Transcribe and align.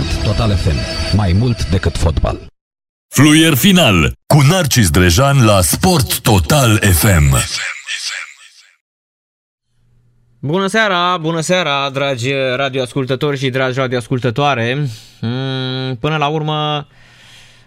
Sport 0.00 0.22
Total 0.24 0.56
FM. 0.56 0.76
Mai 1.16 1.32
mult 1.32 1.70
decât 1.70 1.96
fotbal. 1.96 2.46
Fluier 3.08 3.54
final 3.54 4.12
cu 4.26 4.40
Narcis 4.50 4.90
Drejan 4.90 5.44
la 5.44 5.60
Sport 5.60 6.20
Total 6.20 6.76
FM. 6.76 7.36
Bună 10.38 10.66
seara, 10.66 11.16
bună 11.16 11.40
seara, 11.40 11.90
dragi 11.90 12.32
radioascultători 12.56 13.38
și 13.38 13.50
dragi 13.50 13.78
radioascultătoare. 13.78 14.88
Mm, 15.20 15.96
până 15.96 16.16
la 16.16 16.26
urmă, 16.26 16.86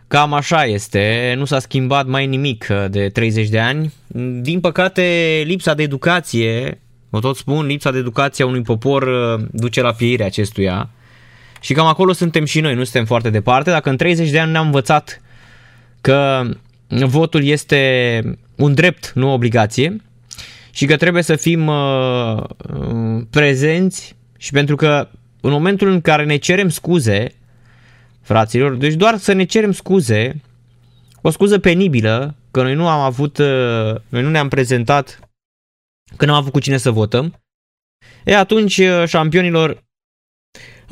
cam 0.07 0.33
așa 0.33 0.65
este, 0.65 1.33
nu 1.37 1.45
s-a 1.45 1.59
schimbat 1.59 2.05
mai 2.05 2.25
nimic 2.25 2.67
de 2.89 3.09
30 3.09 3.49
de 3.49 3.59
ani. 3.59 3.93
Din 4.41 4.59
păcate, 4.59 5.41
lipsa 5.45 5.73
de 5.73 5.83
educație, 5.83 6.81
o 7.09 7.19
tot 7.19 7.35
spun, 7.35 7.65
lipsa 7.65 7.91
de 7.91 7.97
educație 7.97 8.43
a 8.43 8.47
unui 8.47 8.61
popor 8.61 9.03
uh, 9.03 9.45
duce 9.51 9.81
la 9.81 9.93
pieirea 9.93 10.25
acestuia. 10.25 10.89
Și 11.63 11.73
cam 11.73 11.85
acolo 11.85 12.11
suntem 12.11 12.45
și 12.45 12.59
noi, 12.59 12.73
nu 12.73 12.83
suntem 12.83 13.05
foarte 13.05 13.29
departe. 13.29 13.69
Dacă 13.69 13.89
în 13.89 13.97
30 13.97 14.29
de 14.29 14.39
ani 14.39 14.51
ne-am 14.51 14.65
învățat 14.65 15.21
că 16.01 16.43
votul 16.87 17.43
este 17.43 18.21
un 18.55 18.73
drept, 18.73 19.11
nu 19.15 19.29
o 19.29 19.33
obligație, 19.33 19.95
și 20.71 20.85
că 20.85 20.97
trebuie 20.97 21.23
să 21.23 21.35
fim 21.35 21.67
uh, 21.67 22.37
uh, 22.37 23.21
prezenți 23.29 24.15
și 24.37 24.51
pentru 24.51 24.75
că 24.75 25.09
în 25.41 25.51
momentul 25.51 25.87
în 25.87 26.01
care 26.01 26.25
ne 26.25 26.35
cerem 26.35 26.69
scuze, 26.69 27.35
fraților, 28.21 28.75
deci 28.75 28.93
doar 28.93 29.17
să 29.17 29.33
ne 29.33 29.43
cerem 29.43 29.71
scuze, 29.71 30.41
o 31.21 31.29
scuză 31.29 31.59
penibilă, 31.59 32.35
că 32.51 32.61
noi 32.61 32.73
nu 32.73 32.87
am 32.87 32.99
avut, 32.99 33.37
uh, 33.37 33.95
noi 34.09 34.21
nu 34.21 34.29
ne-am 34.29 34.47
prezentat 34.47 35.19
când 36.17 36.31
am 36.31 36.37
avut 36.37 36.51
cu 36.51 36.59
cine 36.59 36.77
să 36.77 36.91
votăm, 36.91 37.41
e 38.23 38.35
atunci, 38.35 38.77
uh, 38.77 39.03
șampionilor, 39.07 39.83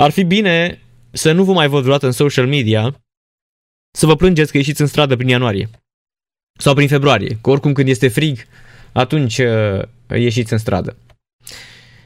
ar 0.01 0.11
fi 0.11 0.23
bine 0.23 0.81
să 1.11 1.31
nu 1.31 1.43
vă 1.43 1.53
mai 1.53 1.67
văd 1.67 1.79
vreodată 1.79 2.05
în 2.05 2.11
social 2.11 2.47
media, 2.47 2.95
să 3.91 4.05
vă 4.05 4.15
plângeți 4.15 4.51
că 4.51 4.57
ieșiți 4.57 4.81
în 4.81 4.87
stradă 4.87 5.15
prin 5.15 5.27
ianuarie 5.27 5.69
sau 6.59 6.73
prin 6.73 6.87
februarie, 6.87 7.37
că 7.41 7.49
oricum 7.49 7.73
când 7.73 7.87
este 7.87 8.07
frig, 8.07 8.39
atunci 8.91 9.37
uh, 9.37 9.81
ieșiți 10.09 10.53
în 10.53 10.59
stradă. 10.59 10.95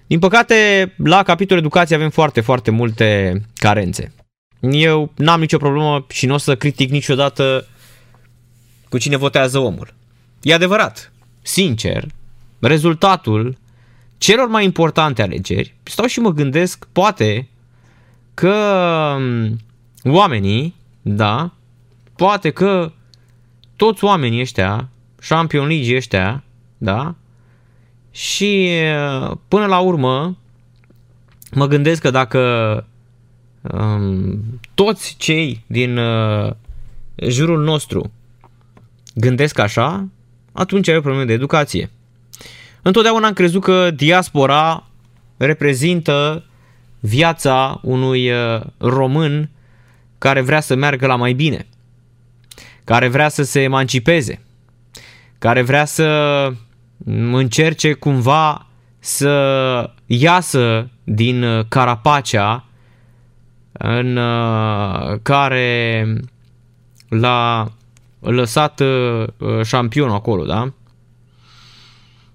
Din 0.07 0.19
păcate, 0.19 0.93
la 0.97 1.23
capitolul 1.23 1.63
educație 1.63 1.95
avem 1.95 2.09
foarte, 2.09 2.41
foarte 2.41 2.71
multe 2.71 3.41
carențe. 3.53 4.13
Eu 4.59 5.11
n-am 5.15 5.39
nicio 5.39 5.57
problemă 5.57 6.05
și 6.09 6.25
nu 6.25 6.33
o 6.33 6.37
să 6.37 6.55
critic 6.55 6.89
niciodată 6.89 7.67
cu 8.89 8.97
cine 8.97 9.15
votează 9.15 9.59
omul. 9.59 9.93
E 10.41 10.53
adevărat, 10.53 11.11
sincer, 11.41 12.07
rezultatul 12.59 13.57
celor 14.17 14.47
mai 14.47 14.63
importante 14.63 15.21
alegeri, 15.21 15.75
stau 15.83 16.05
și 16.05 16.19
mă 16.19 16.29
gândesc, 16.29 16.87
poate 16.91 17.47
că 18.35 18.55
um, 19.17 19.57
oamenii, 20.03 20.75
da, 21.01 21.53
poate 22.15 22.49
că 22.49 22.91
toți 23.75 24.03
oamenii 24.03 24.41
ăștia, 24.41 24.89
Champion 25.27 25.67
League 25.67 25.95
ăștia, 25.95 26.43
da, 26.77 27.15
și 28.11 28.69
uh, 29.21 29.31
până 29.47 29.65
la 29.65 29.79
urmă 29.79 30.37
mă 31.51 31.67
gândesc 31.67 32.01
că 32.01 32.09
dacă 32.09 32.39
um, 33.61 34.43
toți 34.73 35.15
cei 35.17 35.63
din 35.67 35.97
uh, 35.97 36.51
jurul 37.27 37.63
nostru 37.63 38.11
gândesc 39.15 39.59
așa, 39.59 40.07
atunci 40.51 40.87
ai 40.87 40.97
o 40.97 41.01
problemă 41.01 41.25
de 41.25 41.33
educație. 41.33 41.89
Întotdeauna 42.81 43.27
am 43.27 43.33
crezut 43.33 43.61
că 43.61 43.91
diaspora 43.91 44.87
reprezintă 45.37 46.43
viața 47.05 47.79
unui 47.83 48.31
uh, 48.31 48.61
român 48.77 49.49
care 50.17 50.41
vrea 50.41 50.59
să 50.59 50.75
meargă 50.75 51.05
la 51.05 51.15
mai 51.15 51.33
bine, 51.33 51.67
care 52.83 53.07
vrea 53.07 53.29
să 53.29 53.43
se 53.43 53.61
emancipeze, 53.61 54.41
care 55.37 55.61
vrea 55.61 55.85
să 55.85 56.51
încerce 57.31 57.93
cumva 57.93 58.67
să 58.99 59.93
iasă 60.05 60.89
din 61.03 61.43
uh, 61.43 61.65
carapacea 61.67 62.65
în 63.71 64.17
uh, 64.17 65.19
care 65.21 66.05
l-a 67.09 67.71
lăsat 68.19 68.81
șampionul 69.63 70.15
acolo, 70.15 70.45
da? 70.45 70.73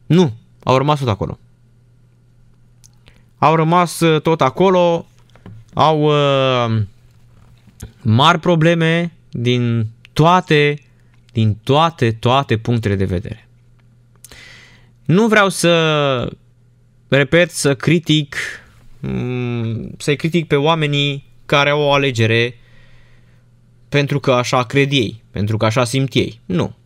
Nu, 0.07 0.33
au 0.65 0.77
rămas 0.77 0.99
tot 0.99 1.09
acolo. 1.09 1.39
Au 3.41 3.55
rămas 3.55 4.01
uh, 4.01 4.21
tot 4.21 4.41
acolo, 4.41 5.07
au 5.75 6.03
uh, 6.03 6.83
mari 8.03 8.39
probleme 8.39 9.13
din 9.31 9.87
toate, 10.13 10.79
din 11.33 11.57
toate, 11.65 12.13
toate 12.13 12.57
punctele 12.57 12.95
de 12.95 13.05
vedere. 13.05 13.49
Nu 15.05 15.27
vreau 15.27 15.49
să, 15.49 16.33
repet, 17.09 17.51
să 17.51 17.75
critic, 17.75 18.37
mm, 19.01 19.95
să-i 19.99 20.17
critic 20.17 20.47
pe 20.47 20.57
oamenii 20.57 21.25
care 21.47 21.71
au 21.71 21.81
o 21.81 21.93
alegere 21.93 22.55
pentru 23.89 24.21
că 24.21 24.33
așa 24.33 24.65
cred 24.65 24.93
ei, 24.93 25.23
pentru 25.31 25.57
că 25.57 25.65
așa 25.65 25.85
simt 25.85 26.15
ei. 26.15 26.41
Nu. 26.47 26.77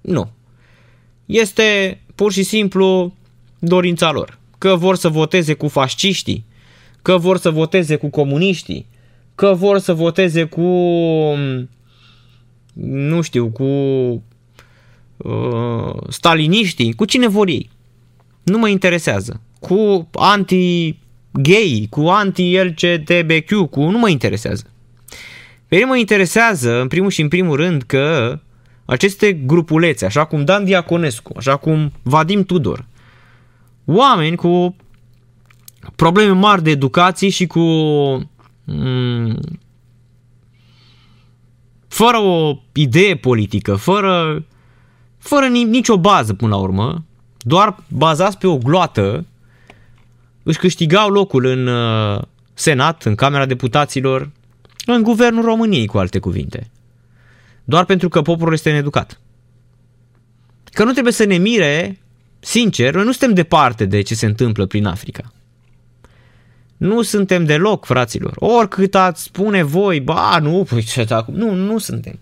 Nu. 0.00 0.32
Este 1.26 2.00
pur 2.14 2.32
și 2.32 2.42
simplu 2.42 3.14
dorința 3.58 4.10
lor. 4.10 4.38
Că 4.64 4.76
vor 4.76 4.96
să 4.96 5.08
voteze 5.08 5.54
cu 5.54 5.68
fasciștii, 5.68 6.44
că 7.02 7.16
vor 7.16 7.38
să 7.38 7.50
voteze 7.50 7.96
cu 7.96 8.08
comuniștii, 8.08 8.86
că 9.34 9.54
vor 9.54 9.78
să 9.78 9.94
voteze 9.94 10.44
cu, 10.44 10.62
nu 12.72 13.20
știu, 13.20 13.46
cu 13.46 13.64
uh, 15.16 15.94
staliniștii, 16.08 16.92
cu 16.92 17.04
cine 17.04 17.28
vor 17.28 17.48
ei. 17.48 17.70
Nu 18.42 18.58
mă 18.58 18.68
interesează. 18.68 19.40
Cu 19.60 20.08
anti-gay, 20.12 21.86
cu 21.90 22.00
anti-LGTBQ, 22.00 23.70
cu 23.70 23.90
nu 23.90 23.98
mă 23.98 24.08
interesează. 24.08 24.64
Pe 25.68 25.74
mine 25.74 25.86
mă 25.88 25.96
interesează, 25.96 26.80
în 26.80 26.88
primul 26.88 27.10
și 27.10 27.20
în 27.20 27.28
primul 27.28 27.56
rând, 27.56 27.82
că 27.82 28.38
aceste 28.84 29.32
grupulețe, 29.32 30.04
așa 30.04 30.24
cum 30.24 30.44
Dan 30.44 30.64
Diaconescu, 30.64 31.32
așa 31.36 31.56
cum 31.56 31.92
Vadim 32.02 32.44
Tudor, 32.44 32.86
oameni 33.84 34.36
cu 34.36 34.76
probleme 35.96 36.32
mari 36.32 36.62
de 36.62 36.70
educație 36.70 37.28
și 37.28 37.46
cu 37.46 37.60
mm, 38.64 39.38
fără 41.88 42.18
o 42.18 42.58
idee 42.72 43.16
politică, 43.16 43.74
fără, 43.74 44.44
fără 45.18 45.46
nicio 45.46 45.98
bază 45.98 46.34
până 46.34 46.54
la 46.54 46.60
urmă, 46.60 47.04
doar 47.38 47.76
bazați 47.88 48.38
pe 48.38 48.46
o 48.46 48.56
gloată, 48.56 49.26
își 50.42 50.58
câștigau 50.58 51.10
locul 51.10 51.44
în 51.44 51.66
uh, 51.66 52.22
Senat, 52.54 53.02
în 53.02 53.14
Camera 53.14 53.46
Deputaților, 53.46 54.30
în 54.86 55.02
Guvernul 55.02 55.44
României, 55.44 55.86
cu 55.86 55.98
alte 55.98 56.18
cuvinte 56.18 56.70
doar 57.64 57.84
pentru 57.84 58.08
că 58.08 58.22
poporul 58.22 58.52
este 58.52 58.70
needucat. 58.70 59.20
Că 60.64 60.84
nu 60.84 60.92
trebuie 60.92 61.12
să 61.12 61.24
ne 61.24 61.36
mire, 61.36 62.00
sincer, 62.44 62.94
noi 62.94 63.04
nu 63.04 63.10
suntem 63.10 63.34
departe 63.34 63.84
de 63.84 64.02
ce 64.02 64.14
se 64.14 64.26
întâmplă 64.26 64.66
prin 64.66 64.86
Africa. 64.86 65.32
Nu 66.76 67.02
suntem 67.02 67.44
deloc, 67.44 67.84
fraților. 67.84 68.32
Oricât 68.36 68.94
ați 68.94 69.22
spune 69.22 69.62
voi, 69.62 70.00
ba, 70.00 70.38
nu, 70.38 70.66
păi 70.68 70.82
ce 70.82 71.06
acum, 71.08 71.34
nu, 71.34 71.54
nu 71.54 71.78
suntem. 71.78 72.18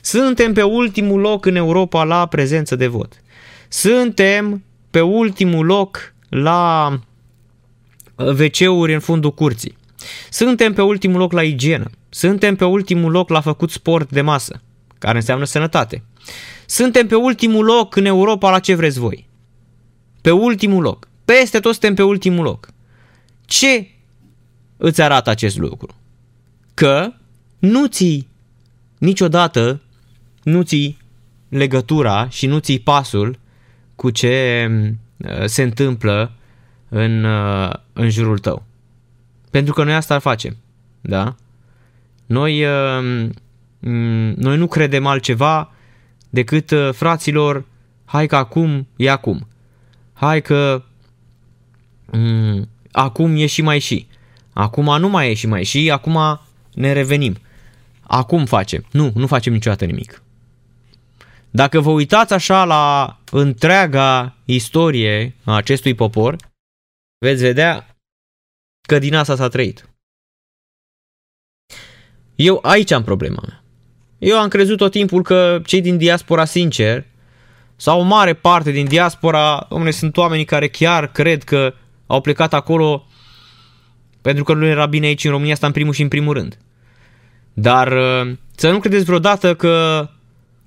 Suntem 0.00 0.52
pe 0.52 0.62
ultimul 0.62 1.20
loc 1.20 1.46
în 1.46 1.56
Europa 1.56 2.04
la 2.04 2.26
prezență 2.26 2.76
de 2.76 2.86
vot. 2.86 3.12
Suntem 3.68 4.64
pe 4.90 5.00
ultimul 5.00 5.66
loc 5.66 6.14
la 6.28 6.88
WC-uri 8.16 8.94
în 8.94 9.00
fundul 9.00 9.34
curții. 9.34 9.76
Suntem 10.30 10.72
pe 10.72 10.82
ultimul 10.82 11.18
loc 11.18 11.32
la 11.32 11.42
igienă. 11.42 11.90
Suntem 12.08 12.56
pe 12.56 12.64
ultimul 12.64 13.10
loc 13.10 13.28
la 13.28 13.40
făcut 13.40 13.70
sport 13.70 14.10
de 14.10 14.20
masă, 14.20 14.60
care 14.98 15.16
înseamnă 15.16 15.44
sănătate. 15.44 16.02
Suntem 16.66 17.06
pe 17.06 17.14
ultimul 17.14 17.64
loc 17.64 17.96
în 17.96 18.04
Europa 18.04 18.50
la 18.50 18.58
ce 18.58 18.74
vreți 18.74 18.98
voi. 18.98 19.27
Pe 20.20 20.30
ultimul 20.30 20.82
loc. 20.82 21.08
Peste 21.24 21.60
tot 21.60 21.72
suntem 21.72 21.94
pe 21.94 22.02
ultimul 22.02 22.44
loc. 22.44 22.68
Ce 23.44 23.90
îți 24.76 25.02
arată 25.02 25.30
acest 25.30 25.58
lucru? 25.58 25.94
Că 26.74 27.12
nu 27.58 27.86
ții 27.86 28.28
niciodată, 28.98 29.80
nu 30.42 30.62
ții 30.62 30.98
legătura 31.48 32.28
și 32.28 32.46
nu 32.46 32.58
ții 32.58 32.78
pasul 32.78 33.38
cu 33.96 34.10
ce 34.10 34.66
uh, 35.16 35.44
se 35.44 35.62
întâmplă 35.62 36.32
în, 36.88 37.24
uh, 37.24 37.72
în 37.92 38.10
jurul 38.10 38.38
tău. 38.38 38.66
Pentru 39.50 39.74
că 39.74 39.84
noi 39.84 39.94
asta 39.94 40.18
facem, 40.18 40.56
da? 41.00 41.34
Noi, 42.26 42.64
uh, 42.64 43.28
noi 44.36 44.56
nu 44.56 44.66
credem 44.66 45.06
altceva 45.06 45.72
decât 46.30 46.70
uh, 46.70 46.92
fraților, 46.92 47.64
hai 48.04 48.26
că 48.26 48.36
acum 48.36 48.86
e 48.96 49.10
acum. 49.10 49.48
Hai 50.18 50.42
că 50.42 50.84
um, 52.12 52.68
acum 52.92 53.36
e 53.36 53.46
și 53.46 53.62
mai 53.62 53.78
și. 53.78 54.06
Acum 54.52 54.98
nu 54.98 55.08
mai 55.08 55.30
e 55.30 55.34
și 55.34 55.46
mai 55.46 55.60
e 55.60 55.64
și 55.64 55.90
acum 55.90 56.40
ne 56.74 56.92
revenim. 56.92 57.36
Acum 58.02 58.46
facem. 58.46 58.84
Nu, 58.92 59.12
nu 59.14 59.26
facem 59.26 59.52
niciodată 59.52 59.84
nimic. 59.84 60.22
Dacă 61.50 61.80
vă 61.80 61.90
uitați 61.90 62.32
așa 62.32 62.64
la 62.64 63.18
întreaga 63.30 64.36
istorie 64.44 65.34
a 65.44 65.54
acestui 65.54 65.94
popor, 65.94 66.36
veți 67.18 67.42
vedea 67.42 67.96
că 68.88 68.98
din 68.98 69.14
asta 69.14 69.36
s-a 69.36 69.48
trăit. 69.48 69.88
Eu 72.34 72.58
aici 72.62 72.90
am 72.90 73.04
problema 73.04 73.42
mea. 73.46 73.62
Eu 74.18 74.38
am 74.38 74.48
crezut 74.48 74.76
tot 74.76 74.90
timpul 74.90 75.22
că 75.22 75.62
cei 75.66 75.80
din 75.80 75.96
diaspora, 75.96 76.44
sincer, 76.44 77.06
sau 77.80 78.00
o 78.00 78.02
mare 78.02 78.34
parte 78.34 78.70
din 78.70 78.84
diaspora, 78.84 79.66
domnule, 79.70 79.90
sunt 79.90 80.16
oamenii 80.16 80.44
care 80.44 80.68
chiar 80.68 81.06
cred 81.12 81.44
că 81.44 81.74
au 82.06 82.20
plecat 82.20 82.54
acolo 82.54 83.06
pentru 84.22 84.44
că 84.44 84.54
nu 84.54 84.66
era 84.66 84.86
bine 84.86 85.06
aici 85.06 85.24
în 85.24 85.30
România, 85.30 85.52
asta 85.52 85.66
în 85.66 85.72
primul 85.72 85.92
și 85.92 86.02
în 86.02 86.08
primul 86.08 86.34
rând. 86.34 86.58
Dar 87.52 87.92
uh, 87.92 88.32
să 88.54 88.70
nu 88.70 88.78
credeți 88.78 89.04
vreodată 89.04 89.54
că 89.54 90.08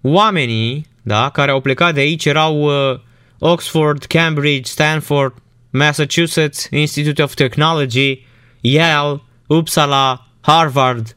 oamenii 0.02 0.86
da, 1.02 1.30
care 1.30 1.52
au 1.52 1.62
plecat 1.62 1.94
de 1.94 2.00
aici 2.00 2.26
erau 2.26 2.62
uh, 2.62 3.00
Oxford, 3.40 4.04
Cambridge, 4.04 4.70
Stanford, 4.72 5.34
Massachusetts, 5.70 6.68
Institute 6.70 7.24
of 7.24 7.34
Technology, 7.34 8.26
Yale, 8.62 9.22
Uppsala, 9.48 10.28
Harvard, 10.42 11.16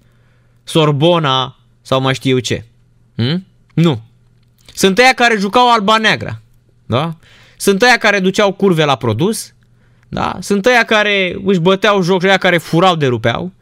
Sorbona 0.65 1.59
sau 1.83 2.01
mai 2.01 2.15
știu 2.15 2.31
eu 2.31 2.39
ce. 2.39 2.65
Hmm? 3.17 3.47
Nu. 3.75 4.03
Sunt 4.75 4.99
aia 4.99 5.13
care 5.13 5.37
jucau 5.39 5.73
alba 5.73 5.99
neagră. 5.99 6.43
Da? 6.87 7.17
Sunt 7.57 7.83
aia 7.83 7.97
care 7.97 8.21
duceau 8.21 8.53
curve 8.53 8.85
la 8.85 8.97
produs. 8.97 9.55
Da? 10.09 10.37
Sunt 10.41 10.67
aia 10.67 10.85
care 10.85 11.37
își 11.45 11.61
băteau 11.61 12.03
joc, 12.03 12.25
aia 12.25 12.37
care 12.37 12.59
furau 12.59 12.97
de 12.97 13.07
rupeau. 13.07 13.53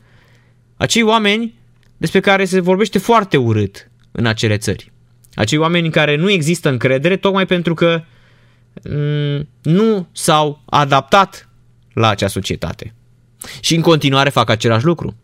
Acei 0.76 1.02
oameni 1.02 1.54
despre 1.96 2.20
care 2.20 2.44
se 2.44 2.60
vorbește 2.60 2.98
foarte 2.98 3.36
urât 3.36 3.90
în 4.12 4.26
acele 4.26 4.56
țări. 4.56 4.92
Acei 5.34 5.58
oameni 5.58 5.86
în 5.86 5.92
care 5.92 6.16
nu 6.16 6.30
există 6.30 6.68
încredere 6.68 7.16
tocmai 7.16 7.46
pentru 7.46 7.74
că 7.74 8.04
mm, 8.84 9.48
nu 9.62 10.08
s-au 10.12 10.62
adaptat 10.64 11.48
la 11.92 12.08
acea 12.08 12.26
societate. 12.26 12.94
Și 13.60 13.74
în 13.74 13.80
continuare 13.80 14.30
fac 14.30 14.50
același 14.50 14.84
lucru. 14.84 15.16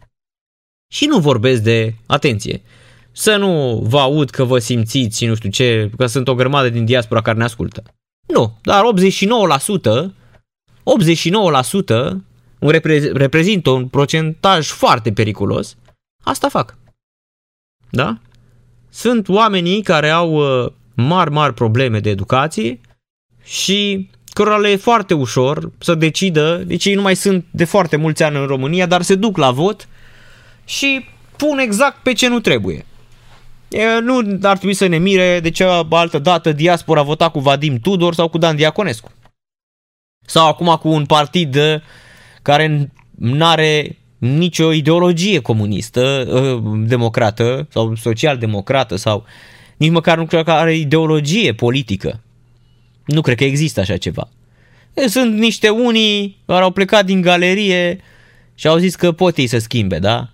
Și 0.93 1.07
nu 1.07 1.19
vorbesc 1.19 1.63
de, 1.63 1.95
atenție, 2.07 2.63
să 3.19 3.37
nu 3.37 3.81
vă 3.85 3.99
aud 3.99 4.31
că 4.31 4.45
vă 4.45 4.59
simțiți 4.59 5.19
și 5.19 5.27
nu 5.27 5.35
știu 5.35 5.51
ce, 5.51 5.91
că 5.97 6.07
sunt 6.07 6.29
o 6.29 6.35
grămadă 6.35 6.69
din 6.69 6.85
diaspora 6.85 7.23
care 7.23 7.39
ne 7.39 7.45
ascultă. 7.45 7.83
Nu, 8.27 8.59
dar 8.63 8.83
89%, 10.03 10.13
89% 12.09 12.17
un 12.59 12.69
repre- 12.69 13.13
reprezintă 13.13 13.71
un 13.71 13.89
procentaj 13.89 14.69
foarte 14.69 15.13
periculos, 15.13 15.77
asta 16.25 16.49
fac. 16.49 16.77
Da? 17.91 18.19
Sunt 18.89 19.29
oamenii 19.29 19.83
care 19.83 20.11
au 20.11 20.63
uh, 20.65 20.73
mari, 20.95 21.31
mari 21.31 21.55
probleme 21.55 22.01
de 22.01 22.11
educație 22.11 22.81
și 23.45 24.11
cărora 24.33 24.57
le 24.57 24.71
e 24.71 24.77
foarte 24.77 25.15
ușor 25.15 25.73
să 25.79 25.95
decidă, 25.95 26.57
deci 26.57 26.85
ei 26.85 26.95
nu 26.95 27.03
mai 27.03 27.17
sunt 27.17 27.45
de 27.51 27.65
foarte 27.65 27.97
mulți 27.97 28.23
ani 28.23 28.37
în 28.37 28.47
România, 28.47 28.87
dar 28.87 29.03
se 29.03 29.15
duc 29.15 29.37
la 29.37 29.51
vot 29.51 29.89
și 30.65 31.05
pun 31.37 31.59
exact 31.59 32.03
pe 32.03 32.13
ce 32.13 32.29
nu 32.29 32.41
trebuie. 32.41 32.87
E, 33.69 33.99
nu 34.01 34.39
ar 34.43 34.57
trebui 34.57 34.75
să 34.75 34.87
ne 34.87 34.99
mire 34.99 35.41
de 35.41 35.51
ce 35.51 35.65
altă 35.91 36.19
dată 36.19 36.53
diaspora 36.53 37.03
vota 37.03 37.29
cu 37.29 37.41
Vadim 37.41 37.79
Tudor 37.79 38.15
sau 38.15 38.29
cu 38.29 38.39
Dan 38.39 38.57
Diaconescu. 38.57 39.11
Sau 40.27 40.47
acum 40.47 40.77
cu 40.81 40.89
un 40.89 41.07
partid 41.07 41.55
uh, 41.55 41.81
care 42.43 42.91
nu 43.19 43.45
are 43.45 43.97
nicio 44.19 44.73
ideologie 44.73 45.41
comunistă, 45.41 46.29
uh, 46.29 46.81
democrată 46.87 47.67
sau 47.71 47.95
social-democrată 47.95 48.97
sau 48.97 49.25
nici 49.77 49.91
măcar 49.91 50.19
nu 50.19 50.27
cred 50.27 50.45
că 50.45 50.51
are 50.51 50.75
ideologie 50.75 51.55
politică. 51.55 52.21
Nu 53.05 53.21
cred 53.21 53.37
că 53.37 53.45
există 53.45 53.81
așa 53.81 53.97
ceva. 53.97 54.29
Sunt 55.07 55.39
niște 55.39 55.69
unii 55.69 56.43
care 56.47 56.63
au 56.63 56.71
plecat 56.71 57.05
din 57.05 57.21
galerie 57.21 58.01
și 58.55 58.67
au 58.67 58.77
zis 58.77 58.95
că 58.95 59.13
pot 59.13 59.37
ei 59.37 59.47
să 59.47 59.59
schimbe, 59.59 59.99
da? 59.99 60.31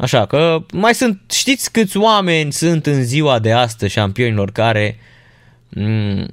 Așa 0.00 0.26
că 0.26 0.64
mai 0.72 0.94
sunt, 0.94 1.20
știți 1.30 1.72
câți 1.72 1.96
oameni 1.96 2.52
sunt 2.52 2.86
în 2.86 3.04
ziua 3.04 3.38
de 3.38 3.52
astăzi 3.52 3.92
șampionilor 3.92 4.50
care 4.50 4.98
m- 5.76 6.26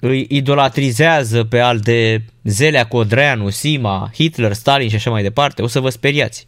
îi 0.00 0.26
idolatrizează 0.28 1.44
pe 1.44 1.58
al 1.58 1.78
de 1.78 2.22
Zelea 2.44 2.86
Codreanu, 2.86 3.50
Sima, 3.50 4.10
Hitler, 4.14 4.52
Stalin 4.52 4.88
și 4.88 4.94
așa 4.94 5.10
mai 5.10 5.22
departe, 5.22 5.62
o 5.62 5.66
să 5.66 5.80
vă 5.80 5.88
speriați. 5.88 6.46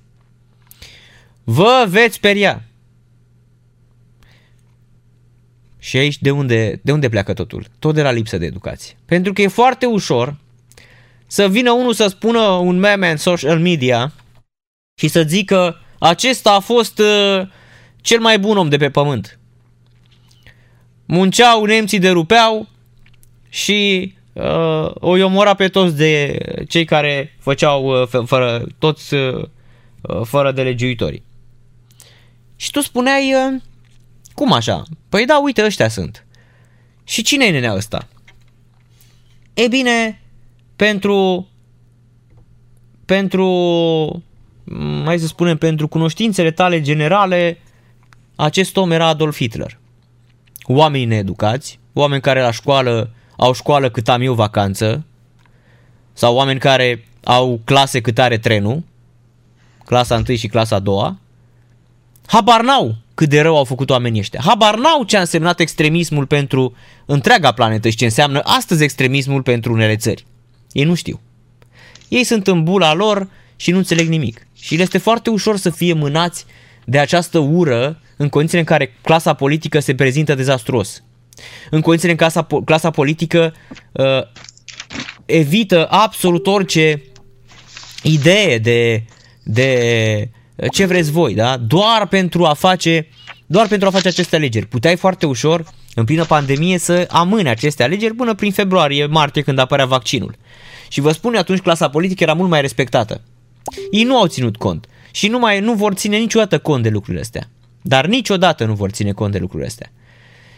Vă 1.44 1.84
veți 1.88 2.14
speria. 2.14 2.62
Și 5.78 5.96
aici 5.96 6.18
de 6.18 6.30
unde, 6.30 6.80
de 6.82 6.92
unde 6.92 7.08
pleacă 7.08 7.32
totul? 7.32 7.66
Tot 7.78 7.94
de 7.94 8.02
la 8.02 8.10
lipsă 8.10 8.38
de 8.38 8.46
educație. 8.46 8.96
Pentru 9.04 9.32
că 9.32 9.42
e 9.42 9.48
foarte 9.48 9.86
ușor 9.86 10.36
să 11.26 11.48
vină 11.48 11.70
unul 11.70 11.92
să 11.92 12.06
spună 12.06 12.40
un 12.40 12.78
meme 12.78 13.10
în 13.10 13.16
social 13.16 13.58
media 13.58 14.12
și 14.94 15.08
să 15.08 15.22
zică 15.22 15.80
acesta 16.00 16.52
a 16.52 16.60
fost 16.60 16.98
uh, 16.98 17.46
cel 18.00 18.20
mai 18.20 18.38
bun 18.38 18.56
om 18.56 18.68
de 18.68 18.76
pe 18.76 18.90
pământ. 18.90 19.38
Munceau, 21.04 21.64
nemții 21.64 21.98
de 21.98 22.10
rupeau 22.10 22.68
și 23.48 24.12
uh, 24.32 24.90
o 24.94 25.24
omora 25.24 25.54
pe 25.54 25.68
toți 25.68 25.96
de 25.96 26.38
cei 26.68 26.84
care 26.84 27.36
făceau 27.40 28.02
uh, 28.02 28.08
fără, 28.26 28.66
toți 28.78 29.14
uh, 29.14 29.48
fără 30.24 30.52
de 30.52 30.62
legiuitorii. 30.62 31.22
Și 32.56 32.70
tu 32.70 32.80
spuneai, 32.80 33.34
uh, 33.34 33.60
cum 34.34 34.52
așa? 34.52 34.82
Păi 35.08 35.26
da, 35.26 35.38
uite, 35.38 35.64
ăștia 35.64 35.88
sunt. 35.88 36.26
Și 37.04 37.22
cine 37.22 37.44
e 37.44 37.50
nenea 37.50 37.74
ăsta? 37.74 38.08
E 39.54 39.68
bine, 39.68 40.22
pentru 40.76 41.48
pentru 43.04 44.22
mai 44.78 45.18
să 45.18 45.26
spunem, 45.26 45.56
pentru 45.56 45.88
cunoștințele 45.88 46.50
tale 46.50 46.80
generale, 46.80 47.58
acest 48.36 48.76
om 48.76 48.90
era 48.90 49.06
Adolf 49.06 49.36
Hitler. 49.36 49.78
Oameni 50.62 51.04
needucați, 51.04 51.78
oameni 51.92 52.20
care 52.20 52.40
la 52.40 52.50
școală 52.50 53.10
au 53.36 53.52
școală 53.52 53.90
cât 53.90 54.08
am 54.08 54.22
eu 54.22 54.34
vacanță, 54.34 55.04
sau 56.12 56.34
oameni 56.34 56.58
care 56.58 57.04
au 57.24 57.60
clase 57.64 58.00
cât 58.00 58.18
are 58.18 58.38
trenul, 58.38 58.82
clasa 59.84 60.22
1 60.28 60.36
și 60.36 60.46
clasa 60.46 60.78
2, 60.78 61.18
habar 62.26 62.62
n-au 62.62 62.96
cât 63.14 63.28
de 63.28 63.40
rău 63.40 63.56
au 63.56 63.64
făcut 63.64 63.90
oamenii 63.90 64.20
ăștia. 64.20 64.40
Habar 64.44 64.78
n-au 64.78 65.04
ce 65.04 65.16
a 65.16 65.20
însemnat 65.20 65.60
extremismul 65.60 66.26
pentru 66.26 66.74
întreaga 67.06 67.52
planetă 67.52 67.88
și 67.88 67.96
ce 67.96 68.04
înseamnă 68.04 68.40
astăzi 68.44 68.82
extremismul 68.82 69.42
pentru 69.42 69.72
unele 69.72 69.96
țări. 69.96 70.26
Ei 70.72 70.84
nu 70.84 70.94
știu. 70.94 71.20
Ei 72.08 72.24
sunt 72.24 72.46
în 72.46 72.64
bula 72.64 72.94
lor 72.94 73.28
și 73.56 73.70
nu 73.70 73.76
înțeleg 73.76 74.08
nimic. 74.08 74.46
Și 74.60 74.76
le 74.76 74.82
este 74.82 74.98
foarte 74.98 75.30
ușor 75.30 75.56
să 75.56 75.70
fie 75.70 75.92
mânați 75.92 76.44
de 76.84 76.98
această 76.98 77.38
ură 77.38 78.00
în 78.16 78.28
condițiile 78.28 78.60
în 78.60 78.76
care 78.76 78.96
clasa 79.02 79.34
politică 79.34 79.80
se 79.80 79.94
prezintă 79.94 80.34
dezastruos. 80.34 81.02
În 81.70 81.80
condițiile 81.80 82.12
în 82.12 82.18
care 82.18 82.30
clasa, 82.30 82.62
clasa 82.64 82.90
politică 82.90 83.54
uh, 83.92 84.22
evită 85.26 85.86
absolut 85.90 86.46
orice 86.46 87.02
idee 88.02 88.58
de, 88.58 89.04
de 89.42 90.30
ce 90.72 90.84
vreți 90.84 91.10
voi, 91.10 91.34
da? 91.34 91.56
Doar 91.56 92.06
pentru 92.08 92.44
a 92.44 92.54
face 92.54 93.08
doar 93.46 93.66
pentru 93.68 93.88
a 93.88 93.90
face 93.90 94.08
aceste 94.08 94.36
alegeri. 94.36 94.66
Puteai 94.66 94.96
foarte 94.96 95.26
ușor, 95.26 95.64
în 95.94 96.04
plină 96.04 96.24
pandemie, 96.24 96.78
să 96.78 97.06
amâne 97.10 97.48
aceste 97.48 97.82
alegeri 97.82 98.14
până 98.14 98.34
prin 98.34 98.52
februarie, 98.52 99.06
martie, 99.06 99.42
când 99.42 99.58
apărea 99.58 99.86
vaccinul. 99.86 100.34
Și 100.88 101.00
vă 101.00 101.12
spun, 101.12 101.34
atunci 101.34 101.60
clasa 101.60 101.88
politică 101.88 102.22
era 102.22 102.32
mult 102.32 102.48
mai 102.48 102.60
respectată. 102.60 103.20
Ei 103.90 104.02
nu 104.02 104.16
au 104.16 104.26
ținut 104.26 104.56
cont 104.56 104.86
și 105.10 105.28
nu, 105.28 105.38
mai, 105.38 105.60
nu 105.60 105.74
vor 105.74 105.94
ține 105.94 106.16
niciodată 106.16 106.58
cont 106.58 106.82
de 106.82 106.88
lucrurile 106.88 107.20
astea. 107.20 107.48
Dar 107.82 108.06
niciodată 108.06 108.64
nu 108.64 108.74
vor 108.74 108.90
ține 108.90 109.12
cont 109.12 109.32
de 109.32 109.38
lucrurile 109.38 109.68
astea. 109.68 109.92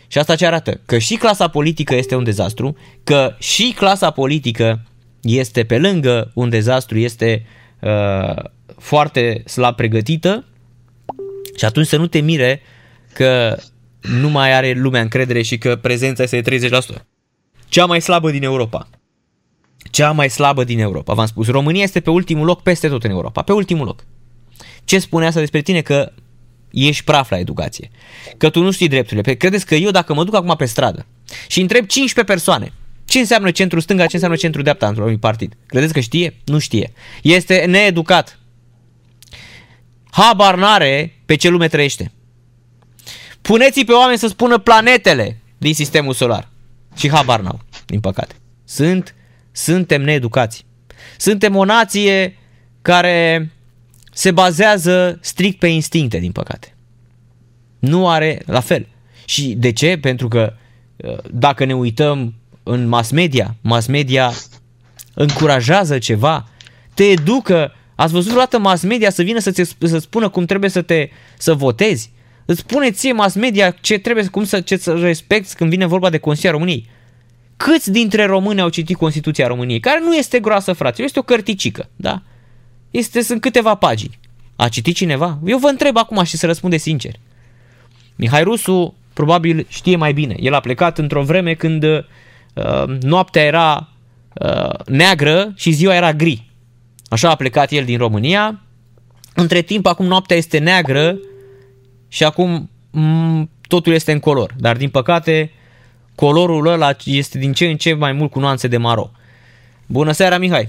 Și 0.06 0.18
asta 0.18 0.34
ce 0.34 0.46
arată? 0.46 0.80
Că 0.86 0.98
și 0.98 1.14
clasa 1.14 1.48
politică 1.48 1.94
este 1.94 2.14
un 2.14 2.24
dezastru, 2.24 2.76
că 3.04 3.36
și 3.38 3.72
clasa 3.76 4.10
politică 4.10 4.86
este 5.22 5.64
pe 5.64 5.78
lângă 5.78 6.30
un 6.34 6.48
dezastru, 6.48 6.98
este 6.98 7.46
uh, 7.80 8.44
foarte 8.78 9.42
slab 9.46 9.76
pregătită 9.76 10.44
și 11.56 11.64
atunci 11.64 11.86
să 11.86 11.96
nu 11.96 12.06
te 12.06 12.18
mire 12.18 12.62
că 13.12 13.56
nu 14.00 14.28
mai 14.28 14.52
are 14.52 14.72
lumea 14.72 15.00
încredere 15.00 15.42
și 15.42 15.58
că 15.58 15.76
prezența 15.76 16.22
este 16.22 16.40
de 16.40 16.68
30%. 16.68 17.02
Cea 17.68 17.86
mai 17.86 18.00
slabă 18.00 18.30
din 18.30 18.42
Europa 18.42 18.88
cea 19.90 20.12
mai 20.12 20.30
slabă 20.30 20.64
din 20.64 20.78
Europa. 20.78 21.14
V-am 21.14 21.26
spus, 21.26 21.46
România 21.46 21.82
este 21.82 22.00
pe 22.00 22.10
ultimul 22.10 22.46
loc 22.46 22.62
peste 22.62 22.88
tot 22.88 23.04
în 23.04 23.10
Europa, 23.10 23.42
pe 23.42 23.52
ultimul 23.52 23.86
loc. 23.86 24.04
Ce 24.84 24.98
spune 24.98 25.26
asta 25.26 25.40
despre 25.40 25.60
tine? 25.60 25.80
Că 25.80 26.12
ești 26.70 27.04
praf 27.04 27.30
la 27.30 27.38
educație, 27.38 27.90
că 28.36 28.50
tu 28.50 28.62
nu 28.62 28.70
știi 28.70 28.88
drepturile. 28.88 29.34
Credeți 29.34 29.66
că 29.66 29.74
eu 29.74 29.90
dacă 29.90 30.14
mă 30.14 30.24
duc 30.24 30.34
acum 30.34 30.56
pe 30.56 30.64
stradă 30.64 31.06
și 31.48 31.60
întreb 31.60 31.86
15 31.86 32.32
persoane 32.34 32.72
ce 33.04 33.18
înseamnă 33.18 33.50
centru 33.50 33.80
stânga, 33.80 34.06
ce 34.06 34.14
înseamnă 34.14 34.38
centru 34.38 34.62
dreapta 34.62 34.88
într-un 34.88 35.18
partid, 35.18 35.54
credeți 35.66 35.92
că 35.92 36.00
știe? 36.00 36.36
Nu 36.44 36.58
știe. 36.58 36.92
Este 37.22 37.64
needucat. 37.64 38.38
habar 40.10 40.56
n-are 40.56 41.22
pe 41.26 41.34
ce 41.34 41.48
lume 41.48 41.68
trăiește. 41.68 42.12
Puneți-i 43.40 43.84
pe 43.84 43.92
oameni 43.92 44.18
să 44.18 44.26
spună 44.26 44.58
planetele 44.58 45.40
din 45.58 45.74
sistemul 45.74 46.12
solar. 46.12 46.48
Și 46.96 47.10
habar 47.10 47.40
n-au, 47.40 47.60
din 47.86 48.00
păcate. 48.00 48.34
Sunt, 48.64 49.14
suntem 49.52 50.02
needucați. 50.02 50.64
Suntem 51.16 51.56
o 51.56 51.64
nație 51.64 52.36
care 52.82 53.50
se 54.12 54.30
bazează 54.30 55.18
strict 55.20 55.58
pe 55.58 55.66
instincte, 55.66 56.18
din 56.18 56.32
păcate. 56.32 56.74
Nu 57.78 58.08
are 58.08 58.42
la 58.46 58.60
fel. 58.60 58.86
Și 59.24 59.54
de 59.54 59.72
ce? 59.72 59.98
Pentru 59.98 60.28
că 60.28 60.52
uh, 60.96 61.18
dacă 61.30 61.64
ne 61.64 61.74
uităm 61.74 62.34
în 62.62 62.86
mass 62.86 63.10
media, 63.10 63.56
mass 63.60 63.86
media 63.86 64.32
încurajează 65.14 65.98
ceva, 65.98 66.48
te 66.94 67.04
educă. 67.04 67.72
Ați 67.94 68.12
văzut 68.12 68.28
vreodată 68.28 68.58
mass 68.58 68.82
media 68.82 69.10
să 69.10 69.22
vină 69.22 69.38
să-ți 69.38 69.76
să 69.78 69.98
spună 69.98 70.28
cum 70.28 70.44
trebuie 70.44 70.70
să 70.70 70.82
te 70.82 71.08
să 71.38 71.54
votezi? 71.54 72.12
Îți 72.44 72.60
spune 72.60 72.90
ție 72.90 73.12
mass 73.12 73.34
media 73.34 73.70
ce 73.70 73.98
trebuie, 73.98 74.26
cum 74.26 74.44
să, 74.44 74.60
ce 74.60 74.76
să 74.76 74.92
respecti 74.92 75.54
când 75.54 75.70
vine 75.70 75.86
vorba 75.86 76.10
de 76.10 76.18
Constituția 76.18 76.58
României. 76.58 76.88
Câți 77.64 77.90
dintre 77.90 78.24
români 78.26 78.60
au 78.60 78.68
citit 78.68 78.96
Constituția 78.96 79.46
României? 79.46 79.80
Care 79.80 80.00
nu 80.00 80.14
este 80.14 80.40
groasă, 80.40 80.72
frate, 80.72 81.02
este 81.02 81.18
o 81.18 81.22
cărticică, 81.22 81.88
da? 81.96 82.22
Este, 82.90 83.22
sunt 83.22 83.40
câteva 83.40 83.74
pagini. 83.74 84.18
A 84.56 84.68
citit 84.68 84.94
cineva? 84.94 85.38
Eu 85.44 85.58
vă 85.58 85.68
întreb 85.68 85.96
acum 85.96 86.22
și 86.22 86.36
să 86.36 86.46
răspunde 86.46 86.76
sincer. 86.76 87.12
Mihai 88.16 88.42
Rusu 88.42 88.94
probabil 89.12 89.66
știe 89.68 89.96
mai 89.96 90.12
bine. 90.12 90.34
El 90.38 90.54
a 90.54 90.60
plecat 90.60 90.98
într-o 90.98 91.22
vreme 91.22 91.54
când 91.54 91.82
uh, 91.84 92.04
noaptea 93.00 93.42
era 93.42 93.88
uh, 94.34 94.86
neagră 94.86 95.52
și 95.56 95.70
ziua 95.70 95.94
era 95.94 96.12
gri. 96.12 96.50
Așa 97.08 97.30
a 97.30 97.34
plecat 97.34 97.70
el 97.70 97.84
din 97.84 97.98
România. 97.98 98.60
Între 99.34 99.60
timp, 99.60 99.86
acum 99.86 100.06
noaptea 100.06 100.36
este 100.36 100.58
neagră 100.58 101.18
și 102.08 102.24
acum 102.24 102.70
m- 102.90 103.48
totul 103.68 103.92
este 103.92 104.12
în 104.12 104.20
color. 104.20 104.54
Dar 104.58 104.76
din 104.76 104.88
păcate, 104.88 105.52
colorul 106.14 106.66
ăla 106.66 106.96
este 107.04 107.38
din 107.38 107.52
ce 107.52 107.66
în 107.66 107.76
ce 107.76 107.94
mai 107.94 108.12
mult 108.12 108.30
cu 108.30 108.38
nuanțe 108.38 108.68
de 108.68 108.76
maro. 108.76 109.10
Bună 109.86 110.12
seara, 110.12 110.38
Mihai! 110.38 110.68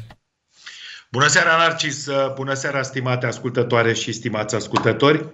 Bună 1.11 1.27
seara, 1.27 1.57
Narcis! 1.57 2.09
Bună 2.35 2.53
seara, 2.53 2.81
stimate 2.81 3.25
ascultătoare 3.25 3.93
și 3.93 4.11
stimați 4.11 4.55
ascultători! 4.55 5.25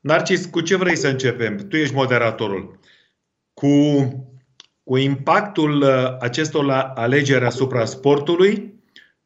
Narcis, 0.00 0.46
cu 0.46 0.60
ce 0.60 0.76
vrei 0.76 0.96
să 0.96 1.08
începem? 1.08 1.56
Tu 1.68 1.76
ești 1.76 1.94
moderatorul. 1.94 2.78
Cu, 3.54 3.68
cu 4.82 4.96
impactul 4.96 5.82
uh, 5.82 6.16
acestor 6.20 6.92
alegeri 6.94 7.44
asupra 7.44 7.84
sportului, 7.84 8.74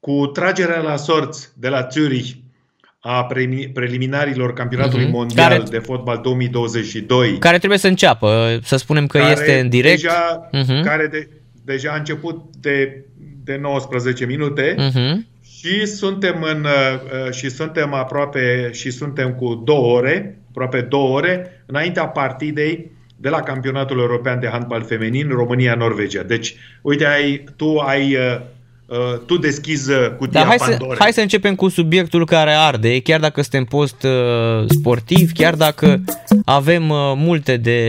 cu 0.00 0.26
tragerea 0.26 0.80
la 0.80 0.96
sorți 0.96 1.50
de 1.54 1.68
la 1.68 1.88
Zurich 1.90 2.43
a 3.06 3.24
preliminarilor 3.72 4.52
campionatului 4.52 5.06
mm-hmm. 5.06 5.10
mondial 5.10 5.48
care, 5.48 5.62
de 5.70 5.78
fotbal 5.78 6.20
2022. 6.22 7.38
Care 7.38 7.58
trebuie 7.58 7.78
să 7.78 7.88
înceapă, 7.88 8.58
să 8.62 8.76
spunem 8.76 9.06
că 9.06 9.18
este 9.30 9.58
în 9.58 9.68
direct. 9.68 10.00
Deja, 10.00 10.50
mm-hmm. 10.52 10.84
Care 10.84 11.06
de, 11.06 11.28
deja 11.64 11.90
a 11.92 11.96
început 11.96 12.44
de, 12.60 13.04
de 13.44 13.58
19 13.62 14.26
minute 14.26 14.74
mm-hmm. 14.74 15.14
și 15.58 15.86
suntem 15.86 16.42
în 16.42 16.64
uh, 16.64 17.32
și 17.32 17.50
suntem 17.50 17.94
aproape 17.94 18.70
și 18.72 18.90
suntem 18.90 19.34
cu 19.34 19.62
două 19.64 19.96
ore, 19.96 20.38
aproape 20.48 20.80
două 20.80 21.16
ore 21.16 21.62
înaintea 21.66 22.06
partidei 22.06 22.90
de 23.16 23.28
la 23.28 23.40
campionatul 23.40 23.98
european 23.98 24.40
de 24.40 24.48
handbal 24.48 24.82
feminin 24.82 25.28
România-Norvegia. 25.28 26.22
Deci, 26.22 26.54
uite, 26.82 27.06
ai, 27.06 27.44
tu 27.56 27.76
ai 27.76 28.16
uh, 28.86 28.94
Uh, 28.98 29.18
tu 29.26 29.36
deschizi 29.36 29.90
uh, 29.90 30.10
cutia 30.18 30.40
da, 30.40 30.46
hai 30.46 30.58
Să, 30.58 30.78
hai 30.98 31.12
să 31.12 31.20
începem 31.20 31.54
cu 31.54 31.68
subiectul 31.68 32.26
care 32.26 32.50
arde, 32.50 33.00
chiar 33.00 33.20
dacă 33.20 33.42
suntem 33.42 33.64
post 33.64 34.02
uh, 34.02 34.64
sportiv, 34.68 35.32
chiar 35.32 35.54
dacă 35.54 36.00
avem 36.44 36.90
uh, 36.90 37.12
multe 37.16 37.56
de 37.56 37.80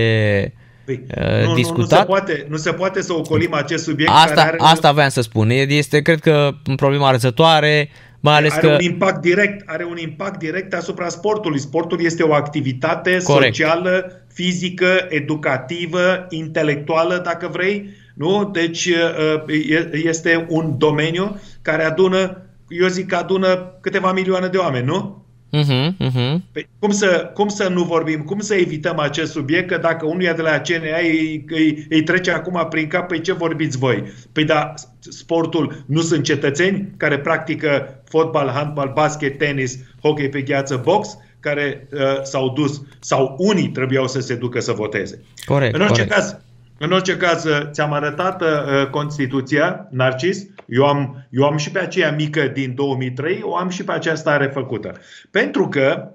păi, 0.85 1.03
uh, 1.17 1.47
nu, 1.47 1.53
discutat. 1.53 2.07
Nu, 2.07 2.13
nu, 2.13 2.15
se 2.15 2.23
poate, 2.25 2.45
nu 2.49 2.57
se 2.57 2.71
poate 2.71 3.01
să 3.01 3.13
ocolim 3.13 3.53
acest 3.53 3.83
subiect 3.83 4.11
asta, 4.13 4.33
care 4.33 4.47
are... 4.47 4.57
Asta 4.59 4.91
vreau 4.91 5.09
să 5.09 5.21
spun. 5.21 5.49
Este, 5.49 6.01
cred 6.01 6.19
că, 6.19 6.51
un 6.67 6.75
problemă 6.75 7.05
arzătoare, 7.05 7.89
mai 8.19 8.35
ales 8.35 8.51
are 8.51 8.67
că... 8.67 8.73
un 8.73 8.79
impact 8.79 9.21
direct, 9.21 9.69
are 9.69 9.85
un 9.89 9.97
impact 9.97 10.39
direct 10.39 10.73
asupra 10.73 11.07
sportului. 11.07 11.59
Sportul 11.59 12.03
este 12.03 12.23
o 12.23 12.33
activitate 12.33 13.17
Corect. 13.23 13.55
socială, 13.55 14.21
fizică, 14.33 15.05
educativă, 15.09 16.25
intelectuală, 16.29 17.21
dacă 17.23 17.49
vrei, 17.51 17.89
nu? 18.15 18.49
Deci 18.53 18.85
uh, 18.85 19.43
este 19.91 20.45
un 20.49 20.77
domeniu 20.77 21.39
care 21.61 21.83
adună, 21.83 22.41
eu 22.67 22.87
zic 22.87 23.07
că 23.07 23.15
adună 23.15 23.77
câteva 23.81 24.11
milioane 24.11 24.47
de 24.47 24.57
oameni, 24.57 24.85
nu? 24.85 25.25
Uh-huh, 25.55 25.93
uh-huh. 25.99 26.35
Păi, 26.51 26.69
cum, 26.79 26.91
să, 26.91 27.31
cum 27.33 27.47
să 27.47 27.67
nu 27.67 27.83
vorbim, 27.83 28.21
cum 28.21 28.39
să 28.39 28.55
evităm 28.55 28.99
acest 28.99 29.31
subiect, 29.31 29.67
că 29.69 29.77
dacă 29.77 30.05
unul 30.05 30.33
de 30.35 30.41
la 30.41 30.59
CNA 30.59 30.97
îi, 31.01 31.45
îi, 31.47 31.85
îi 31.89 32.03
trece 32.03 32.31
acum 32.31 32.67
prin 32.69 32.87
cap, 32.87 33.07
păi 33.07 33.21
ce 33.21 33.33
vorbiți 33.33 33.77
voi? 33.77 34.03
Păi 34.31 34.43
da, 34.43 34.73
sportul 34.99 35.83
nu 35.85 36.01
sunt 36.01 36.23
cetățeni 36.23 36.91
care 36.97 37.19
practică 37.19 38.01
fotbal, 38.03 38.49
handbal, 38.49 38.91
basket, 38.95 39.37
tenis, 39.37 39.79
hockey 40.01 40.29
pe 40.29 40.41
gheață, 40.41 40.81
box, 40.83 41.17
care 41.39 41.87
uh, 41.91 42.21
s-au 42.23 42.49
dus, 42.49 42.81
sau 42.99 43.35
unii 43.37 43.69
trebuiau 43.69 44.07
să 44.07 44.19
se 44.19 44.35
ducă 44.35 44.59
să 44.59 44.71
voteze. 44.71 45.23
Corect, 45.45 45.75
în 45.75 45.81
orice 45.81 45.93
corect. 45.93 46.13
caz, 46.13 46.37
în 46.77 46.91
orice 46.91 47.17
caz, 47.17 47.43
uh, 47.43 47.69
ți-am 47.71 47.93
arătat 47.93 48.41
uh, 48.41 48.89
Constituția, 48.89 49.87
Narcis. 49.91 50.45
Eu 50.67 50.85
am, 50.85 51.27
eu 51.29 51.43
am 51.43 51.57
și 51.57 51.71
pe 51.71 51.79
aceea 51.79 52.11
mică 52.11 52.47
din 52.47 52.75
2003, 52.75 53.39
o 53.43 53.55
am 53.55 53.69
și 53.69 53.83
pe 53.83 53.91
aceasta 53.91 54.37
refăcută. 54.37 54.99
Pentru 55.31 55.67
că, 55.67 56.11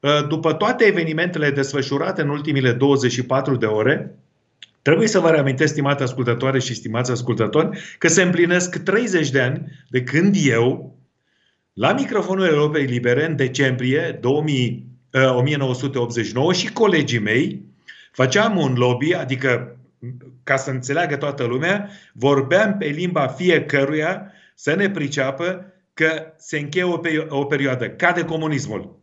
uh, 0.00 0.26
după 0.28 0.52
toate 0.52 0.84
evenimentele 0.84 1.50
desfășurate 1.50 2.22
în 2.22 2.28
ultimile 2.28 2.72
24 2.72 3.56
de 3.56 3.66
ore, 3.66 4.14
trebuie 4.82 5.08
să 5.08 5.18
vă 5.18 5.30
reamintesc, 5.30 5.72
stimate 5.72 6.02
ascultătoare 6.02 6.58
și 6.58 6.74
stimați 6.74 7.10
ascultători, 7.10 7.78
că 7.98 8.08
se 8.08 8.22
împlinesc 8.22 8.76
30 8.76 9.30
de 9.30 9.40
ani 9.40 9.84
de 9.88 10.02
când 10.02 10.34
eu, 10.38 10.96
la 11.72 11.92
microfonul 11.92 12.46
Europei 12.46 12.84
Libere, 12.84 13.26
în 13.26 13.36
decembrie 13.36 14.18
2000, 14.20 14.86
1989, 15.36 16.52
și 16.52 16.72
colegii 16.72 17.18
mei, 17.18 17.62
făceam 18.12 18.56
un 18.56 18.74
lobby, 18.76 19.14
adică 19.14 19.77
ca 20.42 20.56
să 20.56 20.70
înțeleagă 20.70 21.16
toată 21.16 21.44
lumea, 21.44 21.90
vorbeam 22.12 22.76
pe 22.78 22.86
limba 22.86 23.26
fiecăruia 23.26 24.32
să 24.54 24.74
ne 24.74 24.90
priceapă 24.90 25.72
că 25.94 26.32
se 26.36 26.58
încheie 26.58 26.84
o, 26.84 27.00
o 27.28 27.44
perioadă. 27.44 27.88
Cade 27.88 28.24
comunismul. 28.24 28.98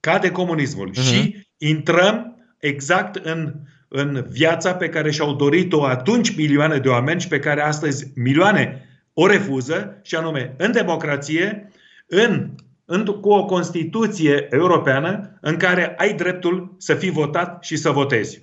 Cade 0.00 0.30
comunismul. 0.30 0.90
Uh-huh. 0.90 1.02
Și 1.02 1.46
intrăm 1.58 2.36
exact 2.58 3.16
în, 3.16 3.54
în 3.88 4.26
viața 4.30 4.74
pe 4.74 4.88
care 4.88 5.10
și-au 5.10 5.34
dorit-o 5.34 5.84
atunci 5.84 6.36
milioane 6.36 6.78
de 6.78 6.88
oameni 6.88 7.20
și 7.20 7.28
pe 7.28 7.38
care 7.38 7.60
astăzi 7.60 8.12
milioane 8.14 8.88
o 9.12 9.26
refuză, 9.26 10.00
și 10.02 10.14
anume 10.14 10.54
în 10.58 10.72
democrație, 10.72 11.68
în, 12.06 12.50
în, 12.84 13.04
cu 13.04 13.28
o 13.28 13.44
Constituție 13.44 14.46
europeană 14.50 15.38
în 15.40 15.56
care 15.56 15.94
ai 15.96 16.14
dreptul 16.14 16.74
să 16.78 16.94
fii 16.94 17.10
votat 17.10 17.64
și 17.64 17.76
să 17.76 17.90
votezi. 17.90 18.42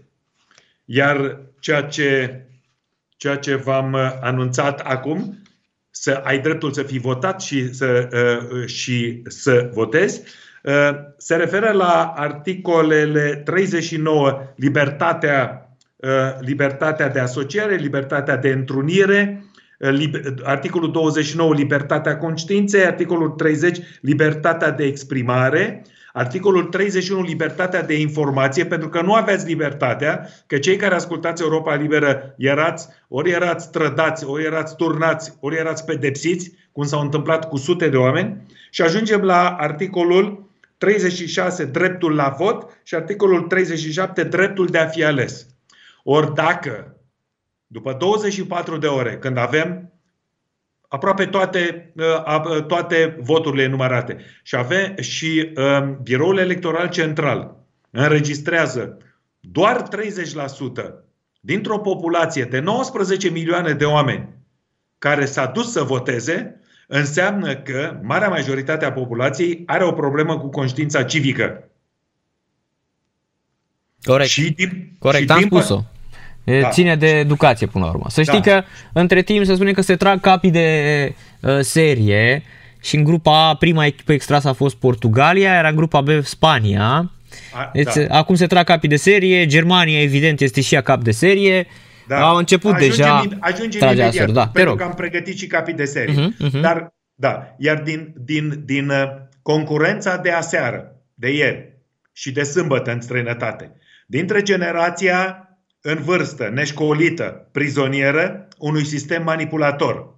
Iar 0.85 1.41
ceea 1.59 1.81
ce, 1.81 2.39
ceea 3.17 3.35
ce 3.37 3.55
v-am 3.55 3.93
uh, 3.93 4.11
anunțat 4.21 4.79
acum, 4.79 5.37
să 5.89 6.21
ai 6.23 6.39
dreptul 6.39 6.71
să 6.71 6.83
fii 6.83 6.99
votat 6.99 7.41
și 7.41 7.73
să, 7.73 8.09
uh, 8.51 8.65
și 8.67 9.21
să 9.25 9.69
votezi, 9.73 10.21
uh, 10.63 10.89
se 11.17 11.35
referă 11.35 11.71
la 11.71 12.13
articolele 12.15 13.41
39, 13.45 14.53
libertatea, 14.55 15.59
libertatea 16.39 17.09
de 17.09 17.19
asociere, 17.19 17.75
libertatea 17.75 18.37
de 18.37 18.49
întrunire, 18.49 19.45
articolul 20.43 20.91
29, 20.91 21.53
libertatea 21.53 22.17
conștiinței, 22.17 22.85
articolul 22.85 23.29
30, 23.29 23.79
libertatea 24.01 24.71
de 24.71 24.83
exprimare, 24.83 25.81
Articolul 26.17 26.63
31, 26.63 27.21
libertatea 27.21 27.83
de 27.83 27.99
informație, 27.99 28.65
pentru 28.65 28.89
că 28.89 29.01
nu 29.01 29.13
aveți 29.13 29.45
libertatea, 29.45 30.29
că 30.47 30.57
cei 30.57 30.75
care 30.75 30.95
ascultați 30.95 31.41
Europa 31.41 31.75
Liberă 31.75 32.35
erați, 32.37 32.87
ori 33.07 33.31
erați 33.31 33.71
trădați, 33.71 34.25
ori 34.25 34.43
erați 34.43 34.75
turnați, 34.75 35.33
ori 35.39 35.55
erați 35.55 35.85
pedepsiți, 35.85 36.51
cum 36.71 36.83
s-au 36.83 37.01
întâmplat 37.01 37.49
cu 37.49 37.57
sute 37.57 37.89
de 37.89 37.97
oameni. 37.97 38.45
Și 38.69 38.81
ajungem 38.81 39.21
la 39.21 39.55
articolul 39.59 40.49
36, 40.77 41.65
dreptul 41.65 42.15
la 42.15 42.35
vot, 42.37 42.79
și 42.83 42.95
articolul 42.95 43.41
37, 43.41 44.23
dreptul 44.23 44.65
de 44.67 44.77
a 44.77 44.87
fi 44.87 45.03
ales. 45.03 45.47
Ori 46.03 46.33
dacă, 46.33 46.95
după 47.67 47.95
24 47.99 48.77
de 48.77 48.87
ore, 48.87 49.17
când 49.17 49.37
avem 49.37 49.93
aproape 50.87 51.25
toate, 51.25 51.91
uh, 51.95 52.03
uh, 52.49 52.65
toate 52.65 53.17
voturile 53.19 53.63
enumărate. 53.63 54.17
Și, 54.43 54.55
ave, 54.55 54.95
și 54.99 55.51
um, 55.55 55.99
biroul 56.03 56.37
electoral 56.37 56.89
central 56.89 57.57
înregistrează 57.89 58.97
doar 59.39 59.87
30% 59.87 61.05
dintr-o 61.39 61.79
populație 61.79 62.43
de 62.43 62.59
19 62.59 63.29
milioane 63.29 63.73
de 63.73 63.85
oameni 63.85 64.29
care 64.97 65.25
s-a 65.25 65.45
dus 65.45 65.71
să 65.71 65.83
voteze, 65.83 66.59
înseamnă 66.87 67.55
că 67.55 67.99
marea 68.03 68.29
majoritate 68.29 68.85
a 68.85 68.91
populației 68.91 69.63
are 69.65 69.83
o 69.83 69.91
problemă 69.91 70.39
cu 70.39 70.49
conștiința 70.49 71.03
civică. 71.03 71.69
Corect. 74.03 74.29
Și 74.29 74.51
din, 74.51 74.91
Corect, 74.99 75.23
și 75.23 75.31
am 75.31 75.39
din, 75.39 75.47
spus-o. 75.47 75.83
E, 76.45 76.59
Da. 76.61 76.69
Ține 76.69 76.95
de 76.95 77.07
educație 77.07 77.67
până 77.67 77.83
la 77.85 77.89
urmă. 77.89 78.05
Să 78.09 78.21
știi 78.23 78.41
Da. 78.41 78.51
că 78.51 78.63
între 78.93 79.21
timp 79.21 79.45
se 79.45 79.53
spune 79.53 79.71
că 79.71 79.81
se 79.81 79.95
trag 79.95 80.19
capii 80.19 80.51
de 80.51 81.13
uh, 81.41 81.59
serie 81.59 82.43
și 82.81 82.95
în 82.95 83.03
grupa 83.03 83.47
A 83.49 83.55
prima 83.55 83.85
echipă 83.85 84.13
extrasă 84.13 84.47
a 84.47 84.53
fost 84.53 84.75
Portugalia, 84.75 85.53
iar 85.53 85.65
în 85.65 85.75
grupa 85.75 86.01
B 86.01 86.09
Spania. 86.23 87.11
A, 87.53 87.69
Deci, 87.73 87.93
da. 88.07 88.17
Acum 88.17 88.35
se 88.35 88.45
trag 88.47 88.65
capii 88.65 88.89
de 88.89 88.95
serie, 88.95 89.45
Germania 89.45 90.01
evident 90.01 90.41
este 90.41 90.61
și 90.61 90.75
ea 90.75 90.81
cap 90.81 91.01
de 91.03 91.11
serie. 91.11 91.67
Da. 92.07 92.19
Au 92.27 92.35
început 92.35 92.73
ajungem, 92.73 92.89
deja 92.97 93.23
in- 93.25 93.37
ajungem 93.39 93.79
tragerea 93.79 94.03
imediat, 94.05 94.25
săr. 94.25 94.35
Da, 94.35 94.43
te 94.45 94.49
pentru 94.51 94.69
rog. 94.71 94.79
că 94.79 94.85
am 94.85 94.93
pregătit 94.93 95.37
și 95.37 95.47
capii 95.47 95.73
de 95.73 95.85
serie. 95.85 96.13
Mhm, 96.13 96.35
mhm. 96.39 96.61
Dar, 96.61 96.93
da, 97.15 97.55
iar 97.57 97.77
din, 97.77 98.13
din, 98.17 98.61
din 98.65 98.89
uh, 98.89 99.03
concurența 99.41 100.17
de 100.17 100.31
aseară, 100.31 100.95
de 101.13 101.31
ieri 101.33 101.73
și 102.13 102.31
de 102.31 102.43
sâmbătă 102.43 102.91
în 102.91 103.01
străinătate, 103.01 103.71
dintre 104.07 104.41
generația 104.41 105.44
în 105.87 106.01
vârstă, 106.01 106.49
neșcolită, 106.53 107.47
prizonieră, 107.51 108.47
unui 108.57 108.85
sistem 108.85 109.23
manipulator, 109.23 110.15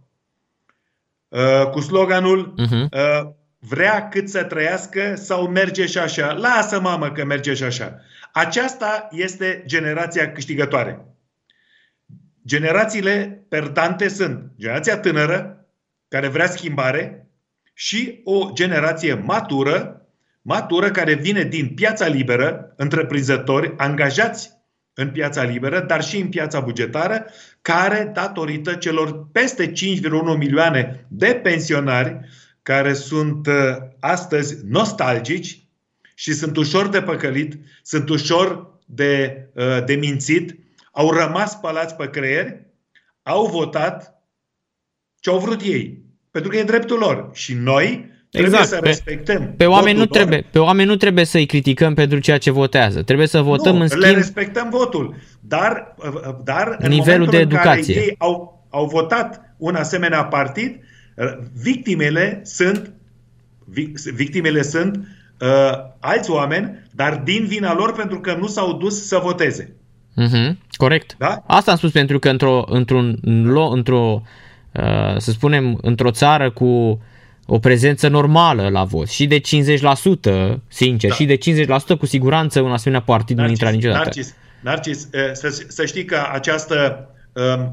uh, 1.28 1.70
cu 1.70 1.80
sloganul 1.80 2.54
Mhm. 2.58 2.90
uh, 2.92 3.30
vrea 3.60 4.08
cât 4.08 4.30
să 4.30 4.44
trăiască 4.44 5.16
sau 5.16 5.48
merge 5.48 5.86
și 5.86 5.98
așa. 5.98 6.34
Lasă 6.34 6.80
mamă 6.80 7.12
că 7.12 7.26
merge 7.26 7.54
și 7.54 7.64
așa. 7.64 8.00
Aceasta 8.34 9.08
este 9.12 9.64
generația 9.66 10.32
câștigătoare. 10.32 11.06
Generațiile 12.46 13.46
perdante 13.50 14.08
sunt 14.08 14.52
generația 14.58 14.98
tânără, 14.98 15.66
care 16.08 16.28
vrea 16.28 16.48
schimbare, 16.48 17.28
și 17.74 18.22
o 18.24 18.50
generație 18.54 19.14
matură, 19.14 20.08
matură 20.42 20.92
care 20.92 21.14
vine 21.14 21.44
din 21.44 21.74
piața 21.74 22.08
liberă, 22.08 22.74
întreprinzători 22.78 23.74
angajați 23.78 24.57
în 25.00 25.12
piața 25.12 25.44
liberă, 25.44 25.80
dar 25.80 26.04
și 26.04 26.18
în 26.18 26.28
piața 26.28 26.60
bugetară, 26.60 27.26
care, 27.62 28.12
datorită 28.14 28.74
celor 28.74 29.28
peste 29.32 29.72
5,1 29.72 29.74
milioane 30.38 31.06
de 31.08 31.40
pensionari 31.44 32.20
care 32.62 32.94
sunt 32.94 33.48
uh, 33.48 33.54
astăzi 34.00 34.58
nostalgici 34.66 35.60
și 36.16 36.34
sunt 36.34 36.58
ușor 36.58 36.88
de 36.88 37.02
păcălit, 37.02 37.60
sunt 37.84 38.10
ușor 38.10 38.74
de, 38.86 39.48
uh, 39.54 39.84
de 39.86 39.96
mințit, 39.96 40.60
au 40.92 41.12
rămas 41.12 41.52
spălați 41.52 41.96
pe 41.96 42.10
creier, 42.10 42.60
au 43.24 43.46
votat 43.46 44.24
ce 45.20 45.30
au 45.30 45.40
vrut 45.40 45.62
ei. 45.62 46.02
Pentru 46.32 46.52
că 46.52 46.58
e 46.58 46.64
dreptul 46.64 46.98
lor. 46.98 47.30
Și 47.34 47.54
noi 47.54 48.12
trebuie 48.38 48.60
Exact. 48.60 48.68
să 48.76 48.80
Pe- 48.82 48.88
respectăm. 48.88 49.54
Pe 49.58 49.66
oameni, 49.66 49.98
nu 49.98 50.00
votul 50.00 50.16
lor. 50.20 50.26
trebuie, 50.28 50.50
pe 50.52 50.60
oameni 50.60 50.88
nu 50.90 50.96
trebuie 50.96 51.26
să-i 51.26 51.46
criticăm 51.46 51.94
pentru 51.94 52.20
ceea 52.20 52.38
ce 52.38 52.52
votează. 52.52 53.02
Trebuie 53.02 53.28
să 53.28 53.42
votăm 53.42 53.76
nu, 53.76 53.82
în 53.82 53.88
le 53.88 53.96
schimb. 54.06 54.16
respectăm 54.16 54.70
votul. 54.70 55.16
Dar, 55.40 55.96
dar 56.44 56.76
în 56.80 56.90
Nivelul 56.90 57.26
momentul 57.26 57.48
de 57.50 57.56
în 57.56 57.62
care 57.62 57.70
educație. 57.80 57.96
ei 57.96 58.16
au, 58.18 58.66
au 58.70 58.86
votat 58.86 59.42
un 59.58 59.76
asemenea 59.76 60.24
partid, 60.24 60.80
victimele 61.62 62.42
sunt 62.44 62.92
vic- 63.72 64.14
victimele 64.14 64.62
sunt 64.62 64.96
uh, 65.42 65.72
alți 66.00 66.32
oameni, 66.32 66.88
dar 66.92 67.22
din 67.24 67.46
vina 67.48 67.74
lor 67.74 67.94
pentru 67.94 68.20
că 68.20 68.36
nu 68.40 68.48
s-au 68.48 68.74
dus 68.74 69.08
să 69.08 69.20
voteze. 69.24 69.76
Mhm, 70.16 70.58
corect. 70.72 71.16
Da? 71.18 71.44
Asta 71.48 71.72
am 71.72 71.78
spus 71.78 71.92
pentru 71.92 72.20
că 72.20 72.30
într-o, 72.30 72.64
într-un, 72.68 73.16
lo- 73.24 73.72
într-o 73.74 74.22
uh, 74.74 75.18
să 75.18 75.32
spunem, 75.32 75.78
într-o 75.82 76.12
țară 76.12 76.52
cu 76.52 77.02
o 77.50 77.60
prezență 77.60 78.08
normală 78.08 78.70
la 78.70 78.84
vot 78.84 79.10
și 79.10 79.28
de 79.28 79.40
50%, 79.40 79.42
sincer, 80.68 81.10
Da. 81.10 81.16
și 81.16 81.26
de 81.26 81.38
50% 81.38 81.98
cu 82.00 82.06
siguranță 82.06 82.62
un 82.62 82.72
asemenea 82.72 83.04
partid 83.04 83.38
nu 83.38 83.48
intra 83.48 83.70
niciodată. 83.70 84.04
Narcis, 84.04 84.34
Narcis 84.60 85.04
uh, 85.04 85.10
să, 85.34 85.64
să 85.68 85.86
știi 85.86 86.06
că 86.06 86.28
această, 86.32 87.08
um, 87.10 87.17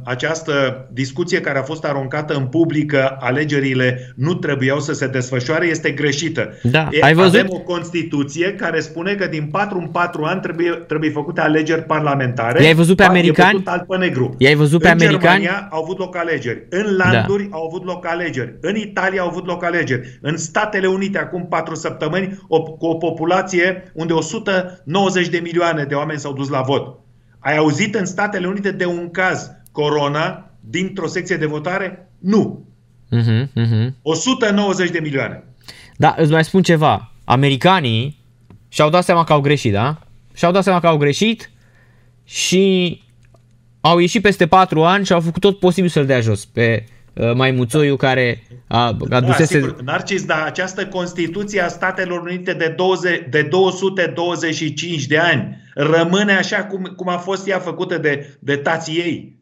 această 0.04 0.86
discuție 0.92 1.40
care 1.40 1.58
a 1.58 1.62
fost 1.62 1.84
aruncată 1.84 2.34
în 2.34 2.46
public 2.46 2.90
că 2.90 3.16
alegerile 3.20 4.12
nu 4.16 4.34
trebuiau 4.34 4.80
să 4.80 4.92
se 4.92 5.06
desfășoare 5.06 5.66
este 5.66 5.90
greșită. 5.90 6.52
Da, 6.62 6.88
ai 7.00 7.14
văzut? 7.14 7.34
Avem 7.34 7.46
o 7.50 7.58
Constituție 7.58 8.52
care 8.52 8.80
spune 8.80 9.14
că 9.14 9.26
din 9.26 9.44
4 9.44 9.78
în 9.78 9.86
4 9.86 10.24
ani 10.24 10.40
trebuie, 10.40 10.70
trebuie 10.70 11.10
făcute 11.10 11.40
alegeri 11.40 11.82
parlamentare. 11.82 12.62
I-ai 12.62 12.74
văzut 12.74 12.96
pe 12.96 13.02
E 13.02 13.06
americani? 13.06 13.52
bătut 13.52 13.68
alb 13.68 13.86
pe 13.86 13.96
negru. 13.96 14.34
I-ai 14.38 14.54
văzut 14.54 14.80
pe 14.80 14.86
în 14.86 14.92
americani? 14.92 15.42
Germania 15.42 15.68
au 15.70 15.82
avut 15.82 15.98
loc 15.98 16.16
alegeri. 16.16 16.66
În 16.70 16.96
landuri 16.96 17.48
da. 17.50 17.56
au 17.56 17.66
avut 17.66 17.84
loc 17.84 18.06
alegeri. 18.06 18.54
În 18.60 18.76
Italia 18.76 19.22
au 19.22 19.28
avut 19.28 19.46
loc 19.46 19.64
alegeri. 19.64 20.18
În 20.20 20.36
Statele 20.36 20.86
Unite, 20.86 21.18
acum 21.18 21.46
4 21.48 21.74
săptămâni, 21.74 22.38
o, 22.48 22.62
cu 22.62 22.86
o 22.86 22.94
populație 22.94 23.90
unde 23.94 24.12
190 24.12 25.28
de 25.28 25.38
milioane 25.42 25.84
de 25.84 25.94
oameni 25.94 26.18
s-au 26.18 26.32
dus 26.32 26.48
la 26.48 26.60
vot. 26.60 26.98
Ai 27.38 27.56
auzit 27.56 27.94
în 27.94 28.04
Statele 28.04 28.46
Unite 28.46 28.70
de 28.70 28.86
un 28.86 29.10
caz 29.10 29.50
corona 29.74 30.50
dintr-o 30.60 31.06
secție 31.06 31.36
de 31.36 31.46
votare? 31.46 32.08
Nu. 32.18 32.66
Mhm, 33.10 33.50
mhm. 33.54 33.96
190 34.02 34.90
de 34.90 34.98
milioane. 34.98 35.44
Da, 35.96 36.14
îți 36.18 36.30
mai 36.30 36.44
spun 36.44 36.62
ceva. 36.62 37.12
Americanii 37.24 38.18
și-au 38.68 38.90
dat 38.90 39.04
seama 39.04 39.24
că 39.24 39.32
au 39.32 39.40
greșit, 39.40 39.72
da? 39.72 39.98
Și-au 40.34 40.52
dat 40.52 40.62
seama 40.62 40.80
că 40.80 40.86
au 40.86 40.96
greșit 40.96 41.50
și 42.24 43.02
au 43.80 43.98
ieșit 43.98 44.22
peste 44.22 44.46
4 44.46 44.84
ani 44.84 45.04
și 45.04 45.12
au 45.12 45.20
făcut 45.20 45.40
tot 45.40 45.58
posibil 45.58 45.90
să-l 45.90 46.06
dea 46.06 46.20
jos 46.20 46.44
pe 46.44 46.84
uh, 47.12 47.32
maimuțoiul 47.34 47.96
care 47.96 48.42
a, 48.66 48.96
Da, 49.08 49.16
adusese... 49.16 49.54
sigur, 49.54 49.82
Narcis, 49.82 50.24
dar 50.24 50.42
această 50.46 50.86
Constituție 50.86 51.60
a 51.60 51.68
Statelor 51.68 52.20
Unite 52.20 52.52
de, 52.52 52.74
20, 52.76 53.22
de 53.30 53.42
225 53.42 55.06
de 55.06 55.18
ani 55.18 55.56
rămâne 55.74 56.32
așa 56.32 56.64
cum, 56.64 56.92
cum 56.96 57.08
a 57.08 57.16
fost 57.16 57.48
ea 57.48 57.58
făcută 57.58 57.98
de, 57.98 58.36
de 58.38 58.56
tații 58.56 58.96
ei. 58.98 59.36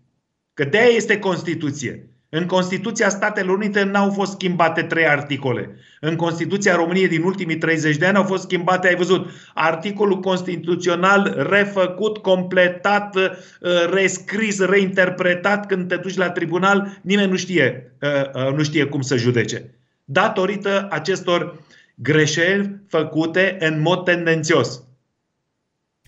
Că 0.54 0.64
de 0.64 0.78
este 0.78 1.18
Constituție. 1.18 2.06
În 2.34 2.46
Constituția 2.46 3.08
Statelor 3.08 3.56
Unite 3.56 3.82
n-au 3.82 4.10
fost 4.10 4.32
schimbate 4.32 4.82
trei 4.82 5.06
articole. 5.06 5.76
În 6.00 6.16
Constituția 6.16 6.74
României 6.74 7.08
din 7.08 7.22
ultimii 7.22 7.56
30 7.56 7.96
de 7.96 8.06
ani 8.06 8.16
au 8.16 8.22
fost 8.22 8.42
schimbate, 8.42 8.88
ai 8.88 8.94
văzut, 8.94 9.30
articolul 9.54 10.20
constituțional 10.20 11.46
refăcut, 11.50 12.18
completat, 12.18 13.16
uh, 13.16 13.30
rescris, 13.92 14.60
reinterpretat. 14.60 15.66
Când 15.66 15.88
te 15.88 15.96
duci 15.96 16.16
la 16.16 16.30
tribunal, 16.30 16.98
nimeni 17.02 17.30
nu 17.30 17.36
știe, 17.36 17.92
uh, 18.02 18.46
uh, 18.46 18.54
nu 18.54 18.62
știe 18.62 18.84
cum 18.84 19.00
să 19.00 19.16
judece. 19.16 19.74
Datorită 20.04 20.86
acestor 20.90 21.58
greșeli 21.94 22.76
făcute 22.88 23.56
în 23.60 23.80
mod 23.80 24.04
tendențios. 24.04 24.82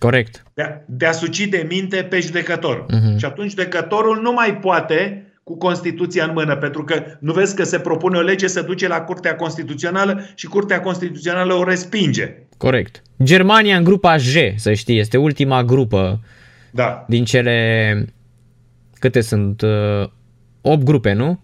Corect. 0.05 0.43
De 0.53 0.61
a, 0.61 0.69
de 0.85 1.05
a 1.05 1.11
suci 1.11 1.47
de 1.47 1.65
minte 1.69 2.03
pe 2.03 2.19
judecător. 2.19 2.85
Mhm. 2.89 3.17
Și 3.17 3.25
atunci 3.25 3.49
judecătorul 3.49 4.21
nu 4.21 4.31
mai 4.31 4.57
poate 4.57 5.25
cu 5.43 5.57
Constituția 5.57 6.23
în 6.23 6.31
mână, 6.33 6.55
pentru 6.55 6.83
că 6.83 7.03
nu 7.19 7.33
vezi 7.33 7.55
că 7.55 7.63
se 7.63 7.79
propune 7.79 8.17
o 8.17 8.21
lege, 8.21 8.47
se 8.47 8.61
duce 8.61 8.87
la 8.87 9.01
Curtea 9.01 9.35
Constituțională 9.35 10.25
și 10.35 10.47
Curtea 10.47 10.81
Constituțională 10.81 11.53
o 11.53 11.63
respinge. 11.63 12.33
Corect. 12.57 13.01
Germania 13.23 13.77
în 13.77 13.83
grupa 13.83 14.17
J, 14.17 14.35
să 14.55 14.73
știi, 14.73 14.99
este 14.99 15.17
ultima 15.17 15.63
grupă 15.63 16.19
Da. 16.71 17.05
din 17.07 17.25
cele... 17.25 18.07
Câte 18.99 19.21
sunt? 19.21 19.61
8 20.61 20.83
grupe, 20.83 21.13
nu? 21.13 21.39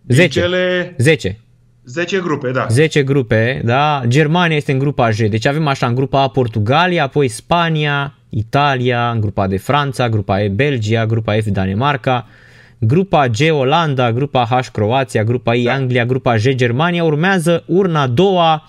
Din 0.00 0.16
10. 0.16 0.40
cele 0.40 0.94
10. 0.98 1.38
10 1.88 2.20
grupe, 2.20 2.50
da. 2.50 2.66
10 2.68 3.02
grupe, 3.02 3.60
da? 3.64 4.02
Germania 4.06 4.56
este 4.56 4.72
în 4.72 4.78
grupa 4.78 5.10
J. 5.10 5.22
Deci 5.22 5.46
avem 5.46 5.66
așa 5.66 5.86
în 5.86 5.94
grupa 5.94 6.22
A 6.22 6.28
Portugalia, 6.28 7.02
apoi 7.02 7.28
Spania, 7.28 8.14
Italia, 8.28 9.10
în 9.10 9.20
grupa 9.20 9.46
de 9.46 9.56
Franța, 9.56 10.08
grupa 10.08 10.42
E 10.42 10.48
Belgia, 10.48 11.06
grupa 11.06 11.32
F 11.32 11.46
Danemarca, 11.46 12.26
grupa 12.78 13.28
G 13.28 13.38
Olanda, 13.50 14.12
grupa 14.12 14.46
H 14.50 14.66
Croația, 14.72 15.24
grupa 15.24 15.54
I 15.54 15.62
Da. 15.62 15.72
Anglia, 15.72 16.04
grupa 16.04 16.36
J 16.36 16.48
Germania. 16.54 17.04
Urmează 17.04 17.64
urna 17.66 18.02
a 18.02 18.06
doua, 18.06 18.68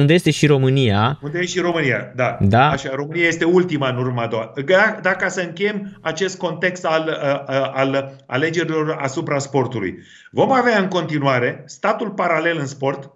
unde 0.00 0.14
este 0.14 0.30
și 0.30 0.46
România. 0.46 1.18
Unde 1.22 1.38
e 1.38 1.46
și 1.46 1.60
România, 1.60 2.12
da. 2.14 2.38
Da. 2.40 2.68
Așa, 2.70 2.94
România 2.94 3.26
este 3.26 3.44
ultima 3.44 3.88
în 3.88 3.96
urma 3.96 4.22
a 4.22 4.26
doua. 4.26 4.52
Ga- 4.62 5.00
Dacă 5.02 5.28
să 5.28 5.40
încheiem 5.40 5.98
acest 6.02 6.38
context 6.38 6.84
al, 6.84 7.06
uh, 7.06 7.70
al 7.74 8.22
alegerilor 8.26 8.96
asupra 9.00 9.38
sportului. 9.38 9.98
Vom 10.30 10.52
avea 10.52 10.78
în 10.78 10.88
continuare 10.88 11.62
statul 11.66 12.10
paralel 12.10 12.58
în 12.58 12.66
sport, 12.66 13.10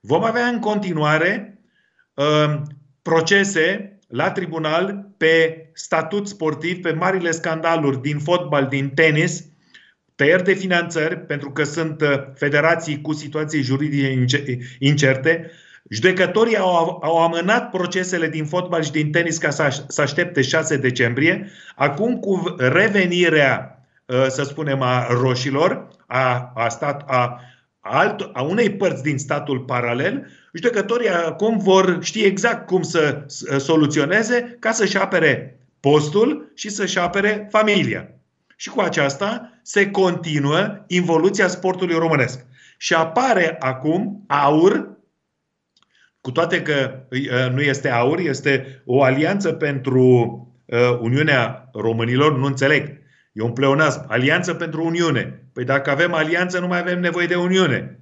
vom 0.00 0.24
avea 0.24 0.46
în 0.46 0.58
continuare 0.58 1.60
uh, 2.14 2.60
procese 3.02 3.96
la 4.08 4.30
tribunal 4.30 5.10
pe 5.16 5.66
statut 5.74 6.28
sportiv, 6.28 6.80
pe 6.80 6.92
marile 6.92 7.30
scandaluri 7.30 8.00
din 8.00 8.18
fotbal, 8.18 8.66
din 8.66 8.88
tenis, 8.88 9.44
tăieri 10.14 10.44
de 10.44 10.52
finanțări, 10.52 11.18
pentru 11.18 11.50
că 11.50 11.64
sunt 11.64 12.00
uh, 12.00 12.08
federații 12.34 13.00
cu 13.00 13.12
situații 13.12 13.62
juridice 13.62 14.10
ince- 14.10 14.58
incerte. 14.78 15.50
Judecătorii 15.92 16.56
au, 16.56 17.00
au 17.02 17.22
amânat 17.22 17.70
procesele 17.70 18.28
din 18.28 18.44
fotbal 18.44 18.82
și 18.82 18.90
din 18.90 19.10
tenis 19.10 19.38
ca 19.38 19.50
să, 19.50 19.62
aș- 19.62 19.78
să 19.88 20.00
aștepte 20.00 20.42
6 20.42 20.76
decembrie. 20.76 21.50
Acum, 21.76 22.18
cu 22.18 22.54
revenirea, 22.58 23.84
uh, 24.06 24.26
să 24.28 24.42
spunem, 24.42 24.82
a 24.82 25.06
roșilor, 25.06 25.88
a, 26.06 26.52
a, 26.54 26.68
stat, 26.68 27.02
a 27.06 27.40
alt, 27.80 28.30
a 28.32 28.42
unei 28.42 28.70
părți 28.70 29.02
din 29.02 29.18
statul 29.18 29.58
paralel, 29.60 30.26
judecătorii 30.52 31.08
acum 31.08 31.58
vor 31.58 31.98
ști 32.02 32.24
exact 32.24 32.66
cum 32.66 32.82
să 32.82 33.24
soluționeze 33.58 34.56
ca 34.58 34.72
să-și 34.72 34.96
apere 34.96 35.58
postul 35.80 36.52
și 36.54 36.68
să-și 36.70 36.98
apere 36.98 37.48
familia. 37.50 38.08
Și 38.56 38.68
cu 38.68 38.80
aceasta 38.80 39.58
se 39.62 39.90
continuă 39.90 40.84
involuția 40.86 41.48
sportului 41.48 41.94
românesc. 41.94 42.44
Și 42.76 42.94
apare 42.94 43.56
acum 43.58 44.24
aur, 44.26 44.88
cu 46.22 46.30
toate 46.30 46.62
că 46.62 47.06
nu 47.52 47.60
este 47.60 47.88
aur, 47.88 48.18
este 48.18 48.82
o 48.86 49.02
alianță 49.02 49.52
pentru 49.52 50.36
Uniunea 51.00 51.68
Românilor, 51.72 52.38
nu 52.38 52.46
înțeleg. 52.46 53.00
E 53.32 53.42
un 53.42 53.52
pleonasm. 53.52 54.04
Alianță 54.08 54.54
pentru 54.54 54.84
Uniune. 54.84 55.46
Păi 55.52 55.64
dacă 55.64 55.90
avem 55.90 56.14
alianță, 56.14 56.58
nu 56.58 56.66
mai 56.66 56.78
avem 56.78 57.00
nevoie 57.00 57.26
de 57.26 57.34
Uniune. 57.34 58.00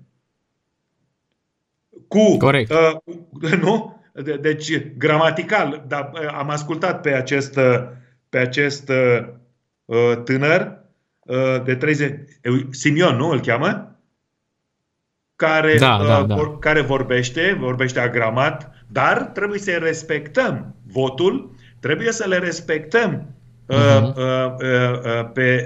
Cu. 2.09 2.37
Corect. 2.37 2.73
Uh, 2.73 3.53
nu? 3.63 4.03
Deci, 4.41 4.97
gramatical, 4.97 5.85
dar 5.89 6.11
am 6.39 6.51
ascultat 6.51 7.01
pe 7.01 7.13
acest, 7.13 7.59
pe 8.29 8.39
acest 8.39 8.89
uh, 9.85 10.23
tânăr 10.25 10.83
uh, 11.21 11.65
de 11.65 11.75
30. 11.75 12.19
Simion, 12.71 13.17
nu 13.17 13.29
îl 13.29 13.41
cheamă? 13.41 13.90
Care, 15.41 15.77
da, 15.79 15.99
uh, 16.01 16.07
da, 16.07 16.23
da. 16.23 16.35
Vor, 16.35 16.59
care 16.59 16.81
vorbește, 16.81 17.57
vorbește 17.61 18.01
agramat, 18.01 18.71
dar 18.87 19.23
trebuie 19.23 19.59
să 19.59 19.71
respectăm 19.71 20.75
votul, 20.93 21.55
trebuie 21.81 22.13
să 22.13 22.25
le 22.29 22.39
respectăm 22.39 23.27
uh-huh. 23.69 24.15
pe 25.33 25.65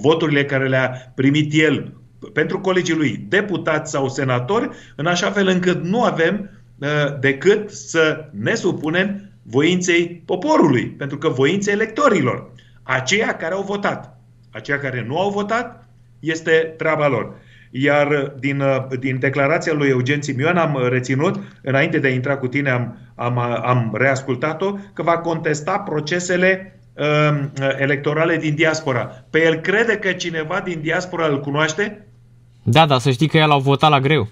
voturile 0.00 0.44
care 0.44 0.68
le-a 0.68 1.12
primit 1.14 1.52
el 1.54 1.92
pentru 2.32 2.60
colegii 2.60 2.94
lui, 2.94 3.24
deputați 3.28 3.90
sau 3.90 4.08
senatori, 4.08 4.68
în 4.96 5.06
așa 5.06 5.30
fel 5.30 5.46
încât 5.46 5.84
nu 5.84 6.02
avem 6.02 6.50
decât 7.20 7.70
să 7.70 8.28
ne 8.30 8.54
supunem 8.54 9.30
voinței 9.42 10.22
poporului, 10.24 10.86
pentru 10.86 11.18
că 11.18 11.28
voinței 11.28 11.72
electorilor, 11.72 12.50
aceia 12.82 13.36
care 13.36 13.54
au 13.54 13.62
votat. 13.62 14.18
Aceia 14.50 14.78
care 14.78 15.04
nu 15.08 15.18
au 15.18 15.30
votat, 15.30 15.88
este 16.20 16.74
treaba 16.76 17.08
lor. 17.08 17.34
Iar 17.70 18.32
din, 18.38 18.62
din 19.00 19.18
declarația 19.18 19.72
lui 19.72 19.88
Eugen 19.88 20.22
Simion 20.22 20.56
am 20.56 20.86
reținut, 20.88 21.40
înainte 21.62 21.98
de 21.98 22.06
a 22.06 22.10
intra 22.10 22.36
cu 22.36 22.46
tine, 22.46 22.70
am, 22.70 22.98
am, 23.14 23.38
am 23.38 23.90
reascultat-o, 23.94 24.72
că 24.92 25.02
va 25.02 25.18
contesta 25.18 25.78
procesele 25.78 26.70
Um, 26.98 27.50
electorale 27.78 28.36
din 28.36 28.54
diaspora. 28.54 29.04
Pe 29.30 29.44
el 29.44 29.54
crede 29.54 29.96
că 29.96 30.12
cineva 30.12 30.60
din 30.60 30.80
diaspora 30.80 31.26
îl 31.26 31.40
cunoaște? 31.40 32.06
Da, 32.62 32.86
dar 32.86 32.98
să 32.98 33.10
știi 33.10 33.28
că 33.28 33.36
el 33.36 33.50
au 33.50 33.60
votat 33.60 33.90
la 33.90 34.00
greu. 34.00 34.28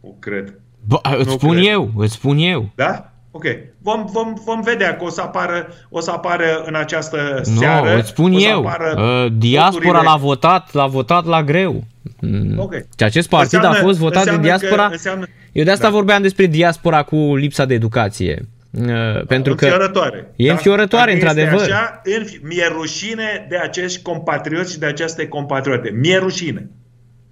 O 0.00 0.08
cred. 0.08 0.60
Bă, 0.86 0.98
îți 1.18 1.28
Nu 1.28 1.32
spun 1.32 1.50
cred. 1.50 1.64
eu, 1.66 1.92
îți 1.96 2.12
spun 2.12 2.38
eu. 2.38 2.70
Da? 2.74 3.12
Ok. 3.36 3.44
Vom, 3.82 4.04
vom, 4.12 4.34
vom 4.44 4.60
vedea 4.60 4.96
că 4.96 5.04
o 5.04 5.08
să 5.08 5.20
apară, 5.20 5.68
o 5.88 6.00
să 6.00 6.10
apară 6.10 6.62
în 6.66 6.74
această 6.74 7.40
Nu, 7.44 7.56
seară. 7.60 7.96
îți 7.98 8.08
spun 8.08 8.34
o 8.34 8.38
să 8.38 8.46
eu. 8.46 8.66
apară 8.66 8.94
Uh, 9.24 9.32
diaspora 9.38 9.70
voturile- 9.70 10.02
l-a 10.10 10.16
votat, 10.16 10.72
l-a 10.72 10.86
votat 10.86 11.24
la 11.26 11.42
greu. 11.42 11.84
Mm. 12.20 12.58
Ok. 12.58 12.72
Și 12.74 13.04
acest 13.04 13.28
partid 13.28 13.64
a 13.64 13.72
fost 13.72 13.98
votat 13.98 14.24
de 14.24 14.30
înseamnă 14.30 14.42
diaspora. 14.42 14.86
Că, 14.86 14.92
înseamnă, 14.92 15.26
Eu 15.52 15.64
de 15.64 15.70
asta 15.70 15.84
Da. 15.86 15.90
vorbeam 15.92 16.22
despre 16.22 16.46
diaspora 16.46 17.02
cu 17.02 17.36
lipsa 17.36 17.64
de 17.64 17.74
educație. 17.74 18.48
Uh, 18.70 19.24
pentru 19.26 19.54
că 19.54 19.64
înfiorătoare. 19.64 20.32
e 20.36 20.50
înfiorătoare, 20.50 21.12
Dacă 21.14 21.24
este 21.26 21.40
într-adevăr. 21.40 21.72
Așa, 21.72 22.02
înfi- 22.04 22.40
mi-e 22.42 22.68
rușine 22.72 23.46
de 23.48 23.56
acești 23.56 24.02
compatrioți 24.02 24.72
și 24.72 24.78
de 24.78 24.86
aceste 24.86 25.28
compatriote. 25.28 25.90
Mi-e 26.00 26.18
rușine. 26.18 26.70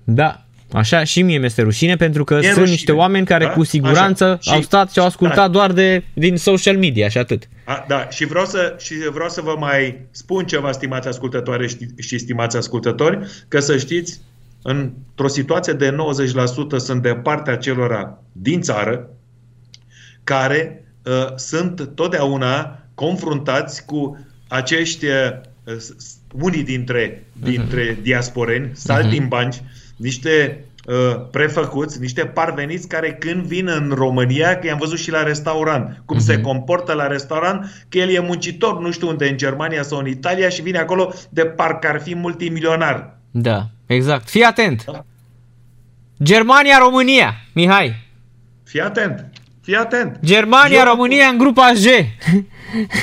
Da, 0.04 0.43
așa 0.74 1.04
și 1.04 1.22
mie 1.22 1.38
mi-este 1.38 1.62
rușine 1.62 1.96
pentru 1.96 2.24
că 2.24 2.34
E 2.34 2.36
sunt 2.42 2.50
rușine. 2.54 2.70
niște 2.70 2.92
oameni 2.92 3.26
care 3.26 3.44
Da? 3.44 3.50
cu 3.50 3.64
siguranță 3.64 4.24
Așa. 4.24 4.38
Și- 4.40 4.50
au 4.50 4.60
stat 4.60 4.92
și 4.92 4.98
au 4.98 5.06
ascultat 5.06 5.36
Da. 5.36 5.48
doar 5.48 5.72
de 5.72 6.04
din 6.14 6.36
social 6.36 6.78
media 6.78 7.08
și 7.08 7.18
atât. 7.18 7.48
A, 7.64 7.84
da, 7.88 8.08
și 8.10 8.24
vreau, 8.24 8.44
să, 8.44 8.74
și 8.78 8.94
vreau 9.12 9.28
să 9.28 9.40
vă 9.40 9.54
mai 9.58 10.06
spun 10.10 10.44
ceva, 10.46 10.72
stimați 10.72 11.08
ascultătoare 11.08 11.66
și, 11.68 11.76
și 11.98 12.18
stimați 12.18 12.56
ascultători, 12.56 13.18
că 13.48 13.60
să 13.60 13.76
știți, 13.78 14.20
într-o 14.62 15.28
situație 15.28 15.72
de 15.72 15.90
90% 15.90 16.76
sunt 16.76 17.02
de 17.02 17.14
partea 17.14 17.56
celora 17.56 18.18
din 18.32 18.60
țară 18.60 19.08
care 20.24 20.84
uh, 21.04 21.34
sunt 21.36 21.90
totdeauna 21.94 22.78
confruntați 22.94 23.84
cu 23.84 24.26
acești, 24.48 25.04
uh, 25.06 25.76
s- 25.78 25.94
s- 25.96 26.14
unii 26.40 26.62
dintre, 26.62 27.24
dintre 27.42 27.98
diasporeni, 28.02 28.70
saltimbanci, 28.72 29.56
niște 29.96 30.64
uh, 30.86 31.20
prefăcuți, 31.30 32.00
niște 32.00 32.24
parveniți 32.24 32.88
care 32.88 33.12
când 33.12 33.42
vin 33.44 33.68
în 33.68 33.92
România, 33.94 34.58
că 34.58 34.66
i-am 34.66 34.78
văzut 34.78 34.98
și 34.98 35.10
la 35.10 35.22
restaurant, 35.22 36.02
cum 36.04 36.18
se 36.18 36.40
comportă 36.40 36.92
la 36.92 37.06
restaurant, 37.06 37.84
că 37.88 37.98
el 37.98 38.08
e 38.08 38.20
muncitor, 38.20 38.80
nu 38.80 38.90
știu 38.90 39.08
unde, 39.08 39.28
în 39.28 39.36
Germania 39.36 39.82
sau 39.82 39.98
în 39.98 40.06
Italia 40.06 40.48
și 40.48 40.62
vine 40.62 40.78
acolo 40.78 41.12
de 41.28 41.44
parcă 41.44 41.88
ar 41.88 42.00
fi 42.00 42.14
multimilionar. 42.14 43.16
Da, 43.30 43.66
exact. 43.86 44.28
Fii 44.28 44.42
atent. 44.42 44.84
Da. 44.84 45.04
Germania, 46.22 46.78
România, 46.78 47.34
Mihai. 47.52 48.02
Fii 48.64 48.80
atent! 48.80 49.26
Fii 49.62 49.76
atent! 49.76 50.18
Germania, 50.24 50.78
Eu- 50.78 50.84
România 50.84 51.26
în 51.26 51.38
grupa 51.38 51.72
G. 51.72 51.86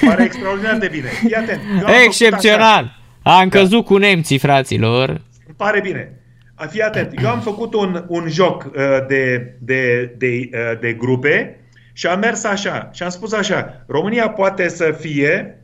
Pare 0.06 0.24
extraordinar 0.24 0.78
de 0.78 0.88
bine. 0.92 1.08
Fii 1.08 1.34
atent! 1.34 1.62
Eu 1.62 1.74
am 1.74 1.78
făcut 1.80 1.90
așa. 1.90 2.04
Excepțional. 2.04 2.98
Am 3.24 3.50
căzut 3.50 3.86
cu 3.86 3.98
nemții, 3.98 4.38
fraților. 4.38 5.10
Îmi 5.10 5.56
pare 5.58 5.82
bine. 5.82 6.21
A, 6.62 6.66
Fii 6.68 6.82
atent, 6.82 7.22
eu 7.22 7.30
am 7.30 7.40
făcut 7.40 7.74
un, 7.74 8.06
un 8.08 8.26
joc 8.30 8.64
uh, 8.66 8.72
de, 9.08 9.56
de, 9.60 10.14
de, 10.18 10.50
uh, 10.54 10.80
de 10.80 10.94
grupe 10.94 11.60
și 11.94 12.08
am 12.08 12.20
mers 12.20 12.44
așa 12.44 12.90
și 12.94 13.04
am 13.04 13.10
spus 13.10 13.34
așa, 13.34 13.84
România 13.88 14.30
poate 14.30 14.68
să 14.70 14.96
fie 15.00 15.56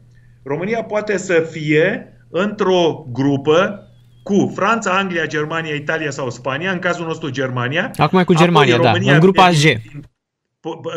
România 0.43 0.83
poate 0.83 1.17
să 1.17 1.47
fie 1.51 2.13
într-o 2.29 3.05
grupă 3.12 3.81
cu 4.23 4.51
Franța, 4.55 4.91
Anglia, 4.91 5.25
Germania, 5.25 5.73
Italia 5.73 6.12
sau 6.12 6.29
Spania, 6.29 6.71
în 6.71 6.79
cazul 6.79 7.05
nostru 7.05 7.29
Germania. 7.29 7.91
Acum 7.97 8.19
e 8.19 8.23
cu 8.23 8.31
Apoi 8.31 8.45
Germania, 8.45 8.77
da, 8.77 8.91
România 8.91 9.13
în 9.13 9.19
grupa 9.19 9.49
vine 9.49 9.73
G. 9.73 9.77
din- 9.81 9.81
din- 9.91 10.01
P- 10.01 10.16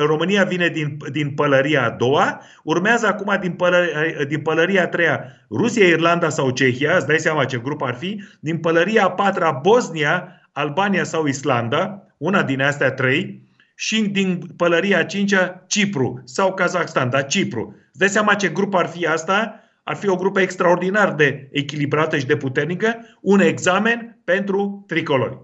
România 0.06 0.44
vine 0.44 0.68
din, 0.68 0.96
din 1.12 1.30
pălăria 1.30 1.84
a 1.84 1.90
doua, 1.90 2.40
urmează 2.64 3.06
acum 3.06 3.36
din, 3.40 3.52
pălăria, 3.52 4.24
din 4.28 4.40
pălăria 4.40 4.82
a 4.82 4.86
treia 4.86 5.24
Rusia, 5.50 5.86
Irlanda 5.86 6.28
sau 6.28 6.50
Cehia, 6.50 6.96
îți 6.96 7.06
dai 7.06 7.18
seama 7.18 7.44
ce 7.44 7.58
grup 7.58 7.82
ar 7.82 7.94
fi, 7.94 8.22
din 8.40 8.58
pălăria 8.58 9.04
a 9.04 9.10
patra 9.10 9.50
Bosnia, 9.62 10.40
Albania 10.52 11.04
sau 11.04 11.26
Islanda, 11.26 12.06
una 12.16 12.42
din 12.42 12.60
astea 12.60 12.90
trei, 12.92 13.48
și 13.74 14.00
din 14.00 14.40
pălăria 14.56 14.98
a 14.98 15.04
cincea 15.04 15.64
Cipru 15.66 16.20
sau 16.24 16.54
Kazakhstan, 16.54 17.10
dar 17.10 17.26
Cipru. 17.26 17.74
Îți 17.88 17.98
dai 17.98 18.08
seama 18.08 18.34
ce 18.34 18.48
grup 18.48 18.74
ar 18.74 18.86
fi 18.86 19.06
asta? 19.06 19.60
Ar 19.84 19.96
fi 19.96 20.08
o 20.08 20.16
grupă 20.16 20.40
extraordinar 20.40 21.14
de 21.14 21.48
echilibrată 21.52 22.18
și 22.18 22.26
de 22.26 22.36
puternică, 22.36 22.96
un 23.20 23.40
examen 23.40 24.18
pentru 24.24 24.84
tricolori. 24.86 25.38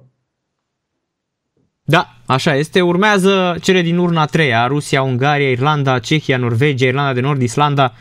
Da, 1.88 2.14
așa 2.26 2.54
este. 2.54 2.80
Urmează 2.80 3.56
cele 3.60 3.80
din 3.80 3.98
urna 3.98 4.20
a 4.20 4.26
treia. 4.26 4.66
Rusia, 4.66 5.02
Ungaria, 5.02 5.50
Irlanda, 5.50 5.98
Cehia, 5.98 6.36
Norvegia, 6.36 6.86
Irlanda 6.86 7.12
de 7.12 7.20
Nord, 7.20 7.42
Islanda, 7.42 7.92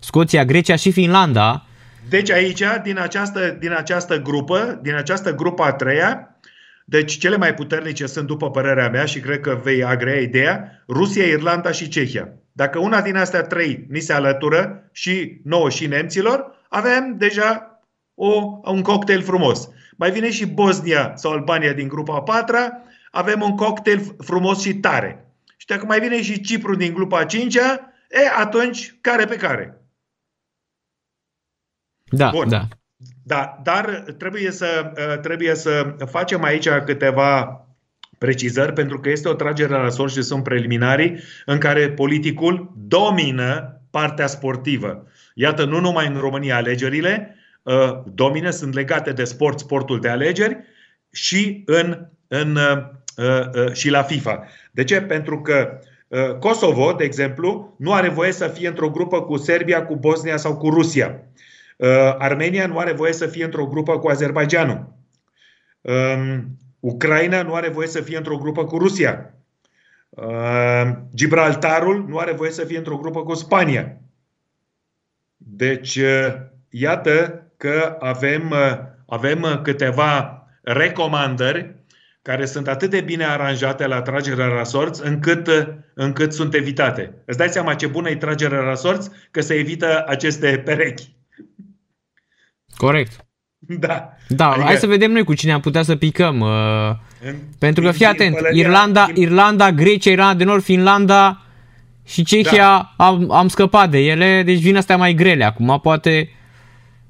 Scoția, 0.00 0.44
Grecia 0.44 0.76
și 0.76 0.90
Finlanda. 0.92 1.64
Deci 2.08 2.30
aici, 2.30 2.62
din 2.82 2.98
această, 2.98 3.56
din 3.60 3.72
această 3.72 4.22
grupă, 4.22 4.78
din 4.82 4.94
această 4.94 5.34
grupă 5.34 5.62
a 5.62 5.72
treia, 5.72 6.36
deci 6.84 7.18
cele 7.18 7.36
mai 7.36 7.54
puternice 7.54 8.06
sunt, 8.06 8.26
după 8.26 8.50
părerea 8.50 8.88
mea, 8.88 9.04
și 9.04 9.20
cred 9.20 9.40
că 9.40 9.60
vei 9.62 9.84
agrea 9.84 10.20
ideea, 10.20 10.82
Rusia, 10.88 11.24
Irlanda 11.24 11.70
și 11.70 11.88
Cehia. 11.88 12.28
Dacă 12.52 12.78
una 12.78 13.00
din 13.00 13.16
astea 13.16 13.42
trei 13.42 13.86
ni 13.88 14.00
se 14.00 14.12
alătură, 14.12 14.90
și 14.92 15.40
nouă 15.44 15.70
și 15.70 15.86
nemților, 15.86 16.44
avem 16.68 17.14
deja 17.18 17.80
o, 18.14 18.60
un 18.64 18.82
cocktail 18.82 19.22
frumos. 19.22 19.68
Mai 19.96 20.10
vine 20.10 20.30
și 20.30 20.46
Bosnia 20.46 21.12
sau 21.16 21.32
Albania 21.32 21.72
din 21.72 21.88
grupa 21.88 22.14
a 22.14 22.22
patra, 22.22 22.82
avem 23.12 23.40
un 23.40 23.56
cocktail 23.56 24.16
frumos 24.18 24.60
și 24.60 24.74
tare. 24.74 25.26
Și 25.56 25.66
dacă 25.66 25.86
mai 25.86 26.00
vine 26.00 26.22
și 26.22 26.40
Cipru 26.40 26.74
din 26.74 26.94
grupa 26.94 27.18
a 27.18 27.24
cincea, 27.24 27.92
e, 28.10 28.40
atunci 28.40 28.94
care 29.00 29.24
pe 29.24 29.36
care. 29.36 29.80
Da, 32.04 32.30
Bun. 32.30 32.48
da. 32.48 32.68
Da, 33.24 33.60
dar 33.62 34.04
trebuie 34.18 34.50
să, 34.50 34.92
uh, 34.96 35.20
trebuie 35.20 35.54
să 35.54 35.96
facem 36.10 36.42
aici 36.42 36.68
câteva 36.68 37.66
precizări, 38.18 38.72
pentru 38.72 39.00
că 39.00 39.08
este 39.08 39.28
o 39.28 39.34
tragere 39.34 39.72
la 39.72 39.88
sor 39.88 40.10
și 40.10 40.22
sunt 40.22 40.42
preliminarii 40.42 41.18
în 41.46 41.58
care 41.58 41.90
politicul 41.90 42.72
domină 42.76 43.80
partea 43.90 44.26
sportivă. 44.26 45.06
Iată, 45.34 45.64
nu 45.64 45.80
numai 45.80 46.06
în 46.06 46.16
România 46.16 46.56
alegerile 46.56 47.36
uh, 47.62 48.02
domină, 48.06 48.50
sunt 48.50 48.74
legate 48.74 49.12
de 49.12 49.24
sport, 49.24 49.58
sportul 49.58 50.00
de 50.00 50.08
alegeri 50.08 50.58
și, 51.10 51.62
în, 51.66 52.06
în, 52.28 52.56
uh, 52.56 52.76
uh, 52.76 52.82
și 53.72 53.90
la 53.90 54.02
FIFA. 54.02 54.44
De 54.70 54.84
ce? 54.84 55.02
Pentru 55.02 55.40
că 55.40 55.78
uh, 56.08 56.34
Kosovo, 56.38 56.92
de 56.92 57.04
exemplu, 57.04 57.74
nu 57.78 57.92
are 57.92 58.08
voie 58.08 58.32
să 58.32 58.48
fie 58.48 58.68
într-o 58.68 58.90
grupă 58.90 59.22
cu 59.22 59.36
Serbia, 59.36 59.84
cu 59.84 59.96
Bosnia 59.96 60.36
sau 60.36 60.56
cu 60.56 60.68
Rusia. 60.68 61.20
Uh, 61.76 61.88
Armenia 62.18 62.66
nu 62.66 62.78
are 62.78 62.92
voie 62.92 63.12
să 63.12 63.26
fie 63.26 63.44
într-o 63.44 63.66
grupă 63.66 63.98
cu 63.98 64.08
Azerbaijanul. 64.08 64.92
Um, 65.80 66.56
Ucraina 66.80 67.42
nu 67.42 67.54
are 67.54 67.68
voie 67.68 67.88
să 67.88 68.00
fie 68.00 68.16
într-o 68.16 68.36
grupă 68.36 68.64
cu 68.64 68.78
Rusia. 68.78 69.34
Uh, 70.08 70.90
Gibraltarul 71.14 72.04
nu 72.08 72.18
are 72.18 72.32
voie 72.32 72.50
să 72.50 72.64
fie 72.64 72.78
într-o 72.78 72.96
grupă 72.96 73.22
cu 73.22 73.34
Spania. 73.34 73.96
Deci, 75.36 75.96
uh, 75.96 76.34
iată 76.70 77.46
că 77.56 77.96
avem, 78.00 78.50
uh, 78.50 78.78
avem 79.06 79.60
câteva 79.62 80.46
recomandări 80.62 81.74
care 82.22 82.46
sunt 82.46 82.68
atât 82.68 82.90
de 82.90 83.00
bine 83.00 83.24
aranjate 83.24 83.86
la 83.86 84.02
tragerea 84.02 84.46
la 84.46 84.64
sorți 84.64 85.06
încât, 85.06 85.48
încât 85.94 86.32
sunt 86.32 86.54
evitate. 86.54 87.14
Îți 87.24 87.38
dai 87.38 87.48
seama 87.48 87.74
ce 87.74 87.86
bună 87.86 88.10
e 88.10 88.16
tragerea 88.16 88.60
la 88.60 88.74
sorți? 88.74 89.10
Că 89.30 89.40
se 89.40 89.54
evită 89.54 90.04
aceste 90.08 90.62
perechi. 90.64 91.14
Corect. 92.76 93.26
Da. 93.58 94.12
Da, 94.28 94.48
adică... 94.48 94.64
hai 94.64 94.76
să 94.76 94.86
vedem 94.86 95.12
noi 95.12 95.24
cu 95.24 95.34
cine 95.34 95.52
am 95.52 95.60
putea 95.60 95.82
să 95.82 95.96
picăm. 95.96 96.40
Uh, 96.40 96.48
În, 97.26 97.34
pentru 97.58 97.84
că 97.84 97.90
fii 97.90 98.06
atent, 98.06 98.34
pălăria, 98.34 98.60
Irlanda, 98.60 99.06
din- 99.06 99.22
Irlanda, 99.22 99.72
Grecia, 99.72 100.10
Irlanda 100.10 100.34
de 100.34 100.44
Nord, 100.44 100.62
Finlanda 100.62 101.42
și 102.04 102.24
Cehia 102.24 102.52
Da. 102.96 103.04
am, 103.06 103.30
am 103.30 103.48
scăpat 103.48 103.90
de 103.90 103.98
ele, 103.98 104.42
deci 104.42 104.60
vin 104.60 104.76
astea 104.76 104.96
mai 104.96 105.14
grele 105.14 105.44
acum, 105.44 105.78
poate 105.82 106.30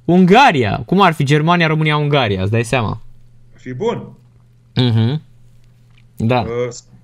Ungaria, 0.05 0.83
cum 0.87 1.01
ar 1.01 1.12
fi 1.12 1.25
Germania, 1.25 1.66
România, 1.66 1.96
Ungaria, 1.96 2.42
îți 2.42 2.51
dai 2.51 2.64
seama. 2.64 3.03
Fi 3.55 3.75
bun. 3.75 4.16
Mhm. 4.75 5.23
Da. 6.17 6.41
Uh, 6.41 6.47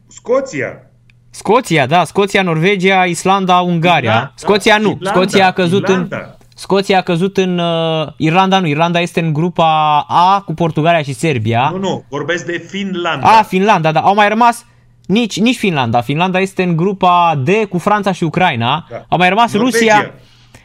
Scoția. 0.08 0.82
Scoția, 1.30 1.86
da, 1.86 2.04
Scoția, 2.04 2.42
Norvegia, 2.42 3.04
Islanda, 3.04 3.60
Ungaria. 3.60 4.12
Da, 4.12 4.32
Scoția 4.34 4.76
da, 4.76 4.82
nu, 4.82 4.90
Irlanda, 4.90 5.20
Scoția 5.20 5.46
a 5.46 5.50
căzut 5.50 5.88
în 5.88 5.94
Irlanda. 5.94 6.36
Scoția 6.54 6.98
a 6.98 7.00
căzut 7.00 7.36
în 7.36 7.58
uh, 7.58 8.08
Irlanda 8.16 8.58
nu, 8.58 8.66
Irlanda 8.66 9.00
este 9.00 9.20
în 9.20 9.32
grupa 9.32 10.00
A 10.08 10.40
cu 10.40 10.54
Portugalia 10.54 11.02
și 11.02 11.12
Serbia. 11.12 11.68
Nu, 11.72 11.78
nu, 11.78 12.04
vorbesc 12.08 12.46
de 12.46 12.66
Finlanda. 12.68 13.26
A, 13.38 13.42
Finlanda, 13.42 13.92
da. 13.92 14.00
Au 14.00 14.14
mai 14.14 14.28
rămas 14.28 14.66
nici, 15.06 15.40
nici 15.40 15.56
Finlanda. 15.56 16.00
Finlanda 16.00 16.40
este 16.40 16.62
în 16.62 16.76
grupa 16.76 17.40
D 17.44 17.48
cu 17.68 17.78
Franța 17.78 18.12
și 18.12 18.24
Ucraina. 18.24 18.86
Da. 18.90 19.04
Au 19.08 19.18
mai 19.18 19.28
rămas 19.28 19.52
Norvegia. 19.52 19.76
Rusia. 19.78 20.14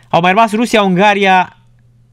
Au 0.10 0.22
mai 0.22 0.32
rămas 0.32 0.54
Rusia, 0.54 0.84
Ungaria, 0.84 1.58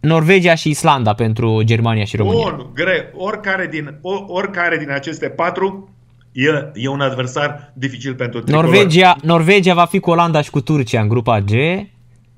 Norvegia 0.01 0.55
și 0.55 0.69
Islanda 0.69 1.15
pentru 1.15 1.63
Germania 1.65 2.05
și 2.05 2.17
România. 2.17 2.51
Bun, 2.57 2.71
greu. 2.75 3.03
Oricare 3.15 3.67
din, 3.71 3.99
o, 4.01 4.25
oricare 4.27 4.77
din 4.77 4.91
aceste 4.91 5.29
patru 5.29 5.95
e, 6.33 6.49
e 6.75 6.89
un 6.89 7.01
adversar 7.01 7.73
dificil 7.75 8.15
pentru 8.15 8.41
tricolor. 8.41 8.65
Norvegia, 8.71 9.17
Norvegia 9.23 9.75
va 9.75 9.85
fi 9.85 9.99
cu 9.99 10.11
Olanda 10.11 10.41
și 10.43 10.51
cu 10.51 10.61
Turcia 10.61 11.01
în 11.01 11.09
grupa 11.09 11.41
G. 11.41 11.51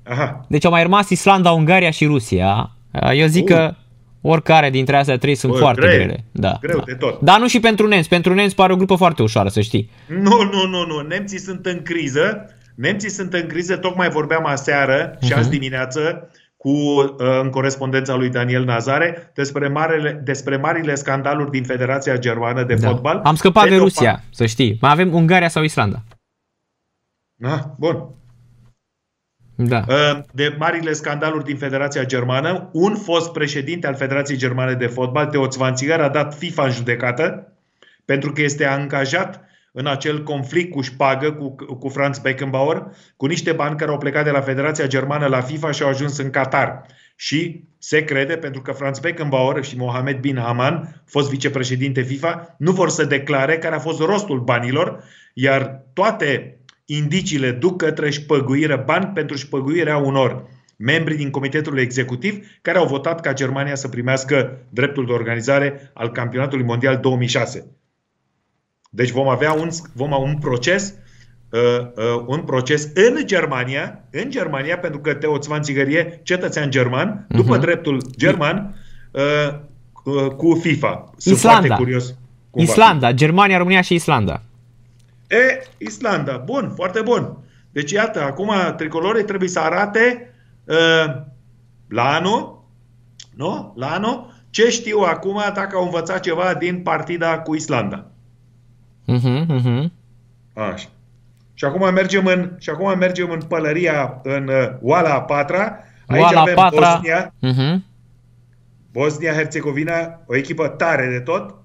Aha. 0.03 0.45
Deci 0.49 0.65
au 0.65 0.71
mai 0.71 0.81
rămas 0.81 1.09
Islanda, 1.09 1.51
Ungaria 1.51 1.89
și 1.89 2.05
Rusia. 2.05 2.71
Eu 3.13 3.27
zic 3.27 3.43
Uh. 3.49 3.55
că 3.55 3.75
oricare 4.21 4.69
dintre 4.69 4.95
astea 4.95 5.17
trei 5.17 5.35
sunt 5.35 5.51
Bă, 5.51 5.57
foarte 5.57 5.81
greu. 5.81 5.93
grele. 5.95 6.23
Da, 6.31 6.57
Greu 6.61 6.77
da. 6.77 6.83
de 6.85 6.93
tot. 6.93 7.21
Dar 7.21 7.39
nu 7.39 7.47
și 7.47 7.59
pentru 7.59 7.87
nemți. 7.87 8.09
Pentru 8.09 8.33
nemți 8.33 8.55
pare 8.55 8.73
o 8.73 8.75
grupă 8.75 8.95
foarte 8.95 9.21
ușoară, 9.21 9.49
să 9.49 9.61
știi. 9.61 9.89
Nu, 10.07 10.41
nu, 10.51 10.67
nu, 10.69 10.85
nu. 10.85 10.99
Nemții 11.07 11.39
sunt 11.39 11.65
în 11.65 11.81
criză. 11.83 12.49
Nemții 12.75 13.09
sunt 13.09 13.33
în 13.33 13.47
criză. 13.47 13.77
Tocmai 13.77 14.09
vorbeam 14.09 14.45
aseară 14.45 15.17
și 15.21 15.29
Mhm. 15.29 15.37
azi 15.39 15.49
dimineață 15.49 16.29
cu, 16.63 16.69
uh, 16.69 17.15
în 17.41 17.49
corespondența 17.49 18.15
lui 18.15 18.29
Daniel 18.29 18.63
Nazare 18.63 19.31
despre, 19.35 19.67
marele, 19.67 20.21
despre 20.23 20.57
marile 20.57 20.95
scandaluri 20.95 21.51
din 21.51 21.63
Federația 21.63 22.17
Germană 22.17 22.63
de 22.63 22.73
Da. 22.73 22.87
Fotbal. 22.87 23.21
Am 23.23 23.35
scăpat 23.35 23.63
Pe 23.63 23.69
de 23.69 23.75
o 23.75 23.77
Rusia, 23.79 24.23
să 24.31 24.45
știi. 24.45 24.77
Mai 24.81 24.91
avem 24.91 25.13
Ungaria 25.13 25.47
sau 25.47 25.63
Islanda. 25.63 26.03
pa- 26.07 26.17
Ah, 27.51 27.59
bun. 27.77 28.09
Da. 29.55 29.83
Uh, 29.87 30.19
de 30.31 30.55
marile 30.59 30.93
scandaluri 30.93 31.43
din 31.43 31.57
Federația 31.57 32.03
Germană. 32.05 32.69
Un 32.73 32.95
fost 32.95 33.31
președinte 33.31 33.87
al 33.87 33.95
Federației 33.95 34.37
Germane 34.37 34.73
de 34.73 34.87
Fotbal, 34.87 35.25
Teoț 35.25 35.53
Zwanziger, 35.53 35.99
a 36.01 36.09
dat 36.09 36.33
FIFA 36.35 36.63
în 36.63 36.71
judecată 36.71 37.53
pentru 38.05 38.31
că 38.31 38.41
este 38.41 38.65
angajat 38.65 39.41
în 39.75 39.87
acel 39.87 40.23
conflict 40.23 40.71
cu 40.71 40.81
șpagă 40.81 41.31
cu, 41.31 41.55
cu 41.75 41.89
Franz 41.89 42.19
Beckenbauer, 42.19 42.85
cu 43.17 43.25
niște 43.25 43.51
bani 43.51 43.77
care 43.77 43.91
au 43.91 43.97
plecat 43.97 44.23
de 44.23 44.29
la 44.29 44.41
Federația 44.41 44.87
Germană 44.87 45.25
la 45.25 45.41
FIFA 45.41 45.71
și 45.71 45.83
au 45.83 45.89
ajuns 45.89 46.17
în 46.17 46.29
Qatar. 46.29 46.85
Și 47.15 47.63
se 47.77 48.03
crede, 48.03 48.37
pentru 48.37 48.61
că 48.61 48.71
Franz 48.71 48.99
Beckenbauer 48.99 49.63
și 49.63 49.77
Mohamed 49.77 50.19
bin 50.19 50.37
Haman, 50.37 51.03
fost 51.05 51.29
vicepreședinte 51.29 52.01
FIFA, 52.01 52.55
nu 52.57 52.71
vor 52.71 52.89
să 52.89 53.05
declare 53.05 53.57
care 53.57 53.75
a 53.75 53.79
fost 53.79 53.99
rostul 53.99 54.39
banilor, 54.39 55.03
iar 55.33 55.83
toate 55.93 56.57
indiciile 56.85 57.51
duc 57.51 57.77
către 57.77 58.09
șpăguire, 58.09 58.83
bani 58.85 59.11
pentru 59.13 59.35
șpăguirea 59.35 59.97
unor 59.97 60.47
membri 60.77 61.15
din 61.15 61.29
Comitetul 61.29 61.77
Executiv 61.77 62.45
care 62.61 62.77
au 62.77 62.85
votat 62.85 63.21
ca 63.21 63.33
Germania 63.33 63.75
să 63.75 63.87
primească 63.87 64.65
dreptul 64.69 65.05
de 65.05 65.11
organizare 65.11 65.91
al 65.93 66.11
Campionatului 66.11 66.65
Mondial 66.65 66.97
2006. 66.97 67.65
Deci 68.95 69.11
vom 69.11 69.27
avea 69.27 69.51
un, 69.53 69.69
vom 69.93 70.13
avea 70.13 70.27
un 70.27 70.37
proces 70.37 70.93
uh, 71.49 71.59
uh, 71.95 72.23
un 72.25 72.39
proces 72.41 72.89
în 72.93 73.25
Germania, 73.25 74.03
în 74.11 74.29
Germania, 74.29 74.77
pentru 74.77 74.99
că 74.99 75.13
Teo 75.13 75.39
Zwanziger 75.41 75.87
e 75.87 76.19
cetățean 76.23 76.69
german, 76.69 77.25
după 77.29 77.51
Mhm. 77.51 77.61
dreptul 77.61 78.01
german, 78.17 78.75
uh, 79.11 79.21
uh, 80.03 80.27
cu 80.27 80.53
FIFA. 80.61 81.09
Sunt 81.17 81.35
Islanda. 81.35 81.59
foarte 81.65 81.83
curios. 81.83 82.05
cum 82.49 82.65
va 82.65 82.71
fi. 82.71 82.79
Islanda, 82.79 83.11
Germania, 83.11 83.57
România 83.57 83.81
și 83.81 83.93
Islanda. 83.93 84.41
E, 85.27 85.63
Islanda. 85.77 86.37
Bun, 86.45 86.71
foarte 86.75 87.01
bun. 87.01 87.37
Deci, 87.71 87.91
iată, 87.91 88.21
acum 88.21 88.51
tricolorii 88.77 89.23
trebuie 89.23 89.49
să 89.49 89.59
arate 89.59 90.33
uh, 90.63 91.15
la 91.87 92.03
anul, 92.13 92.63
nu? 93.35 93.73
La 93.75 93.87
anul, 93.87 94.33
ce 94.49 94.69
știu 94.69 94.99
acum 94.99 95.41
dacă 95.53 95.75
au 95.75 95.83
învățat 95.83 96.19
ceva 96.19 96.53
din 96.53 96.81
partida 96.81 97.39
cu 97.39 97.55
Islanda. 97.55 98.07
Mhm, 99.05 99.45
mhm. 99.53 99.91
Așa. 100.53 100.87
Și 101.53 101.65
acum 101.65 101.93
mergem 101.93 102.25
în, 102.25 102.55
și 102.59 102.69
acum 102.69 102.97
mergem 102.97 103.29
în 103.31 103.41
pălăria, 103.41 104.19
în 104.23 104.47
uh, 104.47 104.69
Oala 104.81 105.13
a 105.13 105.21
patra. 105.21 105.77
Aici 106.07 106.21
Oala 106.23 106.41
avem 106.41 106.55
Patra. 106.55 106.93
Bosnia, 106.93 107.33
Mhm. 107.39 107.85
Bosnia-Herzegovina, 108.91 110.21
o 110.25 110.35
echipă 110.35 110.67
tare 110.67 111.07
de 111.09 111.19
tot. 111.19 111.55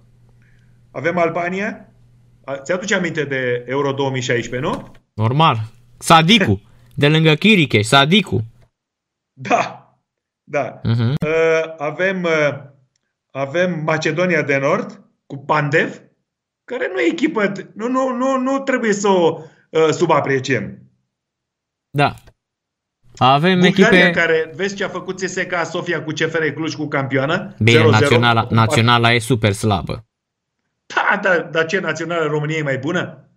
Avem 0.91 1.19
Albania. 1.19 1.89
A- 2.45 2.57
Ți-aduce 2.57 2.95
aminte 2.95 3.25
de 3.25 3.65
Euro 3.67 3.93
2016, 3.93 4.69
nu? 4.69 4.93
Normal. 5.15 5.57
Sadiku. 5.99 6.61
De 6.95 7.09
lângă 7.09 7.35
Chiriche, 7.35 7.83
Sadiku. 7.83 8.45
Da. 9.33 9.93
Da. 10.45 10.81
Mhm. 10.83 11.01
Uh, 11.09 11.75
avem, 11.79 12.23
uh, 12.23 12.59
avem 13.31 13.81
Macedonia 13.85 14.43
de 14.43 14.57
Nord 14.59 15.01
cu 15.27 15.37
Pandev, 15.37 16.01
care 16.69 16.91
nu 16.93 16.99
e 16.99 17.11
echipă, 17.11 17.53
nu, 17.75 17.89
nu, 17.89 18.17
nu, 18.17 18.37
nu 18.37 18.59
trebuie 18.59 18.93
să 18.93 19.09
o 19.09 19.41
uh, 19.71 19.89
subapreciem. 19.91 20.79
Da. 21.91 22.15
Avem 23.17 23.61
Bulgaria, 23.61 23.99
echipe... 23.99 24.21
care, 24.21 24.53
vezi 24.55 24.77
ce 24.77 24.85
a 24.85 24.89
făcut 24.89 25.21
CSKA 25.21 25.65
Sofia 25.65 26.03
cu 26.03 26.11
CFR 26.11 26.45
Cluj 26.45 26.75
cu 26.75 26.89
campioană? 26.89 27.55
Bine, 27.59 27.81
0-0. 27.81 27.85
naționala, 27.85 28.47
naționala 28.51 29.13
e 29.13 29.19
super 29.19 29.53
slabă. 29.53 30.05
Da, 30.87 31.19
da, 31.23 31.39
dar 31.39 31.67
ce 31.67 31.79
națională 31.79 32.25
României 32.25 32.59
e 32.59 32.63
mai 32.63 32.79
bună? 32.79 33.29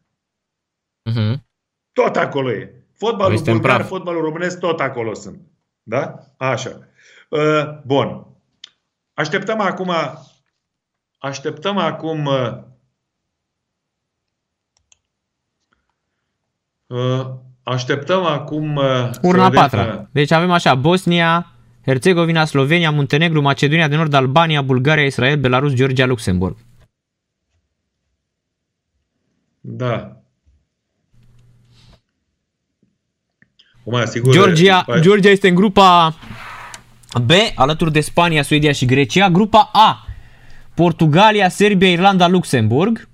Mhm. 1.04 1.46
Tot 1.94 2.16
acolo 2.16 2.52
e. 2.52 2.76
Fotbalul 2.94 3.34
Este 3.34 3.52
în 3.52 3.58
bulgar, 3.58 3.76
praf. 3.76 3.90
fotbalul 3.90 4.22
românesc, 4.22 4.60
tot 4.60 4.80
acolo 4.80 5.14
sunt. 5.14 5.40
Da? 5.84 6.16
Așa. 6.38 6.88
Uh, 7.30 7.80
bun. 7.86 8.26
Așteptăm 9.14 9.60
acum 9.60 9.92
așteptăm 11.18 11.78
acum 11.78 12.26
uh, 12.26 12.58
așteptăm 17.64 18.26
acum 18.26 18.76
uh, 18.76 18.84
să 19.12 19.20
Urna 19.24 19.46
a 19.46 19.50
vedem, 19.50 19.62
patra. 19.62 19.94
uh, 20.00 20.06
Deci 20.12 20.32
avem 20.32 20.52
așa, 20.52 20.76
Bosnia, 20.76 21.52
Herțegovina, 21.86 22.46
Slovenia, 22.46 22.92
Muntenegru, 22.92 23.42
Macedonia 23.42 23.88
de 23.88 23.96
Nord, 23.96 24.14
Albania, 24.14 24.62
Bulgaria, 24.62 25.06
Israel, 25.06 25.38
Belarus, 25.40 25.74
Georgia, 25.74 26.06
Luxemburg. 26.06 26.58
Da. 29.62 30.16
Acum, 33.86 34.06
sigur, 34.06 34.34
Georgia, 34.34 34.84
Spa- 34.84 35.00
Georgia 35.00 35.30
este 35.30 35.48
în 35.48 35.56
grupa 35.56 36.16
B, 37.26 37.30
alături 37.56 37.92
de 37.92 38.02
Spania, 38.02 38.44
Suedia 38.44 38.72
și 38.72 38.86
Grecia. 38.86 39.30
Grupa 39.30 39.70
A, 39.74 40.06
Portugalia, 40.76 41.50
Serbia, 41.50 41.90
Irlanda, 41.90 42.28
Luxemburg. 42.28 43.10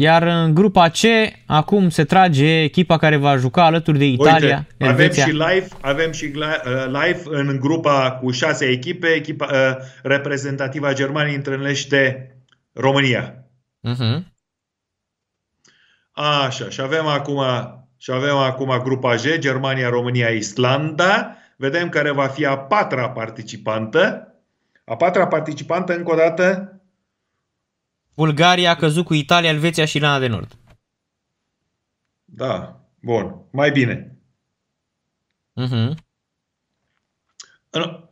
Iar 0.00 0.22
în 0.22 0.54
grupa 0.54 0.88
C, 0.88 0.98
acum 1.46 1.88
se 1.88 2.04
trage 2.04 2.60
echipa 2.60 2.98
care 2.98 3.16
va 3.16 3.36
juca 3.36 3.64
alături 3.64 3.98
de 3.98 4.04
Italia, 4.04 4.56
Uite, 4.56 4.84
avem 4.84 4.88
Elveția. 4.88 5.24
și 5.24 5.30
live, 5.30 5.66
avem 5.80 6.12
și 6.12 6.30
gla- 6.30 6.64
uh, 6.66 6.84
live 6.86 7.20
în 7.24 7.58
grupa 7.60 8.18
cu 8.22 8.30
șase 8.30 8.64
echipe, 8.64 9.06
echipa 9.06 9.48
uh, 9.52 9.84
reprezentativă 10.02 10.86
a 10.86 10.92
Germaniei 10.92 11.34
întâlnește 11.34 12.30
România. 12.72 13.44
Mhm. 13.80 14.32
Așa, 16.12 16.68
și 16.68 16.80
avem 16.80 17.06
acum 17.06 17.42
și 17.96 18.10
avem 18.10 18.36
acum 18.36 18.80
grupa 18.82 19.14
G, 19.14 19.38
Germania, 19.38 19.88
România, 19.88 20.28
Islanda. 20.28 21.36
Vedem 21.56 21.88
care 21.88 22.10
va 22.10 22.26
fi 22.26 22.46
a 22.46 22.58
patra 22.58 23.08
participantă. 23.10 24.34
A 24.84 24.96
patra 24.96 25.26
participantă, 25.26 25.96
încă 25.96 26.12
o 26.12 26.16
dată, 26.16 26.77
Bulgaria 28.22 28.70
a 28.70 28.76
căzut 28.76 29.04
cu 29.04 29.14
Italia, 29.14 29.50
Elveția 29.50 29.84
și 29.84 29.96
Irlanda 29.96 30.18
de 30.18 30.26
Nord. 30.26 30.52
da, 32.24 32.80
bun, 33.00 33.34
mai 33.52 33.70
bine. 33.70 34.18
Uh-huh. 35.60 35.94
În- 37.70 38.02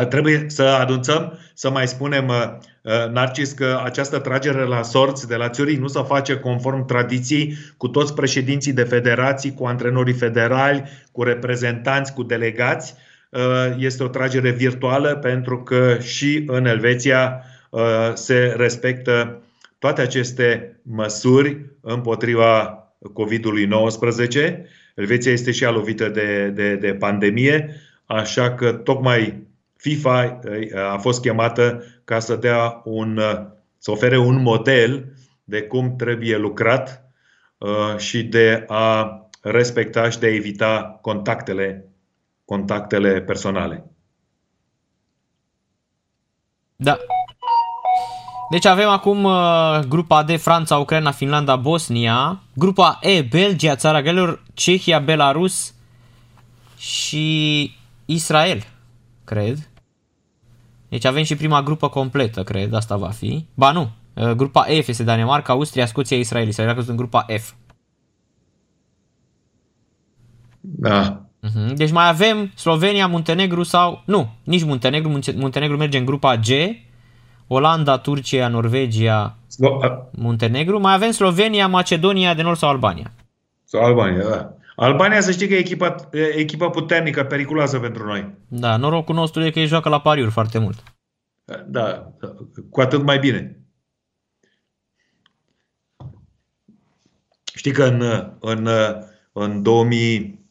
Uh, 0.00 0.06
Trebuie 0.06 0.44
să 0.48 0.62
anunțăm, 0.62 1.38
să 1.54 1.70
mai 1.70 1.88
spunem, 1.88 2.28
uh, 2.28 2.56
uh, 2.82 3.08
Narcis, 3.10 3.52
că 3.52 3.80
această 3.84 4.18
tragere 4.18 4.64
la 4.64 4.82
sorți 4.82 5.28
de 5.28 5.36
la 5.36 5.50
Zurich 5.50 5.80
nu 5.80 5.86
se 5.86 6.02
face 6.02 6.36
conform 6.38 6.84
tradiției 6.84 7.56
cu 7.76 7.88
toți 7.88 8.14
președinții 8.14 8.72
de 8.72 8.82
federații, 8.84 9.54
cu 9.54 9.66
antrenorii 9.66 10.14
federali, 10.14 10.82
cu 11.12 11.22
reprezentanți, 11.22 12.12
cu 12.14 12.22
delegați. 12.22 12.94
Uh, 13.36 13.74
Este 13.78 14.02
o 14.02 14.08
tragere 14.08 14.50
virtuală 14.50 15.16
pentru 15.16 15.62
că 15.62 15.98
și 16.00 16.42
în 16.46 16.66
Elveția 16.66 17.42
uh, 17.70 18.10
se 18.14 18.54
respectă 18.56 19.42
toate 19.78 20.00
aceste 20.00 20.80
măsuri 20.82 21.60
împotriva 21.80 22.80
COVID-ului 23.12 23.64
19. 23.64 24.66
Elveția 24.94 25.32
este 25.32 25.50
și 25.50 25.64
ea 25.64 25.70
lovită 25.70 26.08
de, 26.08 26.48
de, 26.54 26.74
de 26.74 26.94
pandemie, 26.94 27.76
așa 28.06 28.54
că 28.54 28.72
tocmai 28.72 29.46
FIFA 29.76 30.40
uh, 30.44 30.92
a 30.92 30.98
fost 30.98 31.20
chemată 31.20 31.84
ca 32.04 32.18
să 32.18 32.36
dea 32.36 32.80
un, 32.84 33.16
uh, 33.16 33.46
să 33.78 33.90
ofere 33.90 34.18
un 34.18 34.42
model 34.42 35.04
de 35.44 35.62
cum 35.62 35.96
trebuie 35.96 36.36
lucrat 36.36 37.10
uh, 37.58 37.96
și 37.96 38.22
de 38.22 38.64
a 38.66 39.20
respecta 39.42 40.08
și 40.08 40.18
de 40.18 40.26
a 40.26 40.34
evita 40.34 40.98
contactele, 41.02 41.84
contactele 42.46 43.20
personale. 43.20 43.90
Da. 46.76 46.98
Deci 48.50 48.64
avem 48.64 48.88
acum 48.88 49.24
uh, 49.24 49.78
grupa 49.88 50.22
D, 50.22 50.38
Franța, 50.38 50.78
Ucraina, 50.78 51.10
Finlanda, 51.10 51.56
Bosnia. 51.56 52.42
Grupa 52.54 52.98
E, 53.02 53.22
Belgia, 53.22 53.76
Țara 53.76 54.02
Galilor, 54.02 54.42
Cehia, 54.54 54.98
Belarus 54.98 55.74
și 56.76 57.74
Israel, 58.04 58.64
cred. 59.24 59.70
Deci 60.88 61.04
avem 61.04 61.22
și 61.22 61.36
prima 61.36 61.62
grupă 61.62 61.88
completă, 61.88 62.42
cred, 62.42 62.72
asta 62.72 62.96
va 62.96 63.10
fi. 63.10 63.46
Ba 63.54 63.72
nu, 63.72 63.90
uh, 64.14 64.30
grupa 64.30 64.62
F 64.62 64.88
este 64.88 65.02
Danemarca, 65.02 65.52
Austria, 65.52 65.86
Scoția, 65.86 66.16
Israel. 66.16 66.48
Israel 66.48 66.70
a 66.70 66.74
căzut 66.74 66.90
în 66.90 66.96
grupa 66.96 67.26
F. 67.38 67.52
Da. 70.60 71.25
Mhm. 71.54 71.74
Deci 71.74 71.90
mai 71.90 72.08
avem 72.08 72.50
Slovenia, 72.54 73.06
Muntenegru 73.06 73.62
sau... 73.62 74.02
Nu, 74.06 74.28
nici 74.44 74.64
Muntenegru. 74.64 75.08
Munte- 75.10 75.32
Muntenegru 75.36 75.76
merge 75.76 75.98
în 75.98 76.04
grupa 76.04 76.36
G. 76.36 76.48
Olanda, 77.46 77.98
Turcia, 77.98 78.48
Norvegia, 78.48 79.36
Slo- 79.46 79.82
a- 79.82 80.10
Muntenegru. 80.12 80.80
Mai 80.80 80.94
avem 80.94 81.10
Slovenia, 81.10 81.68
Macedonia 81.68 82.34
de 82.34 82.42
Nord 82.42 82.58
sau 82.58 82.68
Albania. 82.68 83.12
Sau 83.64 83.80
Albania, 83.84 84.28
da. 84.28 84.56
Albania, 84.76 85.20
să 85.20 85.30
știi 85.32 85.48
că 85.48 85.54
e 85.54 85.58
echipa, 85.58 85.94
e 86.12 86.18
echipa 86.38 86.68
puternică, 86.70 87.24
periculoasă 87.24 87.78
pentru 87.78 88.04
noi. 88.06 88.34
Da, 88.48 88.76
norocul 88.76 89.14
nostru 89.14 89.42
e 89.44 89.50
că 89.50 89.58
ei 89.58 89.66
joacă 89.66 89.88
la 89.88 90.00
pariuri 90.00 90.30
foarte 90.30 90.58
mult. 90.58 90.82
Da, 91.66 92.12
cu 92.70 92.80
atât 92.80 93.02
mai 93.02 93.18
bine. 93.18 93.60
Știi 97.54 97.72
că 97.72 97.84
în, 97.84 98.02
în, 98.40 98.68
în 99.32 99.62
2000, 99.62 100.45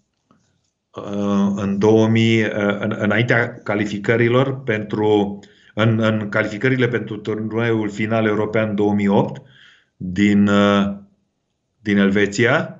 în 1.55 1.79
2000, 1.79 2.41
în, 2.79 2.95
înaintea 2.97 3.53
calificărilor 3.53 4.63
pentru, 4.63 5.39
în, 5.73 5.99
în 5.99 6.29
calificările 6.29 6.88
pentru 6.88 7.17
turneul 7.17 7.89
final 7.89 8.25
european 8.25 8.75
2008 8.75 9.41
din, 9.97 10.49
din 11.79 11.97
Elveția, 11.97 12.79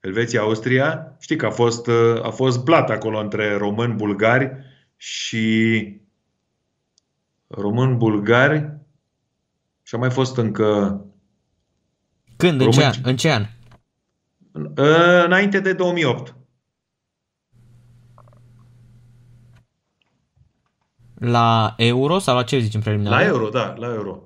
Elveția-Austria, 0.00 1.16
știi 1.20 1.36
că 1.36 1.46
a 1.46 1.50
fost, 1.50 1.88
a 2.22 2.30
fost 2.30 2.64
blat 2.64 2.90
acolo 2.90 3.18
între 3.18 3.56
români, 3.56 3.94
bulgari 3.94 4.52
și 4.96 6.00
români, 7.46 7.96
bulgari 7.96 8.76
și 9.82 9.94
a 9.94 9.98
mai 9.98 10.10
fost 10.10 10.36
încă 10.36 11.00
Când? 12.36 12.60
În 12.60 12.70
ce 12.70 12.84
an? 12.84 12.92
Români. 12.92 13.10
În 13.10 13.16
ce 13.16 13.30
an? 13.30 13.46
înainte 15.24 15.60
de 15.60 15.72
2008. 15.72 16.35
La 21.18 21.74
euro 21.76 22.18
sau 22.18 22.34
la 22.36 22.42
ce 22.42 22.58
zicem 22.58 22.80
preliminar? 22.80 23.20
La 23.20 23.26
euro, 23.26 23.48
da, 23.48 23.74
la 23.76 23.86
euro. 23.94 24.22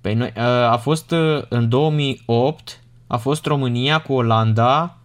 Păi 0.00 0.14
noi, 0.14 0.32
a 0.70 0.76
fost 0.76 1.10
uh, 1.10 1.42
în 1.48 1.68
2008, 1.68 2.80
a 3.06 3.16
fost 3.16 3.46
România 3.46 4.00
cu 4.00 4.12
Olanda, 4.12 4.98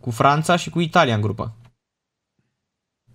cu 0.00 0.10
Franța 0.10 0.56
și 0.56 0.70
cu 0.70 0.80
Italia 0.80 1.14
în 1.14 1.20
grupă. 1.20 1.54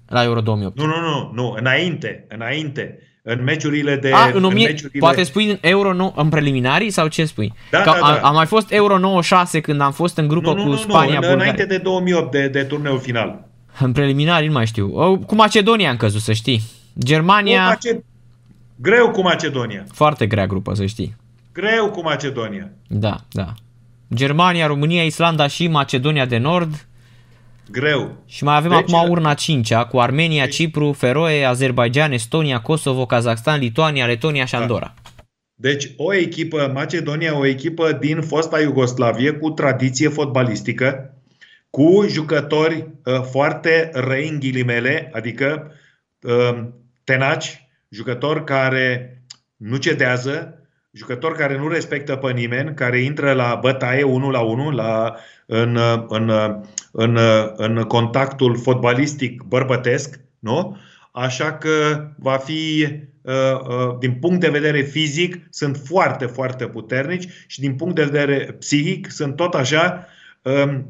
La 0.07 0.23
Euro 0.23 0.41
2008. 0.41 0.77
Nu, 0.77 0.85
nu, 0.85 0.99
nu, 0.99 1.31
nu, 1.33 1.55
înainte, 1.59 2.25
înainte. 2.29 2.99
În 3.23 3.43
meciurile 3.43 3.95
de... 3.95 4.11
A, 4.11 4.29
în 4.33 4.43
1000, 4.43 4.67
meciurile... 4.67 4.99
poate 4.99 5.23
spui 5.23 5.49
în 5.49 5.57
Euro 5.61 5.93
nou, 5.93 6.13
în 6.15 6.29
preliminarii 6.29 6.89
sau 6.89 7.07
ce 7.07 7.25
spui? 7.25 7.53
Da, 7.71 7.81
Că 7.81 7.89
da, 7.89 7.97
da. 7.99 8.05
A, 8.05 8.19
a 8.19 8.31
mai 8.31 8.45
fost 8.45 8.71
Euro 8.71 8.97
96 8.97 9.59
când 9.59 9.81
am 9.81 9.91
fost 9.91 10.17
în 10.17 10.27
grupă 10.27 10.49
nu, 10.49 10.55
nu, 10.55 10.63
cu 10.63 10.69
nu, 10.69 10.75
Spania, 10.75 11.05
nu, 11.05 11.13
în, 11.13 11.19
Bulgaria. 11.19 11.33
înainte 11.33 11.65
de 11.65 11.77
2008, 11.77 12.31
de, 12.31 12.47
de 12.47 12.63
turneul 12.63 12.99
final. 12.99 13.47
În 13.79 13.91
preliminarii 13.91 14.47
nu 14.47 14.53
mai 14.53 14.65
știu. 14.65 14.91
O, 14.93 15.17
cu 15.17 15.35
Macedonia 15.35 15.89
am 15.89 15.97
căzut, 15.97 16.21
să 16.21 16.33
știi. 16.33 16.61
Germania, 16.99 17.63
Cu 17.63 17.69
Mace... 17.69 18.03
Greu 18.75 19.11
cu 19.11 19.21
Macedonia. 19.21 19.83
foarte 19.91 20.27
grea 20.27 20.47
grupă, 20.47 20.73
să 20.73 20.85
știi. 20.85 21.15
Greu 21.53 21.91
cu 21.91 22.01
Macedonia. 22.01 22.71
Da, 22.87 23.15
da. 23.31 23.53
Germania, 24.13 24.67
România, 24.67 25.03
Islanda 25.03 25.47
și 25.47 25.67
Macedonia 25.67 26.25
de 26.25 26.37
Nord. 26.37 26.87
Greu. 27.71 28.17
Și 28.25 28.43
mai 28.43 28.55
avem 28.55 28.69
Deci, 28.69 28.79
acum 28.79 29.09
urna 29.09 29.33
5 29.33 29.73
cu 29.73 29.99
Armenia, 29.99 30.47
Cipru, 30.47 30.91
Feroe, 30.91 31.45
Azerbaijan, 31.45 32.11
Estonia, 32.11 32.59
Kosovo, 32.59 33.05
Kazakhstan, 33.05 33.59
Lituania, 33.59 34.05
Letonia 34.05 34.45
și 34.45 34.55
Andorra. 34.55 34.93
Deci 35.55 35.91
o 35.97 36.13
echipă, 36.13 36.71
Macedonia, 36.73 37.37
o 37.37 37.45
echipă 37.45 37.91
din 37.91 38.21
fosta 38.21 38.61
Iugoslavie 38.61 39.31
cu 39.31 39.49
tradiție 39.49 40.09
fotbalistică, 40.09 41.13
cu 41.69 42.05
jucători 42.09 42.87
uh, 43.05 43.21
foarte 43.31 43.89
răi 43.93 44.29
în 44.29 44.39
ghilimele, 44.39 45.09
adică 45.13 45.71
uh, 46.21 46.65
tenaci, 47.05 47.67
jucători 47.89 48.43
care 48.43 49.17
nu 49.55 49.77
cedează, 49.77 50.59
jucători 50.91 51.37
care 51.37 51.57
nu 51.57 51.67
respectă 51.67 52.15
pe 52.15 52.31
nimeni, 52.31 52.73
care 52.73 52.99
intră 52.99 53.33
la 53.33 53.57
bătaie 53.61 54.03
1 54.03 54.29
la 54.29 54.39
1, 54.39 54.71
la, 54.71 55.15
în, 55.45 55.79
în, 56.07 56.31
în, 56.91 57.17
în 57.55 57.83
contactul 57.83 58.57
fotbalistic 58.57 59.41
bărbătesc, 59.41 60.19
nu? 60.39 60.77
Așa 61.11 61.53
că 61.53 62.07
va 62.17 62.37
fi, 62.37 62.87
uh, 63.21 63.33
uh, 63.67 63.97
din 63.99 64.13
punct 64.13 64.39
de 64.39 64.49
vedere 64.49 64.81
fizic, 64.81 65.47
sunt 65.49 65.77
foarte, 65.77 66.25
foarte 66.25 66.67
puternici 66.67 67.27
și 67.47 67.59
din 67.59 67.75
punct 67.75 67.95
de 67.95 68.03
vedere 68.03 68.51
psihic 68.59 69.11
sunt 69.11 69.35
tot 69.35 69.53
așa, 69.53 70.07
um, 70.41 70.85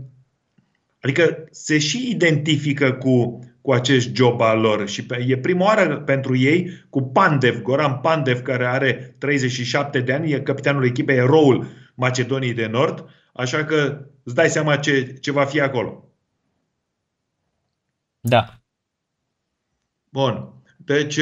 adică 1.01 1.47
se 1.51 1.77
și 1.77 2.09
identifică 2.09 2.91
cu, 2.91 3.39
cu 3.65 3.73
acest 3.73 4.13
job 4.13 4.41
al 4.41 4.59
lor 4.59 4.87
și 4.87 5.05
pe, 5.05 5.25
e 5.27 5.37
prima 5.37 5.65
oară 5.65 5.99
pentru 5.99 6.35
ei 6.35 6.85
cu 6.89 7.01
Pandev, 7.01 7.61
Goran 7.61 7.99
Pandev, 8.01 8.41
care 8.41 8.65
are 8.65 9.15
37 9.17 9.99
de 9.99 10.13
ani, 10.13 10.31
e 10.31 10.39
capitanul 10.39 10.85
echipei, 10.85 11.15
eroul 11.15 11.67
Macedoniei 11.95 12.53
de 12.53 12.65
Nord, 12.65 13.09
așa 13.33 13.63
că 13.63 14.05
îți 14.23 14.35
dai 14.35 14.49
seama 14.49 14.77
ce, 14.77 15.13
ce 15.13 15.31
va 15.31 15.45
fi 15.45 15.59
acolo. 15.59 16.09
Da. 18.19 18.59
Bun. 20.09 20.53
Deci 20.77 21.19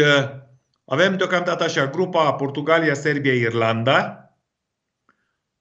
avem 0.85 1.17
deocamdată 1.17 1.63
așa 1.63 1.87
grupa 1.87 2.33
Portugalia, 2.33 2.93
Serbia, 2.93 3.33
Irlanda, 3.33 4.29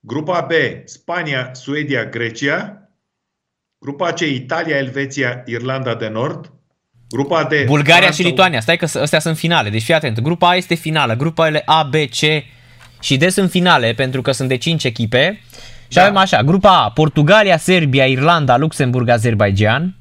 grupa 0.00 0.40
B 0.40 0.52
Spania, 0.84 1.54
Suedia, 1.54 2.04
Grecia, 2.04 2.88
grupa 3.78 4.12
C 4.12 4.20
Italia, 4.20 4.76
Elveția, 4.76 5.42
Irlanda 5.46 5.94
de 5.94 6.08
Nord, 6.08 6.52
grupa 7.12 7.44
D 7.44 7.66
Bulgaria 7.66 8.00
Franța, 8.00 8.16
și 8.16 8.22
Lituania. 8.22 8.60
Stai 8.60 8.76
că 8.76 8.98
astea 9.00 9.18
sunt 9.18 9.36
finale. 9.36 9.70
Deci 9.70 9.82
fii 9.82 9.94
atent. 9.94 10.20
Grupa 10.20 10.48
A 10.48 10.54
este 10.54 10.74
finală. 10.74 11.14
Grupele 11.14 11.62
A, 11.64 11.82
B, 11.82 11.94
C 11.94 12.44
și 13.00 13.16
D 13.16 13.28
sunt 13.28 13.50
finale 13.50 13.92
pentru 13.92 14.22
că 14.22 14.32
sunt 14.32 14.48
de 14.48 14.56
5 14.56 14.84
echipe. 14.84 15.40
Și 15.88 15.98
Da. 15.98 16.02
avem 16.02 16.16
așa. 16.16 16.42
Grupa 16.42 16.82
A, 16.82 16.90
Portugalia, 16.90 17.56
Serbia, 17.56 18.04
Irlanda, 18.04 18.56
Luxemburg, 18.56 19.08
Azerbaijan. 19.08 19.96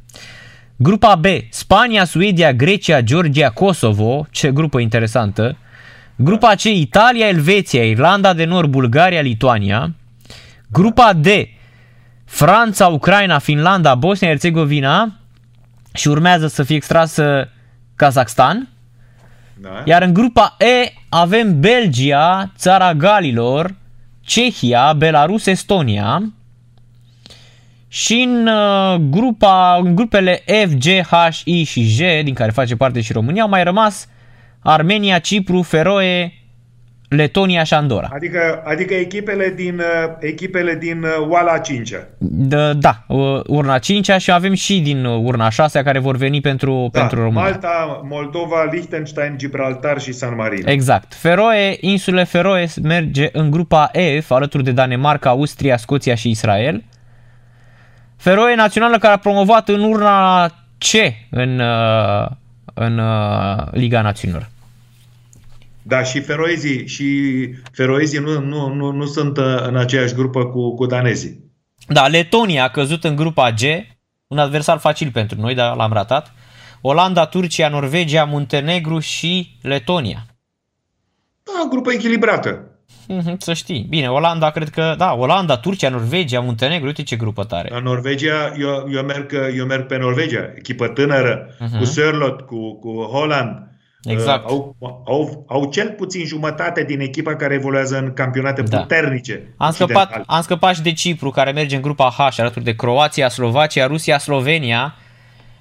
Grupa 0.76 1.16
B, 1.16 1.26
Spania, 1.50 2.06
Suedia, 2.06 2.54
Grecia, 2.54 3.02
Georgia, 3.02 3.50
Kosovo. 3.50 4.26
Ce 4.32 4.52
grupă 4.52 4.80
interesantă. 4.80 5.58
Grupa 6.16 6.54
C, 6.56 6.64
Italia, 6.64 7.28
Elveția, 7.28 7.84
Irlanda 7.86 8.34
de 8.34 8.46
Nord, 8.46 8.70
Bulgaria, 8.70 9.22
Lituania. 9.22 9.94
Grupa 10.68 11.14
D, 11.14 11.28
Franța, 12.26 12.88
Ucraina, 12.88 13.40
Finlanda, 13.40 13.96
Bosnia, 13.96 14.30
Herțegovina 14.30 15.21
și 15.94 16.08
urmează 16.08 16.48
să 16.48 16.64
fie 16.64 16.76
extrasă 16.76 17.50
Kazakhstan. 17.96 18.70
Da? 19.62 19.82
Iar 19.86 20.02
în 20.02 20.14
grupa 20.14 20.56
E 20.60 20.94
avem 21.10 21.60
Belgia, 21.60 22.52
Țara 22.58 22.94
Galilor, 22.94 23.76
Cehia, 24.22 24.94
Belarus, 24.94 25.46
Estonia. 25.46 26.34
Și 27.88 28.14
în, 28.14 28.48
uh, 28.48 28.96
grupa, 28.96 29.80
în 29.84 29.96
grupele 29.96 30.44
F, 30.46 30.74
G, 30.74 31.02
H, 31.02 31.32
Și 31.32 31.64
și 31.64 31.84
J, 31.84 32.00
din 32.24 32.34
care 32.34 32.52
face 32.52 32.76
parte 32.76 33.02
și 33.02 33.14
România, 33.14 33.42
au 33.42 33.50
mai 33.50 33.64
rămas 33.64 34.08
Armenia, 34.60 35.20
Cipru, 35.20 35.62
Feroe, 35.62 36.41
Letonia 37.16 37.64
și 37.64 37.74
Andorra. 37.74 38.10
Adică, 38.14 38.62
adică 38.66 38.94
echipele 38.94 39.54
din, 39.56 39.80
uh, 39.80 40.14
echipele 40.20 40.76
din 40.76 41.04
uh, 41.04 41.28
Oala 41.30 41.58
5 41.58 41.94
Da, 42.18 42.74
da, 42.74 43.04
uh, 43.08 43.40
urna 43.48 43.78
5 43.78 44.10
și 44.18 44.32
avem 44.32 44.54
și 44.54 44.80
din 44.80 45.06
uh, 45.06 45.22
urna 45.24 45.50
6 45.50 45.84
care 45.84 46.00
vor 46.00 46.16
veni 46.16 46.42
pentru, 46.42 46.90
da, 46.92 47.00
pentru 47.00 47.22
România. 47.22 47.42
Malta, 47.42 48.02
Moldova, 48.04 48.64
Liechtenstein, 48.72 49.38
Gibraltar 49.38 50.00
și 50.00 50.12
San 50.12 50.36
Marino. 50.36 50.72
Exact. 50.72 51.14
Feroe, 51.14 51.78
insule 51.80 52.24
Feroe 52.24 52.68
merge 52.84 53.30
în 53.32 53.52
grupa 53.52 53.92
F 54.22 54.32
alături 54.32 54.64
de 54.64 54.72
Danemarca, 54.72 55.30
Austria, 55.30 55.78
Scoția 55.78 56.16
și 56.16 56.30
Israel. 56.30 56.84
Feroe 58.18 58.56
națională 58.56 58.98
care 58.98 59.14
a 59.14 59.18
promovat 59.18 59.70
în 59.70 59.84
urna 59.84 60.48
C 60.78 60.94
în, 61.30 61.60
uh, 61.60 62.28
în 62.74 62.98
uh, 62.98 63.72
Liga 63.72 64.02
Națiunilor. 64.02 64.51
Da, 65.84 66.04
și 66.04 66.22
feroezii, 66.22 66.88
și 66.88 67.06
feroezii 67.72 68.20
nu, 68.20 68.40
nu, 68.40 68.74
nu, 68.74 68.92
nu 68.92 69.06
sunt 69.06 69.38
uh, 69.38 69.64
în 69.68 69.78
aceeași 69.78 70.14
grupă 70.14 70.46
cu, 70.46 70.76
cu 70.76 70.86
danezii. 70.86 71.52
Da, 71.88 72.08
Letonia 72.08 72.64
a 72.64 72.70
căzut 72.70 73.04
în 73.04 73.16
grupa 73.16 73.52
G, 73.52 73.62
un 74.28 74.38
adversar 74.38 74.78
facil 74.78 75.12
pentru 75.12 75.40
noi, 75.40 75.54
dar 75.54 75.76
l-am 75.76 75.94
ratat. 75.94 76.34
Olanda, 76.82 77.26
Turcia, 77.26 77.70
Norvegia, 77.70 78.24
Muntenegru 78.24 79.00
și 79.00 79.58
Letonia. 79.62 80.26
Da, 81.44 81.68
grupă 81.70 81.92
echilibrată. 81.92 82.66
Mhm, 83.08 83.36
Să 83.38 83.54
știi. 83.54 83.86
Bine, 83.90 84.08
Olanda, 84.08 84.50
cred 84.50 84.70
că, 84.70 84.96
da, 84.98 85.14
Olanda, 85.14 85.58
Turcia, 85.58 85.90
Norvegia, 85.90 86.40
Muntenegru, 86.40 86.86
uite 86.88 87.04
ce 87.04 87.16
grupă 87.16 87.44
tare. 87.44 87.70
La 87.72 87.80
Norvegia, 87.80 88.54
eu, 88.60 88.90
eu, 88.92 89.04
merg, 89.04 89.34
eu 89.56 89.66
merg 89.66 89.86
pe 89.86 89.98
Norvegia, 89.98 90.54
echipă 90.56 90.88
tânără, 90.88 91.48
uh-huh. 91.48 91.78
cu 91.78 91.86
Sörlot, 91.86 92.46
cu, 92.46 92.80
cu 92.80 93.02
Holland. 93.02 93.71
Exact. 94.04 94.44
Uh, 94.44 94.50
au, 94.52 94.76
au, 95.06 95.46
au 95.48 95.70
cel 95.70 95.90
puțin 95.90 96.26
jumătate 96.26 96.84
din 96.84 97.00
echipa 97.00 97.36
care 97.36 97.54
evoluează 97.54 97.98
în 97.98 98.14
campionate 98.14 98.62
Da. 98.62 98.78
puternice. 98.80 99.54
Am 99.58 99.72
scăpat, 99.72 99.96
occidentale. 99.96 100.24
am 100.28 100.42
scăpat 100.42 100.76
și 100.76 100.82
de 100.82 100.94
Cipru, 100.94 101.30
care 101.30 101.52
merge 101.52 101.76
în 101.76 101.82
grupa 101.82 102.10
H, 102.18 102.40
alături 102.40 102.66
de 102.66 102.76
Croația, 102.76 103.30
Slovacia, 103.30 103.88
Rusia, 103.88 104.18
Slovenia. 104.18 104.96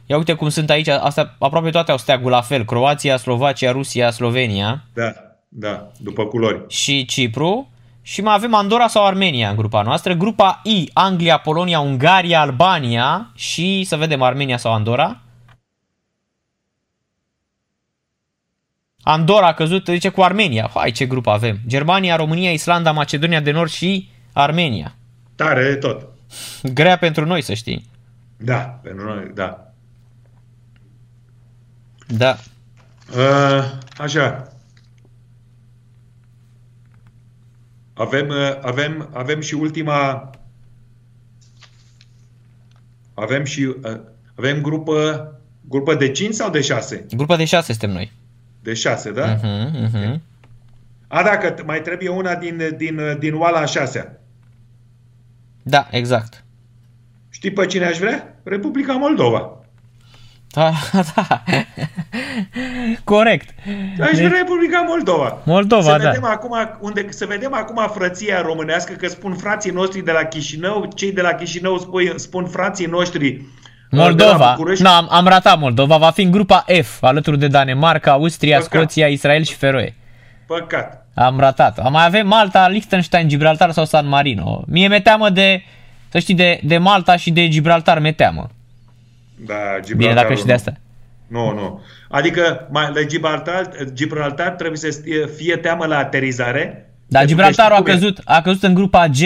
Ia 0.06 0.16
uite 0.16 0.32
cum 0.34 0.48
sunt 0.48 0.70
aici, 0.70 0.88
astea, 0.88 1.36
aproape 1.38 1.70
toate 1.70 1.90
au 1.90 1.96
steagul 1.98 2.30
la 2.30 2.40
fel. 2.40 2.64
Croația, 2.64 3.16
Slovacia, 3.16 3.72
Rusia, 3.72 4.10
Slovenia 4.10 4.84
Da, 4.94 5.12
da, 5.48 5.90
după 5.98 6.24
culori. 6.26 6.64
și 6.68 7.04
Cipru. 7.04 7.68
Și 8.02 8.22
mai 8.22 8.34
avem 8.34 8.54
Andorra 8.54 8.86
sau 8.86 9.06
Armenia 9.06 9.48
în 9.50 9.56
grupa 9.56 9.82
noastră. 9.82 10.14
Grupa 10.14 10.60
I, 10.64 10.90
Anglia, 10.92 11.38
Polonia, 11.38 11.80
Ungaria, 11.80 12.40
Albania 12.40 13.30
și 13.34 13.84
să 13.84 13.96
vedem 13.96 14.22
Armenia 14.22 14.56
sau 14.56 14.72
Andorra. 14.72 15.20
Andorra 19.02 19.46
a 19.46 19.54
căzut, 19.54 19.86
zice, 19.86 20.08
cu 20.08 20.22
Armenia. 20.22 20.70
Hai 20.74 20.90
ce 20.90 21.06
grupă 21.06 21.30
avem. 21.30 21.58
Germania, 21.66 22.16
România, 22.16 22.50
Islanda, 22.50 22.92
Macedonia 22.92 23.40
de 23.40 23.50
Nord 23.50 23.70
și 23.70 24.08
Armenia. 24.32 24.94
Tare 25.34 25.62
de 25.62 25.74
tot. 25.74 26.06
Grea 26.62 26.98
pentru 26.98 27.24
noi, 27.24 27.42
să 27.42 27.54
știi. 27.54 27.88
Da, 28.36 28.58
pentru 28.82 29.04
noi, 29.04 29.30
da. 29.34 29.72
Da. 32.06 32.36
Uh, 33.16 33.72
așa. 33.98 34.52
Avem, 37.94 38.28
uh, 38.28 38.58
avem, 38.62 39.08
avem 39.12 39.40
și 39.40 39.54
ultima. 39.54 40.30
Avem 43.14 43.44
și. 43.44 43.62
Uh, 43.62 44.00
avem 44.34 44.60
grupă, 44.60 45.26
grupă 45.60 45.94
de 45.94 46.10
5 46.10 46.34
sau 46.34 46.50
de 46.50 46.60
6? 46.60 47.06
Grupa 47.10 47.36
de 47.36 47.44
șase 47.44 47.72
suntem 47.72 47.90
noi. 47.90 48.12
De 48.62 48.74
6, 48.74 49.10
da? 49.12 49.36
Uh-huh, 49.36 49.70
uh-huh. 49.88 50.18
A, 51.08 51.22
dacă 51.22 51.54
t- 51.54 51.64
mai 51.66 51.80
trebuie 51.82 52.08
una 52.08 52.34
din, 52.34 52.74
din, 52.76 53.00
din 53.18 53.34
oala 53.34 53.58
a 53.58 53.64
6 53.64 54.18
Da, 55.62 55.86
exact. 55.90 56.44
Știi 57.30 57.50
pe 57.50 57.66
cine 57.66 57.84
aș 57.84 57.98
vrea? 57.98 58.34
Republica 58.42 58.92
Moldova. 58.92 59.54
Da, 60.52 60.72
da. 61.14 61.42
Corect. 63.04 63.48
Aș 64.00 64.10
Deci- 64.10 64.16
vrea 64.26 64.38
Republica 64.40 64.80
Moldova. 64.80 65.38
Moldova, 65.44 65.82
să 65.82 65.98
da. 66.02 66.08
vedem 66.10 66.24
Acum, 66.24 66.56
unde, 66.80 67.06
să 67.10 67.26
vedem 67.26 67.54
acum 67.54 67.88
frăția 67.94 68.40
românească, 68.42 68.92
că 68.92 69.08
spun 69.08 69.34
frații 69.34 69.70
noștri 69.70 70.00
de 70.04 70.12
la 70.12 70.24
Chișinău, 70.24 70.90
cei 70.94 71.12
de 71.12 71.20
la 71.20 71.32
Chișinău 71.34 71.78
spun, 71.78 72.12
spun 72.16 72.46
frații 72.46 72.86
noștri 72.86 73.26
uh, 73.28 73.34
de 73.34 73.44
la 73.44 73.59
Moldova. 73.90 74.52
București. 74.56 74.82
Nu, 74.82 74.90
am, 74.90 75.06
am 75.10 75.26
ratat 75.26 75.58
Moldova. 75.58 75.96
Va 75.96 76.10
fi 76.10 76.22
în 76.22 76.30
grupa 76.30 76.64
F, 76.82 77.02
alături 77.02 77.38
de 77.38 77.46
Danemarca, 77.46 78.10
Austria, 78.10 78.58
Păcat. 78.58 78.72
Scoția, 78.72 79.06
Israel 79.06 79.42
și 79.42 79.54
Feroe. 79.54 79.94
Păcat. 80.46 81.06
Am 81.14 81.38
ratat. 81.38 81.90
Mai 81.90 82.04
avem 82.06 82.26
Malta, 82.26 82.68
Liechtenstein, 82.68 83.28
Gibraltar 83.28 83.70
sau 83.70 83.84
San 83.84 84.08
Marino. 84.08 84.64
Mie 84.66 84.88
mi-e 84.88 85.00
teamă 85.00 85.30
de, 85.30 85.62
să 86.08 86.18
știi, 86.18 86.34
de, 86.34 86.60
de 86.64 86.78
Malta 86.78 87.16
și 87.16 87.30
de 87.30 87.48
Gibraltar 87.48 87.98
mi-e 87.98 88.12
teamă. 88.12 88.50
Da, 89.46 89.54
Gibraltar. 89.54 89.96
Bine, 89.96 90.12
dacă 90.14 90.34
și 90.34 90.44
de 90.44 90.52
asta. 90.52 90.72
Nu, 91.26 91.52
nu. 91.52 91.80
Adică 92.08 92.68
mai, 92.70 92.90
la 92.94 93.02
Gibraltar, 93.02 93.68
Gibraltar 93.92 94.48
trebuie 94.48 94.78
să 94.78 95.00
fie- 95.04 95.26
fie 95.36 95.56
teamă 95.56 95.86
la 95.86 95.96
aterizare. 95.98 96.90
Dar 97.06 97.24
pentru 97.24 97.36
că 97.36 97.42
Gibraltarul 97.50 97.72
a 97.72 97.76
știi 97.76 97.84
cum 97.84 97.92
e. 97.92 97.94
căzut, 97.94 98.20
a 98.24 98.40
căzut 98.40 98.62
în 98.62 98.74
grupa 98.74 99.06
G, 99.08 99.20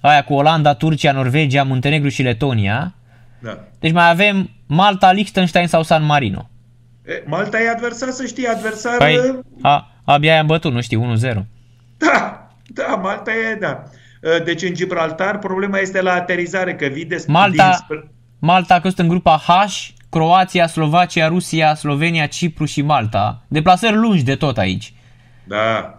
aia 0.00 0.24
cu 0.24 0.34
Olanda, 0.34 0.74
Turcia, 0.74 1.12
Norvegia, 1.12 1.62
Muntenegru 1.62 2.08
și 2.08 2.22
Letonia. 2.22 2.94
Da. 3.44 3.64
Deci 3.78 3.92
mai 3.92 4.10
avem 4.10 4.50
Malta, 4.66 5.12
Liechtenstein 5.12 5.66
sau 5.66 5.82
San 5.82 6.04
Marino. 6.04 6.50
E, 7.06 7.22
Malta 7.26 7.60
e 7.60 7.70
adversar, 7.70 8.10
să 8.10 8.26
știi, 8.26 8.46
adversar... 8.46 8.96
Păi, 8.96 9.40
a, 9.62 9.90
abia 10.04 10.34
i-am 10.34 10.46
bătut, 10.46 10.72
nu 10.72 10.80
știu, 10.80 11.16
1-0. 11.16 11.34
Da, 11.96 12.48
da, 12.66 12.94
Malta 13.02 13.30
e, 13.30 13.54
da. 13.54 13.82
Deci 14.44 14.62
în 14.62 14.74
Gibraltar 14.74 15.38
problema 15.38 15.78
este 15.78 16.00
la 16.00 16.12
aterizare, 16.12 16.74
că 16.74 16.86
vii 16.86 17.04
de 17.04 17.24
Malta, 17.26 17.64
dinspre- 17.64 18.10
Malta 18.38 18.74
a 18.74 18.80
căzut 18.80 18.98
în 18.98 19.08
grupa 19.08 19.42
H, 19.46 19.88
Croația, 20.10 20.66
Slovacia, 20.66 21.28
Rusia, 21.28 21.74
Slovenia, 21.74 22.26
Cipru 22.26 22.64
și 22.64 22.82
Malta. 22.82 23.42
Deplasări 23.48 23.96
lungi 23.96 24.22
de 24.22 24.34
tot 24.34 24.58
aici. 24.58 24.94
Da. 25.44 25.98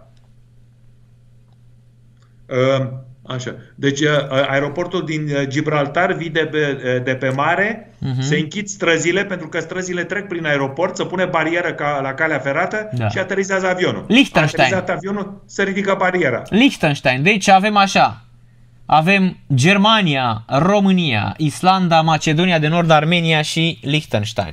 Uh, 2.46 2.88
Așa. 3.28 3.54
Deci 3.74 4.00
uh, 4.00 4.08
aeroportul 4.48 5.04
din 5.04 5.22
uh, 5.28 5.46
Gibraltar 5.46 6.12
vii 6.12 6.30
de 6.30 6.48
pe, 6.50 6.80
uh, 6.96 7.02
de 7.04 7.14
pe 7.14 7.28
mare, 7.28 7.90
Mhm. 7.98 8.20
se 8.20 8.36
închid 8.36 8.66
străzile, 8.66 9.24
pentru 9.24 9.48
că 9.48 9.60
străzile 9.60 10.04
trec 10.04 10.26
prin 10.28 10.46
aeroport, 10.46 10.96
se 10.96 11.04
pune 11.04 11.24
barieră 11.24 11.72
ca 11.72 12.00
la 12.02 12.14
calea 12.14 12.38
ferată 12.38 12.88
Da. 12.92 13.08
și 13.08 13.18
aterizează 13.18 13.66
avionul. 13.68 14.04
Liechtenstein. 14.08 14.72
A 14.72 14.76
aterizat 14.76 14.96
avionul, 14.96 15.42
se 15.46 15.62
ridică 15.62 15.94
bariera. 15.98 16.42
Liechtenstein. 16.50 17.22
Deci 17.22 17.48
avem 17.48 17.76
așa. 17.76 18.20
Avem 18.86 19.36
Germania, 19.54 20.44
România, 20.48 21.34
Islanda, 21.36 22.00
Macedonia 22.00 22.58
de 22.58 22.68
Nord, 22.68 22.90
Armenia 22.90 23.42
și 23.42 23.78
Liechtenstein. 23.82 24.52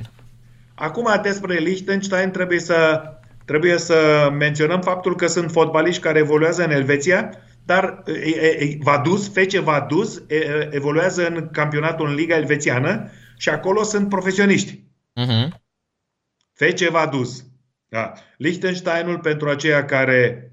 Acum 0.74 1.06
despre 1.22 1.54
Liechtenstein 1.54 2.30
trebuie 2.30 2.60
să, 2.60 3.02
trebuie 3.44 3.78
să 3.78 3.94
menționăm 4.38 4.80
faptul 4.80 5.16
că 5.16 5.26
sunt 5.26 5.50
fotbaliști 5.50 6.00
care 6.02 6.18
evoluează 6.18 6.64
în 6.64 6.70
Elveția, 6.70 7.30
dar 7.64 8.02
e, 8.06 8.28
e, 8.28 8.46
e, 8.46 8.78
Vaduz, 8.80 9.28
Fece 9.32 9.60
Vaduz 9.60 10.22
e, 10.28 10.36
e, 10.36 10.68
evoluează 10.72 11.26
în 11.26 11.48
campionatul 11.52 12.08
în 12.08 12.14
Liga 12.14 12.36
Elvețiană 12.36 13.10
și 13.36 13.48
acolo 13.48 13.82
sunt 13.82 14.08
profesioniști. 14.08 14.82
Uh-huh. 15.20 15.48
Fece 16.52 16.90
Vaduz. 16.90 17.44
Da. 17.88 18.12
Liechtensteinul, 18.36 19.18
pentru 19.18 19.48
aceia 19.48 19.84
care 19.84 20.52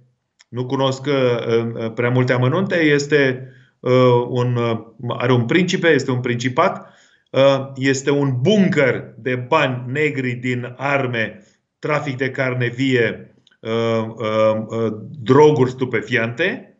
nu 0.49 0.66
cunosc 0.66 1.05
uh, 1.05 1.91
prea 1.93 2.09
multe 2.09 2.34
amănunte, 2.34 2.76
este 2.76 3.51
uh, 3.80 4.26
un, 4.28 4.55
uh, 4.55 4.80
are 5.07 5.34
un 5.34 5.45
principe, 5.45 5.88
este 5.88 6.12
un 6.12 6.20
principat, 6.20 6.93
uh, 7.32 7.72
este 7.76 8.12
un 8.12 8.41
bunker 8.41 9.14
de 9.18 9.36
bani 9.36 9.84
negri 9.91 10.32
din 10.32 10.74
arme, 10.78 11.43
trafic 11.80 12.18
de 12.18 12.32
carne 12.32 12.68
vie, 12.68 13.36
uh, 13.59 13.72
uh, 14.07 14.66
uh, 14.68 14.93
droguri 15.22 15.70
stupefiante 15.70 16.70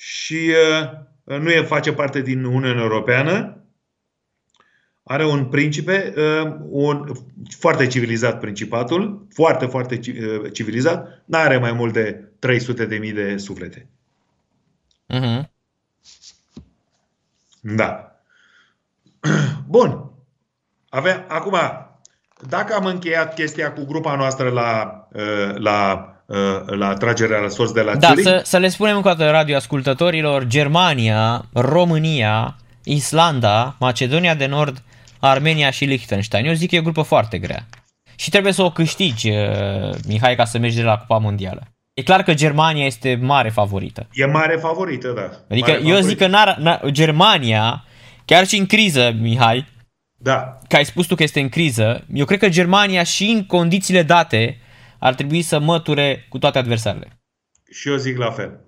și 0.00 0.52
uh, 1.24 1.38
nu 1.38 1.50
e 1.50 1.62
face 1.62 1.92
parte 1.92 2.20
din 2.20 2.44
Uniunea 2.44 2.82
Europeană. 2.82 3.62
Are 5.02 5.26
un 5.26 5.44
principe, 5.44 6.14
uh, 6.16 6.56
un 6.68 7.12
foarte 7.58 7.86
civilizat 7.86 8.40
principatul, 8.40 9.26
foarte, 9.34 9.66
foarte 9.66 9.98
ci- 9.98 10.06
uh, 10.06 10.52
civilizat, 10.52 11.22
nu 11.24 11.38
are 11.38 11.56
mai 11.58 11.72
mult 11.72 11.92
de 11.92 12.30
300 12.38 12.86
de 12.86 12.96
mii 12.96 13.12
de 13.12 13.36
suflete. 13.36 13.88
Uh-huh. 15.14 15.42
Da. 17.60 18.20
Bun. 19.66 20.10
Avem, 20.88 21.24
acum, 21.28 21.56
dacă 22.48 22.74
am 22.74 22.84
încheiat 22.84 23.34
chestia 23.34 23.72
cu 23.72 23.84
grupa 23.84 24.16
noastră 24.16 24.48
la, 24.48 25.08
uh, 25.12 25.54
la, 25.54 25.92
uh, 25.92 26.17
la 26.66 26.94
tragerea 26.94 27.38
la 27.38 27.48
sos 27.48 27.72
de 27.72 27.80
la 27.80 27.96
Da, 27.96 28.08
Zurich, 28.08 28.22
să, 28.22 28.40
să 28.44 28.56
le 28.58 28.68
spunem 28.68 28.96
încă 28.96 29.08
o 29.08 29.12
dată 29.12 29.30
radioascultătorilor, 29.30 30.44
Germania, 30.46 31.44
România, 31.52 32.56
Islanda, 32.84 33.76
Macedonia 33.78 34.34
de 34.34 34.46
Nord, 34.46 34.82
Armenia 35.20 35.70
și 35.70 35.84
Liechtenstein. 35.84 36.46
Eu 36.46 36.52
zic 36.52 36.68
că 36.68 36.74
e 36.74 36.78
o 36.78 36.82
grupă 36.82 37.02
foarte 37.02 37.38
grea. 37.38 37.66
Și 38.16 38.30
trebuie 38.30 38.52
să 38.52 38.62
o 38.62 38.70
câștigi, 38.70 39.30
uh, 39.30 39.94
Mihai, 40.06 40.36
ca 40.36 40.44
să 40.44 40.58
mergi 40.58 40.76
de 40.76 40.82
la 40.82 40.96
Cupa 40.96 41.18
Mondială. 41.18 41.62
E 41.94 42.02
clar 42.02 42.22
că 42.22 42.34
Germania 42.34 42.84
este 42.84 43.18
mare 43.22 43.48
favorită. 43.48 44.06
e 44.12 44.24
mare 44.24 44.56
favorită, 44.56 45.08
da. 45.08 45.30
Adică 45.50 45.70
mare 45.70 45.82
eu 45.82 45.86
favorită. 45.86 46.08
zic 46.08 46.18
că 46.18 46.26
n-ar, 46.26 46.56
n-ar, 46.58 46.90
Germania, 46.90 47.84
chiar 48.24 48.46
și 48.46 48.56
în 48.58 48.66
criză, 48.66 49.14
Mihai, 49.20 49.66
Da, 50.20 50.58
că 50.68 50.76
ai 50.76 50.84
spus 50.84 51.06
tu 51.06 51.14
că 51.14 51.22
este 51.22 51.40
în 51.40 51.48
criză, 51.48 52.04
eu 52.14 52.24
cred 52.24 52.38
că 52.38 52.48
Germania 52.48 53.02
și 53.02 53.24
în 53.24 53.46
condițiile 53.46 54.02
date 54.02 54.58
ar 54.98 55.14
trebui 55.14 55.42
să 55.42 55.58
măture 55.58 56.26
cu 56.28 56.38
toate 56.38 56.58
adversarele. 56.58 57.20
și 57.70 57.88
eu 57.88 57.96
zic 57.96 58.16
la 58.16 58.30
fel. 58.30 58.60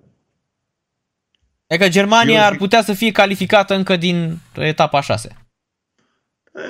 Adică 1.67 1.89
Germania 1.89 2.39
Eu 2.39 2.45
ar 2.45 2.51
zic- 2.53 2.57
putea 2.57 2.81
să 2.83 2.93
fie 2.93 3.11
calificată 3.11 3.73
încă 3.75 3.95
din 3.95 4.37
etapa 4.55 5.01
6. 5.01 5.35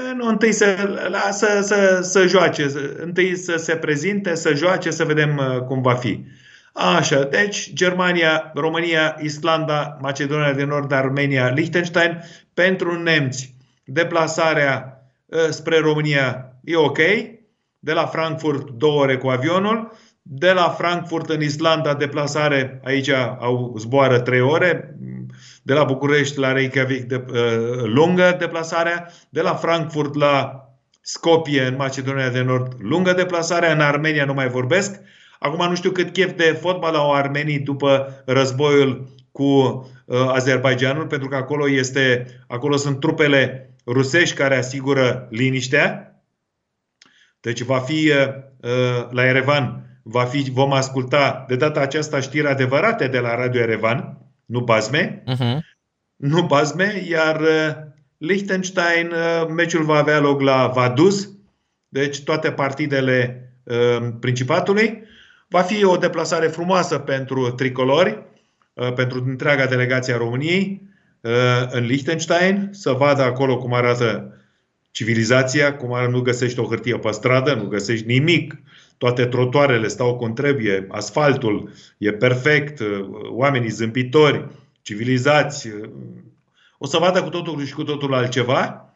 E, 0.09 0.13
Nu, 0.13 0.27
întâi 0.27 0.51
să, 0.53 0.97
la, 1.09 1.31
să, 1.31 1.61
să, 1.63 1.99
să 2.01 2.27
joace, 2.27 2.67
să- 2.69 2.95
întâi 2.97 3.35
să 3.37 3.55
se 3.57 3.75
prezinte, 3.75 4.35
să 4.35 4.53
joace, 4.55 4.91
să 4.91 5.05
vedem 5.05 5.37
uh, 5.37 5.61
cum 5.61 5.81
va 5.81 5.95
fi. 5.95 6.25
Așa, 6.73 7.23
deci 7.23 7.73
Germania, 7.73 8.51
România, 8.55 9.17
Islanda, 9.21 9.97
Macedonia 10.01 10.53
de 10.53 10.63
Nord, 10.63 10.91
Armenia, 10.91 11.49
Liechtenstein. 11.49 12.19
Pentru 12.53 13.01
nemți, 13.01 13.55
deplasarea 13.85 15.01
uh, 15.25 15.39
spre 15.49 15.79
România 15.79 16.53
e 16.63 16.75
ok. 16.75 16.97
De 17.83 17.93
la 17.93 18.05
Frankfurt, 18.05 18.69
două 18.69 19.01
ore 19.01 19.17
cu 19.17 19.27
avionul. 19.27 19.91
De 20.21 20.51
la 20.51 20.69
Frankfurt 20.69 21.29
în 21.29 21.41
Islanda, 21.41 21.93
deplasare, 21.93 22.81
aici 22.83 23.09
au 23.39 23.75
zboară 23.77 24.19
trei 24.19 24.41
ore. 24.41 24.95
De 25.63 25.73
la 25.73 25.83
București 25.83 26.39
la 26.39 26.51
Reykjavik, 26.51 27.03
de, 27.03 27.25
uh, 27.27 27.83
lungă 27.83 28.35
deplasarea. 28.39 29.11
De 29.29 29.41
la 29.41 29.53
Frankfurt 29.53 30.15
la 30.15 30.65
Skopje, 31.01 31.65
în 31.65 31.75
Macedonia 31.75 32.29
de 32.29 32.41
Nord, 32.41 32.73
lungă 32.79 33.13
deplasarea. 33.13 33.71
În 33.71 33.79
Armenia 33.79 34.25
nu 34.25 34.33
mai 34.33 34.47
vorbesc. 34.47 34.99
Acum 35.39 35.69
nu 35.69 35.75
știu 35.75 35.91
cât 35.91 36.13
chef 36.13 36.31
de 36.31 36.57
fotbal 36.61 36.95
au 36.95 37.13
armenii 37.13 37.59
după 37.59 38.23
războiul 38.25 39.07
cu 39.31 39.43
uh, 39.43 40.17
Azerbaijanul, 40.27 41.05
pentru 41.05 41.27
că 41.27 41.35
acolo, 41.35 41.69
este, 41.69 42.25
acolo 42.47 42.75
sunt 42.75 42.99
trupele 42.99 43.73
rusești 43.85 44.35
care 44.35 44.57
asigură 44.57 45.27
liniștea. 45.29 46.10
Deci 47.41 47.61
va 47.61 47.79
fi 47.79 48.09
uh, 48.09 48.27
uh, 48.61 49.11
la 49.11 49.25
Erevan, 49.25 49.85
va 50.03 50.23
fi, 50.23 50.51
vom 50.51 50.73
asculta 50.73 51.45
de 51.47 51.55
data 51.55 51.79
aceasta 51.79 52.19
știri 52.19 52.47
adevărate 52.47 53.07
de 53.07 53.19
la 53.19 53.35
Radio 53.35 53.61
Erevan, 53.61 54.17
nu 54.45 54.59
bazme, 54.59 55.23
Uh-huh. 55.27 55.57
nu 56.15 56.41
bazme, 56.41 57.03
iar 57.09 57.41
uh, 57.41 57.75
Liechtenstein, 58.17 59.11
uh, 59.11 59.47
meciul 59.55 59.83
va 59.83 59.97
avea 59.97 60.19
loc 60.19 60.41
la 60.41 60.67
Vaduz, 60.67 61.29
deci 61.89 62.23
toate 62.23 62.51
partidele 62.51 63.49
uh, 63.63 64.07
Principatului. 64.19 65.03
Va 65.47 65.61
fi 65.61 65.83
o 65.83 65.97
deplasare 65.97 66.47
frumoasă 66.47 66.97
pentru 66.97 67.51
tricolori, 67.51 68.23
uh, 68.73 68.93
pentru 68.93 69.23
întreaga 69.27 69.65
delegație 69.65 70.13
a 70.13 70.17
României 70.17 70.81
uh, 71.21 71.31
în 71.69 71.85
Liechtenstein, 71.85 72.69
să 72.71 72.91
vadă 72.91 73.21
acolo 73.23 73.57
cum 73.57 73.73
arată 73.73 74.35
civilizația, 74.91 75.75
cum 75.75 75.93
ar 75.93 76.07
nu 76.07 76.21
găsești 76.21 76.59
o 76.59 76.67
hârtie 76.67 76.97
pe 76.97 77.11
stradă, 77.11 77.53
nu 77.53 77.67
găsești 77.67 78.07
nimic. 78.07 78.57
Toate 78.97 79.25
trotuarele 79.25 79.87
stau 79.87 80.15
cum 80.15 80.33
trebuie, 80.33 80.87
asfaltul 80.89 81.71
e 81.97 82.11
perfect, 82.11 82.79
uh, 82.79 83.07
oamenii 83.29 83.69
zâmbitori, 83.69 84.47
civilizați. 84.81 85.67
uh, 85.67 85.89
O 86.77 86.85
să 86.85 86.97
vadă 86.97 87.23
cu 87.23 87.29
totul 87.29 87.65
și 87.65 87.73
cu 87.73 87.83
totul 87.83 88.13
altceva. 88.13 88.93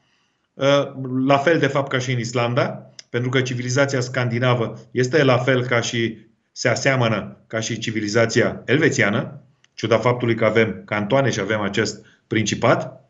Uh, 0.54 0.92
La 1.26 1.38
fel, 1.38 1.60
de 1.60 1.68
fapt, 1.68 1.90
ca 1.90 2.00
și 2.00 2.12
în 2.12 2.20
Islanda, 2.20 2.92
pentru 3.10 3.30
că 3.30 3.42
civilizația 3.42 4.00
scandinavă 4.00 4.80
este 4.92 5.24
la 5.24 5.38
fel 5.38 5.64
ca 5.64 5.82
și 5.82 6.18
se 6.52 6.70
aseamănă 6.70 7.38
ca 7.48 7.60
și 7.60 7.78
civilizația 7.78 8.62
elvețiană, 8.66 9.42
ciuda 9.74 9.98
faptului 9.98 10.36
că 10.36 10.46
avem 10.46 10.82
cantoane 10.86 11.30
și 11.30 11.40
avem 11.40 11.60
acest 11.62 12.06
principat. 12.28 13.05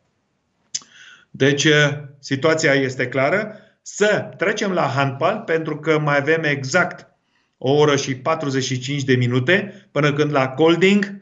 Deci, 1.38 1.64
uh, 1.64 1.74
situația 2.20 2.74
este 2.74 3.08
clară. 3.08 3.56
Să 3.82 4.30
trecem 4.38 4.72
la 4.72 4.92
handbal, 4.96 5.44
pentru 5.46 5.78
că 5.78 6.00
mai 6.00 6.18
avem 6.18 6.44
exact 6.44 7.08
o 7.58 7.72
oră 7.72 7.96
și 7.96 8.16
45 8.16 9.04
de 9.04 9.16
minute 9.16 9.88
până 9.92 10.14
când 10.14 10.32
la 10.32 10.48
Colding 10.48 11.22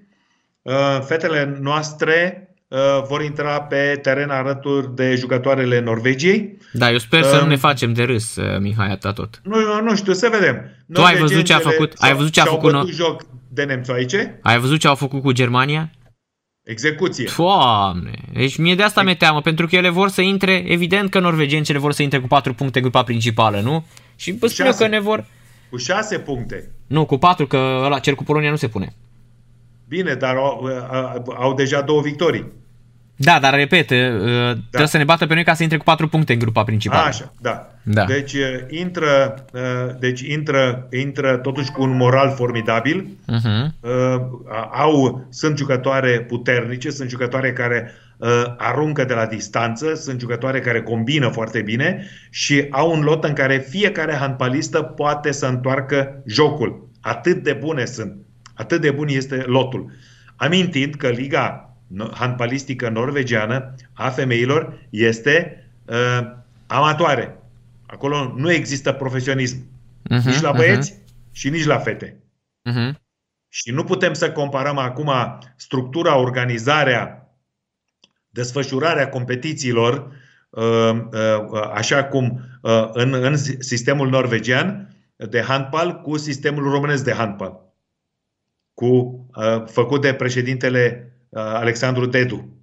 uh, 0.61 0.74
fetele 1.05 1.57
noastre 1.61 2.47
uh, 2.68 2.80
vor 3.07 3.22
intra 3.24 3.61
pe 3.61 3.99
teren 4.01 4.30
alături 4.30 4.95
de 4.95 5.16
jucătoarele 5.16 5.80
Norvegiei. 5.80 6.57
Da, 6.74 6.91
eu 6.91 6.97
sper 6.97 7.24
să 7.24 7.36
Um, 7.36 7.41
nu 7.43 7.47
ne 7.49 7.55
facem 7.55 7.93
de 7.93 8.03
râs, 8.03 8.36
uh, 8.36 8.59
Mihai, 8.59 8.91
atâta 8.91 9.14
tot. 9.14 9.41
Nu, 9.43 9.82
nu 9.82 9.95
știu, 9.95 10.14
să 10.14 10.30
vedem. 10.32 10.61
Tu 10.93 11.01
ai 11.01 11.16
văzut 11.18 11.43
ce 11.45 11.53
a 11.53 11.57
Norvegiențele 11.57 11.74
făcut? 11.74 11.91
Ai 11.91 12.07
și-au- 12.07 12.18
văzut 12.18 12.32
ce 12.34 12.39
a 12.39 12.43
și-au 12.43 12.55
făcut, 12.55 12.72
bătut 12.72 12.88
nu? 12.89 12.93
joc 12.95 13.22
de 13.49 13.64
nemți 13.64 13.91
aici? 13.91 14.16
Ai 14.41 14.59
văzut 14.59 14.80
ce 14.80 14.88
au 14.88 14.95
făcut 14.95 15.22
cu 15.22 15.32
Germania? 15.32 15.89
Execuție. 16.64 17.30
Doamne, 17.38 18.11
deci 18.34 18.57
mie 18.57 18.76
de 18.76 18.84
asta 18.84 19.03
mi-e 19.03 19.16
teamă, 19.16 19.41
pentru 19.41 19.68
că 19.68 19.76
ele 19.76 19.89
vor 19.89 20.09
să 20.09 20.22
intre, 20.22 20.64
evident 20.68 21.09
că 21.09 21.20
norvegencele 21.20 21.78
vor 21.78 21.91
să 21.91 22.03
intre 22.03 22.20
cu 22.20 22.28
4 22.28 22.53
puncte 22.53 22.78
în 22.78 22.84
grupa 22.84 23.03
principală, 23.03 23.59
nu? 23.59 23.86
Și 24.16 24.32
vă 24.32 24.47
spun 24.47 24.66
eu 24.66 24.72
Șase. 24.72 24.84
că 24.84 24.89
ne 24.89 24.99
vor... 24.99 25.26
Cu 25.70 25.78
șase 25.78 26.20
puncte. 26.20 26.72
Nu, 26.88 27.05
cu 27.05 27.18
4, 27.18 27.47
că 27.47 27.82
ăla, 27.84 27.99
cel 27.99 28.16
cu 28.16 28.24
Polonia 28.24 28.49
nu 28.49 28.55
se 28.55 28.68
pune. 28.68 28.93
Bine, 29.88 30.14
dar 30.14 30.36
au, 30.36 30.66
au, 30.91 31.36
au 31.38 31.53
deja 31.53 31.82
două 31.82 32.01
victorii. 32.01 32.51
Da, 33.16 33.39
dar 33.39 33.53
repet, 33.53 33.89
uh, 33.89 33.97
trebuie 34.70 34.88
să 34.88 34.97
ne 34.97 35.03
bată 35.03 35.26
pe 35.26 35.34
noi 35.34 35.43
ca 35.43 35.53
să 35.53 35.64
intre 35.64 35.78
cu 35.78 35.84
4 35.84 36.07
puncte 36.07 36.34
în 36.34 36.39
grupa 36.39 36.64
principală. 36.64 37.07
Așa, 37.07 37.34
da. 37.41 37.68
Da. 37.84 38.05
Deci 38.05 38.34
uh, 38.34 38.41
intră, 38.70 39.45
uh, 39.53 39.95
deci 39.99 40.22
intră, 40.22 40.88
intră 40.91 41.38
totuși 41.38 41.72
cu 41.72 41.82
un 41.82 41.97
moral 41.97 42.34
formidabil. 42.36 43.05
Uh-huh. 43.05 43.68
Uh, 43.80 44.22
au, 44.72 45.28
sunt 45.30 45.57
jucătoare 45.57 46.20
puternice, 46.22 46.89
sunt 46.89 47.09
jucătoare 47.09 47.53
care 47.53 47.91
uh, 48.18 48.30
aruncă 48.57 49.03
de 49.03 49.14
la 49.14 49.26
distanță, 49.26 49.93
sunt 49.93 50.20
jucătoare 50.20 50.59
care 50.59 50.82
combină 50.82 51.28
foarte 51.28 51.61
bine 51.61 52.07
și 52.30 52.66
au 52.70 52.91
un 52.91 53.01
lot 53.01 53.24
în 53.24 53.34
care 53.34 53.66
fiecare 53.70 54.14
handbalistă 54.14 54.82
poate 54.82 55.32
să 55.32 55.45
întoarcă 55.45 56.24
jocul. 56.26 56.89
Atât 57.01 57.43
de 57.43 57.53
bune 57.53 57.86
sunt. 57.86 58.16
Atât 58.53 58.82
de 58.82 58.91
bun 58.91 59.07
este 59.07 59.36
lotul. 59.36 59.91
Amintind 60.36 60.95
că 60.95 61.07
Liga 61.07 61.72
handbalistică 62.14 62.89
norvegiană 62.89 63.76
a 63.94 64.10
femeilor 64.10 64.88
este 64.89 65.66
uh, 65.86 66.32
amatoare. 66.68 67.38
Acolo 67.86 68.34
nu 68.38 68.52
există 68.52 68.91
profesionism. 68.91 69.58
Uh-huh, 69.58 70.24
Nici 70.26 70.41
la 70.41 70.52
băieți 70.52 71.02
și 71.32 71.50
nici 71.50 71.66
la 71.66 71.78
fete. 71.78 72.18
Uh-huh. 72.70 73.02
Și 73.50 73.72
nu 73.72 73.84
putem 73.84 74.14
să 74.14 74.32
comparăm 74.32 74.78
acum 74.78 75.12
structura, 75.56 76.18
organizarea, 76.18 77.36
desfășurarea 78.30 79.10
competițiilor 79.10 80.12
uh, 80.50 80.91
uh, 81.12 81.70
așa 81.74 82.04
cum 82.04 82.41
uh, 82.62 82.89
în, 82.91 83.14
în 83.14 83.38
sistemul 83.60 84.10
norvegian 84.10 84.96
de 85.16 85.41
handbal 85.41 86.02
cu 86.02 86.18
sistemul 86.18 86.64
românesc 86.64 87.04
de 87.04 87.14
handbal. 87.14 87.74
Cu, 88.74 88.86
uh, 89.36 89.64
făcut 89.66 90.02
de 90.02 90.14
președintele 90.14 91.08
uh, 91.08 91.12
Alexandru 91.34 92.06
Dedu, 92.06 92.58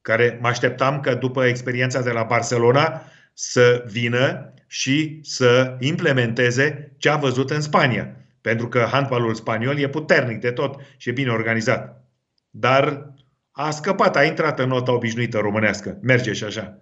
care 0.00 0.38
mă 0.40 0.48
așteptam 0.48 1.00
că 1.00 1.14
după 1.14 1.44
experiența 1.44 2.02
de 2.02 2.10
la 2.10 2.22
Barcelona 2.22 3.02
să 3.32 3.84
vină 3.86 4.52
și 4.66 5.20
să 5.22 5.76
implementeze 5.78 6.94
ce 6.98 7.10
a 7.10 7.16
văzut 7.16 7.50
în 7.50 7.60
Spania. 7.60 8.16
Pentru 8.40 8.68
că 8.68 8.86
handbalul 8.90 9.34
spaniol 9.34 9.78
e 9.78 9.88
puternic 9.88 10.40
de 10.40 10.50
tot 10.50 10.80
și 10.96 11.08
e 11.08 11.12
bine 11.12 11.30
organizat. 11.30 12.04
Dar 12.50 13.12
a 13.50 13.70
scăpat, 13.70 14.16
a 14.16 14.24
intrat 14.24 14.58
în 14.58 14.68
nota 14.68 14.92
obișnuită 14.92 15.38
românească. 15.38 15.98
Merge 16.00 16.32
și 16.32 16.44
așa. 16.44 16.78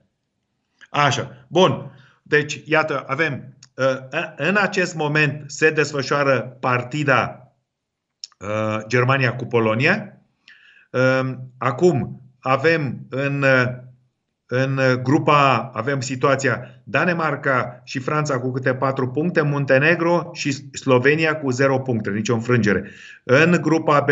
Așa. 0.91 1.47
Bun. 1.49 1.93
Deci, 2.22 2.62
iată, 2.64 3.05
avem. 3.07 3.55
În 4.36 4.57
acest 4.57 4.95
moment 4.95 5.51
se 5.51 5.70
desfășoară 5.70 6.57
partida 6.61 7.53
Germania 8.86 9.36
cu 9.36 9.45
Polonia. 9.45 10.19
Acum 11.59 12.22
avem 12.38 13.07
în 13.09 13.45
în 14.53 14.80
grupa 15.03 15.57
A 15.57 15.70
avem 15.72 16.01
situația 16.01 16.82
Danemarca 16.84 17.80
și 17.84 17.99
Franța 17.99 18.38
cu 18.38 18.53
câte 18.53 18.74
4 18.74 19.09
puncte, 19.09 19.43
Muntenegro 19.43 20.30
și 20.32 20.53
Slovenia 20.76 21.36
cu 21.36 21.51
0 21.51 21.78
puncte, 21.78 22.11
nicio 22.11 22.34
înfrângere. 22.34 22.91
În 23.24 23.59
grupa 23.61 24.01
B, 24.01 24.11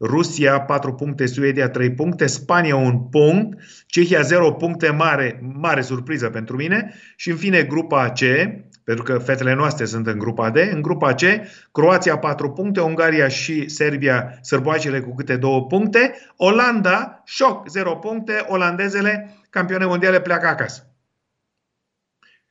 Rusia 0.00 0.60
4 0.60 0.92
puncte, 0.92 1.26
Suedia 1.26 1.68
3 1.68 1.90
puncte, 1.90 2.26
Spania 2.26 2.76
1 2.76 3.08
punct, 3.10 3.58
Cehia 3.86 4.20
0 4.20 4.52
puncte, 4.52 4.90
mare, 4.90 5.40
mare 5.54 5.80
surpriză 5.80 6.28
pentru 6.28 6.56
mine. 6.56 6.94
Și 7.16 7.30
în 7.30 7.36
fine 7.36 7.62
grupa 7.62 8.10
C, 8.10 8.20
pentru 8.86 9.04
că 9.04 9.18
fetele 9.18 9.54
noastre 9.54 9.84
sunt 9.84 10.06
în 10.06 10.18
grupa 10.18 10.50
D. 10.50 10.56
În 10.56 10.82
grupa 10.82 11.14
C, 11.14 11.20
Croația 11.72 12.18
4 12.18 12.50
puncte, 12.50 12.80
Ungaria 12.80 13.28
și 13.28 13.68
Serbia, 13.68 14.38
sărboacele 14.40 15.00
cu 15.00 15.14
câte 15.14 15.36
2 15.36 15.66
puncte, 15.68 16.14
Olanda, 16.36 17.22
șoc, 17.24 17.68
0 17.68 17.94
puncte, 17.94 18.44
olandezele, 18.48 19.34
campioane 19.50 19.84
mondiale, 19.84 20.20
pleacă 20.20 20.46
acasă. 20.46 20.86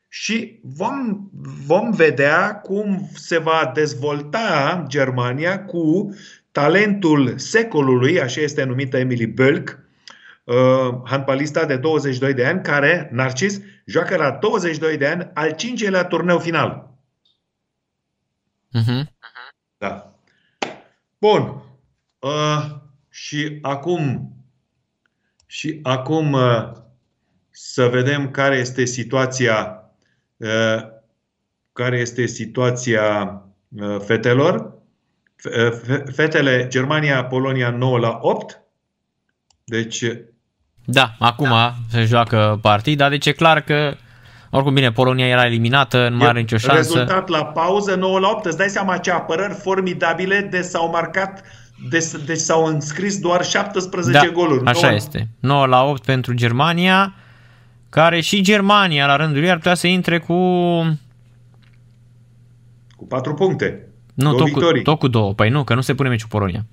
Și 0.07 0.59
vom, 0.63 1.29
vom 1.65 1.91
vedea 1.91 2.55
cum 2.55 3.09
se 3.13 3.37
va 3.37 3.71
dezvolta 3.73 4.83
Germania 4.87 5.65
cu 5.65 6.15
talentul 6.51 7.37
secolului, 7.37 8.21
așa 8.21 8.41
este 8.41 8.63
numită 8.63 8.97
Emily 8.97 9.33
Bölk, 9.33 9.63
uh, 9.63 9.84
handbalista 11.03 11.65
de 11.65 11.77
22 11.77 12.33
de 12.33 12.45
ani, 12.45 12.61
care, 12.61 13.09
Narcis, 13.11 13.61
joacă 13.85 14.15
la 14.15 14.31
22 14.31 14.97
de 14.97 15.07
ani 15.07 15.29
al 15.33 15.51
cincelea 15.51 16.05
turneu 16.05 16.39
final. 16.39 16.89
Uh-huh. 18.79 19.03
Da. 19.77 20.19
Bun. 21.17 21.63
Uh, 22.19 22.65
și 23.09 23.57
acum 23.61 24.29
și 25.45 25.79
acum 25.83 26.31
uh, 26.31 26.71
să 27.49 27.87
vedem 27.87 28.31
care 28.31 28.55
este 28.55 28.85
situația 28.85 29.83
uh, 30.37 30.93
care 31.73 31.97
este 31.97 32.25
situația 32.25 33.41
uh, 33.69 33.99
fetelor. 33.99 34.81
Uh, 35.43 35.71
fetele 36.13 36.67
Germania 36.67 37.25
Polonia 37.25 37.69
9 37.69 37.99
la 37.99 38.17
8. 38.21 38.61
Deci 39.63 40.05
da, 40.85 41.15
acum 41.19 41.47
da. 41.47 41.73
se 41.89 42.03
joacă 42.03 42.59
partida, 42.61 43.09
deci 43.09 43.25
e 43.25 43.31
clar 43.31 43.61
că 43.61 43.95
oricum 44.49 44.73
bine, 44.73 44.91
Polonia 44.91 45.27
era 45.27 45.45
eliminată, 45.45 46.09
nu 46.09 46.17
mai 46.17 46.27
are 46.27 46.39
nicio 46.39 46.57
șansă. 46.57 46.77
Rezultat 46.77 47.27
la 47.27 47.45
pauză 47.45 47.95
9 47.95 48.19
la 48.19 48.29
8. 48.29 48.45
Îți 48.45 48.57
dai 48.57 48.67
seama 48.67 48.97
ce 48.97 49.11
apărări 49.11 49.53
formidabile 49.53 50.47
de 50.51 50.61
s-au 50.61 50.89
marcat 50.89 51.43
deci, 51.89 52.05
deci 52.25 52.37
s-au 52.37 52.65
înscris 52.65 53.19
doar 53.19 53.45
17 53.45 54.25
da, 54.25 54.31
goluri. 54.31 54.65
Așa 54.65 54.85
9... 54.85 54.95
este. 54.95 55.27
9 55.39 55.65
la 55.65 55.83
8 55.83 56.03
pentru 56.03 56.33
Germania, 56.33 57.13
care 57.89 58.21
și 58.21 58.41
Germania 58.41 59.05
la 59.05 59.15
rândul 59.15 59.43
ei 59.43 59.49
ar 59.49 59.57
putea 59.57 59.73
să 59.73 59.87
intre 59.87 60.19
cu... 60.19 60.33
Cu 62.95 63.05
4 63.07 63.33
puncte. 63.33 63.87
Nu, 64.13 64.33
tot 64.33 64.51
cu, 64.51 64.59
tot 64.83 64.99
cu 64.99 65.07
două. 65.07 65.33
Păi 65.33 65.49
nu, 65.49 65.63
că 65.63 65.73
nu 65.73 65.81
se 65.81 65.93
pune 65.93 66.09
meciul 66.09 66.29
Polonia. 66.29 66.65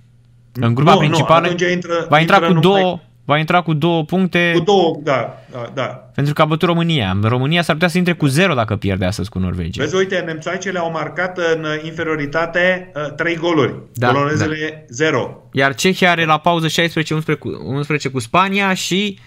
În 0.52 0.74
grupa 0.74 0.92
nu, 0.92 0.98
principală 0.98 1.46
nu, 1.46 1.68
intră, 1.68 2.06
va 2.08 2.18
intra 2.18 2.36
intră 2.36 2.52
cu 2.52 2.60
două, 2.60 2.78
numai 2.78 3.00
va 3.24 3.38
intra 3.38 3.60
cu 3.60 3.74
două 3.74 4.04
puncte. 4.04 4.52
Cu 4.54 4.60
două, 4.60 4.98
da, 5.02 5.34
da, 5.50 5.70
da. 5.74 5.84
Pentru 6.14 6.32
că 6.32 6.42
a 6.42 6.44
bătut 6.44 6.68
România. 6.68 7.16
România 7.22 7.62
s-ar 7.62 7.74
putea 7.74 7.88
să 7.88 7.98
intre 7.98 8.12
cu 8.12 8.26
zero 8.26 8.54
dacă 8.54 8.76
pierde 8.76 9.04
astăzi 9.04 9.28
cu 9.28 9.38
Norvegia. 9.38 9.82
Vezi, 9.82 9.96
uite, 9.96 10.18
nemțoaicele 10.18 10.78
au 10.78 10.90
marcat 10.90 11.38
în 11.38 11.66
inferioritate 11.84 12.92
uh, 12.94 13.14
trei 13.14 13.36
goluri. 13.36 13.74
Da, 13.94 14.08
Polonezele 14.08 14.56
da. 14.70 14.84
zero. 14.88 15.48
Iar 15.52 15.74
Cehia 15.74 16.10
are 16.10 16.24
la 16.24 16.38
pauză 16.38 16.66
16-11 16.66 17.38
cu, 17.38 17.48
11 17.64 18.08
cu 18.08 18.18
Spania 18.18 18.74
și 18.74 19.18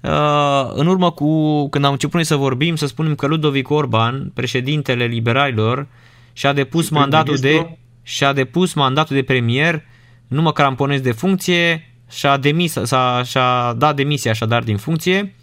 uh, 0.00 0.70
în 0.74 0.86
urmă 0.86 1.10
cu 1.10 1.68
când 1.68 1.84
am 1.84 1.92
început 1.92 2.14
noi 2.14 2.24
să 2.24 2.36
vorbim, 2.36 2.76
să 2.76 2.86
spunem 2.86 3.14
că 3.14 3.26
Ludovic 3.26 3.70
Orban, 3.70 4.30
președintele 4.34 5.04
liberalilor, 5.04 5.86
și-a 6.32 6.52
depus 6.52 6.88
mandatul 6.88 7.36
de 7.36 7.78
și-a 8.02 8.32
depus 8.32 8.72
mandatul 8.72 9.16
de 9.16 9.22
premier, 9.22 9.84
nu 10.28 10.42
mă 10.42 10.52
cramponez 10.52 11.00
de 11.00 11.12
funcție, 11.12 11.89
și-a, 12.10 12.36
demis, 12.36 12.76
s-a, 12.82 13.22
și-a 13.24 13.72
dat 13.76 13.96
demisia 13.96 14.30
așadar 14.30 14.62
din 14.62 14.76
funcție. 14.76 15.34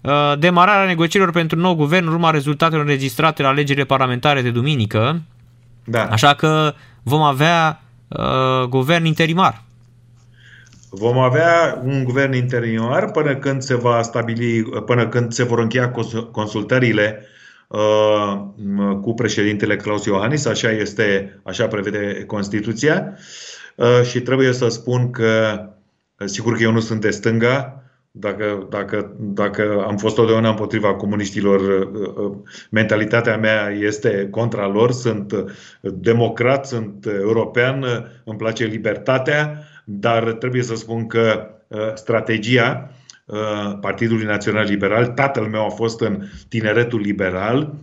Uh, 0.00 0.38
demararea 0.38 0.86
negocierilor 0.86 1.32
pentru 1.32 1.58
nou 1.58 1.74
guvern 1.74 2.06
urma 2.06 2.30
rezultatelor 2.30 2.84
înregistrate 2.84 3.42
la 3.42 3.48
alegerile 3.48 3.84
parlamentare 3.84 4.42
de 4.42 4.50
duminică. 4.50 5.22
Da. 5.84 6.04
Așa 6.04 6.34
că 6.34 6.74
vom 7.02 7.22
avea 7.22 7.82
uh, 8.08 8.68
guvern 8.68 9.04
interimar. 9.04 9.62
Vom 10.90 11.18
avea 11.18 11.80
un 11.84 12.04
guvern 12.04 12.32
interimar 12.32 13.10
până 13.10 13.36
când 13.36 13.62
se 13.62 13.74
va 13.74 14.02
stabili, 14.02 14.62
până 14.62 15.08
când 15.08 15.32
se 15.32 15.44
vor 15.44 15.58
încheia 15.58 15.90
consultările 16.30 17.26
uh, 17.68 18.40
cu 19.02 19.14
președintele 19.14 19.76
Claus 19.76 20.04
Iohannis, 20.04 20.46
așa 20.46 20.70
este, 20.70 21.40
așa 21.42 21.66
prevede 21.66 22.24
Constituția. 22.26 23.16
Uh, 23.74 24.02
și 24.02 24.20
trebuie 24.20 24.52
să 24.52 24.68
spun 24.68 25.10
că 25.10 25.60
Sigur 26.24 26.56
că 26.56 26.62
eu 26.62 26.72
nu 26.72 26.80
sunt 26.80 27.00
de 27.00 27.10
stânga, 27.10 27.84
dacă, 28.16 28.66
dacă, 28.70 29.16
dacă 29.18 29.84
am 29.86 29.96
fost 29.96 30.14
totdeauna 30.14 30.48
împotriva 30.48 30.94
comuniștilor, 30.94 31.60
uh, 31.60 32.12
uh, 32.16 32.36
mentalitatea 32.70 33.36
mea 33.36 33.68
este 33.70 34.28
contra 34.30 34.66
lor, 34.66 34.92
sunt 34.92 35.32
uh, 35.32 35.44
democrat, 35.80 36.66
sunt 36.66 37.06
european, 37.06 37.84
îmi 38.24 38.38
place 38.38 38.64
libertatea, 38.64 39.58
dar 39.84 40.32
trebuie 40.32 40.62
să 40.62 40.74
spun 40.74 41.06
că 41.06 41.48
strategia 41.94 42.90
Partidului 43.80 44.24
Național 44.24 44.64
Liberal, 44.64 45.06
tatăl 45.06 45.44
meu 45.44 45.64
a 45.64 45.68
fost 45.68 46.00
în 46.00 46.22
tineretul 46.48 47.00
liberal, 47.00 47.74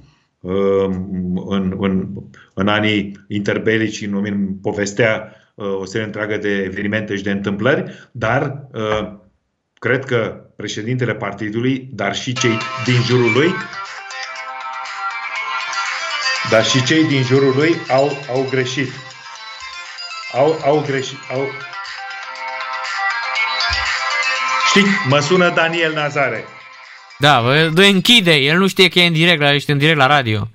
în, 1.45 1.73
în, 1.79 2.07
în 2.53 2.67
anii 2.67 3.25
interbelici, 3.27 4.01
în 4.01 4.53
povestea 4.61 5.35
Uh, 5.35 5.40
o 5.65 5.85
serie 5.85 6.05
întreagă 6.05 6.37
de 6.37 6.57
evenimente 6.57 7.15
și 7.15 7.23
de 7.23 7.31
întâmplări, 7.31 8.09
dar 8.11 8.67
uh, 8.71 9.11
cred 9.73 10.05
că 10.05 10.41
președintele 10.55 11.15
partidului, 11.15 11.89
dar 11.91 12.15
și 12.15 12.33
cei 12.33 12.57
din 12.85 13.01
jurul 13.01 13.31
lui, 13.31 13.53
dar 16.49 16.65
și 16.65 16.83
cei 16.83 17.03
din 17.03 17.23
jurul 17.23 17.53
lui 17.55 17.75
au, 17.89 18.17
au 18.29 18.47
greșit. 18.49 18.89
Au, 20.33 20.59
au 20.63 20.83
greșit. 20.87 21.17
Au... 21.33 21.41
Știi, 24.67 24.85
mă 25.07 25.19
sună 25.19 25.49
Daniel 25.49 25.93
Nazare. 25.93 26.43
Da, 27.19 27.41
bă, 27.41 27.71
închide, 27.75 28.35
el 28.35 28.57
nu 28.57 28.67
știe 28.67 28.87
că 28.87 28.99
e 28.99 29.05
în 29.05 29.13
direct, 29.13 29.41
ești 29.41 29.71
în 29.71 29.77
direct 29.77 29.97
la 29.97 30.07
radio. 30.07 30.47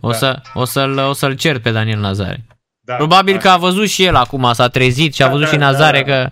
O, 0.00 0.10
da. 0.10 0.16
să, 0.16 0.40
o, 0.54 0.64
să-l, 0.64 0.98
o 0.98 1.12
să-l 1.12 1.32
cer 1.36 1.58
pe 1.58 1.70
Daniel 1.70 1.98
Nazare. 1.98 2.44
Da, 2.90 2.96
Probabil 2.96 3.34
da. 3.34 3.40
că 3.40 3.48
a 3.48 3.56
văzut 3.56 3.88
și 3.88 4.04
el 4.04 4.14
acum, 4.14 4.52
s-a 4.52 4.68
trezit 4.68 5.14
și 5.14 5.22
a 5.22 5.26
da, 5.26 5.32
văzut 5.32 5.44
da, 5.46 5.52
și 5.52 5.58
Nazare 5.58 6.02
da, 6.06 6.12
da. 6.12 6.22
că 6.22 6.30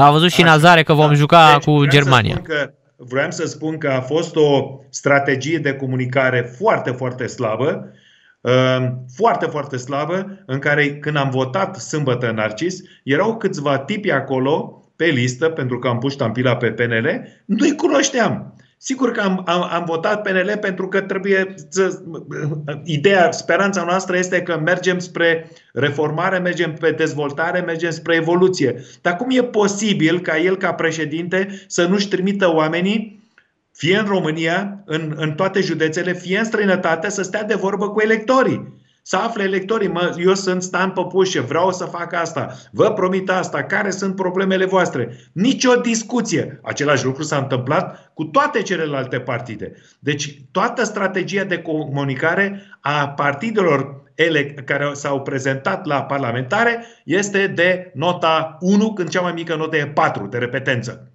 a 0.00 0.10
văzut 0.10 0.30
și 0.30 0.42
Nazare 0.42 0.82
că 0.82 0.92
vom 0.92 1.14
juca 1.14 1.52
deci, 1.52 1.64
cu 1.64 1.86
Germania. 1.86 2.34
Să 2.34 2.40
că, 2.40 2.70
vreau 2.96 3.30
să 3.30 3.46
spun 3.46 3.78
că 3.78 3.88
a 3.88 4.00
fost 4.00 4.36
o 4.36 4.78
strategie 4.90 5.58
de 5.58 5.72
comunicare 5.72 6.52
foarte, 6.58 6.90
foarte 6.90 7.26
slabă, 7.26 7.92
um, 8.40 9.04
foarte, 9.14 9.46
foarte 9.46 9.76
slabă, 9.76 10.42
în 10.46 10.58
care 10.58 10.94
când 10.94 11.16
am 11.16 11.30
votat 11.30 11.76
sâmbătă 11.76 12.28
în 12.28 12.34
Narcis, 12.34 12.80
erau 13.04 13.36
câțiva 13.36 13.78
tipi 13.78 14.10
acolo 14.10 14.84
pe 14.96 15.04
listă, 15.04 15.48
pentru 15.48 15.78
că 15.78 15.88
am 15.88 15.98
pus 15.98 16.12
ștampila 16.12 16.56
pe 16.56 16.70
PNL, 16.70 17.08
nu-i 17.44 17.76
cunoșteam. 17.76 18.54
Sigur 18.82 19.10
că 19.10 19.20
am, 19.20 19.42
am, 19.46 19.68
am 19.70 19.84
votat 19.84 20.22
PNL 20.22 20.58
pentru 20.60 20.88
că 20.88 21.00
trebuie 21.00 21.54
să. 21.68 22.02
Ideea, 22.84 23.30
speranța 23.30 23.84
noastră 23.84 24.16
este 24.16 24.42
că 24.42 24.58
mergem 24.64 24.98
spre 24.98 25.50
reformare, 25.72 26.38
mergem 26.38 26.74
pe 26.74 26.90
dezvoltare, 26.90 27.60
mergem 27.60 27.90
spre 27.90 28.14
evoluție. 28.14 28.84
Dar 29.00 29.16
cum 29.16 29.26
e 29.30 29.42
posibil 29.44 30.20
ca 30.20 30.38
el, 30.38 30.56
ca 30.56 30.72
președinte, 30.72 31.64
să 31.66 31.86
nu-și 31.86 32.08
trimită 32.08 32.54
oamenii, 32.54 33.22
fie 33.72 33.98
în 33.98 34.06
România, 34.06 34.82
în, 34.84 35.14
în 35.16 35.32
toate 35.32 35.60
județele, 35.60 36.12
fie 36.12 36.38
în 36.38 36.44
străinătate, 36.44 37.10
să 37.10 37.22
stea 37.22 37.44
de 37.44 37.54
vorbă 37.54 37.88
cu 37.88 38.00
electorii? 38.00 38.79
Să 39.02 39.16
afle 39.16 39.42
electorii, 39.42 39.88
mă, 39.88 40.16
eu 40.18 40.34
sunt 40.34 40.62
Stan 40.62 40.90
Păpușe, 40.90 41.40
vreau 41.40 41.72
să 41.72 41.84
fac 41.84 42.12
asta, 42.12 42.56
vă 42.72 42.92
promit 42.92 43.30
asta, 43.30 43.62
care 43.62 43.90
sunt 43.90 44.14
problemele 44.16 44.64
voastre. 44.64 45.16
Nicio 45.32 45.74
discuție. 45.74 46.60
Același 46.62 47.04
lucru 47.04 47.22
s-a 47.22 47.36
întâmplat 47.36 48.10
cu 48.14 48.24
toate 48.24 48.62
celelalte 48.62 49.20
partide. 49.20 49.72
Deci 49.98 50.40
toată 50.50 50.84
strategia 50.84 51.44
de 51.44 51.58
comunicare 51.58 52.62
a 52.80 53.08
partidelor 53.08 54.02
care 54.64 54.90
s-au 54.92 55.22
prezentat 55.22 55.86
la 55.86 56.02
parlamentare 56.02 56.84
este 57.04 57.46
de 57.46 57.90
nota 57.94 58.56
1, 58.60 58.92
când 58.92 59.08
cea 59.08 59.20
mai 59.20 59.32
mică 59.32 59.54
notă 59.54 59.76
e 59.76 59.86
4 59.86 60.26
de 60.26 60.38
repetență 60.38 61.10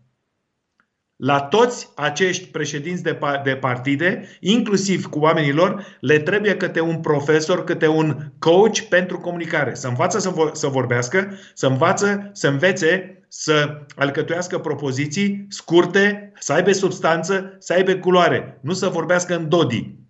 la 1.16 1.42
toți 1.42 1.90
acești 1.96 2.48
președinți 2.48 3.04
de, 3.04 3.20
de 3.44 3.56
partide, 3.56 4.38
inclusiv 4.40 5.06
cu 5.06 5.20
oamenii 5.20 5.54
lor, 5.54 5.98
le 6.00 6.20
trebuie 6.20 6.58
câte 6.58 6.82
un 6.82 7.00
profesor, 7.02 7.64
câte 7.64 7.88
un 7.88 8.32
coach 8.40 8.80
pentru 8.80 9.18
comunicare. 9.18 9.74
Să 9.74 9.88
învață 9.88 10.20
să, 10.20 10.30
vor, 10.30 10.52
să 10.54 10.68
vorbească, 10.68 11.38
să 11.54 11.68
învață, 11.68 12.30
să 12.34 12.48
învețe 12.48 13.20
să 13.28 13.86
alcătuiască 13.96 14.60
propoziții 14.60 15.46
scurte, 15.50 16.32
să 16.40 16.54
aibă 16.54 16.72
substanță, 16.72 17.56
să 17.60 17.74
aibă 17.74 17.94
culoare, 17.94 18.60
nu 18.62 18.74
să 18.74 18.88
vorbească 18.88 19.36
în 19.36 19.50
dodi 19.50 20.05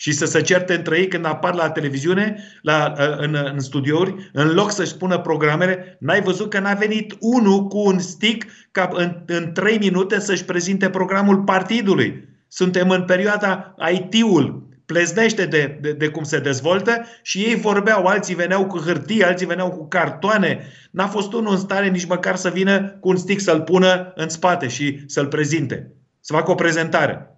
și 0.00 0.12
să 0.12 0.24
se 0.24 0.40
certe 0.40 0.74
între 0.74 0.98
ei 0.98 1.08
când 1.08 1.26
apar 1.26 1.54
la 1.54 1.70
televiziune, 1.70 2.44
la, 2.62 2.94
în, 3.18 3.36
în 3.52 3.58
studiouri, 3.58 4.30
în 4.32 4.48
loc 4.48 4.70
să-și 4.70 4.90
spună 4.90 5.18
programele, 5.18 5.96
n-ai 6.00 6.22
văzut 6.22 6.50
că 6.50 6.58
n-a 6.58 6.74
venit 6.74 7.16
unul 7.18 7.66
cu 7.66 7.78
un 7.78 7.98
stick 7.98 8.46
ca 8.70 8.90
în, 8.92 9.22
în 9.26 9.52
3 9.52 9.78
minute 9.78 10.20
să-și 10.20 10.44
prezinte 10.44 10.90
programul 10.90 11.42
partidului. 11.42 12.28
Suntem 12.48 12.90
în 12.90 13.04
perioada 13.04 13.74
IT-ul, 13.92 14.68
pleznește 14.86 15.46
de, 15.46 15.78
de, 15.80 15.92
de 15.92 16.08
cum 16.08 16.22
se 16.22 16.38
dezvoltă 16.38 17.04
și 17.22 17.38
ei 17.38 17.54
vorbeau, 17.54 18.04
alții 18.04 18.34
veneau 18.34 18.66
cu 18.66 18.78
hârtie, 18.78 19.24
alții 19.24 19.46
veneau 19.46 19.70
cu 19.70 19.88
cartoane. 19.88 20.66
N-a 20.90 21.06
fost 21.06 21.32
unul 21.32 21.52
în 21.52 21.58
stare 21.58 21.88
nici 21.88 22.06
măcar 22.06 22.36
să 22.36 22.48
vină 22.48 22.96
cu 23.00 23.08
un 23.08 23.16
stick 23.16 23.40
să-l 23.40 23.60
pună 23.60 24.12
în 24.14 24.28
spate 24.28 24.68
și 24.68 25.00
să-l 25.06 25.26
prezinte, 25.26 25.92
să 26.20 26.32
facă 26.32 26.50
o 26.50 26.54
prezentare. 26.54 27.34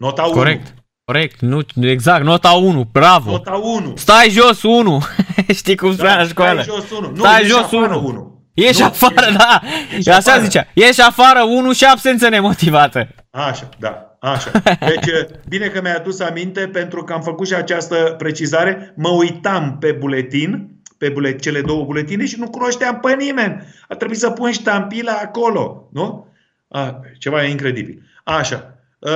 Nota 0.00 0.22
1. 0.22 0.32
Corect. 0.32 0.74
Corect, 1.04 1.40
nu, 1.40 1.60
exact, 1.80 2.24
nota 2.24 2.50
1, 2.50 2.88
bravo. 2.92 3.30
Nota 3.30 3.52
1. 3.62 3.92
Stai 3.96 4.28
jos 4.30 4.62
1. 4.62 5.02
Știi 5.54 5.76
cum 5.76 5.92
spunea 5.92 6.16
la 6.16 6.24
școală? 6.26 6.62
Stai 6.62 6.74
jos 6.78 6.90
1. 6.98 7.08
Nu, 7.10 7.16
Stai 7.16 7.40
ești 7.40 7.52
jos 7.52 7.60
afară 7.62 7.94
1. 7.94 8.06
1. 8.06 8.42
Ieși 8.54 8.80
Nu, 8.80 8.84
afară, 8.86 9.14
ești- 9.26 9.36
da. 9.36 9.60
ești 9.96 10.08
Așa 10.10 10.18
afară. 10.30 10.42
zicea. 10.44 10.66
Ieși 10.74 11.00
afară 11.00 11.42
1 11.42 11.72
și 11.72 11.84
absență 11.84 12.28
nemotivată. 12.28 13.08
Așa, 13.30 13.68
da, 13.78 14.16
așa. 14.20 14.50
Deci, 14.62 15.10
bine 15.48 15.66
că 15.66 15.80
mi-ai 15.80 15.94
adus 15.94 16.20
aminte 16.20 16.60
pentru 16.60 17.04
că 17.04 17.12
am 17.12 17.20
făcut 17.22 17.46
și 17.46 17.54
această 17.54 17.94
precizare. 18.18 18.92
Mă 18.96 19.08
uitam 19.08 19.76
pe 19.80 19.92
buletin, 19.92 20.70
pe 20.98 21.08
bule, 21.08 21.36
cele 21.36 21.60
două 21.60 21.84
buletine 21.84 22.26
și 22.26 22.38
nu 22.38 22.50
cunoșteam 22.50 22.98
pe 23.00 23.14
nimeni. 23.18 23.62
A 23.88 23.94
trebuit 23.94 24.18
să 24.18 24.30
pun 24.30 24.50
ștampila 24.50 25.12
acolo, 25.22 25.88
nu? 25.92 26.26
A, 26.68 27.00
ceva 27.18 27.42
incredibil. 27.42 28.02
Așa. 28.24 28.69
Uh, 29.00 29.10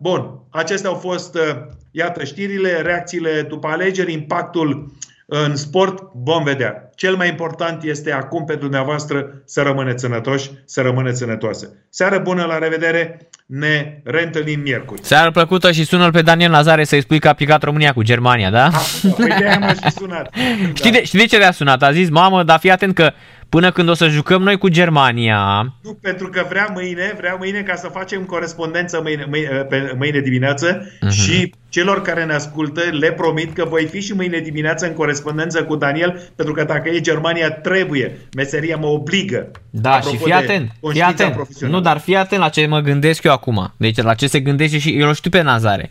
Bun, 0.00 0.40
acestea 0.50 0.90
au 0.90 0.96
fost, 0.96 1.34
uh, 1.34 1.56
iată, 1.90 2.24
știrile, 2.24 2.80
reacțiile 2.80 3.42
după 3.42 3.68
alegeri, 3.68 4.12
impactul 4.12 4.92
în 5.32 5.56
sport, 5.56 6.02
vom 6.14 6.44
vedea. 6.44 6.90
Cel 6.94 7.16
mai 7.16 7.28
important 7.28 7.82
este 7.82 8.12
acum 8.12 8.44
pentru 8.44 8.62
dumneavoastră 8.62 9.42
să 9.44 9.62
rămâneți 9.62 10.00
sănătoși, 10.00 10.50
să 10.64 10.80
rămâneți 10.80 11.18
sănătoase. 11.18 11.68
Seară 11.90 12.18
bună, 12.18 12.44
la 12.44 12.58
revedere, 12.58 13.28
ne 13.46 14.00
reîntâlnim 14.04 14.60
miercuri. 14.60 15.00
Seară 15.04 15.30
plăcută 15.30 15.72
și 15.72 15.84
sună 15.84 16.10
pe 16.10 16.22
Daniel 16.22 16.50
Nazare 16.50 16.84
să-i 16.84 17.00
spui 17.00 17.18
că 17.18 17.28
a 17.28 17.32
picat 17.32 17.62
România 17.62 17.92
cu 17.92 18.02
Germania, 18.02 18.50
da? 18.50 18.70
Păi 19.16 19.34
de-aia 19.38 19.58
m-a 19.58 19.72
și 19.72 19.90
sunat. 19.96 20.34
Știi, 20.78 20.90
de, 20.90 21.04
știi 21.04 21.18
de 21.18 21.26
ce 21.26 21.38
te-a 21.38 21.52
sunat? 21.52 21.82
A 21.82 21.92
zis, 21.92 22.08
mamă, 22.08 22.42
dar 22.42 22.58
fii 22.58 22.70
atent 22.70 22.94
că 22.94 23.12
până 23.50 23.70
când 23.72 23.88
o 23.88 23.94
să 23.94 24.08
jucăm 24.08 24.42
noi 24.42 24.58
cu 24.58 24.68
Germania, 24.68 25.72
Nu, 25.82 25.92
pentru 26.02 26.28
că 26.28 26.46
vrea 26.48 26.68
mâine, 26.74 27.14
vrea 27.16 27.36
mâine 27.38 27.60
ca 27.60 27.74
să 27.74 27.88
facem 27.92 28.22
corespondență 28.22 29.00
mâine, 29.02 29.26
mâine, 29.28 29.48
pe, 29.48 29.94
mâine 29.98 30.20
dimineață 30.20 30.86
Mhm. 31.00 31.08
uh-huh. 31.10 31.14
și 31.14 31.54
celor 31.68 32.02
care 32.02 32.24
ne 32.24 32.32
ascultă 32.34 32.80
le 32.90 33.12
promit 33.12 33.54
că 33.54 33.64
voi 33.68 33.86
fi 33.86 34.00
și 34.00 34.12
mâine 34.12 34.38
dimineață 34.38 34.86
în 34.86 34.92
corespondență 34.92 35.64
cu 35.64 35.76
Daniel, 35.76 36.30
pentru 36.36 36.54
că 36.54 36.64
dacă 36.64 36.88
e 36.88 37.00
Germania, 37.00 37.50
trebuie. 37.50 38.18
Meseria 38.36 38.76
mă 38.76 38.86
obligă. 38.86 39.50
Da, 39.70 39.90
Apropo 39.92 40.14
și 40.16 40.22
fii 40.22 40.26
de 40.32 40.36
atent, 40.36 40.68
fii 40.70 40.78
conștiința 40.80 41.12
atent. 41.12 41.34
profesională. 41.34 41.76
Nu, 41.78 41.82
dar 41.84 41.98
fii 41.98 42.16
atent 42.16 42.40
la 42.40 42.48
ce 42.48 42.66
mă 42.66 42.80
gândesc 42.80 43.22
eu 43.22 43.32
acum. 43.32 43.72
Deci 43.76 43.96
la 44.02 44.14
ce 44.14 44.26
se 44.26 44.40
gândește 44.40 44.78
și 44.78 44.90
eu 45.00 45.08
îl 45.08 45.14
știu 45.14 45.30
pe 45.30 45.42
Nazare. 45.42 45.90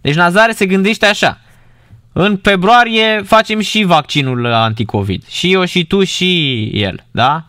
Deci 0.00 0.14
Nazare 0.14 0.52
se 0.52 0.66
gândește 0.66 1.06
așa. 1.06 1.40
În 2.12 2.38
februarie 2.42 3.22
facem 3.26 3.60
și 3.60 3.82
vaccinul 3.84 4.46
anticovid. 4.52 5.22
Și 5.28 5.52
eu 5.52 5.64
și 5.64 5.86
tu 5.86 6.04
și 6.04 6.62
el, 6.74 7.04
da? 7.10 7.44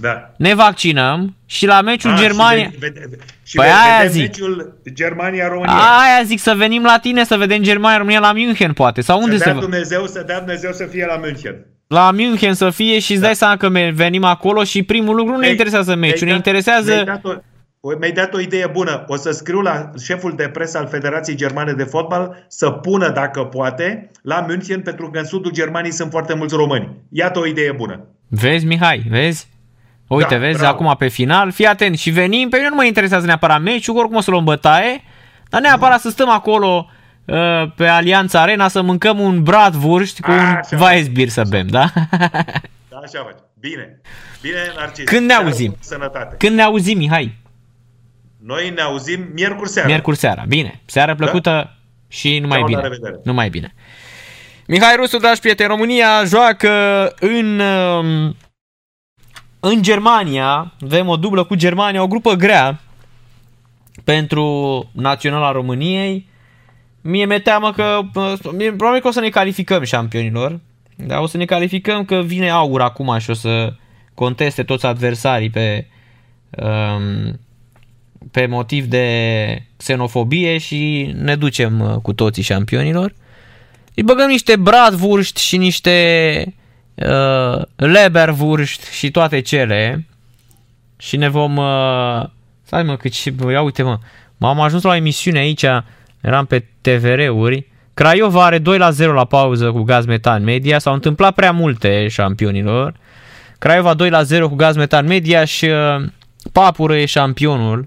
Da. 0.00 0.30
Ne 0.36 0.54
vaccinăm 0.54 1.36
și 1.46 1.66
la 1.66 1.80
meciul 1.80 2.10
Ah, 2.10 2.18
Germania... 2.20 2.64
Și, 2.70 2.78
vede, 2.78 3.00
vede, 3.10 3.16
și 3.44 3.56
Păi 3.56 3.64
vede, 3.66 3.78
aia 3.78 3.96
vedem 3.96 4.12
zic. 4.12 4.22
meciul 4.22 4.78
Germania-România. 4.92 5.72
Aia 5.74 6.22
zic 6.24 6.38
să 6.40 6.54
venim 6.56 6.82
la 6.82 6.98
tine 6.98 7.24
să 7.24 7.36
vedem 7.36 7.62
Germania 7.62 7.96
România 7.98 8.20
la 8.20 8.32
München 8.32 8.72
poate 8.72 9.00
sau 9.00 9.20
unde 9.20 9.32
să 9.32 9.38
se 9.38 9.44
dea 9.44 9.54
va? 9.54 9.60
Dumnezeu, 9.60 10.06
să 10.06 10.22
dea 10.26 10.38
Dumnezeu 10.38 10.72
să 10.72 10.84
fie 10.90 11.04
la 11.08 11.16
München. 11.16 11.54
La 11.86 12.10
München 12.10 12.54
să 12.54 12.70
fie 12.70 12.98
și 12.98 13.12
îți 13.12 13.20
dai 13.20 13.34
seama 13.36 13.56
că 13.56 13.68
me- 13.68 13.92
venim 13.94 14.24
acolo 14.24 14.64
și 14.64 14.82
primul 14.82 15.16
lucru 15.16 15.32
nu 15.32 15.38
ne 15.38 15.44
Ei, 15.46 15.50
interesează 15.52 15.94
mi-ai 15.94 16.10
meciul, 16.10 16.26
ne 16.26 16.32
dat- 16.32 16.36
interesează 16.46 16.90
Mi-ai 16.92 17.04
dat, 17.04 17.24
o, 17.24 17.28
o- 17.28 17.34
mi-ai 17.98 18.12
dat 18.12 18.34
o 18.34 18.40
idee 18.40 18.66
bună. 18.66 19.04
O 19.08 19.16
să 19.16 19.30
scriu 19.30 19.60
la 19.60 19.90
șeful 20.04 20.32
de 20.36 20.48
presă 20.48 20.78
al 20.78 20.86
Federației 20.86 21.36
Germane 21.36 21.72
de 21.72 21.84
Fotbal 21.84 22.44
să 22.48 22.70
pună, 22.70 23.08
dacă 23.10 23.42
poate, 23.44 24.10
la 24.22 24.44
München, 24.48 24.80
pentru 24.80 25.10
că 25.10 25.18
în 25.18 25.24
sudul 25.24 25.50
Germaniei 25.52 25.92
sunt 25.92 26.10
foarte 26.10 26.34
mulți 26.34 26.54
români. 26.54 26.88
Iată 27.10 27.38
o 27.38 27.46
idee 27.46 27.72
bună. 27.72 28.00
Vezi, 28.28 28.66
Mihai, 28.66 29.02
vezi? 29.08 29.48
Uite, 30.08 30.34
Da, 30.34 30.40
vezi, 30.40 30.58
bravo. 30.58 30.72
acum 30.74 30.94
pe 30.98 31.08
final, 31.08 31.50
fii 31.52 31.66
atent 31.66 31.98
și 31.98 32.10
venim, 32.10 32.48
pe 32.48 32.56
mine 32.56 32.68
nu 32.68 32.74
mă 32.74 32.84
interesează 32.84 33.26
neapărat 33.26 33.62
meciul, 33.62 33.96
oricum 33.96 34.16
o 34.16 34.20
să 34.20 34.30
luăm 34.30 34.44
bătaie, 34.44 35.02
dar 35.48 35.60
neapărat 35.60 36.00
să 36.00 36.10
stăm 36.10 36.28
acolo 36.30 36.90
uh, 37.24 37.36
pe 37.76 37.86
Alianța 37.86 38.40
Arena 38.40 38.68
să 38.68 38.82
mâncăm 38.82 39.18
un 39.18 39.42
bratwurst 39.42 40.20
cu 40.20 40.30
un 40.30 40.38
Așa. 40.38 40.76
Weissbier 40.84 41.28
să 41.28 41.42
bem, 41.48 41.66
da? 41.66 41.92
Da, 42.88 42.96
așa 43.02 43.22
faci. 43.24 43.38
Bine. 43.60 44.00
Bine, 44.42 44.56
Narcis. 44.78 45.04
Când 45.04 45.20
ne 45.26 45.32
Seară 45.32 45.44
auzim? 45.44 45.66
bună, 45.70 45.78
Sănătate. 45.82 46.34
Când 46.38 46.56
ne 46.56 46.62
auzim, 46.62 46.96
Mihai? 46.98 47.36
Noi 48.46 48.70
ne 48.74 48.80
auzim 48.80 49.28
miercuri 49.34 49.68
seara. 49.68 49.88
Miercuri 49.88 50.16
seara. 50.16 50.44
Bine, 50.48 50.80
seară 50.84 51.14
plăcută 51.14 51.76
și 52.08 52.38
numai 52.38 52.56
Ceau, 52.58 52.68
la 52.68 52.76
bine. 52.76 52.82
revedere. 52.82 53.20
Numai 53.24 53.48
bine. 53.50 53.74
Mihai 54.66 54.96
Rusu, 54.96 55.18
dragi 55.18 55.40
prieteni, 55.40 55.68
România 55.68 56.24
joacă 56.24 56.70
în, 57.20 57.58
um, 57.60 58.36
în 59.60 59.82
Germania. 59.82 60.72
Avem 60.84 61.08
o 61.08 61.16
dublă 61.16 61.44
cu 61.44 61.54
Germania, 61.54 62.02
o 62.02 62.06
grupă 62.06 62.32
grea 62.34 62.80
pentru 64.04 64.88
Naționala 64.92 65.52
României. 65.52 66.28
Mie 67.00 67.24
mi-e 67.26 67.38
teamă 67.38 67.72
că 67.72 68.00
uh, 68.14 68.32
mie- 68.52 68.72
probabil 68.72 69.00
că 69.00 69.08
o 69.08 69.10
să 69.10 69.20
ne 69.20 69.28
calificăm 69.28 69.82
șampionilor. 69.82 70.60
Da, 70.96 71.20
o 71.20 71.26
să 71.26 71.36
ne 71.36 71.44
calificăm 71.44 72.04
că 72.04 72.16
vine 72.16 72.50
aur 72.50 72.80
acum 72.80 73.18
și 73.18 73.30
o 73.30 73.34
să 73.34 73.72
conteste 74.14 74.62
toți 74.62 74.86
adversarii 74.86 75.50
pe 75.50 75.86
um, 76.50 77.40
pe 78.30 78.46
motiv 78.46 78.84
de 78.84 79.62
xenofobie 79.76 80.58
și 80.58 81.12
ne 81.14 81.36
ducem 81.36 81.80
uh, 81.80 81.96
cu 82.02 82.12
toții 82.12 82.42
șampionilor. 82.42 83.14
Îi 83.94 84.02
băgăm 84.02 84.28
niște 84.28 84.56
bratwurst 84.56 85.36
și 85.36 85.56
niște 85.56 86.54
uh, 86.94 87.62
leberwurst 87.76 88.84
și 88.90 89.10
toate 89.10 89.40
cele 89.40 90.06
și 90.96 91.16
ne 91.16 91.28
vom... 91.28 91.56
Uh, 91.56 92.24
stai 92.62 92.82
mă, 92.82 92.96
cât 92.96 93.12
și... 93.12 93.34
Ia 93.50 93.62
uite 93.62 93.82
mă, 93.82 93.98
m-am 94.36 94.60
ajuns 94.60 94.82
la 94.82 94.90
o 94.90 94.94
emisiune 94.94 95.38
aici, 95.38 95.64
eram 96.20 96.46
pe 96.46 96.64
TVR-uri, 96.80 97.66
Craiova 97.96 98.44
are 98.44 98.58
2 98.58 98.78
la 98.78 98.90
0 98.90 99.12
la 99.12 99.24
pauză 99.24 99.70
cu 99.70 99.82
gaz 99.82 100.06
metan 100.06 100.42
media, 100.42 100.78
s-au 100.78 100.94
întâmplat 100.94 101.34
prea 101.34 101.52
multe 101.52 102.08
șampionilor. 102.08 102.94
Craiova 103.58 103.94
2 103.94 104.10
la 104.10 104.22
0 104.22 104.48
cu 104.48 104.54
gaz 104.54 104.76
metan 104.76 105.06
media 105.06 105.44
și 105.44 105.64
uh, 105.64 106.08
Papură 106.52 106.96
e 106.96 107.04
șampionul. 107.04 107.86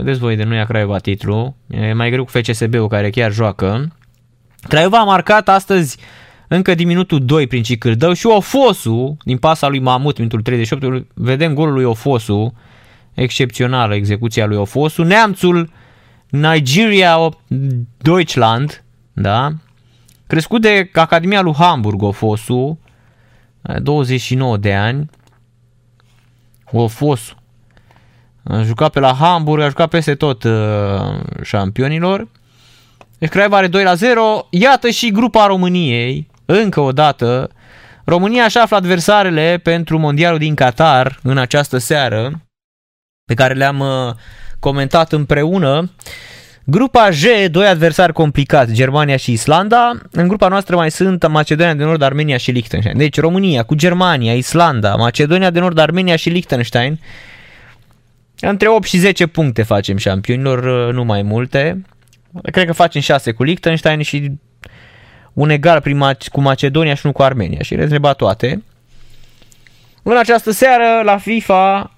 Vedeți 0.00 0.18
voi 0.18 0.36
de 0.36 0.44
nu 0.44 0.54
ia 0.54 0.64
Craiova 0.64 0.98
titlu. 0.98 1.56
E 1.66 1.92
mai 1.92 2.10
greu 2.10 2.24
cu 2.24 2.30
FCSB-ul 2.30 2.88
care 2.88 3.10
chiar 3.10 3.32
joacă. 3.32 3.92
Craiova 4.60 4.98
a 4.98 5.04
marcat 5.04 5.48
astăzi 5.48 5.98
încă 6.48 6.74
din 6.74 6.86
minutul 6.86 7.24
2 7.24 7.46
prin 7.46 7.62
Cicârdău 7.62 8.12
și 8.12 8.26
Ofosu, 8.26 9.16
din 9.24 9.38
pasa 9.38 9.68
lui 9.68 9.78
Mamut, 9.78 10.16
minutul 10.16 10.42
38, 10.42 11.06
vedem 11.14 11.54
golul 11.54 11.74
lui 11.74 11.84
Ofosu, 11.84 12.54
excepțională 13.14 13.94
execuția 13.94 14.46
lui 14.46 14.56
Ofosu. 14.56 15.02
Neamțul 15.02 15.70
Nigeria 16.28 17.18
Deutschland, 17.96 18.84
da? 19.12 19.52
Crescut 20.26 20.60
de 20.60 20.90
Academia 20.94 21.40
lui 21.40 21.54
Hamburg 21.54 22.02
Ofosu, 22.02 22.78
29 23.82 24.56
de 24.56 24.74
ani. 24.74 25.10
Ofosu. 26.72 27.37
A 28.48 28.62
jucat 28.62 28.90
pe 28.90 29.00
la 29.00 29.14
Hamburg, 29.14 29.62
a 29.62 29.68
jucat 29.68 29.88
peste 29.88 30.14
tot 30.14 30.42
uh, 30.42 30.52
șampionilor. 31.42 32.28
Deci 33.18 33.28
Craiova 33.28 33.56
are 33.56 33.66
2 33.66 33.82
la 33.82 33.94
0. 33.94 34.46
Iată 34.50 34.88
și 34.90 35.10
grupa 35.10 35.46
României, 35.46 36.30
încă 36.44 36.80
o 36.80 36.92
dată. 36.92 37.50
România 38.04 38.44
așa 38.44 38.60
află 38.60 38.76
adversarele 38.76 39.60
pentru 39.62 39.98
mondialul 39.98 40.38
din 40.38 40.54
Qatar 40.54 41.18
în 41.22 41.38
această 41.38 41.78
seară, 41.78 42.42
pe 43.24 43.34
care 43.34 43.54
le-am 43.54 43.80
uh, 43.80 44.14
comentat 44.58 45.12
împreună. 45.12 45.90
Grupa 46.64 47.08
G, 47.08 47.50
doi 47.50 47.66
adversari 47.66 48.12
complicați, 48.12 48.72
Germania 48.72 49.16
și 49.16 49.32
Islanda. 49.32 49.92
În 50.10 50.28
grupa 50.28 50.48
noastră 50.48 50.76
mai 50.76 50.90
sunt 50.90 51.28
Macedonia 51.28 51.74
de 51.74 51.84
Nord, 51.84 52.02
Armenia 52.02 52.36
și 52.36 52.50
Liechtenstein. 52.50 52.96
Deci 52.96 53.20
România 53.20 53.62
cu 53.62 53.74
Germania, 53.74 54.34
Islanda, 54.34 54.94
Macedonia 54.94 55.50
de 55.50 55.60
Nord, 55.60 55.78
Armenia 55.78 56.16
și 56.16 56.28
Liechtenstein. 56.28 57.00
Între 58.40 58.68
8 58.68 58.86
și 58.86 58.98
10 58.98 59.26
puncte 59.26 59.62
facem 59.62 59.96
șampionilor, 59.96 60.92
nu 60.92 61.04
mai 61.04 61.22
multe. 61.22 61.82
Cred 62.42 62.66
că 62.66 62.72
facem 62.72 63.00
6 63.00 63.32
cu 63.32 63.42
Liechtenstein 63.42 64.02
și 64.02 64.32
un 65.32 65.50
egal 65.50 65.80
prin 65.80 65.96
Mac- 65.96 66.28
cu 66.32 66.40
Macedonia 66.40 66.94
și 66.94 67.06
nu 67.06 67.12
cu 67.12 67.22
Armenia 67.22 67.62
și 67.62 67.74
rezreba 67.74 68.12
toate. 68.12 68.62
În 70.02 70.16
această 70.16 70.50
seară 70.50 71.02
la 71.04 71.18
FIFA 71.18 71.92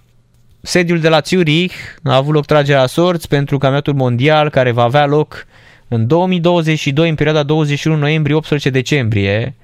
sediul 0.60 1.00
de 1.00 1.08
la 1.08 1.20
Zurich 1.24 1.74
a 2.04 2.16
avut 2.16 2.34
loc 2.34 2.46
tragerea 2.46 2.86
sorți 2.86 3.28
pentru 3.28 3.58
campionatul 3.58 3.94
mondial 3.94 4.50
care 4.50 4.70
va 4.70 4.82
avea 4.82 5.06
loc 5.06 5.46
în 5.88 6.06
2022 6.06 7.08
în 7.08 7.14
perioada 7.14 7.42
21 7.42 7.96
noiembrie-18 7.96 8.70
decembrie. 8.70 9.54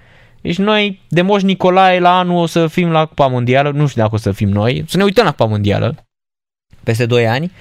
Deci 0.40 0.58
noi 0.58 1.00
de 1.08 1.22
Moș 1.22 1.42
Nicolae 1.42 2.00
la 2.00 2.18
anul 2.18 2.36
o 2.36 2.46
să 2.46 2.66
fim 2.66 2.90
la 2.90 3.04
Cupa 3.04 3.26
Mondială, 3.26 3.70
nu 3.70 3.86
știu 3.86 4.02
dacă 4.02 4.14
o 4.14 4.18
să 4.18 4.32
fim 4.32 4.48
noi, 4.48 4.84
să 4.88 4.96
ne 4.96 5.02
uităm 5.02 5.24
la 5.24 5.30
Cupa 5.30 5.44
Mondială 5.44 6.05
peste 6.86 7.06
2 7.06 7.26
ani. 7.26 7.52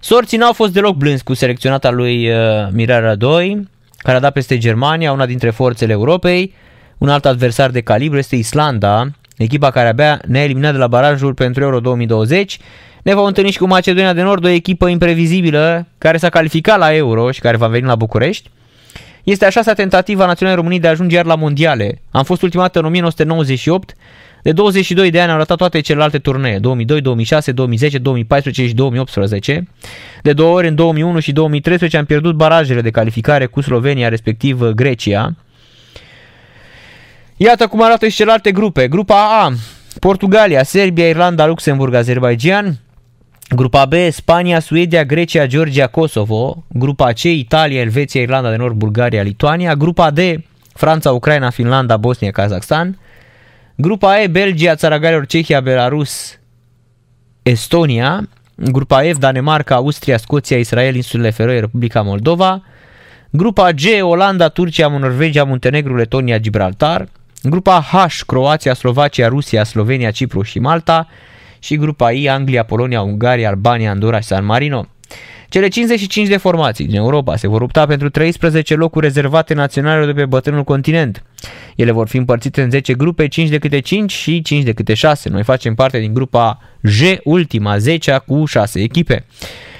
Sorții 0.00 0.38
n-au 0.38 0.52
fost 0.52 0.72
deloc 0.72 0.96
blânzi 0.96 1.24
cu 1.24 1.34
selecționata 1.34 1.90
lui 1.90 2.30
uh, 2.30 2.36
Mirela 2.72 3.00
Radoi, 3.00 3.68
care 3.96 4.16
a 4.16 4.20
dat 4.20 4.32
peste 4.32 4.58
Germania, 4.58 5.12
una 5.12 5.26
dintre 5.26 5.50
forțele 5.50 5.92
Europei. 5.92 6.54
Un 6.98 7.08
alt 7.08 7.24
adversar 7.24 7.70
de 7.70 7.80
calibru 7.80 8.18
este 8.18 8.36
Islanda, 8.36 9.06
echipa 9.36 9.70
care 9.70 9.88
abia 9.88 10.20
ne-a 10.26 10.42
eliminat 10.42 10.72
de 10.72 10.78
la 10.78 10.86
barajul 10.86 11.34
pentru 11.34 11.62
Euro 11.62 11.80
2020. 11.80 12.58
Ne 13.02 13.14
vom 13.14 13.24
întâlni 13.24 13.50
și 13.50 13.58
cu 13.58 13.66
Macedonia 13.66 14.12
de 14.12 14.22
Nord, 14.22 14.44
o 14.44 14.48
echipă 14.48 14.88
imprevizibilă 14.88 15.86
care 15.98 16.16
s-a 16.16 16.28
calificat 16.28 16.78
la 16.78 16.94
Euro 16.94 17.30
și 17.30 17.40
care 17.40 17.56
va 17.56 17.66
veni 17.66 17.86
la 17.86 17.94
București. 17.94 18.50
Este 19.24 19.44
a 19.44 19.50
șasea 19.50 19.74
tentativă 19.74 20.22
a 20.22 20.26
Naționalei 20.26 20.58
României 20.58 20.82
de 20.82 20.88
a 20.88 20.90
ajunge 20.90 21.16
iar 21.16 21.24
la 21.24 21.34
mondiale. 21.34 22.00
Am 22.10 22.24
fost 22.24 22.42
ultima 22.42 22.62
dată 22.62 22.78
în 22.78 22.84
1998. 22.84 23.94
De 24.42 24.52
22 24.52 25.10
de 25.10 25.20
ani 25.20 25.30
am 25.30 25.36
ratat 25.36 25.56
toate 25.56 25.80
celelalte 25.80 26.18
turnee, 26.18 26.58
2002, 26.58 27.00
2006, 27.00 27.52
2010, 27.52 27.98
2014 27.98 28.66
și 28.66 28.74
2018. 28.74 29.68
De 30.22 30.32
două 30.32 30.56
ori 30.56 30.68
în 30.68 30.74
2001 30.74 31.18
și 31.18 31.32
2013 31.32 31.96
am 31.96 32.04
pierdut 32.04 32.34
barajele 32.34 32.80
de 32.80 32.90
calificare 32.90 33.46
cu 33.46 33.60
Slovenia, 33.60 34.08
respectiv 34.08 34.62
Grecia. 34.62 35.36
Iată 37.36 37.66
cum 37.66 37.82
arată 37.82 38.08
și 38.08 38.16
celelalte 38.16 38.52
grupe. 38.52 38.88
Grupa 38.88 39.44
A, 39.44 39.52
Portugalia, 40.00 40.62
Serbia, 40.62 41.08
Irlanda, 41.08 41.46
Luxemburg, 41.46 41.94
Azerbaijan. 41.94 42.78
Grupa 43.54 43.84
B, 43.84 43.92
Spania, 44.10 44.60
Suedia, 44.60 45.04
Grecia, 45.04 45.46
Georgia, 45.46 45.86
Kosovo. 45.86 46.64
Grupa 46.68 47.12
C, 47.12 47.22
Italia, 47.22 47.80
Elveția, 47.80 48.20
Irlanda 48.20 48.50
de 48.50 48.56
Nord, 48.56 48.74
Bulgaria, 48.74 49.22
Lituania. 49.22 49.74
Grupa 49.74 50.10
D, 50.10 50.18
Franța, 50.74 51.12
Ucraina, 51.12 51.50
Finlanda, 51.50 51.96
Bosnia, 51.96 52.30
Kazakhstan. 52.30 52.98
Grupa 53.80 54.20
E, 54.20 54.26
Belgia, 54.26 54.74
Țara 54.74 54.98
Galilor, 54.98 55.26
Cehia, 55.26 55.60
Belarus, 55.60 56.38
Estonia. 57.42 58.28
Grupa 58.54 59.02
F, 59.02 59.18
Danemarca, 59.18 59.74
Austria, 59.74 60.16
Scoția, 60.16 60.58
Israel, 60.58 60.94
Insulele 60.94 61.30
Feroe, 61.30 61.60
Republica 61.60 62.02
Moldova. 62.02 62.62
Grupa 63.30 63.72
G, 63.72 63.84
Olanda, 64.00 64.48
Turcia, 64.48 64.88
Norvegia, 64.88 65.44
Muntenegru, 65.44 65.96
Letonia, 65.96 66.38
Gibraltar. 66.38 67.08
Grupa 67.42 67.80
H, 67.80 68.22
Croația, 68.26 68.74
Slovacia, 68.74 69.28
Rusia, 69.28 69.64
Slovenia, 69.64 70.10
Cipru 70.10 70.42
și 70.42 70.58
Malta. 70.58 71.08
Și 71.58 71.76
grupa 71.76 72.10
I, 72.10 72.28
Anglia, 72.28 72.62
Polonia, 72.64 73.00
Ungaria, 73.00 73.48
Albania, 73.48 73.90
Andorra 73.90 74.20
și 74.20 74.26
San 74.26 74.44
Marino. 74.44 74.86
Cele 75.48 75.68
55 75.68 76.28
de 76.28 76.36
formații 76.36 76.86
din 76.86 76.96
Europa 76.96 77.36
se 77.36 77.48
vor 77.48 77.60
lupta 77.60 77.86
pentru 77.86 78.08
13 78.08 78.74
locuri 78.74 79.06
rezervate 79.06 79.54
naționale 79.54 80.06
de 80.06 80.12
pe 80.12 80.26
bătrânul 80.26 80.64
continent. 80.64 81.22
Ele 81.76 81.90
vor 81.90 82.08
fi 82.08 82.16
împărțite 82.16 82.62
în 82.62 82.70
10 82.70 82.94
grupe, 82.94 83.28
5 83.28 83.48
de 83.48 83.58
câte 83.58 83.80
5 83.80 84.12
și 84.12 84.42
5 84.42 84.64
de 84.64 84.72
câte 84.72 84.94
6. 84.94 85.28
Noi 85.28 85.42
facem 85.42 85.74
parte 85.74 85.98
din 85.98 86.14
grupa 86.14 86.58
J, 86.82 87.00
ultima, 87.24 87.78
10 87.78 88.22
cu 88.26 88.44
6 88.44 88.80
echipe. 88.80 89.24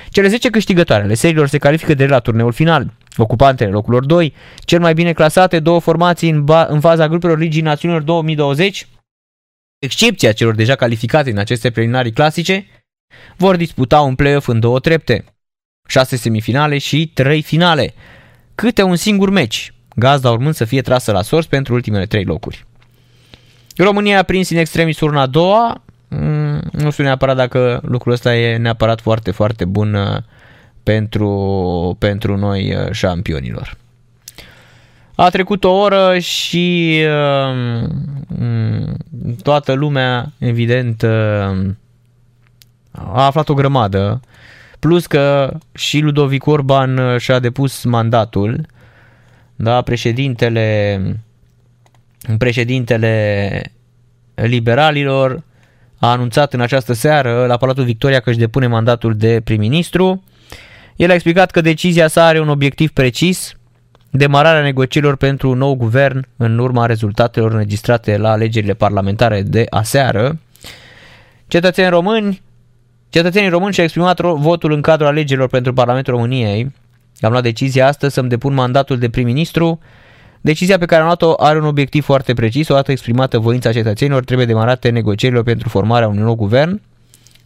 Cele 0.09 0.29
10 0.29 0.51
câștigătoare 0.51 1.03
ale 1.03 1.14
seriilor 1.14 1.49
se 1.49 1.59
califică 1.59 1.95
de 1.95 2.07
la 2.07 2.18
turneul 2.18 2.53
final. 2.53 2.93
Ocupantele 3.16 3.70
locurilor 3.70 4.05
2, 4.07 4.35
cel 4.59 4.81
mai 4.81 4.95
bine 4.95 5.12
clasate 5.12 5.61
două 5.61 5.81
formații 5.81 6.31
în, 6.31 6.45
ba- 6.45 6.66
în 6.68 6.81
faza 6.81 7.09
grupelor 7.09 7.39
Ligii 7.39 7.62
Națiunilor 7.62 8.03
2020, 8.03 8.87
excepția 9.79 10.33
celor 10.33 10.55
deja 10.55 10.74
calificate 10.74 11.31
în 11.31 11.39
aceste 11.39 11.70
preliminarii 11.70 12.12
clasice, 12.12 12.66
vor 13.36 13.56
disputa 13.56 14.00
un 14.00 14.14
play-off 14.14 14.48
în 14.48 14.61
două 14.61 14.78
trepte, 14.78 15.24
6 15.88 16.16
semifinale 16.16 16.78
și 16.78 17.11
3 17.14 17.42
finale, 17.42 17.94
câte 18.54 18.82
un 18.82 18.96
singur 18.96 19.30
meci, 19.30 19.72
gazda 19.94 20.30
urmând 20.30 20.54
să 20.54 20.64
fie 20.64 20.80
trasă 20.80 21.12
la 21.12 21.22
sorți 21.22 21.48
pentru 21.48 21.74
ultimele 21.74 22.06
3 22.06 22.24
locuri. 22.24 22.66
România 23.76 24.18
a 24.18 24.22
prins 24.22 24.50
în 24.50 24.56
extremis 24.56 25.00
urna 25.00 25.20
a 25.20 25.26
doua, 25.26 25.82
Mm, 26.09 26.61
nu 26.72 26.90
știu 26.90 27.04
neapărat 27.04 27.36
dacă 27.36 27.80
lucrul 27.84 28.12
ăsta 28.12 28.36
e 28.36 28.56
neapărat 28.56 29.00
foarte, 29.00 29.30
foarte 29.30 29.64
bun 29.64 29.94
uh, 29.94 30.16
pentru, 30.82 31.96
pentru 31.98 32.36
noi 32.36 32.74
uh, 32.74 32.90
șampionilor. 32.90 33.76
A 35.14 35.28
trecut 35.28 35.64
o 35.64 35.70
oră 35.70 36.18
și 36.18 36.98
uh, 37.04 37.88
mm, 38.26 38.96
toată 39.42 39.72
lumea, 39.72 40.32
evident, 40.38 41.04
a 43.12 43.24
aflat 43.24 43.49
o 43.49 43.55
grămadă. 43.55 44.20
Plus 44.78 45.07
că 45.07 45.57
și 45.74 45.99
Ludovic 45.99 46.46
Orban 46.46 47.16
și-a 47.18 47.38
depus 47.38 47.84
mandatul. 47.84 48.66
Da, 49.57 49.82
președintele 49.82 51.01
președintele 52.38 53.61
liberalilor 54.34 55.42
a 55.99 56.11
anunțat 56.11 56.53
în 56.53 56.61
această 56.61 56.92
seară 56.92 57.46
la 57.46 57.57
Palatul 57.57 57.84
Victoria 57.84 58.20
că 58.20 58.30
își 58.30 58.38
depune 58.38 58.66
mandatul 58.66 59.16
de 59.16 59.40
prim-ministru. 59.44 60.24
El 60.96 61.11
a 61.11 61.14
explicat 61.14 61.51
că 61.51 61.61
decizia 61.61 62.09
sa 62.09 62.24
are 62.24 62.40
un 62.40 62.49
obiectiv 62.49 62.90
precis, 62.90 63.57
demararea 64.11 64.62
negocierilor 64.62 65.16
pentru 65.16 65.51
un 65.51 65.59
nou 65.59 65.74
guvern 65.74 66.26
în 66.36 66.59
urma 66.59 66.86
rezultatelor 66.86 67.53
înregistrate 67.53 68.16
la 68.16 68.30
alegerile 68.30 68.74
parlamentare 68.74 69.42
de 69.42 69.66
aseară. 69.70 70.38
Cetățenii 71.46 71.90
români, 71.90 72.42
cetățenii 73.09 73.48
români 73.48 73.72
și-au 73.72 73.84
exprimat 73.84 74.20
votul 74.20 74.72
în 74.72 74.80
cadrul 74.80 75.09
alegerilor 75.09 75.48
pentru 75.48 75.72
Parlamentul 75.72 76.14
României. 76.14 76.72
Am 77.20 77.30
luat 77.30 77.42
decizia 77.42 77.86
astăzi 77.86 78.14
să-mi 78.14 78.28
depun 78.28 78.54
mandatul 78.54 78.98
de 78.98 79.11
prim-ministru 79.11 79.80
Decizia 80.40 80.78
pe 80.78 80.86
care 80.86 81.00
am 81.00 81.06
luat-o 81.06 81.34
are 81.36 81.59
un 81.59 81.64
obiectiv 81.64 82.04
foarte 82.04 82.34
precis, 82.34 82.68
o 82.68 82.74
dată 82.74 82.90
exprimată 82.90 83.38
voința 83.38 83.72
cetățenilor, 83.72 84.24
trebuie 84.24 84.46
demarate 84.46 84.88
negocierile 84.90 85.42
pentru 85.42 85.68
formarea 85.68 86.09
unui 86.09 86.22
nou 86.22 86.34
guvern. 86.34 86.80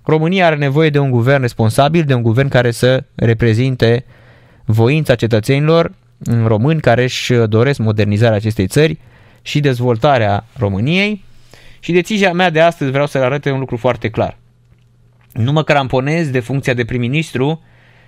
România 0.02 0.46
are 0.46 0.56
nevoie 0.56 0.90
de 0.90 0.98
un 0.98 1.10
guvern 1.10 1.40
responsabil, 1.40 2.04
de 2.04 2.14
un 2.14 2.22
guvern 2.22 2.48
care 2.48 2.70
să 2.70 3.04
reprezinte 3.14 4.04
voința 4.64 5.14
cetățenilor 5.14 5.92
români 6.44 6.80
care 6.80 7.02
își 7.02 7.32
doresc 7.32 7.78
modernizarea 7.78 8.36
acestei 8.36 8.66
țări 8.66 8.98
și 9.42 9.60
dezvoltarea 9.60 10.44
României. 10.58 11.24
Și 11.80 11.92
decizia 11.92 12.32
mea 12.32 12.50
de 12.50 12.60
astăzi 12.60 12.90
vreau 12.90 13.06
să 13.06 13.18
le 13.18 13.24
arăt 13.24 13.44
un 13.44 13.58
lucru 13.58 13.76
foarte 13.76 14.08
clar. 14.08 14.38
Nu 15.32 15.52
mă 15.52 15.62
cramponez 15.62 16.30
de 16.30 16.40
funcția 16.40 16.74
de 16.74 16.84
prim-ministru, 16.84 17.62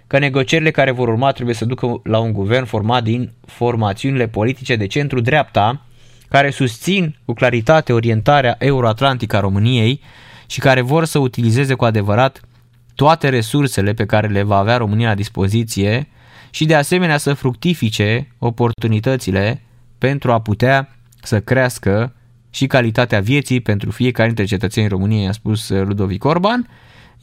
că 0.07 0.18
negocierile 0.18 0.70
care 0.70 0.91
vor 0.91 1.09
urma 1.09 1.33
trebuie 1.33 1.55
să 1.55 1.64
ducă 1.64 2.01
la 2.05 2.18
un 2.18 2.33
guvern 2.33 2.64
format 2.64 3.03
din 3.03 3.33
formațiunile 3.47 4.29
politice 4.29 4.77
de 4.77 4.87
centru-dreapta, 4.87 5.87
care 6.29 6.51
susțin 6.51 7.16
cu 7.25 7.33
claritate 7.33 7.93
orientarea 7.93 8.57
euroatlantică 8.59 9.37
a 9.37 9.41
României 9.41 10.01
și 10.47 10.61
care 10.61 10.81
vor 10.81 11.05
să 11.05 11.18
utilizeze 11.18 11.75
cu 11.75 11.85
adevărat 11.85 12.41
toate 12.95 13.29
resursele 13.29 13.93
pe 13.93 14.07
care 14.07 14.27
le 14.27 14.43
va 14.43 14.57
avea 14.57 14.77
România 14.77 15.09
la 15.09 15.14
dispoziție 15.14 16.09
și 16.51 16.64
de 16.64 16.75
asemenea 16.75 17.16
să 17.16 17.35
fructifice 17.35 18.29
oportunitățile 18.39 19.62
pentru 19.99 20.33
a 20.33 20.41
putea 20.41 20.97
să 21.22 21.41
crească 21.41 22.14
și 22.51 22.66
calitatea 22.66 23.20
vieții 23.20 23.61
pentru 23.61 23.91
fiecare 23.91 24.27
dintre 24.27 24.45
cetățenii 24.45 24.89
României, 24.89 25.29
a 25.29 25.33
spus 25.33 25.68
Ludovic 25.68 26.25
Orban. 26.25 26.68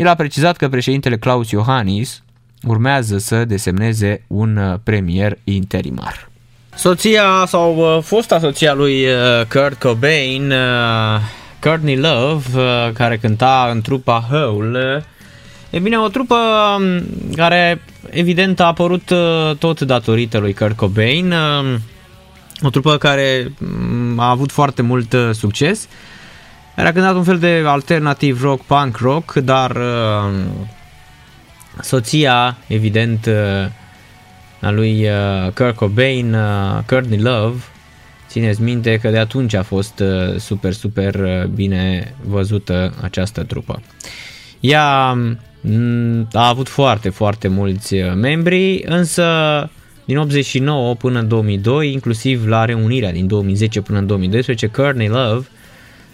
El 0.01 0.07
a 0.07 0.15
precizat 0.15 0.57
că 0.57 0.69
președintele 0.69 1.17
Claus 1.17 1.49
Iohannis 1.49 2.23
urmează 2.67 3.17
să 3.17 3.45
desemneze 3.45 4.23
un 4.27 4.57
uh, 4.57 4.79
premier 4.83 5.37
interimar. 5.43 6.29
Soția 6.75 7.43
sau 7.47 7.77
uh, 7.77 8.03
fosta 8.03 8.39
soția 8.39 8.73
lui 8.73 9.05
uh, 9.05 9.45
Kurt 9.49 9.79
Cobain, 9.79 10.51
uh, 10.51 11.19
Courtney 11.59 11.97
Love, 11.97 12.45
uh, 12.55 12.91
care 12.93 13.17
cânta 13.17 13.69
în 13.71 13.81
trupa 13.81 14.25
Hole, 14.29 15.05
e 15.69 15.79
bine, 15.79 15.97
o 15.97 16.07
trupă 16.07 16.35
um, 16.77 17.03
care 17.35 17.81
evident 18.09 18.59
a 18.59 18.65
apărut 18.65 19.09
uh, 19.09 19.55
tot 19.59 19.81
datorită 19.81 20.37
lui 20.37 20.53
Kurt 20.53 20.75
Cobain, 20.75 21.31
uh, 21.31 21.75
o 22.61 22.69
trupă 22.69 22.97
care 22.97 23.51
um, 23.61 24.19
a 24.19 24.29
avut 24.29 24.51
foarte 24.51 24.81
mult 24.81 25.13
uh, 25.13 25.29
succes. 25.33 25.87
Era 26.75 26.91
cântat 26.91 27.15
un 27.15 27.23
fel 27.23 27.39
de 27.39 27.63
alternativ 27.65 28.41
rock, 28.41 28.61
punk 28.61 28.97
rock, 28.97 29.33
dar 29.33 29.75
uh, 29.75 30.33
soția, 31.81 32.57
evident, 32.67 33.25
uh, 33.25 33.71
a 34.61 34.71
lui 34.71 35.05
uh, 35.05 35.51
Kurt 35.53 35.75
Cobain, 35.75 36.33
uh, 36.33 36.83
Courtney 36.85 37.19
Love, 37.19 37.63
țineți 38.27 38.61
minte 38.61 38.97
că 38.97 39.09
de 39.09 39.17
atunci 39.17 39.53
a 39.53 39.63
fost 39.63 40.03
super, 40.37 40.73
super 40.73 41.45
bine 41.53 42.13
văzută 42.23 42.93
această 43.01 43.43
trupă. 43.43 43.81
Ea 44.59 45.13
mm, 45.61 46.27
a 46.33 46.47
avut 46.47 46.69
foarte, 46.69 47.09
foarte 47.09 47.47
mulți 47.47 47.95
membri, 47.95 48.83
însă 48.85 49.25
din 50.05 50.17
89 50.17 50.95
până 50.95 51.19
în 51.19 51.27
2002, 51.27 51.91
inclusiv 51.91 52.47
la 52.47 52.65
reunirea 52.65 53.11
din 53.11 53.27
2010 53.27 53.81
până 53.81 53.97
în 53.97 54.07
2012, 54.07 54.67
Courtney 54.67 55.07
Love, 55.07 55.47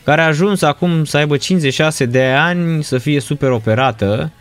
care 0.08 0.22
a 0.22 0.26
ajuns 0.26 0.62
acum 0.62 1.06
să 1.06 1.18
aibă 1.18 1.38
56 1.38 2.06
de 2.06 2.24
ani, 2.24 2.84
să 2.84 2.98
fie 2.98 3.20
super 3.20 3.52
operată, 3.52 4.32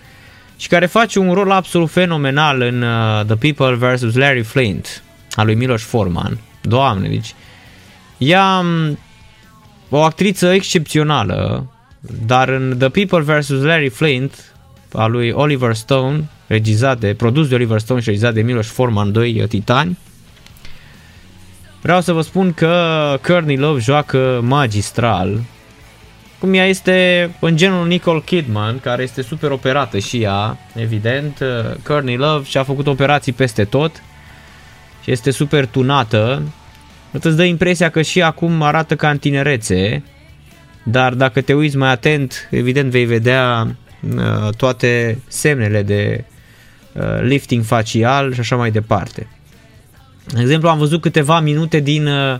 și 0.56 0.68
care 0.68 0.86
face 0.86 1.18
un 1.18 1.32
rol 1.32 1.50
absolut 1.50 1.90
fenomenal 1.90 2.60
în 2.60 2.82
uh, 2.82 3.24
The 3.24 3.52
People 3.52 3.74
vs. 3.74 4.14
Larry 4.14 4.42
Flint 4.42 5.02
a 5.34 5.42
lui 5.42 5.54
Miloš 5.54 5.82
Forman. 5.82 6.38
Doamne, 6.60 7.08
deci 7.08 7.34
ea 8.18 8.58
um, 8.58 8.98
o 9.88 10.02
actriță 10.02 10.52
excepțională, 10.52 11.66
dar 12.26 12.48
în 12.48 12.74
The 12.78 12.88
People 12.88 13.38
vs. 13.38 13.48
Larry 13.48 13.88
Flint 13.88 14.54
a 14.92 15.06
lui 15.06 15.30
Oliver 15.30 15.74
Stone 15.74 16.28
regizat 16.46 16.98
de, 16.98 17.14
produs 17.14 17.48
de 17.48 17.54
Oliver 17.54 17.78
Stone 17.78 18.00
și 18.00 18.08
regizat 18.08 18.34
de 18.34 18.42
Miloš 18.42 18.66
Forman, 18.66 19.12
doi 19.12 19.40
uh, 19.42 19.48
titani. 19.48 19.98
Vreau 21.82 22.00
să 22.00 22.12
vă 22.12 22.20
spun 22.20 22.52
că 22.52 23.18
Courtney 23.22 23.56
Love 23.56 23.80
joacă 23.80 24.40
magistral, 24.42 25.40
cum 26.38 26.54
ea 26.54 26.66
este 26.66 27.30
în 27.40 27.56
genul 27.56 27.86
Nicole 27.86 28.22
Kidman, 28.24 28.80
care 28.80 29.02
este 29.02 29.22
super 29.22 29.50
operată 29.50 29.98
și 29.98 30.22
ea, 30.22 30.58
evident. 30.74 31.42
Courtney 31.82 32.16
Love 32.16 32.44
și-a 32.44 32.62
făcut 32.62 32.86
operații 32.86 33.32
peste 33.32 33.64
tot 33.64 34.02
și 35.02 35.10
este 35.10 35.30
super 35.30 35.66
tunată. 35.66 36.42
Îți 37.10 37.36
dă 37.36 37.44
impresia 37.44 37.90
că 37.90 38.02
și 38.02 38.22
acum 38.22 38.62
arată 38.62 38.96
ca 38.96 39.10
în 39.10 39.18
tinerețe, 39.18 40.02
dar 40.82 41.14
dacă 41.14 41.40
te 41.40 41.54
uiți 41.54 41.76
mai 41.76 41.90
atent, 41.90 42.48
evident 42.50 42.90
vei 42.90 43.04
vedea 43.04 43.76
uh, 44.16 44.54
toate 44.56 45.18
semnele 45.28 45.82
de 45.82 46.24
uh, 46.92 47.20
lifting 47.22 47.64
facial 47.64 48.32
și 48.32 48.40
așa 48.40 48.56
mai 48.56 48.70
departe. 48.70 49.26
De 50.26 50.40
exemplu, 50.40 50.68
am 50.68 50.78
văzut 50.78 51.00
câteva 51.00 51.40
minute 51.40 51.80
din 51.80 52.06
uh, 52.06 52.38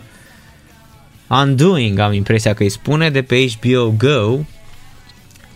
Undoing, 1.27 1.99
am 1.99 2.13
impresia 2.13 2.53
că 2.53 2.63
îi 2.63 2.69
spune, 2.69 3.09
de 3.09 3.21
pe 3.21 3.45
HBO 3.59 3.93
Go. 3.97 4.37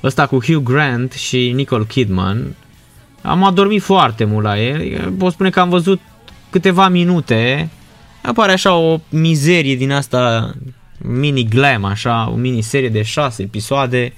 Ăsta 0.04 0.28
cu 0.28 0.44
Hugh 0.46 0.64
Grant 0.64 1.12
și 1.12 1.52
Nicole 1.52 1.86
Kidman. 1.86 2.56
Am 3.22 3.44
adormit 3.44 3.82
foarte 3.82 4.24
mult 4.24 4.46
la 4.46 4.60
el. 4.60 5.12
Pot 5.18 5.32
spune 5.32 5.50
că 5.50 5.60
am 5.60 5.70
văzut 5.70 6.00
câteva 6.50 6.88
minute. 6.88 7.70
Apare 8.22 8.52
așa 8.52 8.76
o 8.76 9.00
mizerie 9.10 9.76
din 9.76 9.92
asta 9.92 10.52
mini 10.98 11.44
glam, 11.44 11.84
așa, 11.84 12.30
o 12.32 12.36
mini-serie 12.36 12.90
de 12.90 13.02
șase 13.02 13.42
episoade 13.42 14.14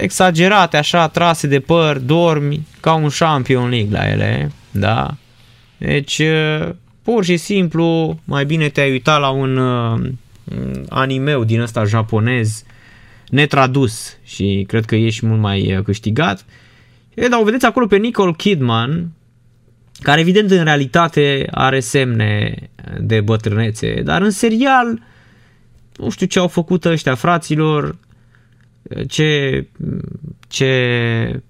exagerate, 0.00 0.76
așa, 0.76 1.08
trase 1.08 1.46
de 1.46 1.60
păr, 1.60 1.98
dormi 1.98 2.66
ca 2.80 2.92
un 2.92 3.08
Champion 3.18 3.68
League 3.68 3.98
la 3.98 4.08
ele, 4.08 4.52
da? 4.70 5.14
Deci, 5.78 6.22
pur 7.04 7.24
și 7.24 7.36
simplu, 7.36 8.18
mai 8.24 8.44
bine 8.44 8.68
te-ai 8.68 8.90
uitat 8.90 9.20
la 9.20 9.30
un 9.30 9.56
uh, 9.56 10.00
animeu 10.88 11.44
din 11.44 11.60
ăsta 11.60 11.84
japonez 11.84 12.64
netradus 13.28 14.16
și 14.24 14.64
cred 14.68 14.84
că 14.84 14.94
ești 14.96 15.26
mult 15.26 15.40
mai 15.40 15.80
câștigat. 15.84 16.44
E, 17.14 17.28
dar 17.28 17.40
o 17.40 17.44
vedeți 17.44 17.66
acolo 17.66 17.86
pe 17.86 17.96
Nicole 17.96 18.34
Kidman, 18.36 19.10
care 20.00 20.20
evident 20.20 20.50
în 20.50 20.64
realitate 20.64 21.46
are 21.50 21.80
semne 21.80 22.54
de 23.00 23.20
bătrânețe, 23.20 24.02
dar 24.04 24.22
în 24.22 24.30
serial 24.30 25.02
nu 25.96 26.10
știu 26.10 26.26
ce 26.26 26.38
au 26.38 26.48
făcut 26.48 26.84
ăștia 26.84 27.14
fraților, 27.14 27.96
ce, 29.08 29.66
ce 30.48 31.42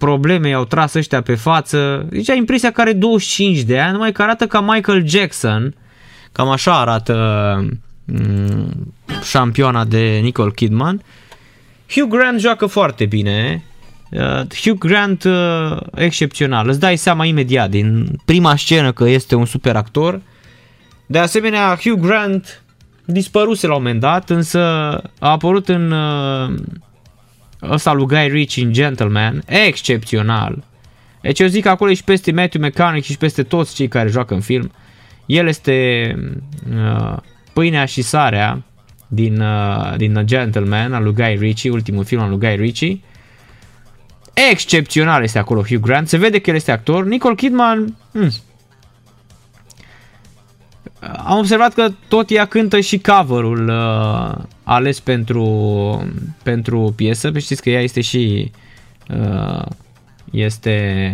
probleme 0.00 0.48
i-au 0.48 0.64
tras 0.64 0.94
ăștia 0.94 1.22
pe 1.22 1.34
față. 1.34 2.06
Deci 2.10 2.30
ai 2.30 2.36
impresia 2.36 2.70
că 2.70 2.80
are 2.80 2.92
25 2.92 3.60
de 3.60 3.80
ani, 3.80 3.92
numai 3.92 4.12
că 4.12 4.22
arată 4.22 4.46
ca 4.46 4.60
Michael 4.60 5.06
Jackson. 5.06 5.74
Cam 6.32 6.48
așa 6.48 6.80
arată 6.80 7.14
mm, 8.04 8.94
șampioana 9.22 9.84
de 9.84 10.18
Nicole 10.22 10.50
Kidman. 10.54 11.02
Hugh 11.90 12.08
Grant 12.08 12.40
joacă 12.40 12.66
foarte 12.66 13.06
bine. 13.06 13.64
Uh, 14.10 14.40
Hugh 14.62 14.78
Grant 14.78 15.24
uh, 15.24 15.76
excepțional. 15.94 16.68
Îți 16.68 16.80
dai 16.80 16.96
seama 16.96 17.24
imediat 17.24 17.70
din 17.70 18.18
prima 18.24 18.56
scenă 18.56 18.92
că 18.92 19.08
este 19.08 19.34
un 19.34 19.44
super 19.44 19.76
actor. 19.76 20.20
De 21.06 21.18
asemenea, 21.18 21.78
Hugh 21.82 22.00
Grant 22.00 22.62
dispăruse 23.04 23.66
la 23.66 23.74
un 23.74 23.82
moment 23.82 24.00
dat, 24.00 24.30
însă 24.30 24.60
a 25.18 25.30
apărut 25.30 25.68
în 25.68 25.90
uh, 25.90 26.54
ăsta 27.62 27.92
lui 27.92 28.06
Guy 28.06 28.28
Ritchie 28.28 28.64
în 28.64 28.72
Gentleman, 28.72 29.42
excepțional. 29.46 30.64
Deci 31.20 31.40
eu 31.40 31.46
zic 31.46 31.62
că 31.62 31.68
acolo 31.68 31.90
e 31.90 31.94
și 31.94 32.04
peste 32.04 32.32
Matthew 32.32 32.62
McConaughey 32.64 33.02
și 33.02 33.16
peste 33.16 33.42
toți 33.42 33.74
cei 33.74 33.88
care 33.88 34.08
joacă 34.08 34.34
în 34.34 34.40
film. 34.40 34.72
El 35.26 35.46
este 35.46 36.14
uh, 36.74 37.16
pâinea 37.52 37.84
și 37.84 38.02
sarea 38.02 38.62
din, 39.08 39.40
uh, 39.40 39.96
din 39.96 40.12
The 40.12 40.24
Gentleman 40.24 40.92
al 40.92 41.02
lui 41.02 41.12
Guy 41.12 41.36
Ritchie, 41.38 41.70
ultimul 41.70 42.04
film 42.04 42.20
al 42.20 42.28
lui 42.28 42.38
Guy 42.38 42.56
Ritchie. 42.56 43.00
Excepțional 44.50 45.22
este 45.22 45.38
acolo 45.38 45.62
Hugh 45.62 45.80
Grant, 45.80 46.08
se 46.08 46.16
vede 46.16 46.38
că 46.38 46.50
el 46.50 46.56
este 46.56 46.72
actor. 46.72 47.04
Nicole 47.04 47.34
Kidman, 47.34 47.96
hmm, 48.12 48.30
am 51.00 51.38
observat 51.38 51.74
că 51.74 51.88
tot 52.08 52.30
ea 52.30 52.44
cântă 52.44 52.80
și 52.80 52.98
cover-ul 52.98 53.68
uh, 53.68 54.44
ales 54.62 55.00
pentru, 55.00 56.12
pentru 56.42 56.92
piesă. 56.96 57.30
Pe 57.30 57.38
știți 57.38 57.62
că 57.62 57.70
ea 57.70 57.80
este 57.80 58.00
și 58.00 58.50
uh, 59.14 59.64
este 60.30 61.12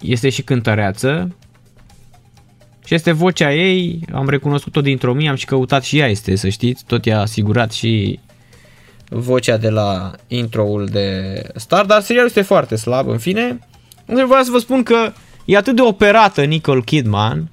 este 0.00 0.28
și 0.28 0.42
cântăreață 0.42 1.34
și 2.84 2.94
este 2.94 3.12
vocea 3.12 3.54
ei, 3.54 4.00
am 4.12 4.28
recunoscut-o 4.28 4.80
dintr-o 4.80 5.12
mie, 5.12 5.28
am 5.28 5.34
și 5.34 5.44
căutat 5.44 5.82
și 5.82 5.98
ea 5.98 6.06
este, 6.06 6.36
să 6.36 6.48
știți, 6.48 6.84
tot 6.86 7.04
i-a 7.04 7.20
asigurat 7.20 7.72
și 7.72 8.20
vocea 9.08 9.56
de 9.56 9.68
la 9.68 10.10
intro-ul 10.26 10.86
de 10.86 11.42
Star, 11.54 11.84
dar 11.84 12.00
serialul 12.00 12.28
este 12.28 12.42
foarte 12.42 12.76
slab, 12.76 13.08
în 13.08 13.18
fine. 13.18 13.58
Vreau 14.04 14.42
să 14.42 14.50
vă 14.50 14.58
spun 14.58 14.82
că 14.82 15.12
E 15.50 15.56
atât 15.56 15.76
de 15.76 15.82
operată 15.82 16.44
Nicole 16.44 16.80
Kidman, 16.80 17.48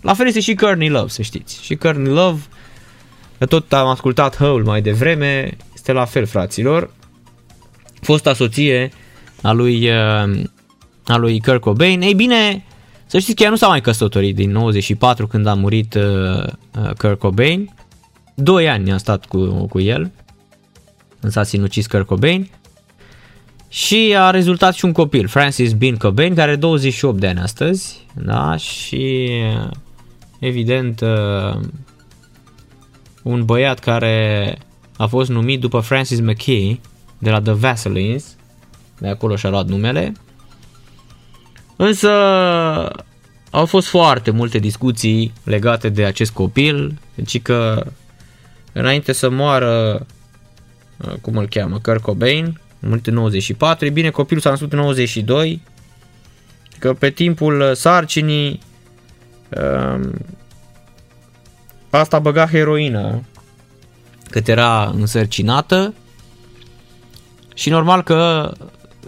la 0.00 0.14
fel 0.14 0.26
este 0.26 0.40
și 0.40 0.54
Courtney 0.54 0.88
Love, 0.88 1.08
să 1.08 1.22
știți. 1.22 1.62
Și 1.62 1.74
Courtney 1.74 2.12
Love, 2.12 2.40
că 3.38 3.46
tot 3.46 3.72
am 3.72 3.86
ascultat 3.86 4.36
Hole 4.36 4.62
mai 4.62 4.82
devreme, 4.82 5.56
este 5.74 5.92
la 5.92 6.04
fel, 6.04 6.26
fraților. 6.26 6.90
Fosta 8.00 8.34
soție 8.34 8.90
a 9.40 9.52
lui, 9.52 9.88
uh, 9.88 10.40
a 11.06 11.16
lui 11.16 11.40
Kurt 11.40 11.60
Cobain. 11.60 12.00
Ei 12.00 12.14
bine, 12.14 12.64
să 13.06 13.18
știți 13.18 13.36
că 13.36 13.42
ea 13.42 13.50
nu 13.50 13.56
s-a 13.56 13.66
mai 13.66 13.80
căsătorit 13.80 14.34
din 14.34 14.50
94 14.50 15.26
când 15.26 15.46
a 15.46 15.54
murit 15.54 15.94
uh, 15.94 16.02
uh, 16.02 16.90
Kurt 16.98 17.18
Cobain. 17.18 17.74
Doi 18.34 18.68
ani 18.68 18.92
a 18.92 18.96
stat 18.96 19.26
cu, 19.26 19.66
cu 19.66 19.80
el, 19.80 20.10
însă 21.20 21.38
a 21.38 21.42
sinucis 21.42 21.86
Kurt 21.86 22.06
Cobain. 22.06 22.50
Și 23.72 24.14
a 24.18 24.30
rezultat 24.30 24.74
și 24.74 24.84
un 24.84 24.92
copil, 24.92 25.28
Francis 25.28 25.72
Bean 25.72 25.96
Cobain, 25.96 26.34
care 26.34 26.50
are 26.50 26.56
28 26.56 27.20
de 27.20 27.26
ani 27.26 27.38
astăzi, 27.38 28.06
da, 28.14 28.56
și 28.56 29.28
evident 30.38 31.00
uh, 31.00 31.60
un 33.22 33.44
băiat 33.44 33.78
care 33.78 34.58
a 34.96 35.06
fost 35.06 35.30
numit 35.30 35.60
după 35.60 35.80
Francis 35.80 36.20
McKay 36.20 36.80
de 37.18 37.30
la 37.30 37.40
The 37.40 37.52
Vaselines, 37.52 38.36
de 38.98 39.08
acolo 39.08 39.36
și-a 39.36 39.50
luat 39.50 39.66
numele. 39.66 40.12
Însă 41.76 42.10
au 43.50 43.66
fost 43.66 43.88
foarte 43.88 44.30
multe 44.30 44.58
discuții 44.58 45.32
legate 45.44 45.88
de 45.88 46.04
acest 46.04 46.30
copil, 46.30 46.98
deci 47.14 47.42
că 47.42 47.86
înainte 48.72 49.12
să 49.12 49.30
moară, 49.30 50.06
uh, 50.96 51.14
cum 51.20 51.36
îl 51.36 51.48
cheamă, 51.48 51.78
Kurt 51.78 52.02
Cobain, 52.02 52.60
a 52.61 52.61
murit 52.88 53.06
în 53.06 53.14
94, 53.14 53.86
e 53.86 53.90
bine, 53.90 54.10
copilul 54.10 54.42
s-a 54.42 54.50
născut 54.50 54.72
în 54.72 54.78
92, 54.78 55.62
că 56.78 56.92
pe 56.92 57.10
timpul 57.10 57.60
uh, 57.60 57.72
sarcinii 57.72 58.60
um, 59.48 60.12
asta 61.90 62.18
băga 62.18 62.46
heroină 62.46 63.22
cât 64.30 64.48
era 64.48 64.92
însărcinată 64.94 65.94
și 67.54 67.70
normal 67.70 68.02
că 68.02 68.52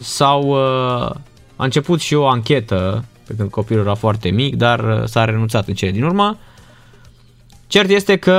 s-au 0.01 0.43
uh, 0.49 1.11
a 1.57 1.65
început 1.65 2.01
și 2.01 2.15
o 2.15 2.27
anchetă 2.27 3.05
pe 3.27 3.35
când 3.35 3.51
copilul 3.51 3.85
era 3.85 3.95
foarte 3.95 4.31
mic, 4.31 4.57
dar 4.57 4.81
uh, 4.81 5.05
s-a 5.05 5.25
renunțat 5.25 5.69
în 5.69 5.75
cele 5.75 5.91
din 5.91 6.03
urmă. 6.03 6.39
Cert 7.67 7.89
este 7.89 8.17
că 8.17 8.39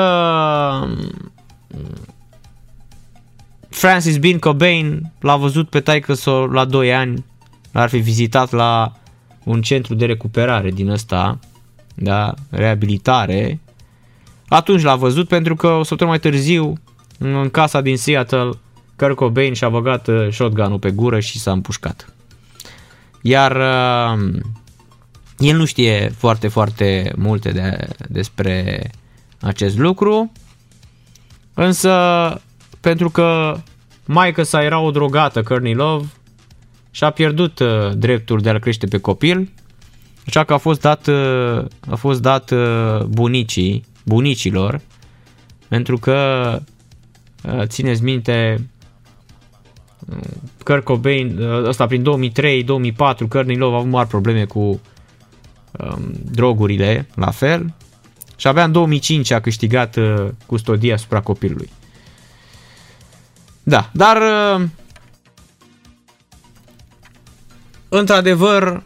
um, 0.82 1.36
Francis 3.76 4.18
Bean 4.18 4.40
Cobain 4.40 5.12
l-a 5.20 5.36
văzut 5.36 5.70
pe 5.70 5.80
taică 5.80 6.14
la 6.52 6.66
2 6.66 6.94
ani, 6.94 7.26
l-ar 7.72 7.90
fi 7.90 7.98
vizitat 7.98 8.52
la 8.52 8.94
un 9.44 9.62
centru 9.62 9.94
de 9.94 10.06
recuperare 10.06 10.72
din 10.72 10.90
ăsta, 10.90 11.40
da, 11.96 12.34
reabilitare. 12.50 13.60
Atunci 14.48 14.82
l-a 14.82 14.96
văzut 14.96 15.28
pentru 15.28 15.56
că 15.56 15.68
o 15.68 15.84
săptămână 15.84 16.18
mai 16.22 16.32
târziu, 16.32 16.74
în 17.18 17.50
casa 17.50 17.82
din 17.82 17.98
Seattle, 17.98 18.50
Kurt 18.96 19.16
Cobain 19.16 19.54
și-a 19.54 19.70
băgat 19.70 20.08
uh, 20.08 20.28
shotgun-ul 20.32 20.80
pe 20.80 20.92
gură 20.92 21.20
și 21.20 21.40
s-a 21.40 21.52
împușcat. 21.52 22.14
Iar 23.22 23.56
uh, 23.56 24.42
el 25.38 25.58
nu 25.58 25.66
știe 25.66 26.14
foarte, 26.18 26.48
foarte 26.48 27.14
multe 27.16 27.52
de, 27.52 27.88
despre 28.10 28.90
acest 29.42 29.78
lucru, 29.78 30.32
însă 31.54 31.92
pentru 32.86 33.10
că 33.10 33.58
maica 34.06 34.44
sa 34.44 34.64
era 34.64 34.80
o 34.80 34.92
drogată, 34.92 35.44
Courtney 35.44 35.74
Love, 35.74 36.06
și 36.92 37.04
a 37.04 37.10
pierdut 37.10 37.60
uh, 37.60 37.92
dreptul 37.96 38.40
de 38.40 38.50
a-l 38.50 38.60
crește 38.60 38.86
pe 38.88 38.98
copil, 38.98 39.52
așa 40.28 40.44
că 40.44 40.54
a 40.54 40.58
fost 40.58 40.82
dat, 40.82 41.08
uh, 41.08 41.66
a 41.90 41.96
fost 41.96 42.22
dat 42.22 42.52
uh, 42.52 43.04
bunicii, 43.04 43.84
bunicilor, 44.04 44.82
pentru 45.68 45.98
că 45.98 46.60
uh, 47.44 47.62
țineți 47.64 48.04
minte, 48.04 48.68
Kurt 50.64 50.84
Cobain, 50.84 51.38
uh, 51.42 51.68
ăsta 51.68 51.86
prin 51.86 52.04
2003-2004, 52.04 53.28
Courtney 53.30 53.58
Love 53.58 53.76
a 53.76 53.78
avut 53.78 53.92
mari 53.92 54.08
probleme 54.08 54.46
cu 54.46 54.60
um, 54.60 54.82
drogurile, 56.32 57.08
la 57.16 57.32
fel. 57.32 57.74
Și 58.36 58.48
abia 58.48 58.64
în 58.64 58.72
2005 58.72 59.32
a 59.32 59.40
câștigat 59.40 59.96
uh, 59.96 60.28
custodia 60.46 60.94
asupra 60.94 61.22
copilului. 61.22 61.70
Da, 63.68 63.90
dar 63.94 64.18
uh, 64.18 64.68
într-adevăr 67.90 68.84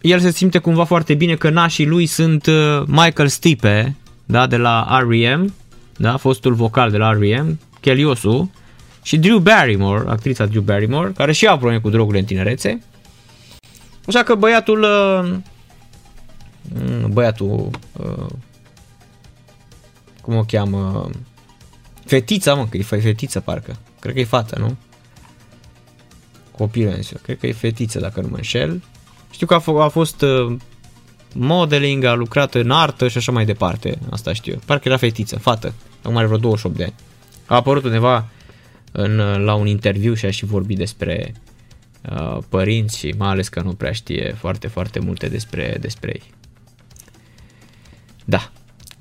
el 0.00 0.20
se 0.20 0.30
simte 0.30 0.58
cumva 0.58 0.84
foarte 0.84 1.14
bine 1.14 1.34
că 1.34 1.50
nașii 1.50 1.86
lui 1.86 2.06
sunt 2.06 2.46
uh, 2.46 2.82
Michael 2.86 3.28
Stipe, 3.28 3.96
da, 4.24 4.46
de 4.46 4.56
la 4.56 4.98
R.E.M., 5.08 5.54
da, 5.96 6.16
fostul 6.16 6.54
vocal 6.54 6.90
de 6.90 6.96
la 6.96 7.12
R.E.M., 7.12 7.58
Kelly 7.80 8.04
Osu, 8.04 8.50
și 9.02 9.18
Drew 9.18 9.38
Barrymore, 9.38 10.10
actrița 10.10 10.46
Drew 10.46 10.62
Barrymore, 10.62 11.12
care 11.16 11.32
și 11.32 11.46
au 11.46 11.56
probleme 11.56 11.80
cu 11.80 11.90
drogurile 11.90 12.18
în 12.18 12.26
tinerețe. 12.26 12.82
Așa 14.06 14.22
că 14.22 14.34
băiatul, 14.34 14.82
uh, 14.82 15.34
mm, 16.74 17.10
băiatul, 17.12 17.70
uh, 17.92 18.26
cum 20.20 20.36
o 20.36 20.42
cheamă, 20.42 21.10
fetița, 22.04 22.54
mă, 22.54 22.66
că 22.66 22.76
e 22.76 22.82
fetiță 22.82 23.40
parcă, 23.40 23.76
cred 24.00 24.14
că 24.14 24.20
e 24.20 24.24
fată, 24.24 24.58
nu? 24.58 24.76
Copilul, 26.56 26.98
cred 27.22 27.38
că 27.38 27.46
e 27.46 27.52
fetiță 27.52 27.98
dacă 27.98 28.20
nu 28.20 28.28
mă 28.28 28.36
înșel. 28.36 28.82
Știu 29.30 29.46
că 29.46 29.54
a, 29.54 29.60
f- 29.60 29.84
a 29.84 29.88
fost 29.88 30.22
uh, 30.22 30.56
modeling, 31.34 32.04
a 32.04 32.14
lucrat 32.14 32.54
în 32.54 32.70
artă 32.70 33.08
și 33.08 33.16
așa 33.16 33.32
mai 33.32 33.44
departe, 33.44 33.98
asta 34.10 34.32
știu. 34.32 34.60
Parcă 34.64 34.88
era 34.88 34.96
fetiță, 34.96 35.38
fată, 35.38 35.74
acum 36.02 36.16
are 36.16 36.26
vreo 36.26 36.38
28 36.38 36.76
de 36.76 36.82
ani. 36.82 36.94
A 37.46 37.54
apărut 37.54 37.84
undeva 37.84 38.28
în, 38.92 39.16
la 39.44 39.54
un 39.54 39.66
interviu 39.66 40.14
și 40.14 40.26
a 40.26 40.30
și 40.30 40.44
vorbit 40.44 40.76
despre 40.76 41.34
uh, 42.10 42.38
părinți 42.48 42.98
și 42.98 43.14
mai 43.18 43.28
ales 43.28 43.48
că 43.48 43.60
nu 43.60 43.72
prea 43.72 43.92
știe 43.92 44.34
foarte, 44.38 44.66
foarte 44.66 44.98
multe 44.98 45.28
despre, 45.28 45.76
despre 45.80 46.10
ei. 46.10 46.32
Da, 48.24 48.50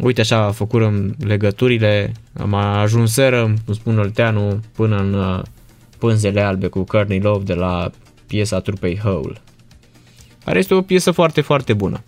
uite 0.02 0.22
așa 0.22 0.52
făcurăm 0.52 1.16
legăturile, 1.26 2.12
am 2.40 2.54
ajunseră, 2.54 3.44
îmi 3.44 3.76
spun 3.76 4.00
Olteanu, 4.00 4.60
până 4.76 4.98
în 4.98 5.14
uh, 5.14 5.42
pânzele 5.98 6.42
albe 6.42 6.68
cu 6.68 6.84
Courtney 6.84 7.20
Love 7.20 7.44
de 7.44 7.54
la 7.54 7.92
piesa 8.28 8.60
trupei 8.60 8.98
Hole, 8.98 9.42
care 10.46 10.60
este 10.60 10.74
o 10.74 10.82
piesă 10.82 11.12
foarte, 11.12 11.42
foarte 11.42 11.74
bună. 11.74 12.04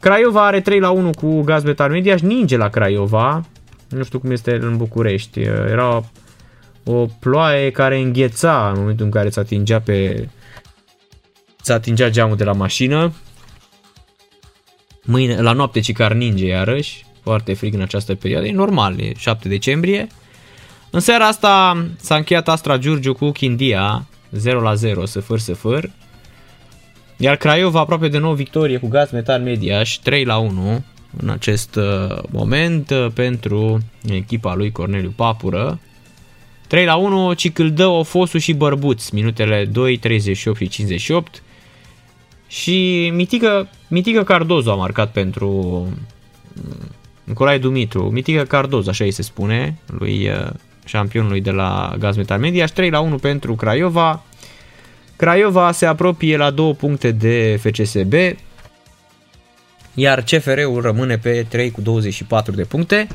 Craiova 0.00 0.46
are 0.46 0.60
3 0.60 0.80
la 0.80 0.90
1 0.90 1.10
cu 1.10 1.40
Gaz 1.40 1.62
Metal 1.62 1.90
Media 1.90 2.16
și 2.16 2.24
ninge 2.24 2.56
la 2.56 2.68
Craiova, 2.68 3.44
nu 3.88 4.02
știu 4.02 4.18
cum 4.18 4.30
este 4.30 4.54
în 4.60 4.76
București, 4.76 5.40
era 5.40 6.04
o 6.84 7.06
ploaie 7.06 7.70
care 7.70 7.98
îngheța 7.98 8.70
în 8.74 8.80
momentul 8.80 9.04
în 9.04 9.10
care 9.10 9.28
ți 9.28 9.38
atingea 9.38 9.80
pe 9.80 10.28
ți 11.62 11.72
atingea 11.72 12.10
geamul 12.10 12.36
de 12.36 12.44
la 12.44 12.52
mașină. 12.52 13.12
Mâine, 15.04 15.40
la 15.40 15.52
noapte 15.52 15.80
ci 15.80 15.92
car 15.92 16.12
ninge 16.12 16.46
iarăși, 16.46 17.06
foarte 17.22 17.54
frig 17.54 17.74
în 17.74 17.80
această 17.80 18.14
perioadă, 18.14 18.46
e 18.46 18.52
normal, 18.52 19.00
e 19.00 19.12
7 19.16 19.48
decembrie. 19.48 20.06
În 20.90 21.00
seara 21.00 21.26
asta 21.26 21.84
s-a 22.00 22.16
încheiat 22.16 22.48
Astra 22.48 22.76
Giurgiu 22.76 23.14
cu 23.14 23.30
Chindia, 23.30 24.06
0 24.30 24.60
la 24.60 24.74
0, 24.74 25.04
săfăr, 25.04 25.38
săfăr. 25.38 25.90
Iar 27.16 27.36
Craiova 27.36 27.80
aproape 27.80 28.08
de 28.08 28.18
nou 28.18 28.34
victorie 28.34 28.78
cu 28.78 28.88
Gaz 28.88 29.10
Metal 29.10 29.40
Mediaș, 29.40 29.96
3 29.96 30.24
la 30.24 30.38
1 30.38 30.84
în 31.20 31.28
acest 31.28 31.74
uh, 31.74 32.18
moment 32.30 32.90
uh, 32.90 33.06
pentru 33.14 33.80
echipa 34.08 34.54
lui 34.54 34.72
Corneliu 34.72 35.12
Papură. 35.16 35.80
3 36.66 36.84
la 36.84 36.96
1, 36.96 37.32
Cicâldă, 37.32 37.86
Ofosu 37.86 38.38
și 38.38 38.52
Bărbuți, 38.52 39.14
minutele 39.14 39.64
2, 39.64 39.96
38 39.96 40.56
și 40.56 40.68
58. 40.68 41.42
Și 42.46 43.10
Mitică, 43.14 43.68
Mitică 43.88 44.22
Cardozo 44.22 44.70
a 44.70 44.74
marcat 44.74 45.12
pentru 45.12 45.48
mm, 46.54 46.90
Nicolae 47.24 47.58
Dumitru. 47.58 48.10
Mitică 48.10 48.42
Cardozo, 48.42 48.90
așa 48.90 49.04
îi 49.04 49.10
se 49.10 49.22
spune, 49.22 49.78
lui 49.86 50.30
șampionului 50.84 51.40
de 51.40 51.50
la 51.50 51.94
Gaz 51.98 52.16
Metal 52.16 52.38
Media. 52.38 52.66
3 52.66 52.90
la 52.90 53.00
1 53.00 53.16
pentru 53.16 53.54
Craiova. 53.54 54.22
Craiova 55.16 55.72
se 55.72 55.86
apropie 55.86 56.36
la 56.36 56.50
2 56.50 56.74
puncte 56.74 57.10
de 57.10 57.60
FCSB, 57.62 58.12
iar 59.94 60.22
CFR-ul 60.22 60.80
rămâne 60.80 61.18
pe 61.18 61.46
3 61.48 61.70
cu 61.70 61.80
24 61.80 62.52
de 62.52 62.64
puncte. 62.64 63.06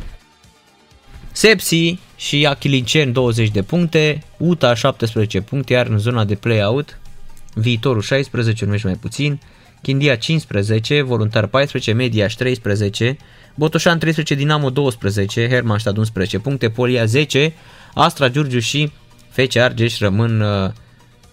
Sepsi 1.32 2.00
și 2.16 2.46
Achilincen 2.46 3.12
20 3.12 3.50
de 3.50 3.62
puncte, 3.62 4.24
UTA 4.38 4.74
17 4.74 5.42
puncte, 5.42 5.74
iar 5.74 5.88
în 5.88 5.98
zona 5.98 6.26
de 6.26 6.36
play-out 6.36 7.00
Viitorul 7.60 8.02
16, 8.02 8.66
nu 8.66 8.76
mai 8.84 8.94
puțin, 8.94 9.40
Chindia 9.82 10.16
15, 10.16 11.02
Voluntar 11.02 11.46
14, 11.46 11.92
Mediaș 11.92 12.34
13, 12.34 13.18
Botoșan 13.56 14.00
13, 14.00 14.36
Dinamo 14.36 14.70
12, 14.70 15.48
Hermannstad 15.50 15.98
11 15.98 16.40
puncte, 16.40 16.70
Polia 16.70 17.06
10, 17.06 17.54
Astra 17.94 18.30
Giurgiu 18.30 18.60
și 18.60 18.92
FC 19.30 19.56
Argeș 19.56 20.00
rămân 20.00 20.42
uh, 20.42 20.70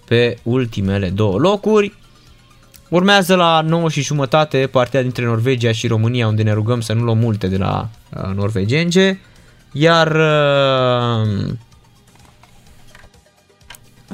pe 0.04 0.38
ultimele 0.42 1.08
două 1.08 1.38
locuri. 1.38 1.92
Urmează 2.88 3.34
la 3.34 3.60
9 3.60 3.88
și 3.88 4.02
jumătate 4.02 4.68
partea 4.70 5.02
dintre 5.02 5.24
Norvegia 5.24 5.72
și 5.72 5.86
România, 5.86 6.26
unde 6.26 6.42
ne 6.42 6.52
rugăm 6.52 6.80
să 6.80 6.92
nu 6.92 7.02
luăm 7.02 7.18
multe 7.18 7.46
de 7.46 7.56
la 7.56 7.88
uh, 8.16 8.34
norvegenge. 8.34 9.18
Iar 9.72 10.06
uh, 10.06 11.54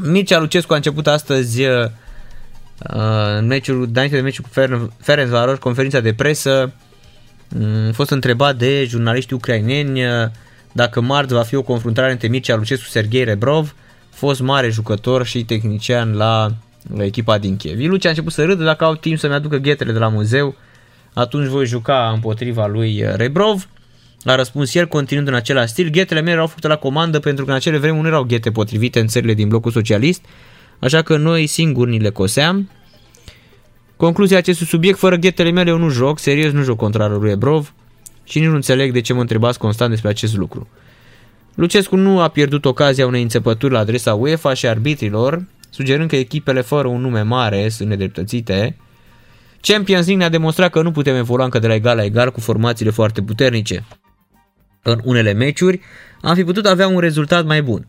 Mircea 0.01 0.39
Lucescu 0.39 0.73
a 0.73 0.77
început 0.77 1.07
astăzi 1.07 1.65
uh, 1.65 1.91
în 2.83 3.47
meciul, 3.47 3.89
înainte 3.93 4.17
de 4.17 4.23
meciul 4.23 4.45
cu 4.45 4.51
Ferenc 4.99 5.31
Varoș, 5.31 5.59
conferința 5.59 6.01
de 6.01 6.13
presă. 6.13 6.73
Mm, 7.49 7.89
a 7.89 7.93
fost 7.93 8.11
întrebat 8.11 8.57
de 8.57 8.85
jurnaliști 8.85 9.33
ucraineni 9.33 10.05
uh, 10.05 10.11
dacă 10.73 11.01
marți 11.01 11.35
va 11.35 11.43
fi 11.43 11.55
o 11.55 11.63
confruntare 11.63 12.13
între 12.13 12.29
Mircea 12.29 12.57
Lucescu 12.57 12.85
și 12.85 12.91
Sergei 12.91 13.25
Rebrov, 13.25 13.75
fost 14.11 14.41
mare 14.41 14.69
jucător 14.69 15.27
și 15.27 15.45
tehnician 15.45 16.17
la, 16.17 16.51
la 16.97 17.05
echipa 17.05 17.39
din 17.39 17.57
Kiev. 17.57 17.79
Lucia 17.91 18.09
a 18.09 18.11
început 18.11 18.33
să 18.33 18.45
râdă, 18.45 18.65
dacă 18.65 18.85
au 18.85 18.95
timp 18.95 19.19
să-mi 19.19 19.35
aducă 19.35 19.57
ghetele 19.57 19.93
de 19.93 19.99
la 19.99 20.09
muzeu, 20.09 20.57
atunci 21.13 21.47
voi 21.47 21.67
juca 21.67 22.11
împotriva 22.15 22.67
lui 22.67 23.05
Rebrov. 23.15 23.69
A 24.25 24.35
răspuns 24.35 24.75
el, 24.75 24.87
continuând 24.87 25.29
în 25.29 25.35
același 25.35 25.71
stil, 25.73 25.89
ghetele 25.89 26.21
mele 26.21 26.33
erau 26.33 26.47
făcute 26.47 26.69
la 26.69 26.77
comandă 26.77 27.19
pentru 27.19 27.45
că 27.45 27.51
în 27.51 27.57
acele 27.57 27.79
vremuri 27.79 28.03
nu 28.03 28.09
erau 28.09 28.23
ghete 28.23 28.51
potrivite 28.51 29.01
în 29.01 29.07
țările 29.07 29.35
din 29.35 29.49
blocul 29.49 29.71
socialist, 29.71 30.25
așa 30.81 31.03
că 31.03 31.17
noi 31.17 31.47
singuri 31.47 31.91
ni 31.91 31.99
le 31.99 32.11
coseam. 32.11 32.71
Concluzia 33.97 34.39
acestui 34.39 34.67
subiect, 34.67 34.99
fără 34.99 35.17
ghetele 35.17 35.51
mele 35.51 35.71
eu 35.71 35.79
nu 35.79 35.89
joc, 35.89 36.19
serios 36.19 36.53
nu 36.53 36.63
joc 36.63 36.77
contra 36.77 37.09
lui 37.09 37.31
Ebrov 37.31 37.75
și 38.25 38.39
nici 38.39 38.49
nu 38.49 38.55
înțeleg 38.55 38.93
de 38.93 39.01
ce 39.01 39.13
mă 39.13 39.21
întrebați 39.21 39.59
constant 39.59 39.91
despre 39.91 40.09
acest 40.09 40.37
lucru. 40.37 40.69
Lucescu 41.55 41.97
nu 41.97 42.21
a 42.21 42.29
pierdut 42.29 42.65
ocazia 42.65 43.07
unei 43.07 43.23
înțepături 43.23 43.73
la 43.73 43.79
adresa 43.79 44.15
UEFA 44.15 44.55
și 44.55 44.67
arbitrilor, 44.67 45.45
sugerând 45.71 46.09
că 46.09 46.17
echipele 46.17 46.61
fără 46.61 46.89
un 46.89 47.01
nume 47.01 47.23
mare 47.23 47.69
sunt 47.69 47.89
nedreptățite. 47.89 48.77
Champions 49.61 50.07
League 50.07 50.17
ne-a 50.17 50.29
demonstrat 50.29 50.71
că 50.71 50.83
nu 50.83 50.91
putem 50.91 51.17
evolua 51.17 51.45
încă 51.45 51.59
de 51.59 51.67
la 51.67 51.75
egal 51.75 51.97
la 51.97 52.05
egal 52.05 52.31
cu 52.31 52.41
formațiile 52.41 52.91
foarte 52.91 53.23
puternice. 53.23 53.85
În 54.83 55.01
unele 55.05 55.33
meciuri 55.33 55.81
am 56.21 56.35
fi 56.35 56.45
putut 56.45 56.67
avea 56.67 56.89
un 56.89 56.99
rezultat 56.99 57.45
mai 57.45 57.63
bun. 57.63 57.87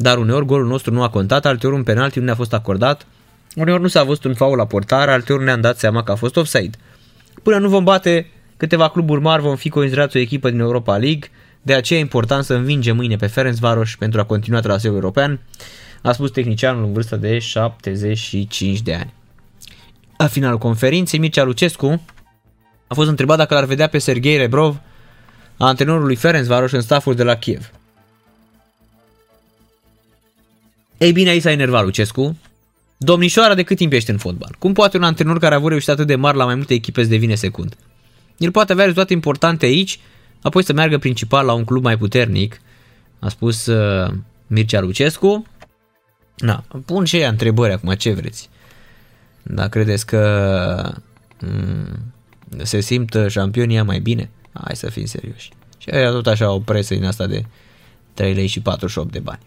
Dar 0.00 0.18
uneori 0.18 0.46
golul 0.46 0.66
nostru 0.66 0.92
nu 0.92 1.02
a 1.02 1.08
contat, 1.08 1.46
alteori 1.46 1.76
un 1.76 1.82
penalti 1.82 2.18
nu 2.18 2.24
ne-a 2.24 2.34
fost 2.34 2.52
acordat, 2.52 3.06
uneori 3.56 3.82
nu 3.82 3.88
s-a 3.88 4.02
văzut 4.02 4.24
un 4.24 4.34
faul 4.34 4.56
la 4.56 4.66
portar, 4.66 5.08
alteori 5.08 5.44
ne-am 5.44 5.60
dat 5.60 5.78
seama 5.78 6.02
că 6.02 6.12
a 6.12 6.14
fost 6.14 6.36
offside. 6.36 6.78
Până 7.42 7.58
nu 7.58 7.68
vom 7.68 7.84
bate 7.84 8.30
câteva 8.56 8.88
cluburi 8.88 9.20
mari, 9.20 9.42
vom 9.42 9.56
fi 9.56 9.68
considerați 9.68 10.16
o 10.16 10.20
echipă 10.20 10.50
din 10.50 10.60
Europa 10.60 10.96
League, 10.96 11.30
de 11.62 11.74
aceea 11.74 11.98
e 11.98 12.02
important 12.02 12.44
să 12.44 12.54
învingem 12.54 12.96
mâine 12.96 13.16
pe 13.16 13.26
Ferencvaros 13.26 13.94
pentru 13.98 14.20
a 14.20 14.24
continua 14.24 14.60
traseul 14.60 14.94
european, 14.94 15.40
a 16.02 16.12
spus 16.12 16.30
tehnicianul 16.30 16.84
în 16.84 16.92
vârstă 16.92 17.16
de 17.16 17.38
75 17.38 18.80
de 18.80 18.94
ani. 18.94 19.12
La 20.16 20.26
finalul 20.26 20.58
conferinței, 20.58 21.18
Mircea 21.18 21.44
Lucescu 21.44 22.02
a 22.86 22.94
fost 22.94 23.08
întrebat 23.08 23.36
dacă 23.36 23.54
l-ar 23.54 23.64
vedea 23.64 23.88
pe 23.88 23.98
Sergei 23.98 24.36
Rebrov 24.36 24.80
a 25.56 25.66
antrenorului 25.66 26.16
Ferencvaros 26.16 26.72
în 26.72 26.80
staful 26.80 27.14
de 27.14 27.22
la 27.22 27.34
Kiev. 27.34 27.70
Ei 30.98 31.12
bine, 31.12 31.28
aici 31.28 31.42
s-a 31.42 31.50
enervat 31.50 31.84
Lucescu. 31.84 32.38
Domnișoara, 32.96 33.54
de 33.54 33.62
cât 33.62 33.76
timp 33.76 33.92
ești 33.92 34.10
în 34.10 34.18
fotbal? 34.18 34.54
Cum 34.58 34.72
poate 34.72 34.96
un 34.96 35.02
antrenor 35.02 35.38
care 35.38 35.54
a 35.54 35.56
avut 35.56 35.68
reușit 35.68 35.88
atât 35.88 36.06
de 36.06 36.14
mari 36.16 36.36
la 36.36 36.44
mai 36.44 36.54
multe 36.54 36.74
echipe 36.74 37.02
să 37.02 37.08
devine 37.08 37.34
secund? 37.34 37.76
El 38.36 38.50
poate 38.50 38.72
avea 38.72 38.84
rezultate 38.84 39.12
importante 39.12 39.66
aici, 39.66 40.00
apoi 40.42 40.64
să 40.64 40.72
meargă 40.72 40.98
principal 40.98 41.46
la 41.46 41.52
un 41.52 41.64
club 41.64 41.82
mai 41.82 41.98
puternic, 41.98 42.60
a 43.18 43.28
spus 43.28 43.66
uh, 43.66 44.12
Mircea 44.46 44.80
Lucescu. 44.80 45.46
Na, 46.36 46.64
pun 46.84 47.04
și 47.04 47.16
ea 47.16 47.28
întrebări 47.28 47.72
acum, 47.72 47.94
ce 47.94 48.12
vreți? 48.12 48.48
Da, 49.42 49.68
credeți 49.68 50.06
că 50.06 50.94
mm, 51.40 52.12
se 52.62 52.80
simt 52.80 53.16
șampionii 53.28 53.82
mai 53.82 53.98
bine? 53.98 54.30
Hai 54.52 54.76
să 54.76 54.90
fim 54.90 55.04
serioși. 55.04 55.50
Și 55.78 55.88
era 55.90 56.10
tot 56.10 56.26
așa 56.26 56.50
o 56.50 56.58
presă 56.60 56.94
din 56.94 57.04
asta 57.04 57.26
de 57.26 57.44
3 58.14 58.34
lei 58.34 58.46
și 58.46 58.60
48 58.60 59.12
de 59.12 59.18
bani. 59.18 59.40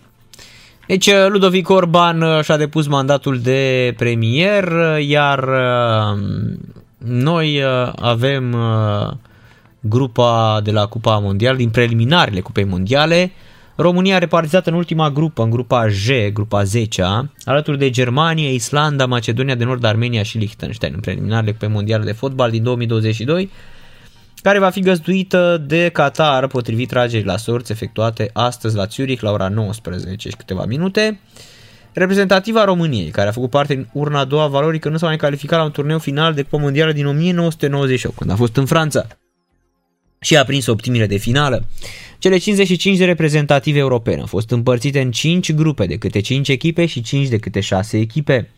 Deci 0.88 1.10
Ludovic 1.28 1.70
Orban 1.70 2.41
și-a 2.41 2.58
depus 2.58 2.88
mandatul 2.88 3.40
de 3.40 3.94
premier, 3.98 4.72
iar 4.99 5.49
noi 6.98 7.64
avem 7.95 8.56
grupa 9.80 10.60
de 10.64 10.72
la 10.72 10.86
Cupa 10.86 11.18
Mondială, 11.18 11.58
din 11.58 11.70
preliminarele 11.70 12.40
Cupei 12.40 12.64
Mondiale, 12.64 13.32
România 13.76 14.18
repartizată 14.18 14.70
în 14.70 14.76
ultima 14.76 15.10
grupă, 15.10 15.44
în 15.44 15.49
grupa 15.49 15.88
J, 15.88 16.10
grupa 16.34 16.64
10 16.64 17.32
alături 17.45 17.78
de 17.78 17.90
Germania, 17.90 18.49
Islanda, 18.49 19.06
Macedonia 19.06 19.56
de 19.56 19.64
Nord, 19.64 19.84
Armenia 19.84 20.24
și 20.24 20.38
Liechtenstein. 20.38 20.94
În 20.94 20.99
preliminarele 20.99 21.52
pe 21.52 21.68
mondiale 21.68 22.03
de 22.03 22.12
fotbal 22.12 22.49
din 22.49 22.64
2022, 22.64 23.49
care 24.41 24.59
va 24.59 24.69
fi 24.69 24.80
găzduită 24.80 25.63
de 25.68 25.89
Qatar 25.89 26.47
potrivit 26.47 26.88
tragerii 26.88 27.26
la 27.26 27.38
sorți 27.38 27.72
efectuate 27.72 28.30
astăzi 28.34 28.76
la 28.76 28.85
Zurich 28.85 29.22
la 29.22 29.31
ora 29.31 29.47
19 29.47 30.30
și 30.30 30.35
câteva 30.35 30.65
minute. 30.65 31.19
Reprezentativa 31.93 32.63
României, 32.63 33.09
care 33.09 33.27
a 33.27 33.31
făcut 33.31 33.49
parte 33.49 33.73
din 33.73 33.88
urna 33.93 34.19
a 34.19 34.26
doua 34.26 34.47
valorică, 34.47 34.89
nu 34.89 34.97
s-a 34.97 35.05
mai 35.05 35.18
calificat 35.18 35.59
la 35.59 35.65
un 35.65 35.72
turneu 35.72 35.99
final 35.99 36.34
de 36.34 36.41
Cupa 36.41 36.57
Mondială 36.57 36.91
din 36.91 37.05
1998, 37.05 38.18
când 38.18 38.31
a 38.31 38.35
fost 38.35 38.55
în 38.55 38.65
Franța 38.65 39.07
și 40.19 40.38
a 40.38 40.43
prins 40.43 40.65
optimile 40.65 41.05
de 41.05 41.18
finală. 41.18 41.65
Cele 42.19 42.38
55 42.38 42.97
de 42.97 43.05
reprezentative 43.05 43.80
europene 43.80 44.19
au 44.19 44.26
fost 44.26 44.51
împărțite 44.51 45.01
în 45.01 45.11
5 45.11 45.53
grupe 45.53 45.85
de 45.85 45.97
câte 45.97 46.19
5 46.19 46.47
echipe 46.47 46.85
și 46.85 47.01
5 47.01 47.27
de 47.27 47.38
câte 47.38 47.59
6 47.59 47.97
echipe. 47.97 48.49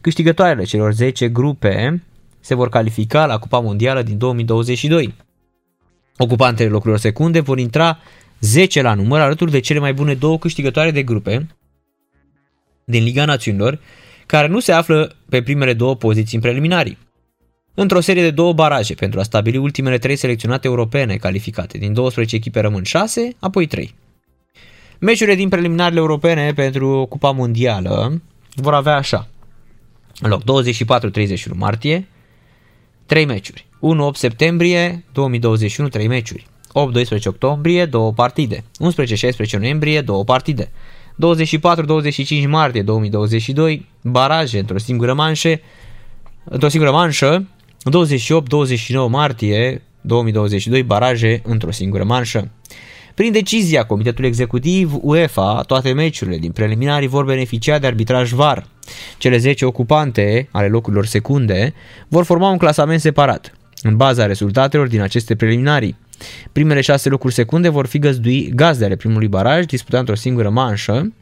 Câștigătoarele 0.00 0.64
celor 0.64 0.92
10 0.92 1.28
grupe 1.28 2.02
se 2.40 2.54
vor 2.54 2.68
califica 2.68 3.26
la 3.26 3.38
Cupa 3.38 3.58
Mondială 3.58 4.02
din 4.02 4.18
2022. 4.18 5.14
Ocupantele 6.16 6.68
locurilor 6.68 6.98
secunde 6.98 7.40
vor 7.40 7.58
intra 7.58 7.98
10 8.40 8.82
la 8.82 8.94
număr 8.94 9.20
alături 9.20 9.50
de 9.50 9.60
cele 9.60 9.78
mai 9.78 9.94
bune 9.94 10.14
două 10.14 10.38
câștigătoare 10.38 10.90
de 10.90 11.02
grupe 11.02 11.46
din 12.84 13.04
Liga 13.04 13.24
Națiunilor, 13.24 13.80
care 14.26 14.46
nu 14.46 14.60
se 14.60 14.72
află 14.72 15.16
pe 15.28 15.42
primele 15.42 15.72
două 15.72 15.96
poziții 15.96 16.36
în 16.36 16.42
preliminarii 16.42 16.98
într-o 17.74 18.00
serie 18.00 18.22
de 18.22 18.30
două 18.30 18.52
baraje 18.52 18.94
pentru 18.94 19.20
a 19.20 19.22
stabili 19.22 19.56
ultimele 19.56 19.98
trei 19.98 20.16
selecționate 20.16 20.66
europene 20.66 21.16
calificate. 21.16 21.78
Din 21.78 21.92
12 21.92 22.36
echipe 22.36 22.60
rămân 22.60 22.82
6, 22.82 23.36
apoi 23.38 23.66
3. 23.66 23.94
Meciurile 24.98 25.36
din 25.36 25.48
preliminarele 25.48 26.00
europene 26.00 26.52
pentru 26.52 27.06
Cupa 27.08 27.30
Mondială 27.30 28.22
vor 28.54 28.74
avea 28.74 28.96
așa. 28.96 29.28
În 30.20 30.30
loc 30.30 30.42
24-31 30.42 30.44
martie, 31.54 32.08
3 33.06 33.24
meciuri. 33.24 33.66
1-8 33.82 34.14
septembrie 34.14 35.04
2021, 35.12 35.88
3 35.88 36.06
meciuri. 36.06 36.46
8-12 36.68 37.26
octombrie, 37.26 37.84
2 37.84 38.12
partide. 38.14 38.64
11-16 39.46 39.58
noiembrie, 39.58 40.00
2 40.00 40.24
partide. 40.24 40.70
24-25 42.44 42.48
martie 42.48 42.82
2022, 42.82 43.88
baraje 44.02 44.58
într-o 44.58 44.78
singură 44.78 45.14
manșă, 45.14 45.60
într-o 46.44 46.68
singură 46.68 46.92
manșă, 46.92 47.48
28-29 49.08 49.08
martie 49.08 49.82
2022 50.00 50.82
baraje 50.82 51.42
într-o 51.44 51.70
singură 51.70 52.04
manșă. 52.04 52.50
Prin 53.14 53.32
decizia 53.32 53.84
Comitetului 53.84 54.28
Executiv 54.28 54.92
UEFA, 55.00 55.62
toate 55.66 55.92
meciurile 55.92 56.36
din 56.38 56.52
preliminarii 56.52 57.08
vor 57.08 57.24
beneficia 57.24 57.78
de 57.78 57.86
arbitraj 57.86 58.30
VAR. 58.30 58.66
Cele 59.18 59.36
10 59.36 59.64
ocupante 59.64 60.48
ale 60.50 60.68
locurilor 60.68 61.06
secunde 61.06 61.74
vor 62.08 62.24
forma 62.24 62.50
un 62.50 62.58
clasament 62.58 63.00
separat, 63.00 63.52
în 63.82 63.96
baza 63.96 64.26
rezultatelor 64.26 64.86
din 64.86 65.00
aceste 65.00 65.36
preliminarii. 65.36 65.96
Primele 66.52 66.80
șase 66.80 67.08
locuri 67.08 67.34
secunde 67.34 67.68
vor 67.68 67.86
fi 67.86 67.98
găzdui, 67.98 68.52
gazde 68.54 68.84
ale 68.84 68.96
primului 68.96 69.28
baraj, 69.28 69.64
disputat 69.64 70.00
într-o 70.00 70.14
singură 70.14 70.50
manșă. 70.50 71.12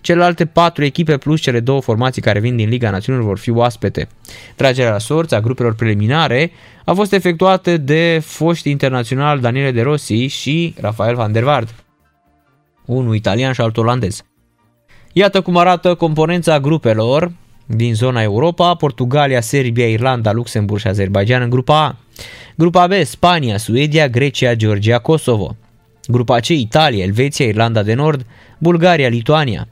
Celelalte 0.00 0.46
patru 0.46 0.84
echipe 0.84 1.16
plus 1.16 1.40
cele 1.40 1.60
două 1.60 1.80
formații 1.80 2.22
care 2.22 2.40
vin 2.40 2.56
din 2.56 2.68
Liga 2.68 2.90
Națiunilor 2.90 3.26
vor 3.26 3.38
fi 3.38 3.50
oaspete. 3.50 4.08
Tragerea 4.56 4.90
la 4.90 4.98
sorți 4.98 5.34
a 5.34 5.40
grupelor 5.40 5.74
preliminare 5.74 6.50
a 6.84 6.92
fost 6.92 7.12
efectuată 7.12 7.76
de 7.76 8.20
foști 8.24 8.70
internațional 8.70 9.40
Daniele 9.40 9.70
De 9.70 9.82
Rossi 9.82 10.26
și 10.26 10.74
Rafael 10.80 11.14
van 11.14 11.32
der 11.32 11.42
Vaart, 11.42 11.74
unul 12.84 13.14
italian 13.14 13.52
și 13.52 13.60
altul 13.60 13.82
olandez. 13.82 14.22
Iată 15.12 15.40
cum 15.40 15.56
arată 15.56 15.94
componența 15.94 16.60
grupelor 16.60 17.32
din 17.74 17.94
zona 17.94 18.22
Europa, 18.22 18.74
Portugalia, 18.74 19.40
Serbia, 19.40 19.88
Irlanda, 19.88 20.32
Luxemburg 20.32 20.80
și 20.80 20.86
Azerbaijan 20.86 21.42
în 21.42 21.50
grupa 21.50 21.84
A. 21.84 21.96
Grupa 22.54 22.86
B, 22.86 22.92
Spania, 23.04 23.56
Suedia, 23.56 24.08
Grecia, 24.08 24.54
Georgia, 24.54 24.98
Kosovo. 24.98 25.56
Grupa 26.06 26.40
C, 26.40 26.48
Italia, 26.48 27.04
Elveția, 27.04 27.46
Irlanda 27.46 27.82
de 27.82 27.94
Nord, 27.94 28.26
Bulgaria, 28.58 29.08
Lituania. 29.08 29.68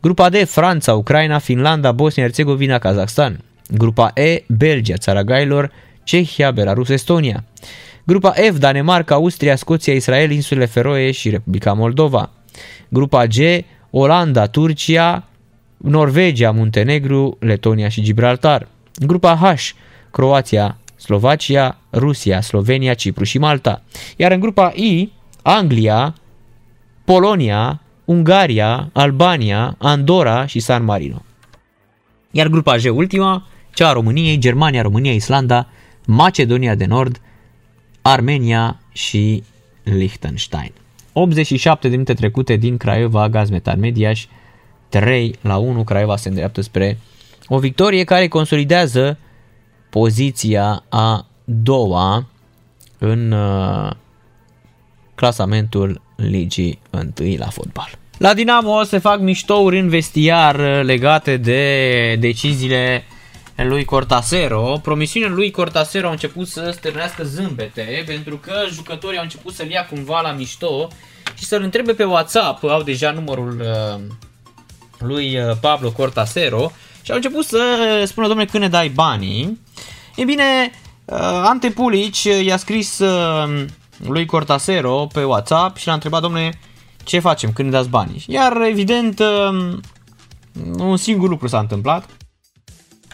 Grupa 0.00 0.28
D, 0.28 0.44
Franța, 0.46 0.94
Ucraina, 0.94 1.38
Finlanda, 1.38 1.92
Bosnia-Herzegovina, 1.92 2.78
Kazakhstan. 2.78 3.44
Grupa 3.68 4.10
E, 4.14 4.42
Belgia, 4.48 4.96
Țara 4.96 5.22
Gailor, 5.22 5.72
Cehia, 6.04 6.50
Belarus, 6.50 6.88
Estonia. 6.88 7.44
Grupa 8.04 8.30
F, 8.30 8.58
Danemarca, 8.58 9.14
Austria, 9.14 9.56
Scoția, 9.56 9.94
Israel, 9.94 10.30
insulele 10.30 10.66
Feroe 10.66 11.10
și 11.10 11.30
Republica 11.30 11.72
Moldova. 11.72 12.30
Grupa 12.88 13.26
G, 13.26 13.36
Olanda, 13.90 14.46
Turcia, 14.46 15.29
Norvegia, 15.82 16.50
Muntenegru, 16.50 17.36
Letonia 17.40 17.88
și 17.88 18.02
Gibraltar. 18.02 18.68
Grupa 19.06 19.36
H, 19.36 19.70
Croația, 20.10 20.78
Slovacia, 20.96 21.78
Rusia, 21.92 22.40
Slovenia, 22.40 22.94
Cipru 22.94 23.24
și 23.24 23.38
Malta. 23.38 23.82
Iar 24.16 24.32
în 24.32 24.40
grupa 24.40 24.72
I, 24.74 25.12
Anglia, 25.42 26.14
Polonia, 27.04 27.82
Ungaria, 28.04 28.90
Albania, 28.92 29.74
Andorra 29.78 30.46
și 30.46 30.60
San 30.60 30.84
Marino. 30.84 31.22
Iar 32.30 32.46
grupa 32.46 32.76
G, 32.76 32.96
ultima, 32.96 33.46
cea 33.74 33.88
a 33.88 33.92
României, 33.92 34.38
Germania, 34.38 34.82
România, 34.82 35.12
Islanda, 35.12 35.68
Macedonia 36.06 36.74
de 36.74 36.84
Nord, 36.84 37.20
Armenia 38.02 38.80
și 38.92 39.42
Liechtenstein. 39.82 40.72
87 41.12 41.88
de 41.88 41.92
minute 41.92 42.14
trecute 42.14 42.56
din 42.56 42.76
Craiova, 42.76 43.28
Gazmetan 43.28 43.78
Mediaș, 43.78 44.26
3 44.90 45.34
la 45.40 45.56
1, 45.56 45.84
Craiova 45.84 46.16
se 46.16 46.28
îndreaptă 46.28 46.60
spre 46.60 46.98
o 47.46 47.58
victorie 47.58 48.04
care 48.04 48.28
consolidează 48.28 49.18
poziția 49.90 50.84
a 50.88 51.26
doua 51.44 52.26
în 52.98 53.32
uh, 53.32 53.90
clasamentul 55.14 56.00
ligii 56.16 56.78
întâi 56.90 57.36
la 57.36 57.46
fotbal. 57.46 57.90
La 58.18 58.34
Dinamo 58.34 58.82
se 58.82 58.98
fac 58.98 59.20
miștouri 59.20 59.78
în 59.78 59.88
vestiar 59.88 60.54
uh, 60.58 60.80
legate 60.82 61.36
de 61.36 62.16
deciziile 62.16 63.04
lui 63.56 63.84
Cortasero. 63.84 64.78
Promisiunile 64.82 65.32
lui 65.32 65.50
Cortasero 65.50 66.06
au 66.06 66.12
început 66.12 66.46
să 66.46 66.70
stârnească 66.74 67.22
zâmbete 67.22 68.02
pentru 68.06 68.36
că 68.36 68.52
jucătorii 68.72 69.18
au 69.18 69.24
început 69.24 69.54
să-l 69.54 69.70
ia 69.70 69.86
cumva 69.86 70.20
la 70.20 70.32
mișto 70.32 70.88
și 71.36 71.44
să-l 71.44 71.62
întrebe 71.62 71.92
pe 71.92 72.04
WhatsApp, 72.04 72.64
au 72.64 72.82
deja 72.82 73.10
numărul 73.10 73.60
uh, 73.60 74.00
lui 75.00 75.38
uh, 75.38 75.56
Pablo 75.60 75.92
Cortasero 75.92 76.72
și 77.02 77.10
au 77.10 77.16
început 77.16 77.44
să 77.44 78.02
spună, 78.06 78.26
domnule, 78.26 78.48
când 78.48 78.62
ne 78.62 78.68
dai 78.68 78.88
banii? 78.88 79.60
E 80.16 80.24
bine, 80.24 80.70
uh, 81.04 81.18
Ante 81.44 81.70
Pulic 81.70 82.22
i-a 82.22 82.56
scris 82.56 82.98
uh, 82.98 83.64
lui 83.96 84.26
Cortasero 84.26 85.06
pe 85.12 85.24
WhatsApp 85.24 85.76
și 85.76 85.86
l-a 85.86 85.92
întrebat, 85.92 86.20
domnule, 86.20 86.58
ce 87.04 87.18
facem 87.18 87.52
când 87.52 87.68
ne 87.68 87.76
dați 87.76 87.88
banii? 87.88 88.24
Iar, 88.28 88.60
evident, 88.60 89.22
un 90.78 90.96
singur 90.96 91.28
lucru 91.28 91.46
s-a 91.46 91.58
întâmplat. 91.58 92.08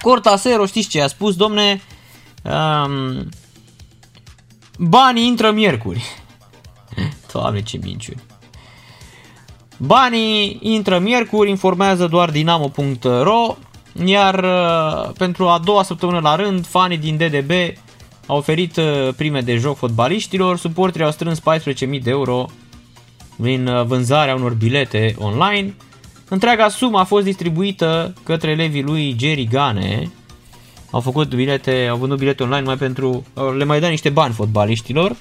Cortasero, 0.01 0.67
știți 0.67 0.89
ce 0.89 1.03
a 1.03 1.07
spus, 1.07 1.37
domne, 1.37 1.83
um, 2.43 3.29
banii 4.79 5.27
intră 5.27 5.51
miercuri. 5.51 6.05
Doamne, 7.33 7.63
ce 7.63 7.79
minciuni. 7.83 8.23
Banii 9.77 10.59
intră 10.63 10.99
miercuri, 10.99 11.51
informează 11.51 12.07
doar 12.07 12.31
dinamo.ro, 12.31 13.57
iar 14.05 14.45
uh, 14.45 15.13
pentru 15.19 15.47
a 15.47 15.61
doua 15.65 15.83
săptămână 15.83 16.19
la 16.19 16.37
rând, 16.37 16.67
fanii 16.67 16.99
din 16.99 17.17
DDB 17.17 17.51
au 18.27 18.37
oferit 18.37 18.77
uh, 18.77 19.09
prime 19.17 19.41
de 19.41 19.57
joc 19.57 19.77
fotbaliștilor, 19.77 20.59
suporterii 20.59 21.07
au 21.07 21.13
strâns 21.13 21.41
14.000 21.41 22.03
de 22.03 22.11
euro 22.11 22.47
din 23.37 23.67
uh, 23.67 23.85
vânzarea 23.85 24.35
unor 24.35 24.53
bilete 24.53 25.15
online. 25.19 25.75
Întreaga 26.29 26.69
sumă 26.69 26.99
a 26.99 27.05
fost 27.05 27.25
distribuită 27.25 28.15
către 28.23 28.51
elevii 28.51 28.83
lui 28.83 29.17
Jerry 29.19 29.49
Gane. 29.51 30.11
Au 30.91 31.01
făcut 31.01 31.35
bilete, 31.35 31.87
au 31.91 31.97
vândut 31.97 32.19
bilete 32.19 32.43
online 32.43 32.67
mai 32.67 32.77
pentru, 32.77 33.25
le 33.57 33.65
mai 33.65 33.81
dă 33.81 33.87
niște 33.87 34.09
bani 34.09 34.35
fotbaliștilor. 34.35 35.17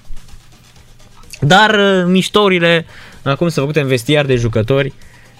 Dar 1.42 1.80
miștorile 2.08 2.86
acum 3.32 3.50
s-au 3.50 3.66
făcut 3.66 3.82
în 3.82 3.88
vestiar 3.88 4.26
de 4.26 4.36
jucători, 4.36 4.94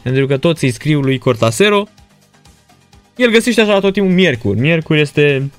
pentru 0.04 0.28
că 0.28 0.38
toți 0.38 0.64
îi 0.64 0.72
scriu 0.72 1.00
lui 1.00 1.18
Cortasero. 1.18 1.88
El 3.16 3.30
găsește 3.30 3.62
așa 3.62 3.80
tot 3.80 3.94
timpul 3.94 4.14
miercuri. 4.14 4.60
Miercuri 4.60 5.02
este 5.02 5.52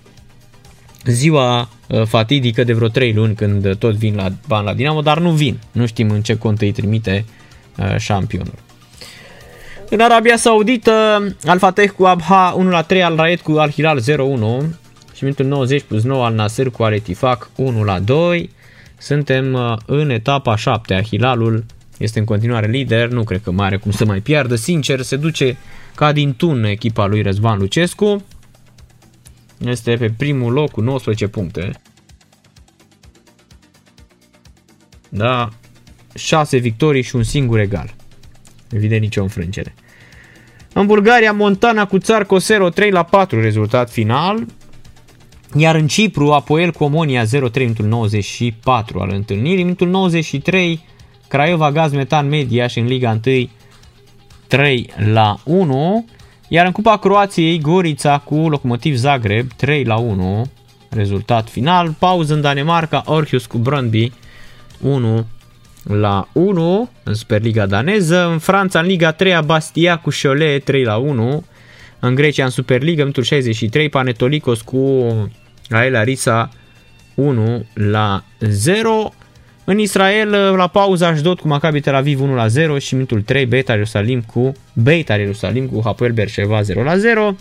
ziua 1.05 1.69
uh, 1.89 2.03
fatidică 2.03 2.65
de 2.65 2.73
vreo 2.73 2.89
3 2.89 3.13
luni 3.13 3.35
când 3.35 3.77
tot 3.77 3.95
vin 3.95 4.15
la 4.15 4.29
bani 4.49 4.67
la 4.67 4.75
Dinamo, 4.75 5.01
dar 5.01 5.19
nu 5.19 5.31
vin. 5.31 5.59
Nu 5.73 5.87
știm 5.87 6.11
în 6.11 6.23
ce 6.23 6.39
cont 6.39 6.61
îi 6.61 6.73
trimite 6.73 7.25
uh, 7.79 7.97
șampionul. 7.99 8.55
În 9.91 10.01
Arabia 10.01 10.37
Saudită, 10.37 10.93
Al 11.45 11.59
Fateh 11.59 11.91
cu 11.91 12.05
Abha 12.05 12.55
1 12.57 12.71
la 12.71 12.83
3, 12.83 13.03
Al 13.03 13.17
Raed 13.17 13.41
cu 13.41 13.53
Al 13.53 13.71
Hilal 13.71 14.01
0-1 14.01 14.05
și 15.15 15.25
minutul 15.25 15.45
90 15.45 15.83
plus 15.83 16.03
9 16.03 16.25
Al 16.25 16.35
Nasr 16.35 16.67
cu 16.67 16.83
Al 16.83 16.93
Etifak 16.93 17.51
1 17.57 17.85
la 17.85 17.99
2. 17.99 18.51
Suntem 18.99 19.53
uh, 19.53 19.77
în 19.87 20.11
etapa 20.11 20.57
7 20.57 20.95
a 20.95 21.03
Hilalul 21.03 21.65
este 21.99 22.19
în 22.19 22.25
continuare 22.25 22.67
lider, 22.67 23.09
nu 23.09 23.25
cred 23.25 23.43
că 23.43 23.51
mai 23.51 23.67
are 23.67 23.77
cum 23.77 23.91
să 23.91 24.05
mai 24.05 24.21
piardă, 24.21 24.55
sincer, 24.55 25.01
se 25.01 25.17
duce 25.17 25.57
ca 25.95 26.13
din 26.13 26.35
tun 26.35 26.65
echipa 26.65 27.07
lui 27.07 27.23
Răzvan 27.23 27.59
Lucescu. 27.59 28.25
Este 29.59 29.97
pe 29.97 30.11
primul 30.11 30.53
loc 30.53 30.71
cu 30.71 30.81
19 30.81 31.29
puncte. 31.29 31.71
Da, 35.09 35.49
6 36.15 36.57
victorii 36.57 37.03
și 37.03 37.17
un 37.17 37.23
singur 37.23 37.59
egal. 37.59 37.95
Evident 38.71 39.01
nicio 39.01 39.23
înfrângere. 39.23 39.75
În 40.73 40.87
Bulgaria, 40.87 41.33
Montana 41.33 41.87
cu 41.87 41.99
Țarco 41.99 42.37
0-3 42.41 42.41
la 42.91 43.03
4 43.03 43.41
rezultat 43.41 43.91
final. 43.91 44.47
Iar 45.55 45.75
în 45.75 45.87
Cipru, 45.87 46.31
Apoel 46.31 46.73
Comonia 46.73 47.25
0-3 47.25 47.29
minutul 47.55 47.87
94 47.87 49.01
al 49.01 49.11
întâlnirii. 49.11 49.63
Minutul 49.63 49.89
93, 49.89 50.85
Craiova 51.29 51.73
Gaz 51.73 51.93
Metan 51.93 52.29
Media 52.29 52.67
și 52.67 52.79
în 52.79 52.87
Liga 52.87 53.21
1 53.27 53.49
3 54.47 54.91
la 55.13 55.37
1. 55.45 56.05
Iar 56.49 56.67
în 56.67 56.73
Cupa 56.73 56.99
Croației, 56.99 57.61
Gorița 57.61 58.19
cu 58.19 58.35
Locomotiv 58.35 58.97
Zagreb 58.97 59.53
3 59.57 59.85
la 59.85 59.97
1. 59.97 60.47
Rezultat 60.89 61.49
final. 61.49 61.95
Pauză 61.99 62.35
în 62.35 62.41
Danemarca, 62.41 63.03
Orhus 63.07 63.47
cu 63.47 63.59
Brøndby 63.59 64.13
1 64.81 65.27
la 65.83 66.29
1 66.33 66.91
în 67.03 67.15
Superliga 67.15 67.67
daneză. 67.67 68.29
În 68.31 68.39
Franța, 68.39 68.81
în 68.81 68.87
Liga 68.87 69.13
3, 69.13 69.39
Bastia 69.45 69.97
cu 69.97 70.11
Cholet 70.23 70.65
3 70.65 70.85
la 70.85 70.97
1. 70.97 71.45
În 72.01 72.15
Grecia, 72.15 72.45
în 72.45 72.51
Superliga, 72.51 73.05
în 73.05 73.23
63, 73.23 73.89
Panetolicos 73.89 74.61
cu 74.61 75.07
Aela 75.71 76.03
Risa 76.03 76.49
1 77.15 77.65
la 77.75 78.25
0. 78.39 79.13
În 79.69 79.79
Israel, 79.79 80.31
la 80.57 80.67
pauza 80.67 81.07
Ashdod 81.07 81.41
cu 81.41 81.49
Maccabi 81.49 81.81
Tel 81.81 81.95
Aviv 81.95 82.21
1 82.21 82.35
la 82.35 82.47
0 82.47 82.79
și 82.79 82.95
minutul 82.95 83.23
3 83.23 83.47
Beta 83.47 83.73
Ierusalim 83.73 84.23
cu 84.23 84.53
Beta 84.73 85.17
Ierusalim 85.17 85.67
cu 85.67 85.81
Hapoel 85.85 86.13
Berșeva 86.13 86.63
0 86.63 86.83
la 86.83 86.97
0. 86.97 87.35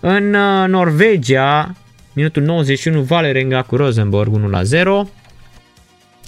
În 0.00 0.34
uh, 0.34 0.68
Norvegia, 0.68 1.74
minutul 2.12 2.42
91 2.42 3.02
Valerenga 3.02 3.62
cu 3.62 3.76
Rosenborg 3.76 4.34
1 4.34 4.48
la 4.48 4.62
0. 4.62 5.08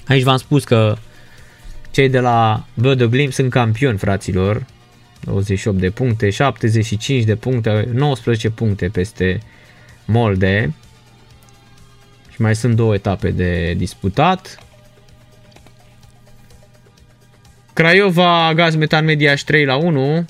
Aici 0.07 0.23
v-am 0.23 0.37
spus 0.37 0.65
că 0.65 0.97
cei 1.91 2.09
de 2.09 2.21
la 2.21 2.67
Böde 2.75 3.07
Glim 3.11 3.31
sunt 3.31 3.51
campioni, 3.51 3.99
fraților. 3.99 4.67
28 5.21 5.79
de 5.79 5.91
puncte, 5.91 6.31
75 6.31 7.25
de 7.25 7.37
puncte, 7.37 7.89
19 7.93 8.51
puncte 8.51 8.89
peste 8.89 9.41
Molde. 10.05 10.75
Și 12.31 12.41
mai 12.41 12.57
sunt 12.57 12.77
două 12.77 12.95
etape 12.95 13.31
de 13.31 13.75
disputat. 13.77 14.64
Craiova, 17.75 18.53
Gaz 18.55 18.75
Metan 18.75 19.05
Mediaș 19.05 19.43
3 19.43 19.65
la 19.65 19.77
1. 19.77 20.25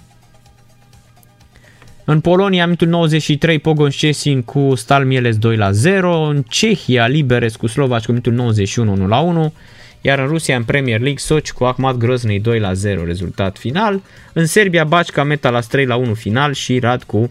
În 2.04 2.20
Polonia, 2.20 2.64
minutul 2.64 2.88
93, 2.88 3.58
Pogon 3.58 3.90
Szczecin 3.90 4.42
cu 4.42 4.74
Stal 4.74 5.04
Mieles 5.04 5.36
2 5.38 5.56
la 5.56 5.70
0. 5.70 6.20
În 6.20 6.42
Cehia, 6.48 7.06
Liberes 7.06 7.56
cu 7.56 7.66
Slovaci 7.66 8.04
cu 8.04 8.10
minutul 8.10 8.32
91 8.32 8.92
1 8.92 9.06
la 9.06 9.18
1. 9.18 9.52
Iar 10.00 10.18
în 10.18 10.26
Rusia, 10.26 10.56
în 10.56 10.64
Premier 10.64 11.00
League, 11.00 11.18
Soci 11.18 11.52
cu 11.52 11.64
Ahmad 11.64 11.96
Grozny 11.96 12.40
2 12.40 12.58
la 12.58 12.72
0 12.72 13.04
rezultat 13.04 13.58
final. 13.58 14.02
În 14.32 14.46
Serbia, 14.46 14.84
Bačka 14.84 15.22
Metalas 15.22 15.66
3 15.66 15.86
la 15.86 15.96
1 15.96 16.14
final 16.14 16.52
și 16.52 16.78
Rad 16.78 17.02
cu 17.02 17.30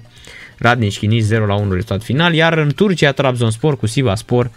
Radnici 0.58 0.98
Chinici 0.98 1.24
0 1.24 1.46
la 1.46 1.56
1 1.56 1.72
rezultat 1.72 2.04
final. 2.04 2.34
Iar 2.34 2.58
în 2.58 2.72
Turcia, 2.76 3.12
Trabzonspor 3.12 3.78
cu 3.78 3.86
Sivaspor 3.86 4.52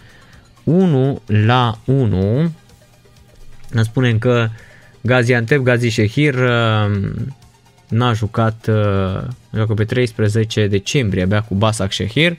1 0.63 1.21
la 1.25 1.77
1. 1.85 2.51
Ne 3.71 3.83
spunem 3.83 4.17
că 4.17 4.49
Gaziantep, 5.01 5.61
Gazi 5.61 5.89
Shehir 5.89 6.33
uh, 6.33 7.09
n-a 7.87 8.13
jucat, 8.13 8.67
uh, 8.67 9.23
joacă 9.53 9.73
pe 9.75 9.83
13 9.83 10.67
decembrie 10.67 11.23
abia 11.23 11.41
cu 11.41 11.55
Basak 11.55 11.91
Shehir. 11.91 12.37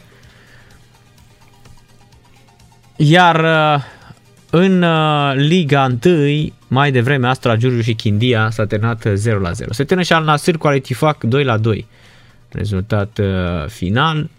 Iar 2.97 3.44
uh, 3.76 3.82
în 4.51 4.85
Liga 5.35 5.97
1, 6.05 6.52
mai 6.68 6.93
devreme 6.93 7.26
Astra 7.26 7.56
Giurgiu 7.56 7.80
și 7.80 7.94
Chindia 7.94 8.51
s-a 8.51 8.66
terminat 8.66 9.06
0 9.14 9.39
la 9.39 9.52
0. 9.52 9.72
Se 9.72 9.85
termină 9.85 10.06
și 10.06 10.12
al 10.12 10.24
Nasir 10.24 10.56
cu 10.56 10.66
Aletifac 10.66 11.24
2 11.24 11.44
la 11.44 11.59
2. 11.59 11.86
Rezultat 12.48 13.20
final. 13.66 14.30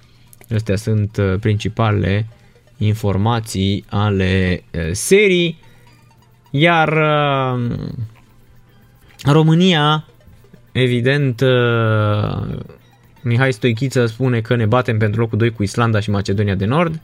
Astea 0.55 0.75
sunt 0.75 1.17
principalele 1.39 2.27
informații 2.77 3.85
ale 3.89 4.63
serii. 4.91 5.59
Iar 6.49 6.93
România, 9.23 10.05
evident, 10.71 11.41
uh, 11.41 12.57
Mihai 13.21 13.53
Stoichiță 13.53 14.05
spune 14.05 14.41
că 14.41 14.55
ne 14.55 14.65
batem 14.65 14.97
pentru 14.97 15.19
locul 15.19 15.38
2 15.38 15.51
cu 15.51 15.63
Islanda 15.63 15.99
și 15.99 16.09
Macedonia 16.09 16.55
de 16.55 16.65
Nord. 16.65 16.99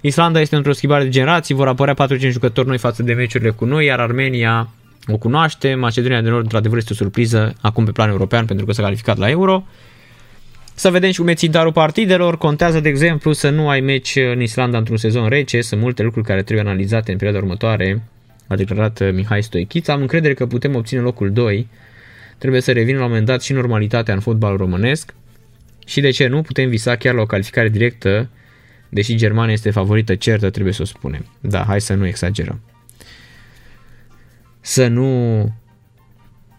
Islanda 0.00 0.40
este 0.40 0.56
într-o 0.56 0.72
schimbare 0.72 1.04
de 1.04 1.08
generații, 1.10 1.54
vor 1.54 1.68
apărea 1.68 1.94
4-5 1.94 2.30
jucători 2.30 2.68
noi 2.68 2.78
față 2.78 3.02
de 3.02 3.12
meciurile 3.12 3.50
cu 3.50 3.64
noi, 3.64 3.84
iar 3.84 4.00
Armenia 4.00 4.68
o 5.08 5.16
cunoaște, 5.16 5.74
Macedonia 5.74 6.20
de 6.20 6.28
Nord 6.28 6.42
într-adevăr 6.42 6.78
este 6.78 6.92
o 6.92 6.96
surpriză 6.96 7.54
acum 7.60 7.84
pe 7.84 7.92
plan 7.92 8.08
european 8.08 8.44
pentru 8.44 8.66
că 8.66 8.72
s-a 8.72 8.82
calificat 8.82 9.16
la 9.18 9.30
Euro. 9.30 9.66
Să 10.74 10.90
vedem 10.90 11.10
și 11.10 11.18
cum 11.18 11.28
e 11.28 11.34
țintarul 11.34 11.72
partidelor. 11.72 12.38
Contează, 12.38 12.80
de 12.80 12.88
exemplu, 12.88 13.32
să 13.32 13.50
nu 13.50 13.68
ai 13.68 13.80
meci 13.80 14.16
în 14.32 14.40
Islanda 14.40 14.78
într-un 14.78 14.96
sezon 14.96 15.28
rece. 15.28 15.60
Sunt 15.60 15.80
multe 15.80 16.02
lucruri 16.02 16.26
care 16.26 16.42
trebuie 16.42 16.66
analizate 16.66 17.12
în 17.12 17.18
perioada 17.18 17.44
următoare 17.44 18.02
a 18.52 18.56
declarat 18.56 19.00
uh, 19.00 19.12
Mihai 19.12 19.42
Stoichiț. 19.42 19.88
Am 19.88 20.00
încredere 20.00 20.34
că 20.34 20.46
putem 20.46 20.74
obține 20.74 21.00
locul 21.00 21.32
2. 21.32 21.68
Trebuie 22.38 22.60
să 22.60 22.72
revină 22.72 22.98
la 22.98 23.04
un 23.04 23.08
moment 23.08 23.26
dat 23.26 23.42
și 23.42 23.52
normalitatea 23.52 24.14
în 24.14 24.20
fotbal 24.20 24.56
românesc 24.56 25.14
și 25.86 26.00
de 26.00 26.10
ce 26.10 26.26
nu 26.26 26.42
putem 26.42 26.68
visa 26.68 26.96
chiar 26.96 27.14
la 27.14 27.20
o 27.20 27.26
calificare 27.26 27.68
directă, 27.68 28.28
deși 28.88 29.14
Germania 29.14 29.52
este 29.52 29.70
favorită 29.70 30.14
certă, 30.14 30.50
trebuie 30.50 30.72
să 30.72 30.82
o 30.82 30.84
spunem. 30.84 31.26
Da, 31.40 31.64
hai 31.66 31.80
să 31.80 31.94
nu 31.94 32.06
exagerăm. 32.06 32.60
Să 34.60 34.86
nu 34.86 35.52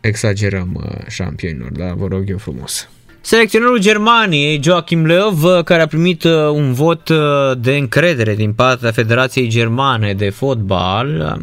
exagerăm 0.02 0.84
uh, 0.84 1.08
șampionilor, 1.08 1.72
da, 1.72 1.94
vă 1.94 2.08
rog 2.08 2.30
eu 2.30 2.38
frumos. 2.38 2.90
Selecționerul 3.22 3.80
Germaniei, 3.80 4.64
Joachim 4.64 5.06
Löw, 5.06 5.32
uh, 5.42 5.64
care 5.64 5.82
a 5.82 5.88
primit 5.88 6.24
un 6.54 6.74
vot 6.74 7.10
de 7.58 7.76
încredere 7.76 8.36
din 8.36 8.54
partea 8.54 8.92
Federației 8.92 9.48
Germane 9.48 10.14
de 10.14 10.30
Fotbal, 10.30 11.40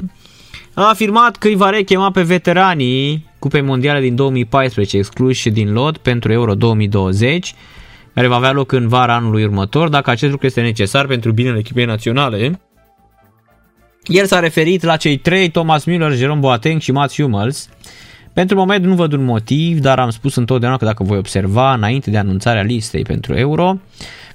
a 0.83 0.89
afirmat 0.89 1.37
că 1.37 1.49
îi 1.49 1.55
va 1.55 1.71
rechema 1.71 2.11
pe 2.11 2.23
veteranii 2.23 3.29
Cupei 3.39 3.61
Mondiale 3.61 4.01
din 4.01 4.15
2014 4.15 4.97
excluși 4.97 5.51
din 5.51 5.73
lot 5.73 5.97
pentru 5.97 6.33
Euro 6.33 6.55
2020, 6.55 7.55
care 8.15 8.27
va 8.27 8.37
avea 8.37 8.53
loc 8.53 8.73
în 8.73 8.89
vara 8.89 9.15
anului 9.15 9.45
următor, 9.45 9.89
dacă 9.89 10.11
acest 10.11 10.31
lucru 10.31 10.47
este 10.47 10.61
necesar 10.61 11.07
pentru 11.07 11.33
binele 11.33 11.59
echipei 11.59 11.85
naționale. 11.85 12.61
El 14.05 14.27
s-a 14.27 14.39
referit 14.41 14.83
la 14.83 14.97
cei 14.97 15.17
trei, 15.17 15.51
Thomas 15.51 15.85
Müller, 15.89 16.13
Jerome 16.15 16.41
Boateng 16.41 16.81
și 16.81 16.93
Mats 16.93 17.15
Hummels. 17.15 17.69
Pentru 18.33 18.57
moment 18.57 18.85
nu 18.85 18.95
văd 18.95 19.13
un 19.13 19.25
motiv, 19.25 19.79
dar 19.79 19.99
am 19.99 20.11
spus 20.11 20.35
întotdeauna 20.35 20.79
că 20.79 20.85
dacă 20.85 21.03
voi 21.03 21.19
observa 21.19 21.75
înainte 21.75 22.11
de 22.11 22.19
anunțarea 22.19 22.63
listei 22.63 23.03
pentru 23.03 23.35
Euro, 23.35 23.79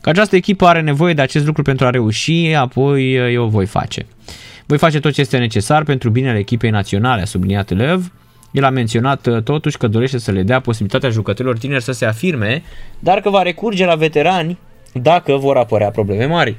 că 0.01 0.09
această 0.09 0.35
echipă 0.35 0.65
are 0.65 0.81
nevoie 0.81 1.13
de 1.13 1.21
acest 1.21 1.45
lucru 1.45 1.61
pentru 1.61 1.85
a 1.85 1.89
reuși, 1.89 2.53
apoi 2.55 3.13
eu 3.33 3.43
o 3.43 3.47
voi 3.47 3.65
face. 3.65 4.05
Voi 4.67 4.77
face 4.77 4.99
tot 4.99 5.13
ce 5.13 5.21
este 5.21 5.37
necesar 5.37 5.83
pentru 5.83 6.09
binele 6.09 6.37
echipei 6.37 6.69
naționale, 6.69 7.21
a 7.21 7.25
subliniat 7.25 7.69
Lev. 7.69 8.11
El 8.51 8.63
a 8.63 8.69
menționat 8.69 9.25
uh, 9.25 9.43
totuși 9.43 9.77
că 9.77 9.87
dorește 9.87 10.17
să 10.17 10.31
le 10.31 10.43
dea 10.43 10.59
posibilitatea 10.59 11.09
jucătorilor 11.09 11.57
tineri 11.57 11.83
să 11.83 11.91
se 11.91 12.05
afirme, 12.05 12.63
dar 12.99 13.19
că 13.19 13.29
va 13.29 13.41
recurge 13.41 13.85
la 13.85 13.95
veterani 13.95 14.57
dacă 14.93 15.35
vor 15.35 15.57
apărea 15.57 15.89
probleme 15.89 16.25
mari. 16.25 16.55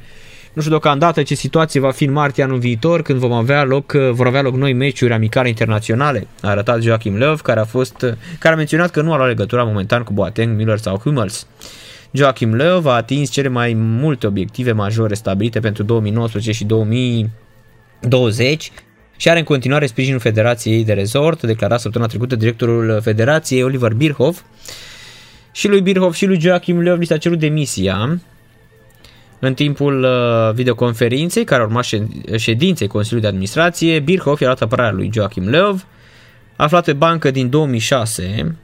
Nu 0.53 0.61
știu 0.63 0.71
deocamdată 0.71 1.23
ce 1.23 1.35
situație 1.35 1.81
va 1.81 1.91
fi 1.91 2.05
în 2.05 2.13
martie 2.13 2.43
anul 2.43 2.59
viitor 2.59 3.03
când 3.03 3.19
vom 3.19 3.33
avea 3.33 3.65
loc, 3.65 3.93
uh, 3.97 4.11
vor 4.11 4.27
avea 4.27 4.43
loc 4.43 4.55
noi 4.55 4.73
meciuri 4.73 5.13
amicale 5.13 5.49
internaționale, 5.49 6.27
a 6.43 6.49
arătat 6.49 6.83
Joachim 6.83 7.17
Löw, 7.17 7.37
care 7.43 7.61
a, 7.61 7.65
fost, 7.65 8.03
uh, 8.03 8.13
care 8.39 8.55
a 8.55 8.57
menționat 8.57 8.91
că 8.91 9.03
nu 9.03 9.13
a 9.13 9.17
luat 9.17 9.29
legătura 9.29 9.65
momentan 9.65 10.03
cu 10.03 10.13
Boateng, 10.13 10.57
Miller 10.57 10.79
sau 10.79 10.99
Hummels. 10.99 11.47
Joachim 12.11 12.61
Löw 12.61 12.85
a 12.85 12.91
atins 12.91 13.31
cele 13.31 13.49
mai 13.49 13.73
multe 13.77 14.27
obiective 14.27 14.73
majore 14.73 15.15
stabilite 15.15 15.61
pentru 15.61 15.83
2019 15.83 16.53
și 16.53 16.65
2020 16.65 17.45
20 18.01 18.73
și 19.17 19.29
are 19.29 19.39
în 19.39 19.45
continuare 19.45 19.87
sprijinul 19.87 20.21
Federației 20.21 20.85
de 20.85 20.93
Resort, 20.93 21.43
declarat 21.43 21.81
săptămâna 21.81 22.11
trecută 22.11 22.37
directorul 22.37 23.01
Federației 23.03 23.63
Oliver 23.63 23.93
Birhoff. 23.93 24.43
Și 25.53 25.69
lui 25.69 25.81
Birhoff 25.81 26.17
și 26.17 26.27
lui 26.27 26.41
Joachim 26.41 26.83
Löw 26.83 26.99
li 26.99 27.07
s-a 27.07 27.17
cerut 27.17 27.39
demisia 27.39 28.19
în 29.39 29.55
timpul 29.55 30.03
uh, 30.03 30.55
videoconferinței 30.55 31.45
care 31.45 31.63
urma 31.63 31.81
ședinței 32.37 32.87
Consiliului 32.87 33.21
de 33.21 33.27
Administrație. 33.27 34.01
Birhoff 34.01 34.41
i-a 34.41 34.47
luat 34.47 34.61
apărarea 34.61 34.93
lui 34.93 35.11
Joachim 35.13 35.49
Löw, 35.49 35.81
aflat 36.57 36.85
pe 36.85 36.93
bancă 36.93 37.31
din 37.31 37.51
2006. 37.51 38.57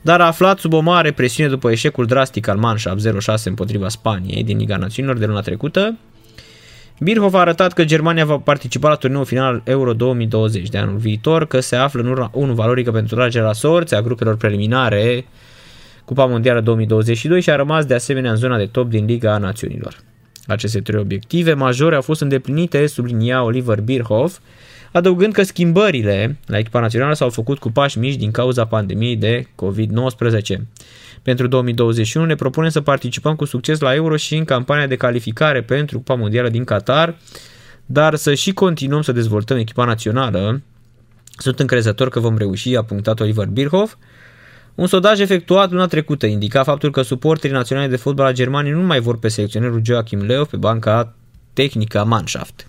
dar 0.00 0.20
a 0.20 0.26
aflat 0.26 0.58
sub 0.58 0.72
o 0.72 0.80
mare 0.80 1.12
presiune 1.12 1.50
după 1.50 1.70
eșecul 1.70 2.06
drastic 2.06 2.48
al 2.48 2.56
Mannschaft 2.56 3.08
0-6 3.08 3.42
împotriva 3.44 3.88
Spaniei 3.88 4.44
din 4.44 4.56
Liga 4.56 4.76
Națiunilor 4.76 5.18
de 5.18 5.26
luna 5.26 5.40
trecută. 5.40 5.98
Birhoff 7.02 7.34
a 7.34 7.38
arătat 7.38 7.72
că 7.72 7.84
Germania 7.84 8.24
va 8.24 8.38
participa 8.38 8.88
la 8.88 8.94
turneul 8.94 9.24
final 9.24 9.62
Euro 9.64 9.92
2020 9.92 10.68
de 10.68 10.78
anul 10.78 10.96
viitor, 10.96 11.46
că 11.46 11.60
se 11.60 11.76
află 11.76 12.00
în 12.00 12.08
urma 12.08 12.30
1 12.32 12.54
valorică 12.54 12.90
pentru 12.90 13.14
tragerea 13.14 13.46
la 13.46 13.52
sorți 13.52 13.94
a 13.94 14.00
grupelor 14.00 14.36
preliminare 14.36 15.24
Cupa 16.04 16.24
Mondială 16.26 16.60
2022 16.60 17.40
și 17.40 17.50
a 17.50 17.56
rămas 17.56 17.84
de 17.84 17.94
asemenea 17.94 18.30
în 18.30 18.36
zona 18.36 18.56
de 18.56 18.66
top 18.66 18.88
din 18.88 19.04
Liga 19.04 19.38
Națiunilor. 19.38 19.96
Aceste 20.46 20.80
trei 20.80 21.00
obiective 21.00 21.54
majore 21.54 21.94
au 21.94 22.02
fost 22.02 22.20
îndeplinite, 22.20 22.86
sublinia 22.86 23.42
Oliver 23.42 23.80
Birhoff, 23.80 24.38
adăugând 24.92 25.32
că 25.32 25.42
schimbările 25.42 26.38
la 26.46 26.58
echipa 26.58 26.80
națională 26.80 27.14
s-au 27.14 27.30
făcut 27.30 27.58
cu 27.58 27.70
pași 27.70 27.98
mici 27.98 28.16
din 28.16 28.30
cauza 28.30 28.64
pandemiei 28.64 29.16
de 29.16 29.46
COVID-19. 29.54 30.60
Pentru 31.22 31.46
2021 31.46 32.26
ne 32.26 32.34
propunem 32.34 32.70
să 32.70 32.80
participăm 32.80 33.36
cu 33.36 33.44
succes 33.44 33.80
la 33.80 33.94
Euro 33.94 34.16
și 34.16 34.36
în 34.36 34.44
campania 34.44 34.86
de 34.86 34.96
calificare 34.96 35.62
pentru 35.62 35.96
Cupa 35.96 36.14
Mondială 36.14 36.48
din 36.48 36.64
Qatar, 36.64 37.16
dar 37.86 38.14
să 38.14 38.34
și 38.34 38.52
continuăm 38.52 39.02
să 39.02 39.12
dezvoltăm 39.12 39.56
echipa 39.56 39.84
națională. 39.84 40.62
Sunt 41.36 41.60
încrezător 41.60 42.08
că 42.08 42.20
vom 42.20 42.36
reuși, 42.36 42.76
a 42.76 42.82
punctat 42.82 43.20
Oliver 43.20 43.46
Birhoff. 43.46 43.96
Un 44.74 44.86
sondaj 44.86 45.20
efectuat 45.20 45.70
luna 45.70 45.86
trecută 45.86 46.26
indica 46.26 46.62
faptul 46.62 46.90
că 46.90 47.02
suporterii 47.02 47.56
naționale 47.56 47.88
de 47.88 47.96
fotbal 47.96 48.26
a 48.26 48.32
Germaniei 48.32 48.74
nu 48.74 48.82
mai 48.82 49.00
vor 49.00 49.18
pe 49.18 49.28
selecționerul 49.28 49.80
Joachim 49.84 50.24
Löw 50.24 50.48
pe 50.50 50.56
banca 50.56 51.14
tehnică 51.52 52.00
a 52.00 52.04
Mannschaft. 52.04 52.66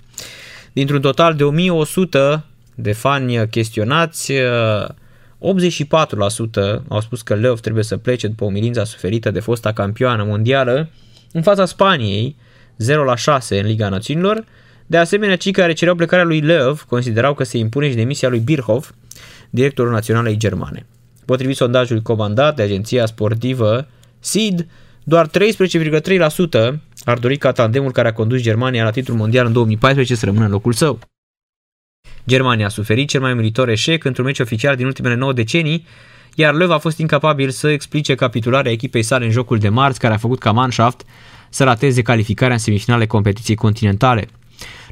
Dintr-un 0.74 1.02
total 1.02 1.36
de 1.36 1.44
1100 1.44 2.44
de 2.76 2.92
fani 2.92 3.48
chestionați, 3.50 4.34
84% 4.34 4.36
au 6.88 7.02
spus 7.02 7.22
că 7.22 7.36
Löw 7.36 7.60
trebuie 7.62 7.84
să 7.84 7.98
plece 7.98 8.28
după 8.28 8.46
umilința 8.46 8.84
suferită 8.84 9.32
de 9.32 9.40
fosta 9.40 9.72
campioană 9.72 10.24
mondială 10.24 10.90
în 11.32 11.42
fața 11.42 11.66
Spaniei, 11.66 12.36
0 12.78 13.04
la 13.04 13.16
6 13.16 13.60
în 13.60 13.66
Liga 13.66 13.90
Națiunilor. 13.90 14.46
De 14.86 14.98
asemenea, 14.98 15.36
cei 15.36 15.52
care 15.52 15.74
cereau 15.74 15.96
plecarea 15.96 16.26
lui 16.26 16.42
Löw 16.42 16.76
considerau 16.88 17.34
că 17.34 17.44
se 17.44 17.58
impune 17.58 17.90
și 17.90 17.96
demisia 17.96 18.30
lui 18.30 18.40
Birhoff, 18.40 18.92
directorul 19.50 19.92
naționalei 19.92 20.38
germane. 20.38 20.86
Potrivit 21.26 21.56
sondajului 21.56 22.02
comandat 22.02 22.56
de 22.56 22.62
agenția 22.62 23.06
sportivă 23.06 23.88
SID, 24.20 24.68
doar 25.04 25.28
13,3% 25.28 25.32
ar 27.06 27.18
dori 27.18 27.38
ca 27.38 27.52
tandemul 27.52 27.92
care 27.92 28.08
a 28.08 28.14
condus 28.14 28.42
Germania 28.42 28.84
la 28.84 28.92
titlul 28.92 29.18
mondial 29.18 29.46
în 29.46 29.54
2014 29.54 30.16
să 30.16 30.26
rămână 30.26 30.46
în 30.46 30.52
locul 30.52 30.74
său. 30.74 31.00
Germania 32.28 32.66
a 32.66 32.70
suferit 32.70 33.10
cel 33.10 33.22
mai 33.22 33.32
umilitor 33.32 33.70
eșec 33.70 34.04
într-un 34.04 34.26
meci 34.26 34.40
oficial 34.40 34.76
din 34.76 34.86
ultimele 34.86 35.16
9 35.16 35.34
decenii, 35.34 35.86
iar 36.36 36.54
Löw 36.54 36.70
a 36.70 36.78
fost 36.78 36.98
incapabil 36.98 37.50
să 37.50 37.70
explice 37.70 38.16
capitularea 38.16 38.72
echipei 38.72 39.04
sale 39.04 39.26
în 39.26 39.32
jocul 39.32 39.58
de 39.58 39.70
marți, 39.70 40.00
care 40.00 40.14
a 40.14 40.18
făcut 40.18 40.40
ca 40.40 40.52
Mannschaft 40.52 41.06
să 41.50 41.64
rateze 41.64 42.02
calificarea 42.02 42.54
în 42.54 42.60
semifinale 42.60 43.06
competiției 43.06 43.56
continentale. 43.56 44.28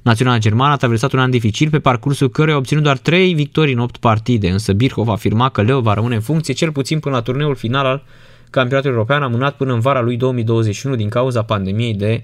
Naționala 0.02 0.38
germană 0.38 0.74
a 0.74 0.78
traversat 0.78 1.12
un 1.12 1.20
an 1.20 1.30
dificil 1.30 1.70
pe 1.70 1.80
parcursul 1.80 2.30
căruia 2.30 2.56
a 2.56 2.58
obținut 2.58 2.84
doar 2.84 2.98
3 2.98 3.34
victorii 3.34 3.74
în 3.74 3.80
8 3.80 3.98
partide, 3.98 4.50
însă 4.50 4.74
Birchhoff 4.74 5.10
afirma 5.10 5.50
că 5.50 5.62
Leo 5.62 5.82
va 5.82 5.94
rămâne 5.94 6.16
în 6.16 6.22
funcție 6.22 6.54
cel 6.54 6.72
puțin 6.72 7.00
până 7.00 7.16
la 7.16 7.22
turneul 7.22 7.56
final 7.56 7.86
al 7.86 8.04
campionatului 8.52 8.96
european 8.96 9.24
amânat 9.24 9.56
până 9.56 9.74
în 9.74 9.80
vara 9.80 10.02
lui 10.02 10.18
2021 10.18 10.96
din 10.96 11.10
cauza 11.10 11.42
pandemiei 11.42 11.94
de 11.94 12.24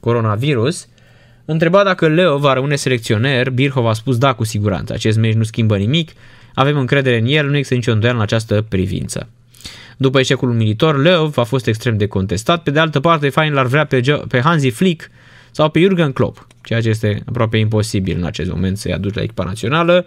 coronavirus. 0.00 0.88
Întrebat 1.44 1.84
dacă 1.84 2.08
Leo 2.08 2.38
va 2.38 2.52
rămâne 2.52 2.76
selecționer, 2.76 3.50
Birchhoff 3.50 3.88
a 3.88 3.92
spus 3.92 4.18
da 4.18 4.32
cu 4.32 4.44
siguranță. 4.44 4.92
Acest 4.92 5.18
meci 5.18 5.34
nu 5.34 5.42
schimbă 5.42 5.76
nimic, 5.76 6.12
avem 6.54 6.78
încredere 6.78 7.18
în 7.18 7.26
el, 7.26 7.46
nu 7.46 7.56
există 7.56 7.74
nicio 7.74 7.92
îndoială 7.92 8.18
în 8.18 8.24
această 8.24 8.64
privință. 8.68 9.28
După 9.96 10.18
eșecul 10.18 10.50
umilitor, 10.50 10.98
Leo 10.98 11.30
a 11.34 11.42
fost 11.42 11.66
extrem 11.66 11.96
de 11.96 12.06
contestat. 12.06 12.62
Pe 12.62 12.70
de 12.70 12.78
altă 12.78 13.00
parte, 13.00 13.28
Fain 13.28 13.52
l-ar 13.52 13.66
vrea 13.66 13.84
pe, 13.84 14.00
pe 14.28 14.40
Hansi 14.40 14.68
Flick 14.68 15.10
sau 15.50 15.68
pe 15.68 15.80
Jurgen 15.80 16.12
Klopp, 16.12 16.46
ceea 16.62 16.80
ce 16.80 16.88
este 16.88 17.22
aproape 17.26 17.56
imposibil 17.56 18.16
în 18.18 18.24
acest 18.24 18.50
moment 18.50 18.78
să-i 18.78 18.92
aduci 18.92 19.14
la 19.14 19.22
echipa 19.22 19.44
națională. 19.44 20.06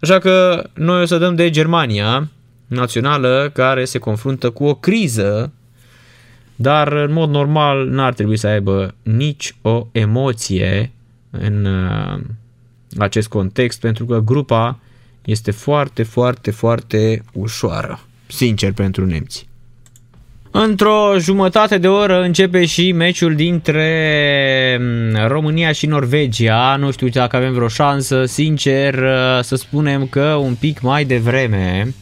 Așa 0.00 0.18
că 0.18 0.64
noi 0.74 1.02
o 1.02 1.04
să 1.04 1.18
dăm 1.18 1.34
de 1.34 1.50
Germania 1.50 2.28
națională 2.66 3.50
care 3.54 3.84
se 3.84 3.98
confruntă 3.98 4.50
cu 4.50 4.64
o 4.64 4.74
criză, 4.74 5.52
dar 6.56 6.92
în 6.92 7.12
mod 7.12 7.30
normal 7.30 7.88
n-ar 7.88 8.14
trebui 8.14 8.36
să 8.36 8.46
aibă 8.46 8.94
nici 9.02 9.56
o 9.62 9.86
emoție 9.92 10.92
în 11.30 11.64
uh, 11.64 12.20
acest 12.98 13.28
context, 13.28 13.80
pentru 13.80 14.04
că 14.04 14.18
grupa 14.18 14.78
este 15.24 15.50
foarte, 15.50 16.02
foarte, 16.02 16.50
foarte 16.50 17.22
ușoară, 17.32 18.00
sincer, 18.26 18.72
pentru 18.72 19.06
nemți. 19.06 19.48
Într-o 20.50 21.14
jumătate 21.18 21.78
de 21.78 21.88
oră 21.88 22.22
începe 22.22 22.64
și 22.64 22.92
meciul 22.92 23.34
dintre 23.34 24.78
mm, 24.80 25.26
România 25.26 25.72
și 25.72 25.86
Norvegia. 25.86 26.76
Nu 26.76 26.90
știu 26.90 27.08
dacă 27.08 27.36
avem 27.36 27.52
vreo 27.52 27.68
șansă, 27.68 28.24
sincer, 28.24 28.94
uh, 28.94 29.42
să 29.42 29.56
spunem 29.56 30.06
că 30.06 30.24
un 30.24 30.54
pic 30.54 30.80
mai 30.80 31.04
devreme 31.04 31.94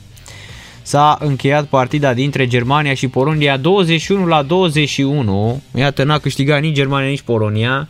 s-a 0.85 1.19
încheiat 1.21 1.65
partida 1.65 2.15
dintre 2.15 2.47
Germania 2.47 2.95
și 2.95 3.09
Polonia 3.09 3.57
21 3.57 4.27
la 4.27 4.43
21. 4.43 5.63
Iată, 5.75 6.05
n-a 6.05 6.19
câștigat 6.19 6.61
nici 6.61 6.75
Germania, 6.75 7.09
nici 7.09 7.21
Polonia. 7.21 7.89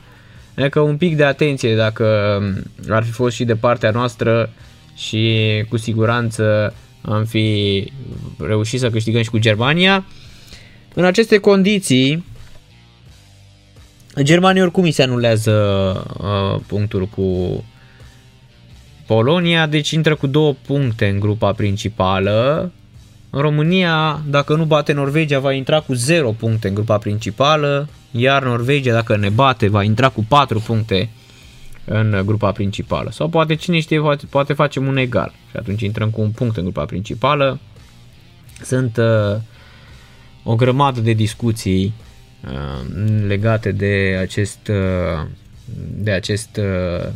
Adică 0.56 0.80
un 0.80 0.96
pic 0.96 1.16
de 1.16 1.24
atenție 1.24 1.76
dacă 1.76 2.38
mm, 2.40 2.94
ar 2.94 3.04
fi 3.04 3.10
fost 3.10 3.34
și 3.34 3.44
de 3.44 3.54
partea 3.54 3.90
noastră 3.90 4.52
și 4.96 5.40
cu 5.68 5.76
siguranță 5.76 6.74
am 7.02 7.24
fi 7.24 7.84
reușit 8.38 8.80
să 8.80 8.90
câștigăm 8.90 9.22
și 9.22 9.30
cu 9.30 9.38
Germania. 9.38 10.04
În 10.94 11.04
aceste 11.04 11.38
condiții, 11.38 12.24
Germania 14.22 14.62
oricum 14.62 14.82
îi 14.82 14.90
se 14.90 15.02
anulează 15.02 15.52
uh, 16.20 16.60
punctul 16.66 17.06
cu 17.06 17.64
Polonia, 19.06 19.66
deci 19.66 19.90
intră 19.90 20.14
cu 20.14 20.26
două 20.26 20.54
puncte 20.66 21.08
în 21.08 21.20
grupa 21.20 21.52
principală. 21.52 22.72
În 23.36 23.40
România, 23.40 24.22
dacă 24.26 24.54
nu 24.54 24.64
bate 24.64 24.92
Norvegia, 24.92 25.38
va 25.38 25.52
intra 25.52 25.80
cu 25.80 25.92
0 25.92 26.32
puncte 26.32 26.68
în 26.68 26.74
grupa 26.74 26.98
principală, 26.98 27.88
iar 28.10 28.42
Norvegia, 28.44 28.92
dacă 28.92 29.16
ne 29.16 29.28
bate, 29.28 29.68
va 29.68 29.82
intra 29.82 30.08
cu 30.08 30.24
4 30.28 30.60
puncte 30.60 31.08
în 31.84 32.22
grupa 32.24 32.52
principală. 32.52 33.10
Sau 33.10 33.28
poate, 33.28 33.54
cine 33.54 33.80
știe, 33.80 34.00
poate, 34.00 34.26
poate 34.26 34.52
facem 34.52 34.86
un 34.86 34.96
egal 34.96 35.32
și 35.50 35.56
atunci 35.56 35.82
intrăm 35.82 36.10
cu 36.10 36.20
un 36.20 36.30
punct 36.30 36.56
în 36.56 36.62
grupa 36.62 36.84
principală. 36.84 37.58
Sunt 38.62 38.96
uh, 38.96 39.40
o 40.42 40.54
grămadă 40.54 41.00
de 41.00 41.12
discuții 41.12 41.94
uh, 42.44 42.86
legate 43.26 43.72
de 43.72 44.18
acest, 44.20 44.68
uh, 44.68 45.26
de 45.90 46.10
acest 46.10 46.56
uh, 46.56 47.08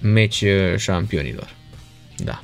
meci 0.00 0.40
uh, 0.40 0.76
șampionilor. 0.76 1.54
Da. 2.16 2.42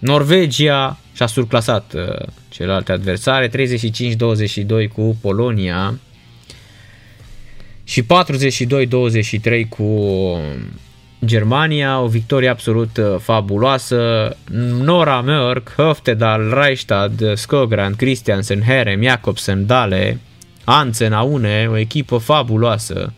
Norvegia 0.00 0.98
și-a 1.14 1.26
surclasat 1.26 1.92
uh, 1.94 2.26
celelalte 2.48 2.92
adversare, 2.92 3.48
35-22 3.48 3.52
cu 4.92 5.16
Polonia 5.20 5.98
și 7.84 8.02
42-23 8.02 8.06
cu 9.68 10.38
Germania, 11.24 12.00
o 12.00 12.06
victorie 12.06 12.48
absolut 12.48 12.96
uh, 12.96 13.16
fabuloasă. 13.18 14.36
Nora 14.80 15.24
Mörk, 15.24 15.74
Höftedal, 15.74 16.52
Reichstad, 16.52 17.34
Skogrand, 17.34 17.94
Christiansen, 17.94 18.62
Herem, 18.62 19.02
Jakobsen, 19.02 19.66
Dale, 19.66 20.20
Hansen, 20.64 21.12
Aune, 21.12 21.68
o 21.70 21.76
echipă 21.76 22.16
fabuloasă 22.16 23.12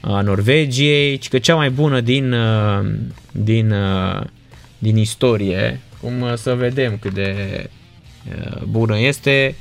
a 0.00 0.20
Norvegiei, 0.20 1.18
că 1.18 1.38
cea 1.38 1.54
mai 1.54 1.70
bună 1.70 2.00
din, 2.00 2.32
uh, 2.32 2.86
din, 3.32 3.70
uh, 3.70 4.20
din 4.78 4.96
istorie. 4.96 5.80
Cum 6.04 6.36
să 6.36 6.54
vedem 6.54 6.98
cât 7.00 7.14
de 7.14 7.34
bună 8.68 8.98
este. 8.98 9.54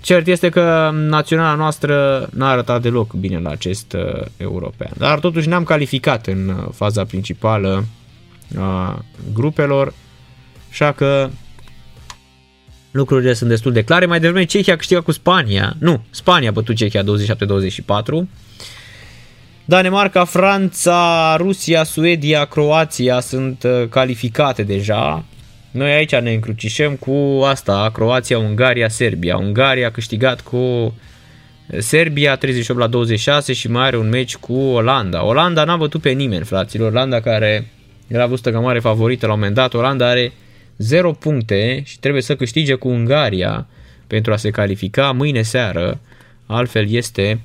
Cert 0.00 0.26
este 0.26 0.48
că 0.48 0.90
naționala 0.92 1.54
noastră 1.54 2.26
n-a 2.32 2.50
arătat 2.50 2.82
deloc 2.82 3.12
bine 3.12 3.38
la 3.38 3.50
acest 3.50 3.92
uh, 3.92 4.26
european, 4.36 4.90
dar 4.96 5.18
totuși 5.18 5.48
ne-am 5.48 5.64
calificat 5.64 6.26
în 6.26 6.48
uh, 6.48 6.68
faza 6.72 7.04
principală 7.04 7.84
a 8.58 9.04
grupelor, 9.32 9.94
așa 10.70 10.92
că 10.92 11.30
lucrurile 12.90 13.32
sunt 13.32 13.48
destul 13.48 13.72
de 13.72 13.82
clare. 13.82 14.06
Mai 14.06 14.20
devreme 14.20 14.44
Cehia 14.44 14.72
a 14.72 14.76
câștigat 14.76 15.02
cu 15.02 15.12
Spania, 15.12 15.76
nu, 15.78 16.04
Spania 16.10 16.48
a 16.48 16.52
bătut 16.52 16.76
Cehia 16.76 17.02
27-24, 17.02 17.06
Danemarca, 19.64 20.24
Franța, 20.24 21.34
Rusia, 21.36 21.84
Suedia, 21.84 22.44
Croația 22.44 23.20
sunt 23.20 23.62
uh, 23.62 23.88
calificate 23.88 24.62
deja 24.62 25.24
noi 25.74 25.92
aici 25.92 26.14
ne 26.14 26.32
încrucișăm 26.32 26.96
cu 26.96 27.42
asta, 27.44 27.90
Croația, 27.92 28.38
Ungaria, 28.38 28.88
Serbia. 28.88 29.36
Ungaria 29.36 29.86
a 29.86 29.90
câștigat 29.90 30.40
cu 30.40 30.94
Serbia 31.78 32.36
38 32.36 32.80
la 32.80 32.86
26 32.86 33.52
și 33.52 33.70
mai 33.70 33.86
are 33.86 33.96
un 33.96 34.08
meci 34.08 34.36
cu 34.36 34.52
Olanda. 34.52 35.24
Olanda 35.24 35.64
n-a 35.64 35.76
bătut 35.76 36.00
pe 36.00 36.10
nimeni, 36.10 36.44
fraților. 36.44 36.90
Olanda 36.90 37.20
care 37.20 37.66
era 38.06 38.26
văzută 38.26 38.50
ca 38.50 38.60
mare 38.60 38.78
favorită 38.78 39.26
la 39.26 39.32
un 39.32 39.38
moment 39.38 39.56
dat. 39.56 39.74
Olanda 39.74 40.08
are 40.08 40.32
0 40.76 41.12
puncte 41.12 41.82
și 41.84 41.98
trebuie 41.98 42.22
să 42.22 42.36
câștige 42.36 42.74
cu 42.74 42.88
Ungaria 42.88 43.66
pentru 44.06 44.32
a 44.32 44.36
se 44.36 44.50
califica 44.50 45.12
mâine 45.12 45.42
seară, 45.42 46.00
altfel 46.46 46.90
este 46.90 47.40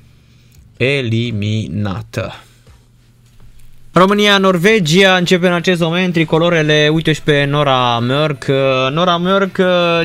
eliminată. 0.80 2.34
România-Norvegia 3.92 5.16
începe 5.16 5.48
în 5.48 5.54
acest 5.54 5.82
moment 5.82 6.14
tricolorele, 6.14 6.90
uite 6.94 7.12
și 7.14 7.22
pe 7.22 7.46
Nora 7.46 8.00
Mörk. 8.00 8.46
Nora 8.92 9.22
Mörk, 9.22 9.56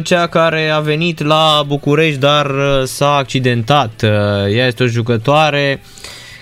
cea 0.03 0.27
care 0.27 0.69
a 0.69 0.81
venit 0.81 1.23
la 1.23 1.65
București, 1.67 2.21
dar 2.21 2.55
s-a 2.85 3.15
accidentat. 3.17 4.03
Ea 4.53 4.67
este 4.67 4.83
o 4.83 4.87
jucătoare 4.87 5.83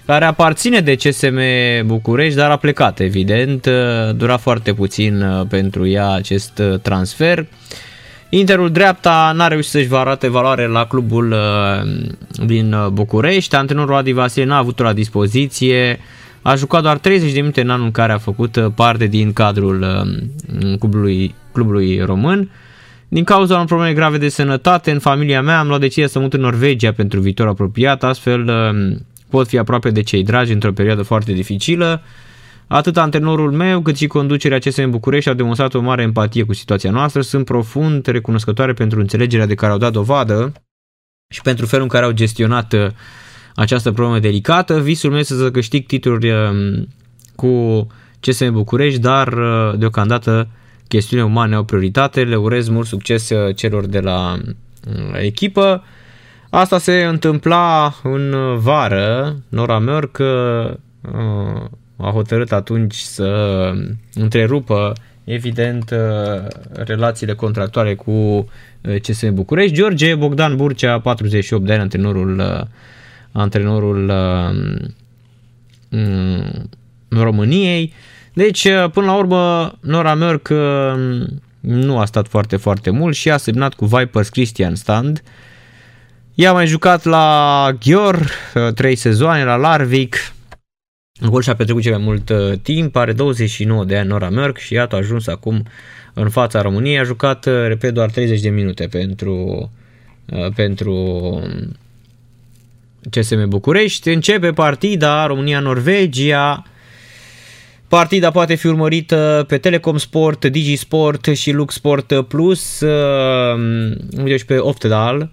care 0.07 0.25
aparține 0.25 0.81
de 0.81 0.95
CSM 0.95 1.39
București, 1.87 2.39
dar 2.39 2.51
a 2.51 2.57
plecat, 2.57 3.01
evident. 3.01 3.69
Dura 4.15 4.37
foarte 4.37 4.73
puțin 4.73 5.47
pentru 5.49 5.89
ea 5.89 6.11
acest 6.11 6.63
transfer. 6.83 7.47
Interul 8.35 8.71
dreapta 8.71 9.33
n-a 9.35 9.49
reușit 9.49 9.71
să-și 9.71 9.95
arate 9.95 10.29
valoare 10.29 10.67
la 10.67 10.87
clubul 10.87 11.35
din 12.47 12.77
București. 12.93 13.55
Antrenorul 13.55 13.95
Adi 13.95 14.13
Vasile 14.13 14.45
n-a 14.45 14.57
avut 14.57 14.79
la 14.79 14.93
dispoziție. 14.93 16.01
A 16.43 16.55
jucat 16.55 16.83
doar 16.83 16.99
30 16.99 17.33
de 17.33 17.41
minute 17.41 17.61
în 17.61 17.71
anul 17.71 17.85
în 17.85 17.91
care 17.91 18.13
a 18.13 18.19
făcut 18.19 18.57
uh, 18.57 18.67
parte 18.75 19.07
din 19.07 19.33
cadrul 19.33 19.83
uh, 19.83 20.79
clubului, 20.79 21.35
clubului 21.53 22.01
român. 22.01 22.51
Din 23.09 23.25
cauza 23.25 23.55
unor 23.55 23.67
probleme 23.67 23.93
grave 23.93 24.19
de 24.19 24.29
sănătate 24.29 24.91
în 24.91 24.99
familia 24.99 25.43
mea 25.43 25.59
am 25.59 25.67
luat 25.67 25.81
decizia 25.81 26.07
să 26.07 26.19
mut 26.19 26.33
în 26.33 26.41
Norvegia 26.41 26.93
pentru 26.93 27.21
viitor 27.21 27.47
apropiat, 27.47 28.05
astfel 28.05 28.49
uh, 28.49 28.97
pot 29.31 29.49
fi 29.49 29.59
aproape 29.59 29.91
de 29.91 30.03
cei 30.03 30.23
dragi 30.23 30.53
într-o 30.53 30.73
perioadă 30.73 31.03
foarte 31.03 31.33
dificilă. 31.33 32.03
Atât 32.67 32.97
antrenorul 32.97 33.53
meu 33.53 33.83
cât 33.83 33.97
și 33.97 34.07
conducerea 34.07 34.59
CSM 34.59 34.91
București 34.91 35.29
au 35.29 35.35
demonstrat 35.35 35.75
o 35.75 35.81
mare 35.81 36.03
empatie 36.03 36.43
cu 36.43 36.53
situația 36.53 36.91
noastră. 36.91 37.21
Sunt 37.21 37.45
profund 37.45 38.07
recunoscătoare 38.07 38.73
pentru 38.73 39.01
înțelegerea 39.01 39.47
de 39.47 39.55
care 39.55 39.73
au 39.73 39.79
dat 39.79 39.93
dovadă 39.93 40.53
și 41.29 41.41
pentru 41.41 41.67
felul 41.67 41.85
în 41.85 41.91
care 41.91 42.05
au 42.05 42.11
gestionat 42.11 42.75
această 43.55 43.93
problemă 43.93 44.19
delicată. 44.19 44.81
Visul 44.81 45.11
meu 45.11 45.19
este 45.19 45.35
să 45.35 45.51
câștig 45.51 45.87
titluri 45.87 46.31
um, 46.31 46.89
cu 47.35 47.87
CSM 48.21 48.53
București, 48.53 49.01
dar 49.01 49.33
uh, 49.33 49.79
deocamdată 49.79 50.49
chestiunile 50.89 51.29
umane 51.29 51.55
au 51.55 51.65
prioritate. 51.65 52.25
Le 52.25 52.37
urez 52.37 52.69
mult 52.69 52.87
succes 52.87 53.31
uh, 53.31 53.55
celor 53.55 53.87
de 53.87 54.01
la 54.01 54.39
uh, 54.43 55.21
echipă. 55.23 55.85
Asta 56.51 56.79
se 56.79 57.05
întâmpla 57.05 57.95
în 58.03 58.35
vară. 58.59 59.37
Nora 59.49 59.81
Mörk 59.81 60.21
a 62.03 62.11
hotărât 62.11 62.53
atunci 62.53 62.95
să 62.95 63.73
întrerupă 64.15 64.93
evident 65.25 65.95
relațiile 66.73 67.35
contractuale 67.35 67.95
cu 67.95 68.49
CSM 69.03 69.35
București. 69.35 69.75
George 69.75 70.15
Bogdan 70.15 70.57
Burcea, 70.57 71.01
48 71.01 71.67
de 71.67 71.73
ani, 71.73 71.81
antrenorul 71.81 72.43
antrenorul 73.33 74.13
uh, 75.91 76.01
României. 77.09 77.93
Deci, 78.33 78.65
uh, 78.65 78.91
până 78.93 79.07
la 79.07 79.15
urmă, 79.15 79.73
Nora 79.81 80.17
Mörk 80.17 80.49
uh, 80.51 81.27
nu 81.61 81.99
a 81.99 82.05
stat 82.05 82.29
foarte, 82.29 82.57
foarte 82.57 82.91
mult 82.91 83.15
și 83.15 83.31
a 83.31 83.37
semnat 83.37 83.75
cu 83.75 83.87
Vipers 83.87 84.29
Christian 84.29 84.75
Stand. 84.75 85.23
Ea 86.35 86.51
a 86.51 86.53
mai 86.53 86.67
jucat 86.67 87.05
la 87.05 87.69
Ghior, 87.81 88.31
3 88.75 88.97
sezoane, 88.97 89.45
la 89.45 89.57
Larvik, 89.57 90.32
Acolo 91.23 91.41
și-a 91.41 91.55
petrecut 91.55 91.83
cel 91.83 91.93
mai 91.93 92.03
mult 92.05 92.33
timp, 92.63 92.97
are 92.97 93.13
29 93.13 93.85
de 93.85 93.99
ani 93.99 94.09
Nora 94.09 94.31
Mörk 94.31 94.57
și 94.57 94.73
iată 94.73 94.95
a 94.95 94.99
ajuns 94.99 95.27
acum 95.27 95.63
în 96.15 96.31
fața 96.31 96.63
României, 96.63 96.99
a 96.99 97.03
jucat, 97.03 97.45
repet, 97.45 97.95
doar 97.95 98.11
30 98.11 98.41
de 98.41 98.49
minute 98.49 98.87
pentru, 98.87 99.71
pentru 100.55 100.95
CSM 103.11 103.49
București. 103.49 104.09
Începe 104.09 104.53
partida 104.53 105.27
România-Norvegia. 105.27 106.63
Partida 107.89 108.31
poate 108.31 108.55
fi 108.55 108.67
urmărită 108.67 109.45
pe 109.49 109.59
Telecom 109.59 109.97
Sport, 109.97 110.45
Digisport 110.45 111.25
și 111.27 111.51
Lux 111.51 111.75
Sport 111.75 112.21
Plus. 112.29 112.81
Uh, 112.81 113.93
uite 114.17 114.37
și 114.37 114.45
pe 114.45 114.59
Oftedal. 114.59 115.31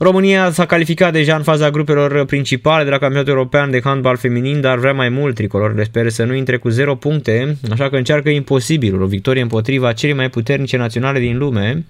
România 0.00 0.50
s-a 0.50 0.66
calificat 0.66 1.12
deja 1.12 1.36
în 1.36 1.42
faza 1.42 1.70
grupelor 1.70 2.24
principale 2.24 2.84
de 2.84 2.90
la 2.90 2.98
Campionatul 2.98 3.32
European 3.32 3.70
de 3.70 3.80
Handbal 3.84 4.16
Feminin, 4.16 4.60
dar 4.60 4.78
vrea 4.78 4.92
mai 4.92 5.08
mult 5.08 5.34
tricolorele 5.34 5.84
speră 5.84 6.08
să 6.08 6.24
nu 6.24 6.34
intre 6.34 6.56
cu 6.56 6.68
0 6.68 6.94
puncte, 6.94 7.56
așa 7.70 7.88
că 7.88 7.96
încearcă 7.96 8.28
imposibilul, 8.28 9.02
o 9.02 9.06
victorie 9.06 9.42
împotriva 9.42 9.92
celei 9.92 10.14
mai 10.14 10.30
puternice 10.30 10.76
naționale 10.76 11.18
din 11.18 11.38
lume. 11.38 11.84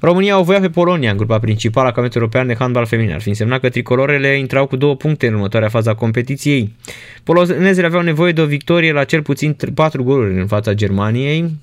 România 0.00 0.38
o 0.38 0.42
voia 0.42 0.60
pe 0.60 0.68
Polonia 0.68 1.10
în 1.10 1.16
grupa 1.16 1.38
principală 1.38 1.88
a 1.88 1.92
Campionatului 1.92 2.26
European 2.26 2.46
de 2.46 2.62
Handbal 2.62 2.86
Feminin. 2.86 3.12
Ar 3.12 3.20
fi 3.20 3.28
însemnat 3.28 3.60
că 3.60 3.68
tricolorele 3.68 4.36
intrau 4.36 4.66
cu 4.66 4.76
două 4.76 4.96
puncte 4.96 5.26
în 5.26 5.34
următoarea 5.34 5.68
fază 5.68 5.90
a 5.90 5.94
competiției. 5.94 6.76
Polonezele 7.24 7.86
aveau 7.86 8.02
nevoie 8.02 8.32
de 8.32 8.40
o 8.40 8.46
victorie 8.46 8.92
la 8.92 9.04
cel 9.04 9.22
puțin 9.22 9.56
4 9.74 10.04
goluri 10.04 10.40
în 10.40 10.46
fața 10.46 10.72
Germaniei, 10.74 11.56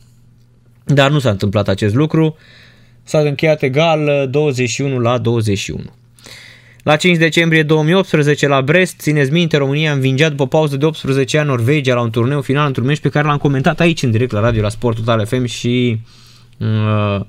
dar 0.84 1.12
nu 1.12 1.20
s-a 1.20 1.30
întâmplat 1.30 1.68
acest 1.68 1.96
lucru. 1.96 2.38
S-a 3.08 3.20
încheiat 3.20 3.62
egal 3.62 4.28
21 4.30 5.00
la 5.00 5.18
21. 5.18 5.84
La 6.84 6.96
5 6.96 7.18
decembrie 7.18 7.64
2018 7.64 8.48
la 8.48 8.62
Brest, 8.62 9.00
țineți 9.00 9.32
minte, 9.32 9.58
România 9.58 9.92
învingea 9.92 10.30
după 10.30 10.48
pauză 10.48 10.78
de 10.78 10.86
18 10.86 11.38
ani 11.38 11.48
Norvegia 11.48 11.94
la 11.94 12.02
un 12.02 12.10
turneu 12.10 12.42
final, 12.42 12.66
într-un 12.66 12.86
meci 12.86 13.00
pe 13.00 13.10
care 13.10 13.28
l-am 13.28 13.38
comentat 13.38 13.80
aici 13.80 14.04
în 14.04 14.12
direct 14.12 14.32
la 14.32 14.40
radio 14.40 14.62
la 14.62 14.70
Sport 14.70 14.96
Total 14.96 15.26
FM 15.26 15.46
și 15.46 16.00
uh, 16.58 17.26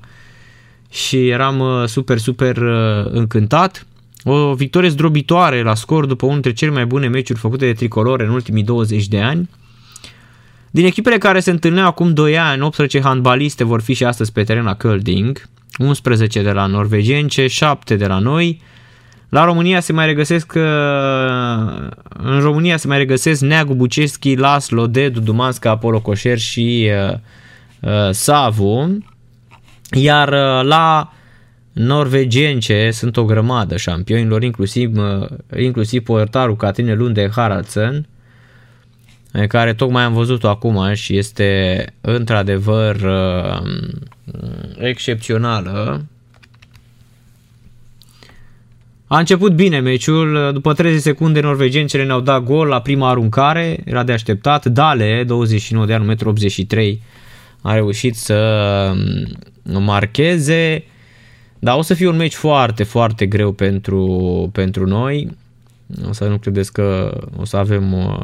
și 0.89 1.27
eram 1.27 1.59
uh, 1.59 1.87
super, 1.87 2.17
super 2.17 2.57
uh, 2.57 3.05
încântat. 3.09 3.85
O 4.23 4.53
victorie 4.53 4.89
zdrobitoare 4.89 5.61
la 5.61 5.75
scor 5.75 6.05
după 6.05 6.25
unul 6.25 6.41
dintre 6.41 6.59
cele 6.59 6.71
mai 6.71 6.85
bune 6.85 7.07
meciuri 7.07 7.39
făcute 7.39 7.65
de 7.65 7.73
tricolore 7.73 8.23
în 8.23 8.29
ultimii 8.29 8.63
20 8.63 9.07
de 9.07 9.19
ani. 9.19 9.49
Din 10.71 10.85
echipele 10.85 11.17
care 11.17 11.39
se 11.39 11.51
întâlneau 11.51 11.87
acum 11.87 12.13
2 12.13 12.37
ani, 12.37 12.61
18 12.61 13.01
handbaliste 13.01 13.63
vor 13.63 13.81
fi 13.81 13.93
și 13.93 14.03
astăzi 14.03 14.31
pe 14.31 14.43
teren 14.43 14.63
la 14.63 14.77
Kölding, 14.77 15.49
11 15.77 16.41
de 16.41 16.51
la 16.51 16.65
norvegience, 16.65 17.47
7 17.47 17.95
de 17.95 18.07
la 18.07 18.19
noi. 18.19 18.61
La 19.29 19.43
România 19.45 19.79
se 19.79 19.93
mai 19.93 20.05
regăsesc 20.05 20.53
uh, 20.55 20.61
în 22.23 22.39
România 22.39 22.77
se 22.77 22.87
mai 22.87 22.97
regăsesc 22.97 23.41
Neagu 23.41 23.73
Buceschi, 23.73 24.35
Laslo, 24.35 24.87
Dedu, 24.87 25.19
Dumanska, 25.19 25.69
Apollo 25.69 26.01
Coșer 26.01 26.37
și 26.37 26.89
Savu. 28.11 28.97
Iar 29.91 30.27
uh, 30.27 30.67
la 30.67 31.13
norvegience 31.71 32.91
sunt 32.91 33.17
o 33.17 33.25
grămadă 33.25 33.77
șampionilor, 33.77 34.43
inclusiv, 34.43 34.97
uh, 34.97 35.27
inclusiv 35.59 36.03
portarul 36.03 36.55
Catrine 36.55 36.93
Lunde 36.93 37.29
Haraldsen, 37.35 38.07
care 39.45 39.73
tocmai 39.73 40.03
am 40.03 40.13
văzut-o 40.13 40.47
acum 40.47 40.93
și 40.93 41.17
este 41.17 41.85
într-adevăr 42.01 42.95
uh, 42.95 43.61
excepțională. 44.79 46.05
A 49.07 49.17
început 49.17 49.53
bine 49.53 49.79
meciul, 49.79 50.49
după 50.53 50.73
30 50.73 51.01
secunde 51.01 51.39
norvegencele 51.39 52.05
ne-au 52.05 52.19
dat 52.19 52.43
gol 52.43 52.67
la 52.67 52.81
prima 52.81 53.09
aruncare, 53.09 53.79
era 53.85 54.03
de 54.03 54.11
așteptat. 54.11 54.65
Dale, 54.65 55.23
29 55.23 55.85
de 55.85 55.93
ani, 55.93 56.15
1,83 56.15 56.93
m, 56.93 56.99
a 57.61 57.73
reușit 57.73 58.15
să 58.15 58.93
marcheze, 59.63 60.83
dar 61.59 61.77
o 61.77 61.81
să 61.81 61.93
fie 61.93 62.07
un 62.07 62.15
meci 62.15 62.33
foarte, 62.33 62.83
foarte 62.83 63.25
greu 63.25 63.51
pentru, 63.51 64.49
pentru 64.53 64.85
noi. 64.87 65.37
O 66.09 66.13
să 66.13 66.27
nu 66.27 66.37
credeți 66.37 66.73
că 66.73 67.17
o 67.37 67.45
să 67.45 67.57
avem 67.57 67.93
o 67.93 68.19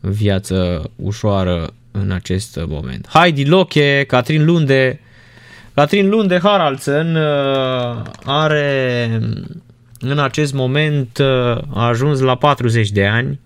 viață 0.00 0.90
ușoară 0.96 1.72
în 1.90 2.10
acest 2.10 2.60
moment. 2.66 3.08
Heidi 3.08 3.44
Loche, 3.44 4.04
Catrin 4.08 4.44
Lunde, 4.44 5.00
Catrin 5.74 6.08
Lunde 6.08 6.38
Haraldsen 6.38 7.16
uh, 7.16 8.02
are 8.24 9.08
în 10.00 10.18
acest 10.18 10.52
moment 10.52 11.18
uh, 11.18 11.26
a 11.74 11.86
ajuns 11.86 12.20
la 12.20 12.34
40 12.34 12.90
de 12.90 13.06
ani. 13.06 13.40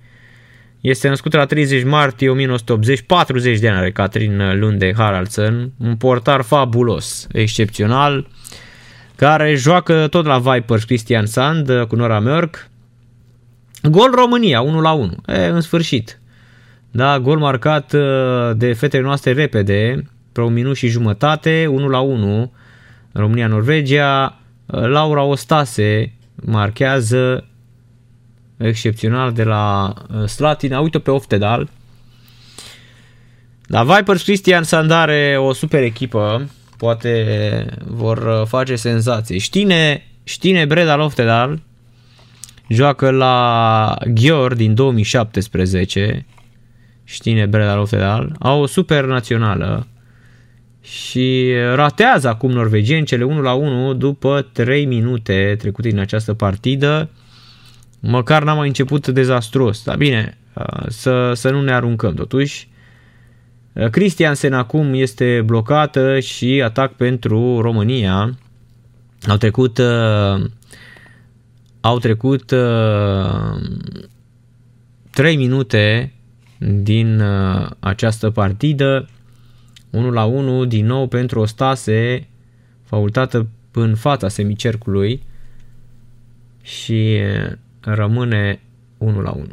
Este 0.80 1.08
născută 1.08 1.36
la 1.36 1.46
30 1.46 1.84
martie 1.84 2.28
1980, 2.28 3.00
40 3.00 3.58
de 3.58 3.68
ani 3.68 3.78
are 3.78 3.92
Catherine 3.92 4.54
Lunde 4.54 4.94
Haraldsen, 4.96 5.72
un 5.78 5.96
portar 5.96 6.42
fabulos, 6.42 7.26
excepțional, 7.32 8.26
care 9.16 9.54
joacă 9.54 10.06
tot 10.10 10.24
la 10.24 10.38
Vipers 10.38 10.84
Christian 10.84 11.26
Sand 11.26 11.68
uh, 11.68 11.86
cu 11.86 11.96
Nora 11.96 12.22
Mörk. 12.22 12.70
Gol 13.82 14.10
România, 14.14 14.60
1 14.60 14.80
la 14.80 14.92
1. 14.92 15.16
E, 15.26 15.46
în 15.46 15.60
sfârșit. 15.60 16.20
Da, 16.96 17.18
gol 17.18 17.38
marcat 17.38 17.92
uh, 17.92 18.56
de 18.56 18.72
fetele 18.72 19.02
noastre 19.02 19.32
repede, 19.32 20.04
pe 20.32 20.40
un 20.40 20.52
minut 20.52 20.76
și 20.76 20.88
jumătate, 20.88 21.66
1 21.70 21.88
la 21.88 22.00
1. 22.00 22.52
România-Norvegia, 23.12 24.38
uh, 24.66 24.80
Laura 24.80 25.22
Ostase 25.22 26.12
marchează 26.34 27.46
excepțional 28.56 29.32
de 29.32 29.42
la 29.42 29.94
uh, 30.14 30.24
Slatina. 30.28 30.80
Uite 30.80 30.98
pe 30.98 31.10
Oftedal. 31.10 31.68
Dar 33.66 33.84
Vipers 33.84 34.22
Cristian 34.22 34.62
Sandare 34.62 35.36
o 35.38 35.52
super 35.52 35.82
echipă, 35.82 36.50
poate 36.76 37.66
vor 37.84 38.18
uh, 38.18 38.46
face 38.46 38.76
senzații. 38.76 39.38
Știne, 39.38 40.06
Știne 40.24 40.64
Breda 40.64 40.96
Loftedal 40.96 41.60
joacă 42.68 43.10
la 43.10 43.96
Ghior 44.06 44.54
din 44.54 44.74
2017, 44.74 46.26
Știne 47.04 47.46
Breda 47.46 47.74
Loftedal, 47.74 48.36
au 48.38 48.60
o 48.60 48.66
super 48.66 49.04
națională 49.04 49.86
și 50.80 51.52
ratează 51.74 52.28
acum 52.28 52.50
norvegieni 52.50 53.06
cele 53.06 53.24
1 53.24 53.40
la 53.40 53.52
1 53.52 53.94
după 53.94 54.48
3 54.52 54.84
minute 54.84 55.56
trecute 55.58 55.88
din 55.88 55.98
această 55.98 56.34
partidă. 56.34 57.10
Măcar 58.00 58.42
n-am 58.42 58.56
mai 58.56 58.66
început 58.66 59.08
dezastruos, 59.08 59.84
dar 59.84 59.96
bine, 59.96 60.38
uh, 60.54 60.86
să, 60.88 61.32
să 61.34 61.50
nu 61.50 61.62
ne 61.62 61.72
aruncăm 61.72 62.14
totuși. 62.14 62.68
Uh, 63.72 63.88
Christiansen 63.88 64.52
acum 64.52 64.94
este 64.94 65.42
blocată 65.44 66.20
și 66.20 66.62
atac 66.64 66.92
pentru 66.92 67.60
România. 67.60 68.38
Au 69.28 69.36
trecut 69.36 69.78
uh, 69.78 70.44
au 71.80 71.98
trecut 71.98 72.50
uh, 72.50 73.60
3 75.10 75.36
minute 75.36 76.13
din 76.64 77.20
uh, 77.20 77.70
această 77.80 78.30
partidă. 78.30 79.08
1 79.90 80.10
la 80.10 80.24
1 80.24 80.64
din 80.64 80.86
nou 80.86 81.06
pentru 81.06 81.40
o 81.40 81.46
stase 81.46 82.28
faultată 82.82 83.48
în 83.70 83.94
fața 83.94 84.28
semicercului 84.28 85.22
și 86.62 87.18
uh, 87.20 87.52
rămâne 87.80 88.60
1 88.98 89.20
la 89.20 89.30
1. 89.30 89.46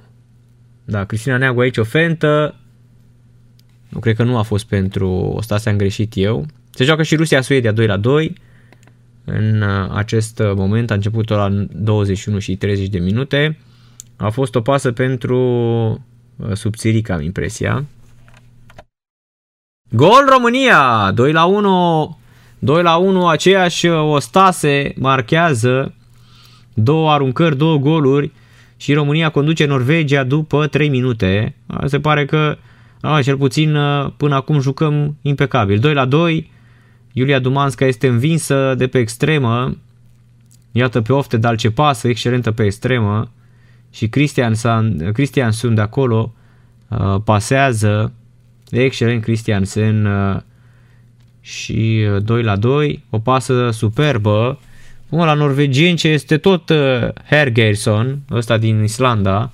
Da, 0.85 1.03
Cristina 1.03 1.37
Neagu 1.37 1.59
aici 1.59 1.77
o 1.77 1.83
fentă, 1.83 2.55
nu 3.89 3.99
cred 3.99 4.15
că 4.15 4.23
nu 4.23 4.37
a 4.37 4.41
fost 4.41 4.65
pentru 4.65 5.09
o 5.09 5.41
stase 5.41 5.69
am 5.69 5.77
greșit 5.77 6.13
eu. 6.15 6.45
Se 6.69 6.83
joacă 6.83 7.03
și 7.03 7.15
Rusia-Suedia 7.15 7.71
2 7.71 7.87
la 7.87 7.97
2. 7.97 8.35
În 9.25 9.61
uh, 9.61 9.89
acest 9.93 10.41
moment 10.55 10.91
a 10.91 10.93
început 10.93 11.29
la 11.29 11.65
21 11.71 12.39
și 12.39 12.55
30 12.55 12.87
de 12.87 12.99
minute. 12.99 13.57
A 14.15 14.29
fost 14.29 14.55
o 14.55 14.61
pasă 14.61 14.91
pentru 14.91 16.05
uh, 16.47 16.53
subțirica, 16.53 17.13
am 17.13 17.21
impresia. 17.21 17.85
Gol 19.89 20.25
România! 20.29 21.11
2 21.15 21.31
la 21.31 21.45
1. 21.45 22.19
2 22.59 22.83
la 22.83 22.95
1, 22.95 23.27
aceeași 23.27 23.87
uh, 23.87 24.11
Ostase 24.13 24.93
marchează 24.97 25.95
două 26.73 27.11
aruncări, 27.11 27.57
două 27.57 27.77
goluri 27.77 28.31
și 28.77 28.93
România 28.93 29.29
conduce 29.29 29.65
Norvegia 29.65 30.23
după 30.23 30.67
3 30.67 30.89
minute. 30.89 31.55
Se 31.85 31.99
pare 31.99 32.25
că 32.25 32.57
a, 33.01 33.21
cel 33.21 33.37
puțin 33.37 33.77
până 34.17 34.35
acum 34.35 34.59
jucăm 34.59 35.17
impecabil. 35.21 35.79
2 35.79 35.93
la 35.93 36.05
2, 36.05 36.51
Iulia 37.13 37.39
Dumanska 37.39 37.85
este 37.85 38.07
învinsă 38.07 38.73
de 38.77 38.87
pe 38.87 38.97
extremă. 38.99 39.77
Iată 40.71 41.01
pe 41.01 41.13
ofte, 41.13 41.37
dar 41.37 41.55
ce 41.55 41.71
pasă, 41.71 42.07
excelentă 42.07 42.51
pe 42.51 42.63
extremă. 42.63 43.31
Și 43.91 44.07
Cristian, 44.09 44.53
San, 44.53 45.11
Cristian 45.13 45.51
sunt 45.51 45.75
de 45.75 45.81
acolo, 45.81 46.33
uh, 46.87 47.15
pasează. 47.23 48.13
Excelent 48.69 49.23
Christiansen 49.23 50.05
uh, 50.05 50.41
și 51.41 52.07
2 52.23 52.39
uh, 52.39 52.45
la 52.45 52.55
2. 52.55 53.03
O 53.09 53.19
pasă 53.19 53.69
superbă. 53.71 54.59
Până 55.09 55.23
la 55.23 55.33
norvegieni 55.33 55.97
ce 55.97 56.07
este 56.07 56.37
tot 56.37 56.69
uh, 56.69 57.07
Hergersson, 57.29 58.19
ăsta 58.31 58.57
din 58.57 58.83
Islanda. 58.83 59.51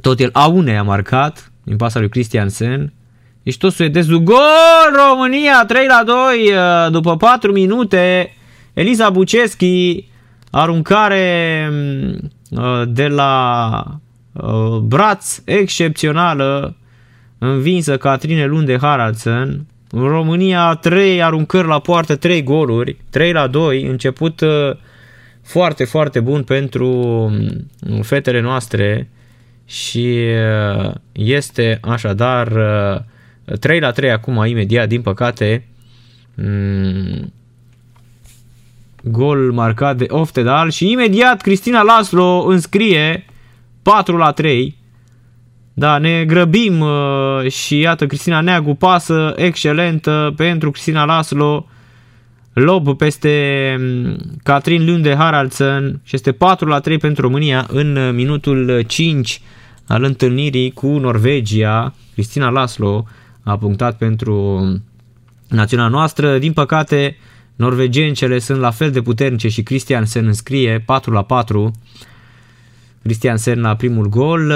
Tot 0.00 0.20
el 0.20 0.30
Aune 0.32 0.78
a 0.78 0.82
marcat 0.82 1.52
din 1.62 1.76
pasa 1.76 1.98
lui 1.98 2.08
Christiansen. 2.08 2.92
Deci 3.42 3.56
tot 3.56 3.72
suedezul, 3.72 4.18
gol 4.18 4.36
România 5.08 5.64
3 5.66 5.86
la 5.86 6.02
2 6.04 6.16
uh, 6.16 6.92
după 6.92 7.16
4 7.16 7.52
minute. 7.52 8.36
Eliza 8.72 9.10
Buceschi, 9.10 10.04
aruncare 10.50 11.68
mm, 11.70 12.08
uh, 12.08 12.30
de 12.88 13.06
la 13.08 13.84
uh, 14.32 14.78
braț 14.78 15.38
excepțională, 15.44 16.76
învinsă 17.38 17.96
Catrine 17.96 18.46
Lunde 18.46 18.78
Haraldsen. 18.78 19.66
România 19.90 20.74
3 20.74 21.22
aruncări 21.22 21.66
la 21.66 21.78
poartă, 21.78 22.16
3 22.16 22.42
goluri, 22.42 22.96
3 23.10 23.32
la 23.32 23.46
2, 23.46 23.82
început 23.82 24.42
foarte, 25.42 25.84
foarte 25.84 26.20
bun 26.20 26.42
pentru 26.42 26.88
mm, 27.86 28.02
fetele 28.02 28.40
noastre 28.40 29.08
și 29.64 30.18
este 31.12 31.78
așadar 31.82 32.52
3 33.60 33.80
la 33.80 33.90
3 33.90 34.10
acum 34.10 34.44
imediat, 34.44 34.88
din 34.88 35.02
păcate. 35.02 35.66
Mm, 39.02 39.10
gol 39.10 39.52
marcat 39.52 39.96
de 39.96 40.06
Oftedal 40.08 40.70
și 40.70 40.90
imediat 40.90 41.40
Cristina 41.40 41.82
Laslo 41.82 42.44
înscrie 42.46 43.24
4 43.82 44.16
la 44.16 44.32
3. 44.32 44.80
Da, 45.74 45.98
ne 45.98 46.24
grăbim 46.24 46.80
uh, 46.80 47.50
și 47.50 47.78
iată 47.78 48.06
Cristina 48.06 48.40
Neagu 48.40 48.74
pasă 48.74 49.32
excelentă 49.36 50.32
pentru 50.36 50.70
Cristina 50.70 51.04
Laslo. 51.04 51.66
Lob 52.52 52.96
peste 52.96 53.76
mm, 53.78 54.16
Catrin 54.42 54.84
Lunde 54.84 55.14
Haraldsen 55.14 56.00
și 56.04 56.14
este 56.14 56.32
4 56.32 56.68
la 56.68 56.80
3 56.80 56.98
pentru 56.98 57.22
România 57.22 57.66
în 57.68 58.14
minutul 58.14 58.82
5 58.86 59.40
al 59.86 60.02
întâlnirii 60.02 60.70
cu 60.70 60.86
Norvegia. 60.86 61.94
Cristina 62.12 62.48
Laslo 62.48 63.06
a 63.42 63.56
punctat 63.58 63.96
pentru 63.96 64.62
națiunea 65.48 65.88
noastră. 65.88 66.38
Din 66.38 66.52
păcate, 66.52 67.16
norvegencele 67.56 68.38
sunt 68.38 68.58
la 68.58 68.70
fel 68.70 68.90
de 68.90 69.02
puternice 69.02 69.48
și 69.48 69.62
Cristian 69.62 70.04
se 70.04 70.18
înscrie 70.18 70.82
4 70.86 71.12
la 71.12 71.22
4. 71.22 71.72
Cristian 73.02 73.36
Sen 73.36 73.60
la 73.60 73.76
primul 73.76 74.08
gol. 74.08 74.50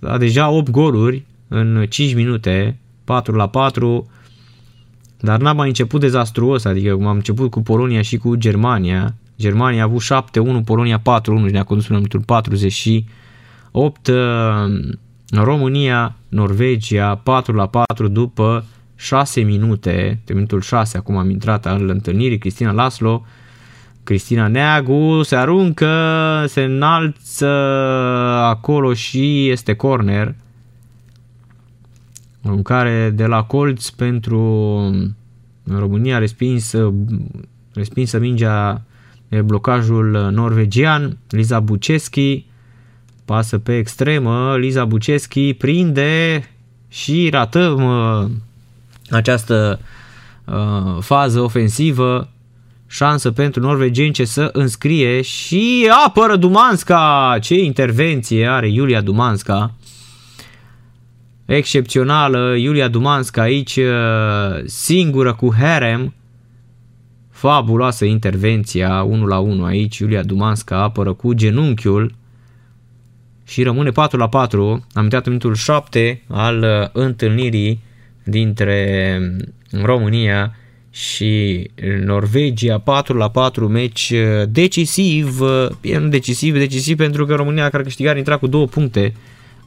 A 0.00 0.18
deja 0.18 0.48
8 0.48 0.70
goluri 0.70 1.24
în 1.48 1.86
5 1.88 2.14
minute, 2.14 2.78
4 3.04 3.34
la 3.34 3.48
4. 3.48 4.10
Dar 5.20 5.40
n-a 5.40 5.52
mai 5.52 5.68
început 5.68 6.00
dezastruos, 6.00 6.64
adică 6.64 6.94
cum 6.94 7.06
am 7.06 7.16
început 7.16 7.50
cu 7.50 7.62
Polonia 7.62 8.02
și 8.02 8.16
cu 8.16 8.34
Germania. 8.34 9.14
Germania 9.38 9.80
a 9.80 9.84
avut 9.84 10.02
7-1, 10.02 10.64
Polonia 10.64 10.98
4-1 10.98 11.02
și 11.46 11.52
ne-a 11.52 11.62
condus 11.62 11.88
în 11.88 11.94
minutul 11.96 12.20
48. 12.20 14.10
România, 15.30 16.16
Norvegia 16.28 17.14
4 17.14 17.54
la 17.54 17.66
4 17.66 18.08
după 18.08 18.64
6 19.00 19.40
minute, 19.40 20.20
de 20.24 20.32
minutul 20.32 20.60
6 20.60 20.96
acum 20.96 21.16
am 21.16 21.30
intrat 21.30 21.66
al 21.66 21.88
întâlnirii, 21.88 22.38
Cristina 22.38 22.72
Laslo, 22.72 23.24
Cristina 24.04 24.46
Neagu 24.46 25.22
se 25.22 25.36
aruncă, 25.36 26.44
se 26.48 26.62
înalță 26.62 27.46
acolo 28.42 28.94
și 28.94 29.48
este 29.48 29.74
corner. 29.74 30.34
În 32.42 32.62
care 32.62 33.10
de 33.14 33.26
la 33.26 33.42
colț 33.42 33.88
pentru 33.88 34.40
România 35.64 36.18
respinsă, 36.18 36.92
respinsă 37.74 38.18
mingea 38.18 38.82
de 39.28 39.42
blocajul 39.42 40.28
norvegian, 40.32 41.18
Liza 41.28 41.60
Buceschi, 41.60 42.44
pasă 43.24 43.58
pe 43.58 43.76
extremă, 43.76 44.56
Liza 44.56 44.84
Buceschi 44.84 45.54
prinde 45.54 46.44
și 46.88 47.28
ratăm 47.30 47.84
uh, 47.84 48.30
această 49.10 49.80
uh, 50.44 50.98
fază 51.00 51.40
ofensivă, 51.40 52.28
șansă 52.86 53.30
pentru 53.30 53.60
norvegeni 53.60 54.12
ce 54.12 54.24
să 54.24 54.50
înscrie 54.52 55.22
și 55.22 55.90
apără 56.06 56.36
Dumanska, 56.36 57.36
ce 57.40 57.54
intervenție 57.54 58.46
are 58.46 58.68
Iulia 58.68 59.00
Dumanska, 59.00 59.74
excepțională, 61.44 62.54
Iulia 62.56 62.88
Dumanska 62.88 63.42
aici 63.42 63.76
uh, 63.76 64.64
singură 64.64 65.34
cu 65.34 65.54
Herem, 65.54 66.14
fabuloasă 67.30 68.04
intervenția 68.04 69.02
1 69.02 69.26
la 69.26 69.38
1 69.38 69.64
aici, 69.64 69.98
Iulia 69.98 70.22
Dumanska 70.22 70.76
apără 70.82 71.12
cu 71.12 71.32
genunchiul, 71.32 72.14
și 73.50 73.62
rămâne 73.62 73.90
4 73.90 74.18
la 74.18 74.28
4. 74.28 74.86
Am 74.92 75.02
intrat 75.02 75.26
în 75.26 75.32
minutul 75.32 75.54
7 75.54 76.22
al 76.28 76.62
uh, 76.62 76.88
întâlnirii 77.02 77.80
dintre 78.24 79.18
um, 79.20 79.82
România 79.82 80.54
și 80.90 81.70
Norvegia 82.04 82.78
4 82.78 83.16
la 83.16 83.30
4 83.30 83.68
meci 83.68 84.10
uh, 84.14 84.42
decisiv, 84.48 85.40
uh, 85.40 85.66
e 85.80 85.98
nu 85.98 86.08
decisiv, 86.08 86.54
decisiv 86.58 86.96
pentru 86.96 87.26
că 87.26 87.34
România 87.34 87.68
care 87.68 87.82
câștigat 87.82 88.16
intra 88.16 88.36
cu 88.36 88.46
două 88.46 88.66
puncte 88.66 89.14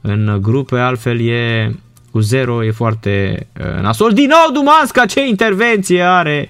în 0.02 0.40
grupe, 0.42 0.80
altfel 0.80 1.22
e 1.22 1.72
cu 2.12 2.20
0, 2.20 2.64
e 2.64 2.72
foarte 2.72 3.48
nasol. 3.82 4.14
Din 4.14 4.28
nou 4.28 4.62
Dumanska, 4.62 5.06
ce 5.06 5.28
intervenție 5.28 6.02
are! 6.02 6.50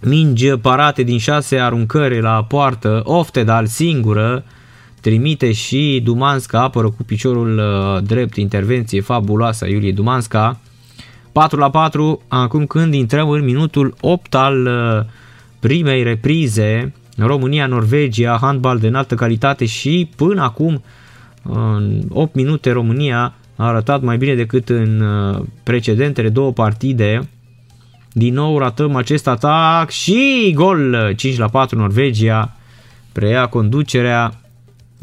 mingi 0.00 0.48
parate 0.48 1.02
din 1.02 1.18
șase 1.18 1.58
aruncări 1.58 2.20
la 2.20 2.44
poartă, 2.48 3.00
Oftedal 3.04 3.66
singură, 3.66 4.44
trimite 5.00 5.52
și 5.52 6.00
Dumanska 6.04 6.62
apără 6.62 6.86
cu 6.90 7.02
piciorul 7.06 7.58
uh, 7.58 8.02
drept, 8.02 8.36
intervenție 8.36 9.00
fabuloasă 9.00 9.64
a 9.64 9.68
Iulie 9.68 9.92
Dumanska. 9.92 10.60
4 11.32 11.58
la 11.58 11.70
4, 11.70 12.22
acum 12.28 12.66
când 12.66 12.94
intrăm 12.94 13.28
în 13.28 13.44
minutul 13.44 13.94
8 14.00 14.34
al 14.34 14.66
uh, 14.66 15.04
primei 15.60 16.02
reprize, 16.02 16.92
România-Norvegia, 17.16 18.38
handbal 18.40 18.78
de 18.78 18.86
înaltă 18.86 19.14
calitate 19.14 19.64
și 19.66 20.10
până 20.16 20.42
acum 20.42 20.82
în 21.42 22.02
8 22.08 22.34
minute 22.34 22.70
România 22.70 23.34
a 23.56 23.66
arătat 23.66 24.02
mai 24.02 24.16
bine 24.16 24.34
decât 24.34 24.68
în 24.68 25.00
uh, 25.00 25.42
precedentele 25.62 26.28
două 26.28 26.52
partide. 26.52 27.28
Din 28.12 28.34
nou 28.34 28.58
ratăm 28.58 28.96
acest 28.96 29.26
atac 29.26 29.90
și 29.90 30.52
gol 30.54 31.12
5 31.16 31.36
la 31.36 31.48
4 31.48 31.78
Norvegia 31.78 32.56
preia 33.12 33.46
conducerea. 33.46 34.40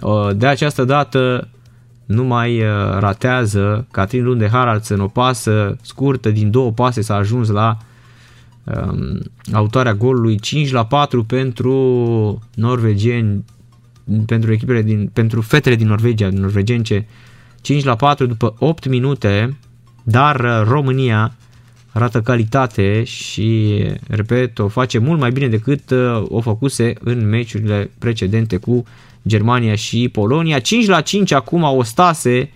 Uh, 0.02 0.30
de 0.36 0.48
această 0.48 0.84
dată 0.84 1.50
nu 2.06 2.24
mai 2.24 2.60
uh, 2.60 2.68
ratează. 3.00 3.88
Catrin 3.92 4.24
Lunde 4.24 4.50
Haraldsen 4.50 5.00
o 5.00 5.08
pasă 5.08 5.78
scurtă 5.82 6.30
din 6.30 6.52
două 6.52 6.72
pase 6.72 7.02
s-a 7.02 7.16
ajuns 7.16 7.50
la 7.50 7.78
um, 8.64 9.20
autoarea 9.54 9.94
golului 9.94 10.40
5 10.40 10.72
la 10.72 10.86
4 10.86 11.24
pentru 11.24 11.74
norvegieni 12.56 13.44
pentru 14.26 14.52
echipele 14.52 14.82
din, 14.82 15.10
pentru 15.14 15.42
fetele 15.42 15.76
din 15.76 15.88
Norvegia, 15.88 16.30
din 16.30 16.40
norvegence 16.40 17.08
5 17.62 17.84
la 17.84 17.96
4 17.96 18.26
după 18.26 18.56
8 18.60 18.88
minute, 18.88 19.58
dar 20.04 20.40
uh, 20.40 20.62
România 20.68 21.34
arată 21.92 22.22
calitate 22.22 23.04
și, 23.04 23.82
repet, 24.08 24.60
o 24.60 24.68
face 24.68 24.98
mult 24.98 25.20
mai 25.20 25.32
bine 25.32 25.48
decât 25.48 25.90
uh, 25.90 26.24
o 26.28 26.42
făcuse 26.42 26.94
în 27.00 27.30
meciurile 27.30 27.92
precedente 28.00 28.58
cu 28.58 28.84
Germania 29.28 29.76
și 29.76 30.10
Polonia. 30.10 30.60
5 30.60 30.86
la 30.86 31.02
5 31.02 31.32
acum 31.32 31.64
o 31.64 31.84
stase 31.84 32.52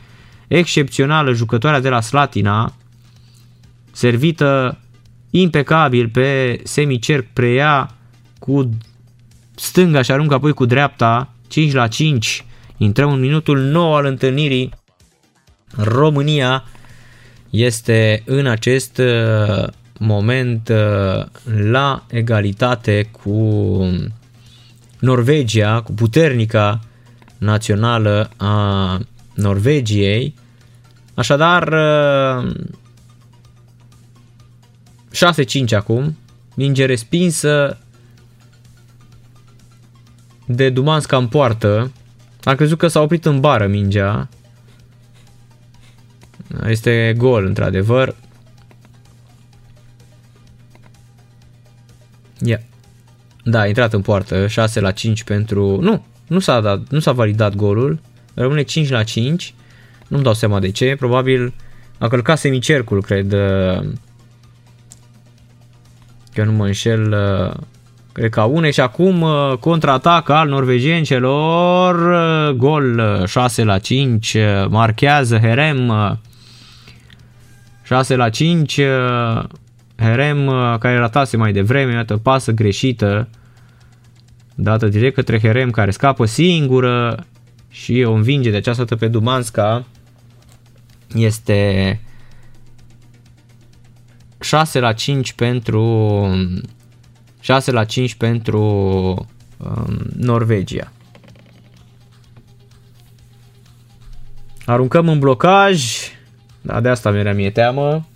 excepțională 0.47 1.33
jucătoarea 1.33 1.79
de 1.79 1.89
la 1.89 2.01
Slatina, 2.01 2.73
servită 3.91 4.77
impecabil 5.29 6.09
pe 6.09 6.59
semicerc, 6.63 7.27
preia 7.33 7.95
cu 8.39 8.69
stânga 9.55 10.01
și 10.01 10.11
aruncă 10.11 10.33
apoi 10.33 10.53
cu 10.53 10.65
dreapta, 10.65 11.33
5 11.47 11.71
la 11.71 11.87
5, 11.87 12.45
intrăm 12.77 13.11
în 13.11 13.19
minutul 13.19 13.59
9 13.59 13.95
al 13.95 14.05
întâlnirii, 14.05 14.73
România 15.75 16.63
este 17.49 18.23
în 18.25 18.47
acest 18.47 18.97
uh, 18.97 19.67
moment 19.99 20.69
uh, 20.69 21.25
la 21.69 22.03
egalitate 22.07 23.09
cu 23.11 23.29
Norvegia, 24.99 25.81
cu 25.81 25.91
puternica 25.91 26.79
națională 27.37 28.29
a 28.37 28.99
Norvegiei. 29.33 30.35
Așadar, 31.13 31.73
6-5 35.13 35.61
uh, 35.63 35.71
acum, 35.71 36.17
minge 36.55 36.85
respinsă 36.85 37.77
de 40.45 40.69
Dumanska 40.69 41.17
în 41.17 41.27
poartă. 41.27 41.91
Am 42.43 42.55
crezut 42.55 42.77
că 42.77 42.87
s-a 42.87 43.01
oprit 43.01 43.25
în 43.25 43.39
bară 43.39 43.67
mingea. 43.67 44.29
Este 46.65 47.13
gol, 47.17 47.45
într-adevăr. 47.45 48.15
Ia. 52.39 52.59
Da, 53.49 53.59
a 53.59 53.67
intrat 53.67 53.93
în 53.93 54.01
poartă, 54.01 54.47
6 54.47 54.79
la 54.79 54.91
5 54.91 55.23
pentru... 55.23 55.79
Nu, 55.81 56.05
nu 56.27 56.39
s-a, 56.39 56.61
dat, 56.61 56.79
nu 56.89 56.99
s-a 56.99 57.11
validat 57.11 57.55
golul. 57.55 57.99
Rămâne 58.33 58.61
5 58.61 58.89
la 58.89 59.03
5. 59.03 59.53
Nu-mi 60.07 60.23
dau 60.23 60.33
seama 60.33 60.59
de 60.59 60.71
ce. 60.71 60.95
Probabil 60.99 61.53
a 61.97 62.07
călcat 62.07 62.37
semicercul, 62.37 63.01
cred. 63.01 63.29
Că 66.33 66.43
nu 66.43 66.51
mă 66.51 66.65
înșel. 66.65 67.15
Cred 68.11 68.29
că 68.29 68.41
une 68.41 68.71
și 68.71 68.79
acum 68.79 69.25
contraatac 69.59 70.29
al 70.29 70.47
norvegiencelor. 70.47 71.95
Gol 72.53 73.23
6 73.25 73.63
la 73.63 73.77
5. 73.77 74.37
Marchează 74.69 75.37
Herem 75.37 75.91
6 77.89 78.15
la 78.15 78.29
5, 78.29 78.77
uh, 78.77 79.43
Herem, 79.95 80.45
uh, 80.45 80.75
care 80.79 80.97
ratase 80.97 81.37
mai 81.37 81.51
devreme, 81.51 81.93
iată, 81.93 82.17
pasă 82.17 82.51
greșită, 82.51 83.27
dată 84.61 84.87
direct 84.87 85.15
către 85.15 85.39
Herem, 85.39 85.69
care 85.69 85.91
scapă 85.91 86.25
singură 86.25 87.25
și 87.69 88.03
o 88.05 88.11
învinge 88.11 88.49
de 88.49 88.57
această 88.57 88.83
dată 88.83 88.95
pe 88.95 89.07
Dumanska. 89.07 89.85
Este 91.15 91.99
6 94.39 94.79
la 94.79 94.93
5 94.93 95.33
pentru 95.33 96.27
6 97.39 97.71
la 97.71 97.83
5 97.83 98.15
pentru 98.15 98.63
um, 99.57 99.97
Norvegia. 100.17 100.91
Aruncăm 104.65 105.09
în 105.09 105.19
blocaj, 105.19 105.97
da, 106.61 106.81
de 106.81 106.89
asta 106.89 107.11
mi-era 107.11 107.33
mie 107.33 107.51
teamă. 107.51 108.07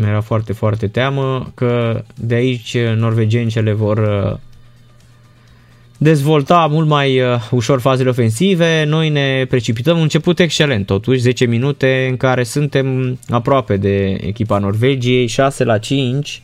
Mi-era 0.00 0.20
foarte, 0.20 0.52
foarte 0.52 0.86
teamă 0.86 1.52
că 1.54 2.02
de 2.16 2.34
aici 2.34 2.78
norvegencele 2.78 3.72
vor 3.72 3.98
uh, 3.98 4.38
dezvolta 5.98 6.66
mult 6.66 6.88
mai 6.88 7.20
uh, 7.20 7.48
ușor 7.50 7.80
fazele 7.80 8.08
ofensive. 8.08 8.84
Noi 8.84 9.08
ne 9.08 9.44
precipităm 9.48 9.96
un 9.96 10.02
început 10.02 10.38
excelent, 10.38 10.86
totuși 10.86 11.20
10 11.20 11.44
minute 11.44 12.06
în 12.10 12.16
care 12.16 12.42
suntem 12.42 13.18
aproape 13.28 13.76
de 13.76 14.18
echipa 14.20 14.58
Norvegiei, 14.58 15.26
6 15.26 15.64
la 15.64 15.78
5. 15.78 16.42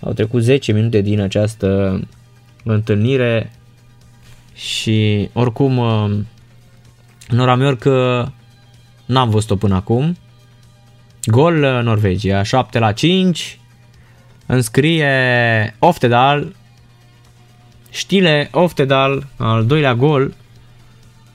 Au 0.00 0.12
trecut 0.12 0.42
10 0.42 0.72
minute 0.72 1.00
din 1.00 1.20
această 1.20 2.00
întâlnire 2.64 3.52
și 4.54 5.28
oricum 5.32 5.78
uh, 5.78 6.10
Nora 7.28 7.76
că 7.76 8.26
n-am 9.06 9.30
văzut-o 9.30 9.56
până 9.56 9.74
acum. 9.74 10.16
Gol 11.26 11.62
uh, 11.62 11.82
Norvegia, 11.82 12.42
7 12.42 12.78
la 12.78 12.92
5. 12.92 13.58
Înscrie 14.46 15.76
Oftedal. 15.78 16.54
Stile 17.90 18.48
Oftedal, 18.52 19.26
al 19.36 19.66
doilea 19.66 19.94
gol. 19.94 20.34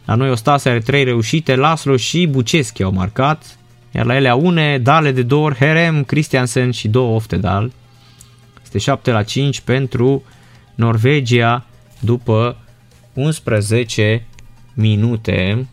La 0.06 0.16
noi 0.16 0.30
Ostase 0.30 0.70
are 0.70 0.80
3 0.80 1.04
reușite, 1.04 1.56
Laslo 1.56 1.98
și 1.98 2.28
Buceschi 2.28 2.84
au 2.84 2.92
marcat. 2.92 3.58
Iar 3.92 4.06
la 4.06 4.16
ele 4.16 4.32
une, 4.32 4.78
Dale 4.78 5.12
de 5.12 5.22
două 5.22 5.52
Herem, 5.52 6.04
Christiansen 6.04 6.72
și 6.72 6.88
două 6.88 7.16
Oftedal. 7.16 7.72
Este 8.64 8.78
7 8.78 9.12
la 9.12 9.24
5 9.24 9.60
pentru 9.62 10.24
Norvegia 10.76 11.66
după 12.00 12.58
11 13.14 14.28
minute. 14.74 15.68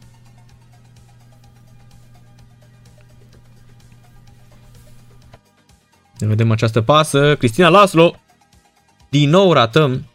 Ne 6.19 6.27
vedem 6.27 6.51
această 6.51 6.81
pasă. 6.81 7.37
Cristina 7.37 7.69
Laslo. 7.69 8.15
Din 9.09 9.31
nou 9.31 9.53
ratăm. 9.53 10.07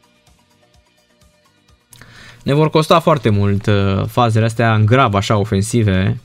Ne 2.43 2.53
vor 2.53 2.69
costa 2.69 2.99
foarte 2.99 3.29
mult 3.29 3.65
uh, 3.65 4.05
fazele 4.07 4.45
astea 4.45 4.73
în 4.73 4.85
grav 4.85 5.13
așa 5.13 5.37
ofensive. 5.37 6.19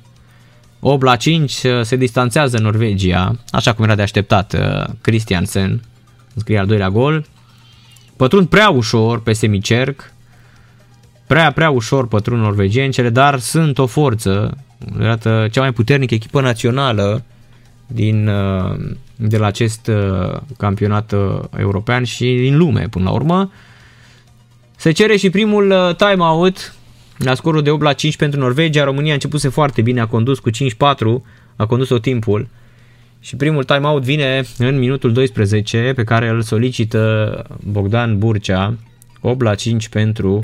8 0.81 1.03
la 1.03 1.17
5 1.17 1.53
uh, 1.63 1.83
se 1.83 1.97
distanțează 1.97 2.59
Norvegia, 2.59 3.37
așa 3.51 3.73
cum 3.73 3.85
era 3.85 3.95
de 3.95 4.03
așteptat 4.03 4.53
uh, 4.53 4.85
Christiansen. 5.01 5.83
Scrie 6.37 6.59
al 6.59 6.67
doilea 6.67 6.91
gol. 6.91 7.27
Pătrund 8.17 8.49
prea 8.49 8.69
ușor 8.69 9.23
pe 9.23 9.33
semicerc. 9.33 10.13
Prea, 11.27 11.53
prea 11.53 11.71
ușor 11.71 12.09
pătrund 12.09 12.43
norvegiencele, 12.43 13.11
dar 13.11 13.39
sunt 13.39 13.79
o 13.79 13.87
forță. 13.87 14.57
Iată, 15.01 15.49
cea 15.51 15.61
mai 15.61 15.73
puternică 15.73 16.15
echipă 16.15 16.41
națională 16.41 17.25
din, 17.87 18.29
uh, 18.29 18.77
de 19.17 19.37
la 19.37 19.47
acest 19.47 19.87
uh, 19.87 20.41
campionat 20.59 21.13
uh, 21.13 21.41
european 21.59 22.05
și 22.05 22.25
din 22.25 22.57
lume 22.57 22.89
până 22.91 23.05
la 23.05 23.11
urmă. 23.11 23.53
Se 24.77 24.93
cere 24.93 25.17
și 25.17 25.31
primul 25.31 25.95
timeout 25.97 26.75
la 27.19 27.35
scorul 27.35 27.63
de 27.63 27.71
8 27.71 27.83
la 27.83 27.93
5 27.93 28.17
pentru 28.17 28.41
Norvegia. 28.41 28.85
România 28.85 29.11
a 29.11 29.15
început 29.15 29.41
foarte 29.41 29.83
bine, 29.83 30.01
a 30.01 30.07
condus 30.07 30.39
cu 30.39 30.51
5-4, 30.51 30.55
a 31.57 31.67
condus-o 31.67 31.99
timpul. 31.99 32.49
Și 33.21 33.37
primul 33.37 33.65
timeout 33.65 34.03
vine 34.03 34.43
în 34.59 34.79
minutul 34.79 35.13
12 35.13 35.93
pe 35.95 36.05
care 36.05 36.29
îl 36.29 36.43
solicită 36.43 37.45
Bogdan 37.65 38.19
Burcea. 38.19 38.75
8 39.21 39.43
la 39.43 39.55
5 39.55 39.89
pentru 39.89 40.43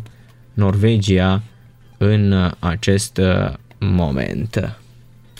Norvegia 0.53 1.43
în 1.99 2.51
acest 2.59 3.21
moment. 3.79 4.82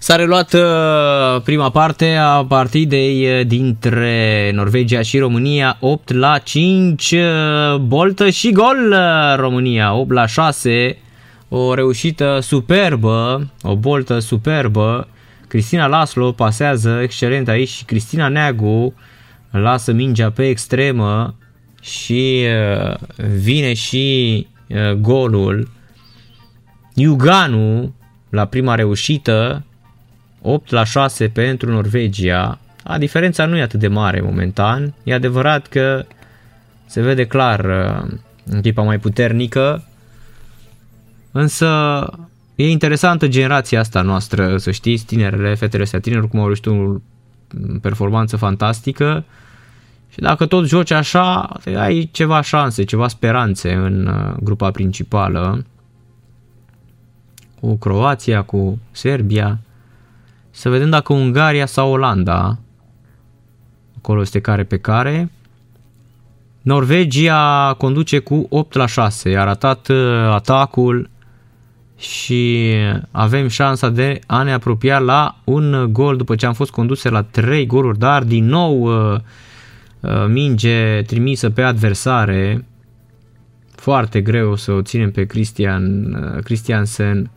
S-a 0.03 0.17
reluat 0.17 0.53
uh, 0.53 1.43
prima 1.43 1.71
parte 1.71 2.15
a 2.15 2.45
partidei 2.45 3.27
uh, 3.27 3.47
dintre 3.47 4.51
Norvegia 4.55 5.03
și 5.03 5.19
România 5.19 5.77
8 5.81 6.13
la 6.13 6.39
5, 6.39 7.11
uh, 7.11 7.77
boltă 7.77 8.31
și 8.31 8.53
gol 8.53 8.91
uh, 8.91 9.37
România 9.37 9.95
8 9.95 10.11
la 10.11 10.27
6, 10.27 10.99
o 11.49 11.75
reușită 11.75 12.39
superbă, 12.41 13.51
o 13.63 13.77
boltă 13.77 14.19
superbă. 14.19 15.09
Cristina 15.49 15.87
Laslo 15.87 16.33
pasează 16.33 16.99
excelent 17.03 17.49
aici 17.49 17.69
și 17.69 17.85
Cristina 17.85 18.29
Neagu 18.29 18.95
lasă 19.51 19.93
mingea 19.93 20.31
pe 20.31 20.49
extremă 20.49 21.35
și 21.81 22.45
uh, 22.87 22.95
vine 23.43 23.75
și 23.75 24.47
uh, 24.69 24.93
golul. 24.93 25.71
Iuganu 26.95 27.95
la 28.31 28.45
prima 28.45 28.75
reușită 28.75 29.65
8 30.43 30.71
la 30.71 30.85
6 30.85 31.29
pentru 31.29 31.71
Norvegia. 31.71 32.59
A, 32.83 32.99
diferența 32.99 33.47
nu 33.47 33.57
e 33.57 33.63
atât 33.63 33.81
de 33.81 33.89
mare 33.89 34.21
momentan. 34.21 34.95
E 35.03 35.15
adevărat 35.15 35.67
că 35.67 36.05
se 36.87 37.01
vede 37.01 37.27
clar 37.27 37.65
uh, 37.65 38.19
echipa 38.57 38.83
mai 38.83 38.99
puternică, 38.99 39.85
însă 41.33 41.69
e 42.55 42.69
interesantă 42.71 43.29
generația 43.29 43.81
asta 43.81 44.03
noastră, 44.03 44.57
să 44.57 44.71
știți, 44.71 45.05
tinerele, 45.05 45.55
fetele 45.55 45.83
astea 45.83 46.01
tineri, 46.01 46.29
cum 46.29 46.39
au 46.39 46.45
reușit 46.45 46.67
o 46.67 47.01
performanță 47.81 48.37
fantastică 48.37 49.25
și 50.13 50.19
dacă 50.19 50.47
tot 50.47 50.67
joci 50.67 50.91
așa, 50.91 51.41
ai 51.77 52.09
ceva 52.13 52.41
șanse, 52.41 52.85
ceva 52.85 53.09
speranțe 53.09 53.73
în 53.73 54.07
uh, 54.07 54.35
grupa 54.43 54.71
principală 54.71 55.65
cu 57.61 57.77
Croația, 57.77 58.43
cu 58.43 58.79
Serbia, 58.91 59.59
să 60.55 60.69
vedem 60.69 60.91
dacă 60.91 61.13
Ungaria 61.13 61.67
sau 61.67 61.91
Olanda, 61.91 62.59
acolo 63.97 64.21
este 64.21 64.41
care 64.41 64.65
pe 64.65 64.79
care, 64.79 65.31
Norvegia 66.63 67.75
conduce 67.79 68.19
cu 68.19 68.47
8 68.49 68.75
la 68.75 68.87
6, 68.87 69.37
a 69.37 69.45
ratat 69.45 69.89
uh, 69.89 69.97
atacul 70.31 71.11
și 71.99 72.73
avem 73.11 73.49
șansa 73.49 73.89
de 73.89 74.19
a 74.27 74.43
ne 74.43 74.53
apropia 74.53 74.99
la 74.99 75.37
un 75.45 75.89
gol 75.93 76.17
după 76.17 76.35
ce 76.35 76.47
am 76.47 76.53
fost 76.53 76.71
conduse 76.71 77.09
la 77.09 77.23
3 77.23 77.67
goluri, 77.67 77.99
dar 77.99 78.25
din 78.25 78.45
nou 78.47 78.83
uh, 78.83 79.21
uh, 80.01 80.27
minge 80.29 81.03
trimisă 81.03 81.51
pe 81.51 81.63
adversare. 81.63 82.65
Foarte 83.75 84.21
greu 84.21 84.57
să 84.57 84.73
o 84.73 84.83
ținem 84.83 85.11
pe 85.11 85.25
Christian, 85.27 86.17
Christiansen 86.45 87.31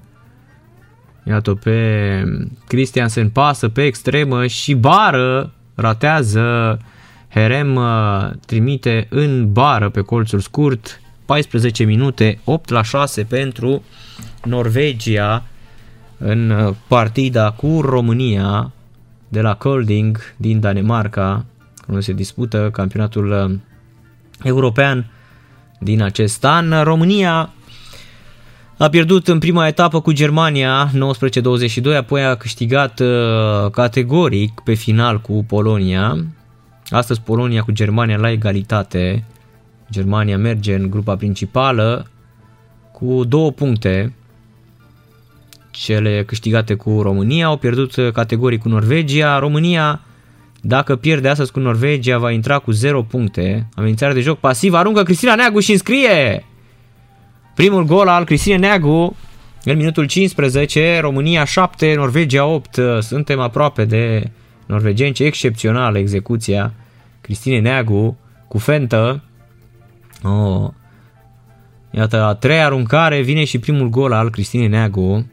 Iată 1.27 1.53
pe 1.53 2.23
Christiansen 2.67 3.29
pasă 3.29 3.69
pe 3.69 3.83
extremă 3.83 4.47
și 4.47 4.73
bară 4.73 5.53
ratează 5.75 6.79
Herem 7.29 7.75
uh, 7.75 8.29
trimite 8.45 9.07
în 9.09 9.51
bară 9.51 9.89
pe 9.89 10.01
colțul 10.01 10.39
scurt 10.39 11.01
14 11.25 11.83
minute 11.83 12.39
8 12.43 12.69
la 12.69 12.83
6 12.83 13.23
pentru 13.23 13.83
Norvegia 14.43 15.43
în 16.17 16.49
uh, 16.49 16.75
partida 16.87 17.51
cu 17.51 17.81
România 17.81 18.71
de 19.27 19.41
la 19.41 19.55
Kolding 19.55 20.17
din 20.37 20.59
Danemarca 20.59 21.45
unde 21.87 22.01
se 22.01 22.13
dispută 22.13 22.69
campionatul 22.71 23.31
uh, 23.31 23.57
european 24.43 25.11
din 25.79 26.01
acest 26.01 26.45
an. 26.45 26.83
România 26.83 27.53
a 28.77 28.89
pierdut 28.89 29.27
în 29.27 29.39
prima 29.39 29.67
etapă 29.67 30.01
cu 30.01 30.11
Germania 30.11 30.91
19-22, 31.93 31.97
apoi 31.97 32.25
a 32.25 32.35
câștigat 32.35 32.99
uh, 32.99 33.71
categoric 33.71 34.59
pe 34.63 34.73
final 34.73 35.21
cu 35.21 35.45
Polonia. 35.47 36.25
Astăzi 36.89 37.21
Polonia 37.21 37.61
cu 37.61 37.71
Germania 37.71 38.17
la 38.17 38.31
egalitate. 38.31 39.23
Germania 39.91 40.37
merge 40.37 40.75
în 40.75 40.89
grupa 40.89 41.15
principală 41.15 42.07
cu 42.91 43.23
două 43.23 43.51
puncte. 43.51 44.13
Cele 45.71 46.23
câștigate 46.23 46.73
cu 46.73 47.01
România 47.01 47.45
au 47.45 47.57
pierdut 47.57 47.95
uh, 47.95 48.11
categoric 48.11 48.61
cu 48.61 48.69
Norvegia. 48.69 49.39
România, 49.39 50.01
dacă 50.61 50.95
pierde 50.95 51.27
astăzi 51.27 51.51
cu 51.51 51.59
Norvegia, 51.59 52.17
va 52.17 52.31
intra 52.31 52.59
cu 52.59 52.71
0 52.71 53.03
puncte. 53.03 53.69
Amenințare 53.75 54.13
de 54.13 54.21
joc 54.21 54.39
pasiv, 54.39 54.73
aruncă 54.73 55.03
Cristina 55.03 55.35
Neagu 55.35 55.59
și 55.59 55.71
înscrie! 55.71 56.45
Primul 57.55 57.85
gol 57.85 58.07
al 58.07 58.25
Cristinei 58.25 58.59
Neagu 58.59 59.15
în 59.63 59.77
minutul 59.77 60.05
15, 60.05 60.99
România 60.99 61.45
7, 61.45 61.93
Norvegia 61.95 62.45
8. 62.45 62.79
Suntem 62.99 63.39
aproape 63.39 63.85
de 63.85 64.31
norvegeni, 64.65 65.13
ce 65.13 65.23
excepțională 65.23 65.97
execuția 65.97 66.73
Cristine 67.21 67.59
Neagu 67.59 68.17
cu 68.47 68.57
fentă. 68.57 69.23
Oh. 70.23 70.69
Iată, 71.91 72.21
a 72.23 72.33
treia 72.33 72.65
aruncare 72.65 73.21
vine 73.21 73.43
și 73.43 73.59
primul 73.59 73.89
gol 73.89 74.11
al 74.11 74.29
Cristinei 74.29 74.67
Neagu. 74.67 75.31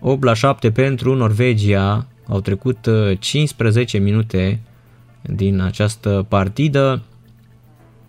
8 0.00 0.22
la 0.22 0.34
7 0.34 0.70
pentru 0.70 1.14
Norvegia. 1.14 2.06
Au 2.28 2.40
trecut 2.40 2.88
15 3.18 3.96
uh, 3.96 4.02
minute 4.02 4.60
din 5.22 5.60
această 5.60 6.26
partidă. 6.28 7.02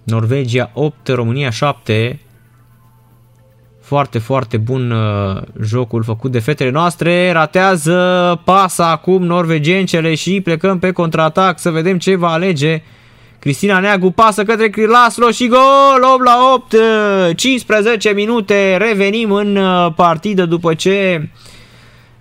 Norvegia 0.05 0.71
8, 0.73 1.07
România 1.07 1.49
7. 1.49 2.19
Foarte, 3.81 4.19
foarte 4.19 4.57
bun 4.57 4.91
uh, 4.91 5.41
jocul 5.61 6.03
făcut 6.03 6.31
de 6.31 6.39
fetele 6.39 6.69
noastre. 6.69 7.31
Ratează 7.31 8.41
pasa 8.43 8.89
acum 8.89 9.23
norvegencele 9.23 10.15
și 10.15 10.41
plecăm 10.41 10.79
pe 10.79 10.91
contraatac 10.91 11.59
să 11.59 11.69
vedem 11.69 11.97
ce 11.97 12.15
va 12.15 12.31
alege. 12.31 12.81
Cristina 13.39 13.79
Neagu 13.79 14.11
pasă 14.11 14.43
către 14.43 14.85
Laslo 14.85 15.31
și 15.31 15.47
gol 15.47 16.03
8 16.13 16.23
la 16.23 16.51
8, 16.53 16.75
15 17.35 18.09
minute, 18.09 18.77
revenim 18.77 19.31
în 19.31 19.55
uh, 19.55 19.93
partidă 19.95 20.45
după 20.45 20.73
ce 20.73 21.29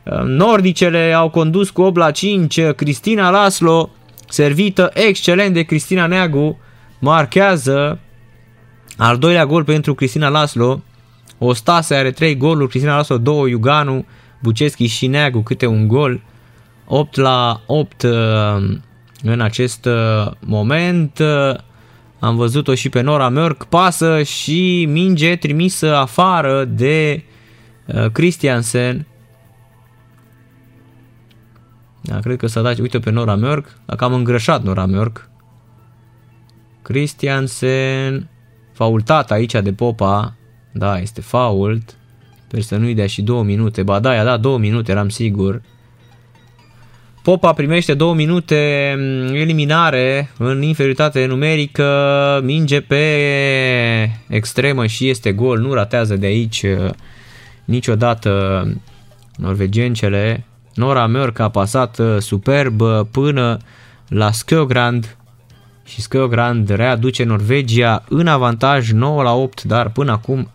uh, 0.02 0.22
nordicele 0.24 1.12
au 1.12 1.30
condus 1.30 1.70
cu 1.70 1.82
8 1.82 1.96
la 1.96 2.10
5, 2.10 2.60
Cristina 2.76 3.30
Laslo 3.30 3.90
servită 4.28 4.90
excelent 4.94 5.54
de 5.54 5.62
Cristina 5.62 6.06
Neagu, 6.06 6.58
marchează 7.04 7.98
al 8.96 9.18
doilea 9.18 9.46
gol 9.46 9.64
pentru 9.64 9.94
Cristina 9.94 10.28
Laslo. 10.28 10.82
Ostase 11.38 11.94
are 11.94 12.10
3 12.10 12.36
goluri, 12.36 12.68
Cristina 12.68 12.96
Laslo 12.96 13.18
2, 13.18 13.50
Iuganu, 13.50 14.06
Buceschi 14.42 14.86
și 14.86 15.06
Neagu 15.06 15.40
câte 15.40 15.66
un 15.66 15.88
gol. 15.88 16.20
8 16.86 17.16
la 17.16 17.60
8 17.66 18.02
uh, 18.02 18.10
în 19.22 19.40
acest 19.40 19.84
uh, 19.84 20.30
moment. 20.40 21.18
Uh, 21.18 21.56
am 22.18 22.36
văzut-o 22.36 22.74
și 22.74 22.88
pe 22.88 23.00
Nora 23.00 23.30
Mörk, 23.30 23.68
pasă 23.68 24.22
și 24.22 24.86
minge 24.90 25.36
trimisă 25.36 25.96
afară 25.96 26.64
de 26.64 27.24
Christiansen. 28.12 29.06
Da, 32.00 32.18
cred 32.20 32.36
că 32.36 32.46
s-a 32.46 32.62
dat, 32.62 32.78
uite 32.78 32.98
pe 32.98 33.10
Nora 33.10 33.36
Mörk, 33.36 33.64
dacă 33.86 34.04
am 34.04 34.12
îngrășat 34.12 34.62
Nora 34.62 34.86
Mörk. 34.86 35.33
Christiansen, 36.84 38.28
faultat 38.72 39.30
aici 39.30 39.52
de 39.52 39.72
Popa, 39.72 40.34
da, 40.72 40.98
este 40.98 41.20
fault, 41.20 41.96
sper 42.46 42.60
să 42.60 42.76
nu-i 42.76 42.94
dea 42.94 43.06
și 43.06 43.22
două 43.22 43.42
minute, 43.42 43.82
ba 43.82 43.98
da, 43.98 44.14
i-a 44.14 44.24
dat 44.24 44.40
două 44.40 44.58
minute, 44.58 44.90
eram 44.90 45.08
sigur. 45.08 45.62
Popa 47.22 47.52
primește 47.52 47.94
două 47.94 48.14
minute 48.14 48.94
mm, 48.98 49.34
eliminare 49.34 50.30
în 50.38 50.62
inferioritate 50.62 51.26
numerică, 51.26 52.40
minge 52.42 52.80
pe 52.80 53.04
extremă 54.28 54.86
și 54.86 55.08
este 55.08 55.32
gol, 55.32 55.58
nu 55.58 55.72
ratează 55.72 56.16
de 56.16 56.26
aici 56.26 56.62
uh, 56.62 56.90
niciodată 57.64 58.62
norvegencele. 59.36 60.44
Nora 60.74 61.06
Mörk 61.08 61.38
a 61.38 61.48
pasat 61.48 61.98
uh, 61.98 62.16
superb 62.18 62.80
uh, 62.80 63.00
până 63.10 63.56
la 64.08 64.30
Skogrand, 64.30 65.16
și 65.84 66.00
Skjogrand 66.00 66.68
readuce 66.68 67.24
Norvegia 67.24 68.04
în 68.08 68.26
avantaj 68.26 68.90
9 68.90 69.22
la 69.22 69.32
8, 69.32 69.62
dar 69.62 69.90
până 69.90 70.12
acum 70.12 70.50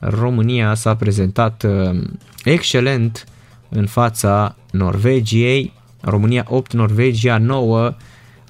România 0.00 0.74
s-a 0.74 0.96
prezentat 0.96 1.62
uh, 1.62 2.00
excelent 2.44 3.24
în 3.68 3.86
fața 3.86 4.56
Norvegiei. 4.70 5.72
România 6.00 6.44
8, 6.48 6.72
Norvegia 6.72 7.38
9, 7.38 7.94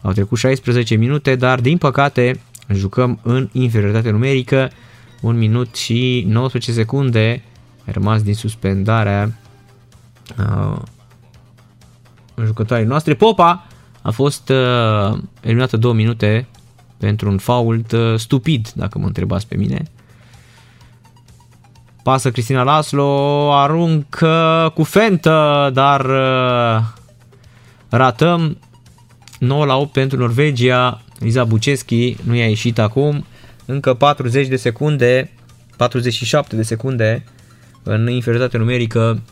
au 0.03 0.13
trecut 0.13 0.39
16 0.39 0.95
minute, 0.95 1.35
dar 1.35 1.61
din 1.61 1.79
păcate 1.79 2.41
jucăm 2.73 3.19
în 3.23 3.49
inferioritate 3.53 4.11
numerică, 4.11 4.71
1 5.21 5.39
minut 5.39 5.75
și 5.75 6.25
19 6.29 6.73
secunde, 6.73 7.43
rămas 7.85 8.23
din 8.23 8.35
suspendarea 8.35 9.33
uh, 10.39 10.79
jucătoarei 12.45 12.87
noastre. 12.87 13.15
Popa 13.15 13.67
a 14.03 14.11
fost 14.11 14.49
uh, 14.49 15.19
eliminată 15.41 15.77
două 15.77 15.95
minute 15.95 16.47
pentru 16.99 17.31
un 17.31 17.39
fault 17.39 17.93
uh, 17.93 18.19
stupid, 18.19 18.69
dacă 18.75 18.99
mă 18.99 19.07
întrebați 19.07 19.47
pe 19.47 19.57
mine. 19.57 19.83
Pasă 22.03 22.31
Cristina 22.31 22.63
Laslo, 22.63 23.53
aruncă 23.55 24.71
cu 24.75 24.83
fentă, 24.83 25.71
dar 25.73 26.05
uh, 26.05 26.85
ratăm 27.89 28.59
9 29.39 29.65
la 29.65 29.77
8 29.77 29.93
pentru 29.93 30.19
Norvegia. 30.19 31.03
Liza 31.19 31.45
Buceschi 31.45 32.17
nu 32.25 32.35
i-a 32.35 32.49
ieșit 32.49 32.79
acum. 32.79 33.25
Încă 33.65 33.95
40 33.95 34.49
de 34.49 34.57
secunde, 34.57 35.31
47 35.77 36.57
de 36.57 36.63
secunde 36.63 37.25
în 37.83 38.11
inferioritate 38.11 38.59
numerică 38.59 39.23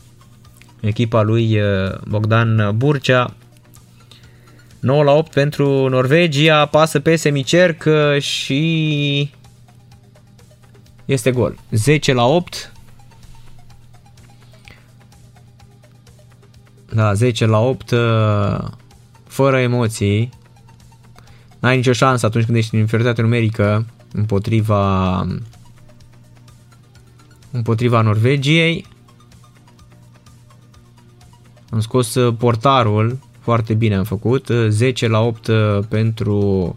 echipa 0.79 1.21
lui 1.21 1.59
uh, 1.59 1.97
Bogdan 2.07 2.71
Burcea. 2.75 3.33
9 4.81 5.03
la 5.03 5.11
8 5.11 5.31
pentru 5.31 5.87
Norvegia, 5.87 6.65
pasă 6.65 6.99
pe 6.99 7.15
semicerc 7.15 7.83
uh, 7.85 8.21
și 8.21 9.31
este 11.05 11.31
gol. 11.31 11.57
10 11.71 12.13
la 12.13 12.25
8. 12.25 12.71
Da, 16.93 17.13
10 17.13 17.45
la 17.45 17.59
8 17.59 17.91
uh, 17.91 18.67
fără 19.27 19.57
emoții. 19.59 20.29
N-ai 21.59 21.75
nicio 21.75 21.93
șansă 21.93 22.25
atunci 22.25 22.45
când 22.45 22.57
ești 22.57 22.73
în 22.73 22.79
inferioritate 22.79 23.21
numerică 23.21 23.85
împotriva 24.13 25.27
împotriva 27.51 28.01
Norvegiei. 28.01 28.85
Am 31.69 31.79
scos 31.79 32.15
uh, 32.15 32.35
portarul, 32.37 33.19
foarte 33.41 33.73
bine 33.73 33.95
am 33.95 34.03
făcut, 34.03 34.47
10 34.67 35.05
uh, 35.05 35.11
la 35.11 35.19
8 35.19 35.47
uh, 35.47 35.79
pentru 35.89 36.75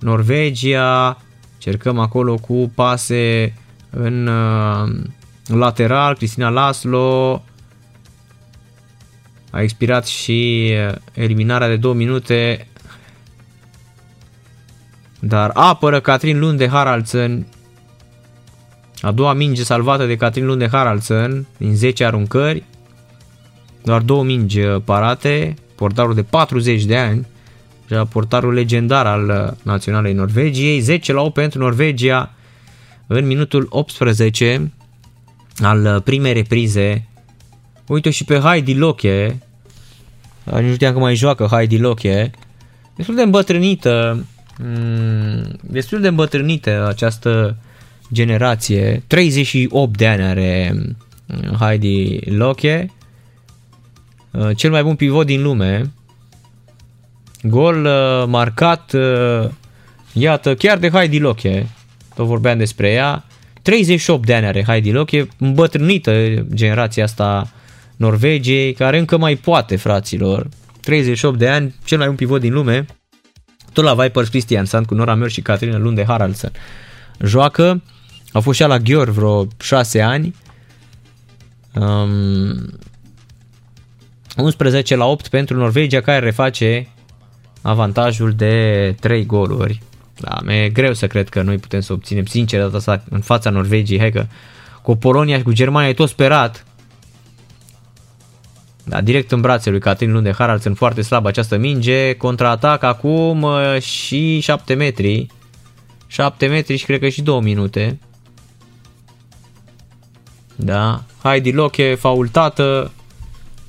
Norvegia, 0.00 1.22
cercăm 1.58 1.98
acolo 1.98 2.34
cu 2.34 2.72
pase 2.74 3.54
în 3.90 4.30
lateral, 5.46 6.14
Cristina 6.14 6.48
Laslo, 6.48 7.42
a 9.50 9.62
expirat 9.62 10.06
și 10.06 10.72
eliminarea 11.12 11.68
de 11.68 11.76
2 11.76 11.94
minute, 11.94 12.66
dar 15.20 15.50
apără 15.54 16.00
Catrin 16.00 16.38
Lunde 16.38 16.68
Haraldsen, 16.68 17.46
a 19.00 19.12
doua 19.12 19.32
minge 19.32 19.64
salvată 19.64 20.06
de 20.06 20.16
Catrin 20.16 20.46
Lunde 20.46 20.68
Haraldsen 20.68 21.46
din 21.56 21.74
10 21.74 22.04
aruncări, 22.04 22.64
doar 23.86 24.00
două 24.00 24.22
mingi 24.22 24.60
uh, 24.60 24.82
parate, 24.84 25.54
portarul 25.76 26.14
de 26.14 26.22
40 26.22 26.84
de 26.84 26.96
ani, 26.96 27.26
portarul 28.08 28.52
legendar 28.52 29.06
al 29.06 29.28
uh, 29.28 29.56
Naționalei 29.62 30.12
Norvegiei, 30.12 30.80
10 30.80 31.12
la 31.12 31.20
8 31.20 31.34
pentru 31.34 31.58
Norvegia 31.58 32.34
în 33.06 33.26
minutul 33.26 33.66
18 33.70 34.72
al 35.58 35.84
uh, 35.84 36.02
primei 36.02 36.32
reprize. 36.32 37.06
Uite 37.86 38.10
și 38.10 38.24
pe 38.24 38.38
Heidi 38.38 38.74
Loche, 38.74 39.42
nu 40.44 40.72
știam 40.72 40.92
că 40.92 40.98
mai 40.98 41.14
joacă 41.14 41.44
Heidi 41.44 41.78
Loche, 41.78 42.30
destul 42.96 43.14
de 43.14 43.22
îmbătrânită, 43.22 44.24
mm, 44.58 45.58
destul 45.60 46.00
de 46.00 46.08
îmbătrânită 46.08 46.86
această 46.88 47.56
generație, 48.12 49.02
38 49.06 49.96
de 49.96 50.06
ani 50.06 50.22
are 50.22 50.74
Heidi 51.58 52.18
Loche, 52.30 52.90
Uh, 52.90 52.95
cel 54.56 54.70
mai 54.70 54.82
bun 54.82 54.94
pivot 54.94 55.26
din 55.26 55.42
lume. 55.42 55.92
Gol 57.42 57.84
uh, 57.84 58.24
marcat, 58.26 58.92
uh, 58.92 59.48
iată, 60.12 60.54
chiar 60.54 60.78
de 60.78 60.90
Heidi 60.90 61.18
Loche. 61.18 61.68
Tot 62.14 62.26
vorbeam 62.26 62.58
despre 62.58 62.90
ea. 62.90 63.24
38 63.62 64.26
de 64.26 64.34
ani 64.34 64.46
are 64.46 64.64
Heidi 64.64 64.92
Loche, 64.92 65.28
îmbătrânită 65.38 66.12
generația 66.54 67.04
asta 67.04 67.50
Norvegiei, 67.96 68.72
care 68.72 68.98
încă 68.98 69.16
mai 69.16 69.36
poate, 69.36 69.76
fraților. 69.76 70.48
38 70.80 71.38
de 71.38 71.48
ani, 71.48 71.74
cel 71.84 71.98
mai 71.98 72.06
bun 72.06 72.16
pivot 72.16 72.40
din 72.40 72.52
lume. 72.52 72.86
Tot 73.72 73.84
la 73.84 73.94
Vipers 73.94 74.28
Christiansen 74.28 74.84
cu 74.84 74.94
Nora 74.94 75.14
Mör 75.14 75.30
și 75.30 75.40
Catherine 75.40 75.78
Lunde 75.78 76.04
Haraldsen. 76.04 76.52
Joacă, 77.20 77.82
a 78.32 78.40
fost 78.40 78.58
și 78.58 78.66
la 78.66 78.78
Gheor 78.78 79.10
vreo 79.10 79.46
6 79.60 80.00
ani. 80.00 80.34
Um, 81.74 82.78
11 84.36 84.96
la 84.96 85.04
8 85.04 85.28
pentru 85.28 85.56
Norvegia 85.56 86.00
care 86.00 86.18
reface 86.18 86.88
avantajul 87.62 88.32
de 88.32 88.94
3 89.00 89.26
goluri. 89.26 89.82
Da, 90.20 90.38
mi-e 90.44 90.68
greu 90.68 90.92
să 90.92 91.06
cred 91.06 91.28
că 91.28 91.42
noi 91.42 91.58
putem 91.58 91.80
să 91.80 91.92
obținem, 91.92 92.24
sincer, 92.24 92.60
data 92.60 92.76
asta 92.76 93.02
în 93.10 93.20
fața 93.20 93.50
Norvegiei. 93.50 93.98
Hai 93.98 94.10
că 94.10 94.26
cu 94.82 94.96
Polonia 94.96 95.36
și 95.36 95.42
cu 95.42 95.52
Germania 95.52 95.88
e 95.88 95.94
tot 95.94 96.08
sperat. 96.08 96.66
Da, 98.84 99.00
direct 99.00 99.32
în 99.32 99.40
brațele 99.40 99.70
lui 99.70 99.80
Catrin 99.80 100.12
Lunde 100.12 100.32
Harald 100.32 100.60
sunt 100.60 100.76
foarte 100.76 101.02
slab 101.02 101.26
această 101.26 101.56
minge. 101.56 102.12
Contraatac 102.12 102.82
acum 102.82 103.42
uh, 103.42 103.80
și 103.80 104.40
7 104.40 104.74
metri. 104.74 105.26
7 106.06 106.46
metri 106.46 106.76
și 106.76 106.84
cred 106.84 107.00
că 107.00 107.08
și 107.08 107.22
2 107.22 107.40
minute. 107.40 107.98
Da, 110.56 111.02
Heidi 111.22 111.52
Loche 111.52 111.94
faultată. 111.94 112.90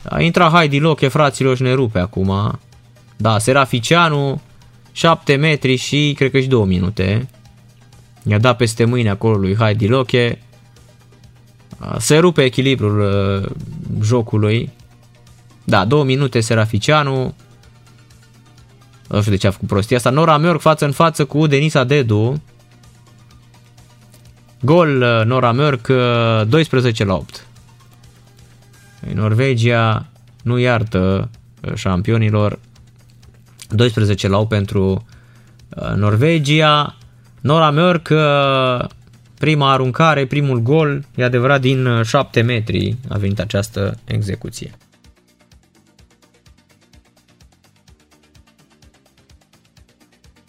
A 0.10 0.22
intrat 0.22 0.52
Heidi 0.52 0.80
Loche, 0.80 1.08
fraților, 1.08 1.56
și 1.56 1.62
ne 1.62 1.74
rupe 1.74 2.00
acum. 2.00 2.60
Da, 3.18 3.38
Seraficianu, 3.38 4.42
7 4.92 5.36
metri 5.36 5.76
și 5.76 6.14
cred 6.18 6.32
că 6.32 6.40
și 6.40 6.48
2 6.48 6.66
minute. 6.66 7.28
I-a 8.24 8.38
dat 8.38 8.58
peste 8.58 8.86
mâine 8.86 9.10
acolo 9.10 9.36
lui 9.36 9.56
Heidi 9.56 9.88
Loche. 9.88 10.42
Se 11.98 12.18
rupe 12.18 12.44
echilibrul 12.44 13.00
uh, 13.00 13.50
jocului. 14.02 14.72
Da, 15.64 15.86
2 15.86 16.04
minute 16.04 16.40
Seraficianu. 16.40 17.36
Nu 19.08 19.20
știu 19.20 19.32
de 19.32 19.38
ce 19.38 19.48
a 19.48 19.52
făcut 19.52 19.68
prostia 19.68 19.98
asta. 19.98 20.10
Nora 20.10 20.40
Mörk 20.40 20.60
față 20.60 20.86
în 20.86 20.92
față 20.92 21.26
cu 21.26 21.48
Denisa 21.48 21.84
Dedu. 21.84 22.42
Gol 24.62 25.02
uh, 25.02 25.26
Nora 25.26 25.54
Mörk 25.54 25.88
12 26.48 27.04
uh, 27.04 27.10
la 27.10 27.16
8. 27.16 27.47
Norvegia 29.14 30.06
nu 30.44 30.58
iartă 30.58 31.30
uh, 31.62 31.74
șampionilor 31.74 32.60
12 33.70 34.28
la 34.28 34.38
8 34.38 34.50
pentru 34.50 35.06
uh, 35.70 35.94
Norvegia. 35.96 36.98
Nora 37.42 37.72
Mörk, 37.72 38.10
uh, 38.10 38.88
prima 39.40 39.72
aruncare, 39.72 40.26
primul 40.26 40.60
gol, 40.60 41.06
e 41.16 41.24
adevărat 41.24 41.62
din 41.62 42.02
7 42.04 42.42
metri 42.42 42.98
a 43.10 43.18
venit 43.18 43.40
această 43.40 43.98
execuție. 44.06 44.72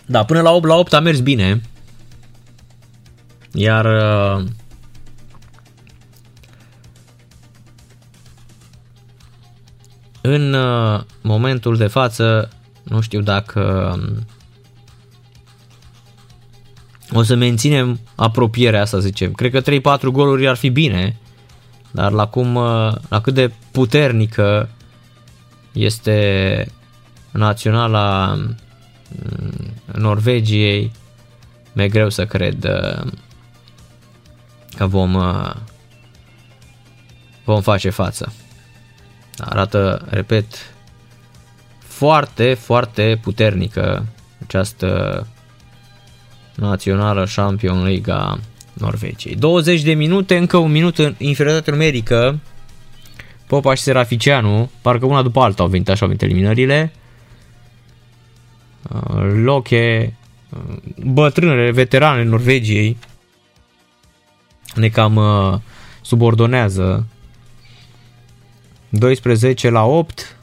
Da, 0.07 0.25
până 0.25 0.41
la 0.41 0.51
8 0.51 0.67
la 0.67 0.75
8 0.75 0.93
a 0.93 1.01
mers 1.01 1.21
bine. 1.21 1.61
Iar 3.53 3.87
În 10.31 10.53
uh, 10.53 11.01
momentul 11.21 11.77
de 11.77 11.87
față, 11.87 12.49
nu 12.83 13.01
știu 13.01 13.21
dacă 13.21 13.93
um, 13.97 14.27
o 17.13 17.23
să 17.23 17.35
menținem 17.35 18.01
apropierea 18.15 18.81
asta, 18.81 18.99
zicem. 18.99 19.33
Cred 19.33 19.51
că 19.51 19.97
3-4 19.99 20.03
goluri 20.13 20.49
ar 20.49 20.57
fi 20.57 20.69
bine, 20.69 21.17
dar 21.91 22.13
la 22.13 22.27
cum, 22.27 22.55
uh, 22.55 22.93
la 23.09 23.21
cât 23.21 23.35
de 23.35 23.53
puternică 23.71 24.69
este 25.73 26.67
naționala 27.31 28.37
um, 28.37 28.57
Norvegiei, 29.85 30.93
mi-e 31.73 31.89
greu 31.89 32.11
să 32.11 32.27
cred 32.27 32.65
uh, 32.65 33.13
că 34.77 34.87
vom, 34.87 35.17
vom 37.45 37.61
face 37.61 37.91
față. 37.91 38.33
Arată, 39.39 40.07
repet, 40.11 40.75
foarte, 41.79 42.55
foarte 42.55 43.19
puternică 43.23 44.07
această 44.47 45.27
națională 46.55 47.27
Champion 47.35 47.83
League 47.83 48.13
a 48.13 48.39
Norvegiei. 48.73 49.35
20 49.35 49.83
de 49.83 49.93
minute, 49.93 50.37
încă 50.37 50.57
un 50.57 50.71
minut 50.71 50.99
în 50.99 51.15
inferioritate 51.19 51.71
numerică. 51.71 52.39
Popa 53.47 53.75
și 53.75 53.83
Seraficianu, 53.83 54.71
parcă 54.83 55.07
una 55.07 55.23
după 55.23 55.41
alta 55.41 55.63
au 55.63 55.69
venit 55.69 55.89
așa, 55.89 56.01
au 56.01 56.07
venit 56.07 56.23
eliminările. 56.23 56.93
Uh, 58.93 59.33
Loche, 59.35 60.17
uh, 60.49 60.77
bătrânele, 61.05 61.71
veterane 61.71 62.23
Norvegiei, 62.23 62.97
ne 64.75 64.89
cam 64.89 65.17
uh, 65.17 65.59
subordonează 66.01 67.07
12 68.89 69.71
la 69.71 69.85
8. 69.85 70.37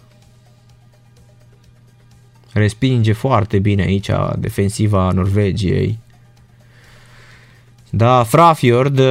Respinge 2.53 3.13
foarte 3.13 3.59
bine 3.59 3.81
aici 3.81 4.09
defensiva 4.37 5.11
Norvegiei. 5.11 5.99
Da, 7.89 8.23
Frafjord 8.23 9.01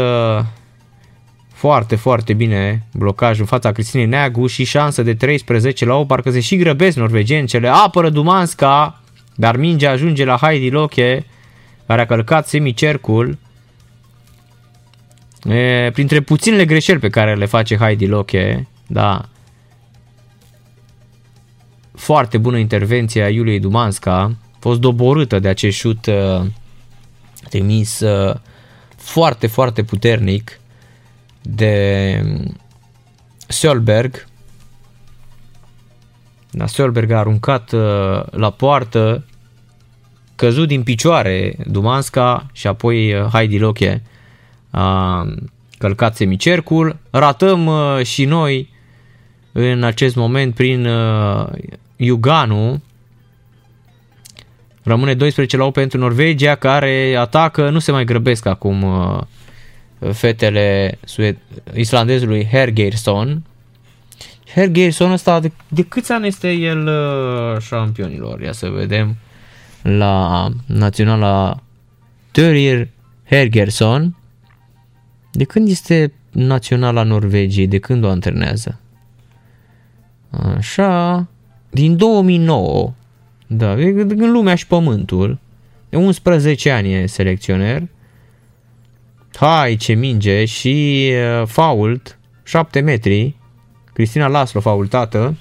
Foarte, 1.65 1.97
foarte 1.97 2.32
bine 2.32 2.86
blocaj 2.93 3.39
în 3.39 3.44
fața 3.44 3.73
Cristinei 3.73 4.06
Neagu 4.06 4.47
și 4.47 4.65
șansă 4.65 5.02
de 5.02 5.15
13 5.15 5.85
la 5.85 5.94
8. 5.94 6.09
Parcă 6.09 6.31
se 6.31 6.40
și 6.40 6.56
grăbesc 6.56 6.97
norvegencele. 6.97 7.69
Apără 7.69 8.11
Dumanska, 8.11 9.02
dar 9.35 9.56
mingea 9.56 9.90
ajunge 9.90 10.24
la 10.24 10.36
Heidi 10.36 10.70
Loche, 10.70 11.27
care 11.86 12.01
a 12.01 12.06
călcat 12.06 12.48
semicercul. 12.48 13.39
E, 15.44 15.90
printre 15.93 16.20
puținele 16.20 16.65
greșeli 16.65 16.98
pe 16.98 17.09
care 17.09 17.35
le 17.35 17.47
face 17.47 17.77
Heidi 17.77 18.06
Loche, 18.06 18.69
da. 18.86 19.28
Foarte 21.94 22.39
bună 22.39 22.59
intervenție 22.59 23.23
a 23.23 23.28
Iuliei 23.28 23.61
Dumanska. 23.61 24.20
A 24.23 24.36
fost 24.59 24.81
doborâtă 24.81 25.39
de 25.39 25.48
acest 25.48 25.77
șut 25.77 26.06
uh, 26.06 26.47
trimis 27.48 28.01
uh, 28.01 28.35
foarte, 28.97 29.47
foarte 29.47 29.82
puternic 29.82 30.61
de 31.43 32.23
Solberg. 33.47 34.27
Da, 36.51 36.66
Solberg 36.66 37.11
a 37.11 37.19
aruncat 37.19 37.73
uh, 37.73 38.23
la 38.31 38.51
poartă, 38.51 39.24
căzut 40.35 40.69
din 40.69 40.82
picioare 40.82 41.56
Dumanska 41.66 42.47
și 42.52 42.66
apoi 42.66 43.15
uh, 43.15 43.27
Heidi 43.32 43.59
Loche 43.59 44.02
a 44.70 45.27
călcat 45.78 46.16
semicercul. 46.16 46.97
Ratăm 47.11 47.66
uh, 47.66 48.02
și 48.02 48.24
noi 48.24 48.73
în 49.56 49.82
acest 49.82 50.16
moment 50.16 50.55
prin 50.55 50.89
Iuganu. 51.97 52.82
Rămâne 54.82 55.14
12 55.14 55.56
la 55.56 55.64
8 55.64 55.74
pentru 55.74 55.98
Norvegia 55.98 56.55
care 56.55 57.14
atacă, 57.18 57.70
nu 57.70 57.78
se 57.78 57.93
mai 57.93 58.05
grăbesc 58.05 58.47
acum 58.47 58.85
fetele 60.12 60.98
sued- 61.05 61.39
islandezului 61.74 62.47
Hergersson. 62.47 63.43
Hergersson 64.55 65.10
ăsta, 65.10 65.40
de, 65.40 65.52
de 65.68 65.82
câți 65.82 66.12
ani 66.12 66.26
este 66.26 66.52
el 66.52 66.86
uh, 66.86 67.60
șampionilor? 67.60 68.40
Ia 68.40 68.52
să 68.52 68.68
vedem 68.68 69.16
la 69.82 70.48
naționala 70.66 71.62
Törir 72.31 72.89
Hergersson. 73.24 74.16
De 75.32 75.44
când 75.44 75.68
este 75.68 76.12
naționala 76.31 77.02
Norvegiei? 77.02 77.66
De 77.66 77.78
când 77.78 78.05
o 78.05 78.09
antrenează? 78.09 78.81
Așa, 80.56 81.27
din 81.70 81.97
2009. 81.97 82.93
Da, 83.47 83.73
în 83.73 84.32
lumea 84.32 84.55
și 84.55 84.66
pământul. 84.66 85.39
De 85.89 85.97
11 85.97 86.70
ani 86.70 86.93
e 86.93 87.06
selecționer. 87.06 87.82
Hai 89.35 89.77
ce 89.77 89.93
minge 89.93 90.44
și 90.44 91.11
uh, 91.12 91.47
fault, 91.47 92.19
7 92.43 92.81
metri. 92.81 93.36
Cristina 93.93 94.27
Laslo 94.27 94.61
faultată. 94.61 95.36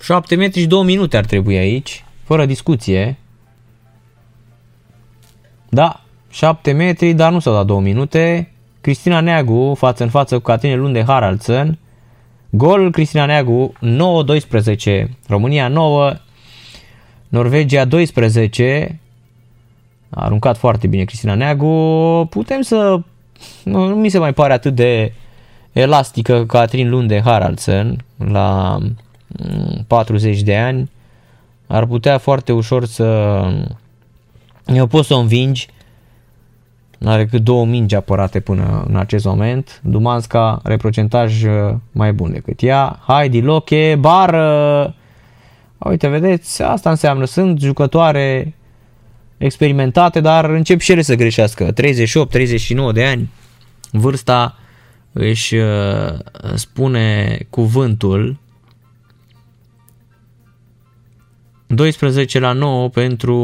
Șapte 0.00 0.34
metri 0.34 0.60
și 0.60 0.66
două 0.66 0.84
minute 0.84 1.16
ar 1.16 1.24
trebui 1.24 1.56
aici, 1.56 2.04
fără 2.24 2.46
discuție. 2.46 3.16
Da, 5.68 6.04
7 6.30 6.72
metri, 6.72 7.12
dar 7.12 7.32
nu 7.32 7.38
s-au 7.38 7.54
dat 7.54 7.66
două 7.66 7.80
minute. 7.80 8.52
Cristina 8.80 9.20
Neagu, 9.20 9.74
față 9.74 10.02
în 10.02 10.08
față 10.08 10.34
cu 10.34 10.42
Catine 10.42 10.76
Lunde 10.76 11.04
Haraldsen. 11.04 11.78
Gol 12.50 12.90
Cristina 12.90 13.26
Neagu, 13.26 13.72
9-12, 14.86 15.04
România 15.26 15.68
9, 15.68 16.12
Norvegia 17.28 17.84
12, 17.84 19.00
a 20.10 20.24
aruncat 20.24 20.56
foarte 20.56 20.86
bine 20.86 21.04
Cristina 21.04 21.34
Neagu, 21.34 22.26
putem 22.30 22.60
să, 22.60 23.00
nu, 23.64 23.86
nu 23.86 23.94
mi 23.94 24.08
se 24.08 24.18
mai 24.18 24.32
pare 24.32 24.52
atât 24.52 24.74
de 24.74 25.12
elastică 25.72 26.46
Catrin 26.46 26.88
Lunde 26.88 27.20
Haraldsen 27.24 28.04
la 28.16 28.78
40 29.86 30.38
mm, 30.38 30.44
de 30.44 30.56
ani, 30.56 30.90
ar 31.66 31.86
putea 31.86 32.18
foarte 32.18 32.52
ușor 32.52 32.84
să 32.84 33.40
eu 34.74 34.86
pot 34.86 35.04
să 35.04 35.14
o 35.14 35.18
învingi, 35.18 35.68
are 37.04 37.26
cât 37.26 37.42
două 37.42 37.64
mingi 37.66 37.94
apărate 37.94 38.40
până 38.40 38.84
în 38.88 38.96
acest 38.96 39.24
moment. 39.24 39.80
Dumanska 39.84 40.60
are 40.62 40.76
procentaj 40.76 41.44
uh, 41.44 41.74
mai 41.92 42.12
bun 42.12 42.32
decât 42.32 42.62
ea. 42.62 43.00
Heidi 43.06 43.40
Loche, 43.40 43.96
bară 44.00 44.94
Uite, 45.88 46.08
vedeți, 46.08 46.62
asta 46.62 46.90
înseamnă, 46.90 47.24
sunt 47.24 47.60
jucătoare 47.60 48.54
experimentate, 49.38 50.20
dar 50.20 50.50
încep 50.50 50.80
și 50.80 50.92
ele 50.92 51.02
să 51.02 51.14
greșească. 51.14 51.72
38-39 51.72 51.72
de 52.92 53.04
ani, 53.04 53.30
vârsta 53.90 54.58
își 55.12 55.56
uh, 55.56 56.18
spune 56.54 57.38
cuvântul. 57.50 58.38
12 61.66 62.38
la 62.38 62.52
9 62.52 62.88
pentru 62.88 63.34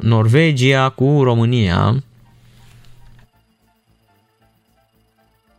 Norvegia 0.00 0.88
cu 0.88 1.22
România. 1.22 2.02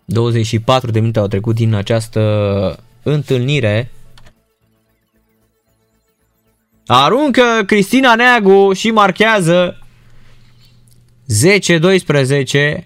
24 0.06 0.92
de 0.92 1.00
minute 1.00 1.20
au 1.20 1.28
trecut 1.28 1.56
din 1.56 1.74
această 1.74 2.80
întâlnire 3.04 3.92
Aruncă 6.88 7.64
Cristina 7.66 8.16
Neagu 8.16 8.74
și 8.74 8.92
marchează 8.92 9.80
10-12 12.80 12.84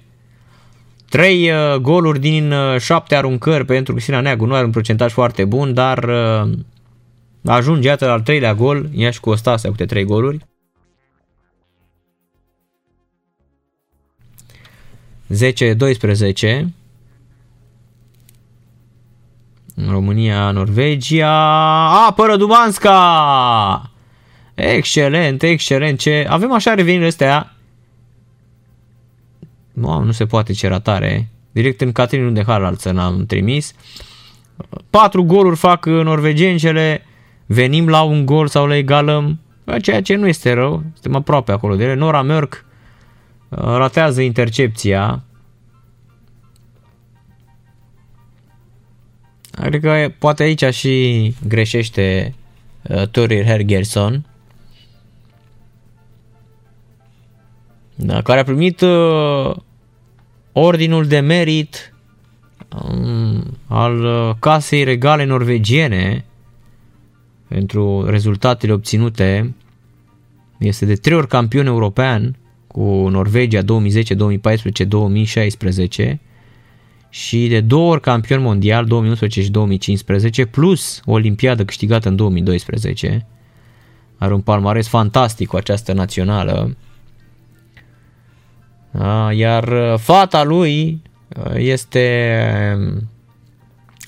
3 1.10 1.52
uh, 1.52 1.76
goluri 1.76 2.20
din 2.20 2.54
7 2.78 3.14
uh, 3.14 3.20
aruncări 3.20 3.66
pentru 3.66 3.94
Cristina 3.94 4.20
Neagu. 4.20 4.46
Nu 4.46 4.54
are 4.54 4.66
un 4.66 4.72
procentaj 4.72 5.12
foarte 5.12 5.46
bun, 5.46 5.74
dar 5.74 6.04
uh, 6.04 6.50
ajunge 7.46 7.88
iată 7.88 8.06
la 8.06 8.12
al 8.12 8.22
treilea 8.22 8.54
gol. 8.54 8.90
Ea 8.96 9.12
și 9.12 9.20
cu 9.20 9.30
Ostasea 9.30 9.70
cu 9.70 9.76
3 9.76 10.04
goluri. 10.04 10.48
10-12 15.34 16.66
România, 19.88 20.52
Norvegia, 20.52 22.06
apără 22.08 22.36
Dumanska! 22.36 23.92
Excelent, 24.56 25.44
excelent, 25.44 26.00
ce... 26.00 26.26
Avem 26.30 26.54
așa 26.54 26.74
revenire 26.74 27.06
astea. 27.06 27.56
Wow, 29.82 30.04
nu 30.04 30.12
se 30.12 30.26
poate 30.26 30.54
ce 30.54 30.68
ratare. 30.68 31.30
Direct 31.52 31.82
în 31.82 31.92
Caterinul 31.92 32.34
de 32.34 32.44
Haraldsen 32.44 32.98
am 32.98 33.26
trimis. 33.26 33.74
Patru 34.90 35.24
goluri 35.24 35.56
fac 35.56 35.86
norvegencele, 35.86 37.06
venim 37.46 37.88
la 37.88 38.02
un 38.02 38.26
gol 38.26 38.48
sau 38.48 38.68
le 38.68 38.78
egalăm, 38.78 39.40
ceea 39.82 40.02
ce 40.02 40.16
nu 40.16 40.28
este 40.28 40.54
rău, 40.54 40.84
suntem 40.94 41.16
aproape 41.16 41.52
acolo 41.52 41.76
de 41.76 41.84
ele. 41.84 41.94
Nora 41.94 42.22
Merck 42.22 42.66
ratează 43.50 44.22
intercepția, 44.22 45.24
Adică 49.60 50.16
poate 50.20 50.44
aici 50.44 50.64
și 50.64 51.36
greșește 51.48 52.36
uh, 52.82 53.08
Torir 53.08 53.46
Hergerson. 53.46 54.26
Da, 57.96 58.22
care 58.22 58.40
a 58.40 58.44
primit 58.44 58.82
uh, 58.82 59.56
ordinul 60.52 61.08
de 61.08 61.20
merit 61.20 61.94
um, 62.84 63.58
al 63.68 64.04
uh, 64.04 64.36
casei 64.40 64.84
regale 64.84 65.24
norvegiene 65.24 66.26
pentru 67.48 68.10
rezultatele 68.10 68.74
obținute. 68.74 69.56
Este 70.60 70.86
de 70.86 70.96
trei 70.96 71.18
ori 71.18 71.28
campion 71.28 71.66
european 71.66 72.36
cu 72.68 73.08
Norvegia 73.10 73.62
2010, 73.62 74.14
2014, 74.14 74.84
2016 74.84 76.20
și 77.10 77.48
de 77.48 77.62
două 77.62 77.92
ori 77.92 78.02
campion 78.02 78.42
mondial 78.42 78.86
2011 78.86 79.42
și 79.42 79.50
2015 79.52 80.46
plus 80.46 81.02
o 81.06 81.12
olimpiadă 81.12 81.66
câștigată 81.66 82.08
în 82.10 82.16
2012. 82.16 83.26
Are 84.18 84.34
un 84.34 84.42
palmares 84.42 84.88
fantastic 84.88 85.48
cu 85.48 85.56
această 85.56 85.94
națională. 85.94 86.76
Iar 89.34 89.68
uh, 89.68 90.00
fata 90.00 90.44
lui 90.44 91.02
uh, 91.38 91.54
este 91.56 92.46
um, 92.78 93.10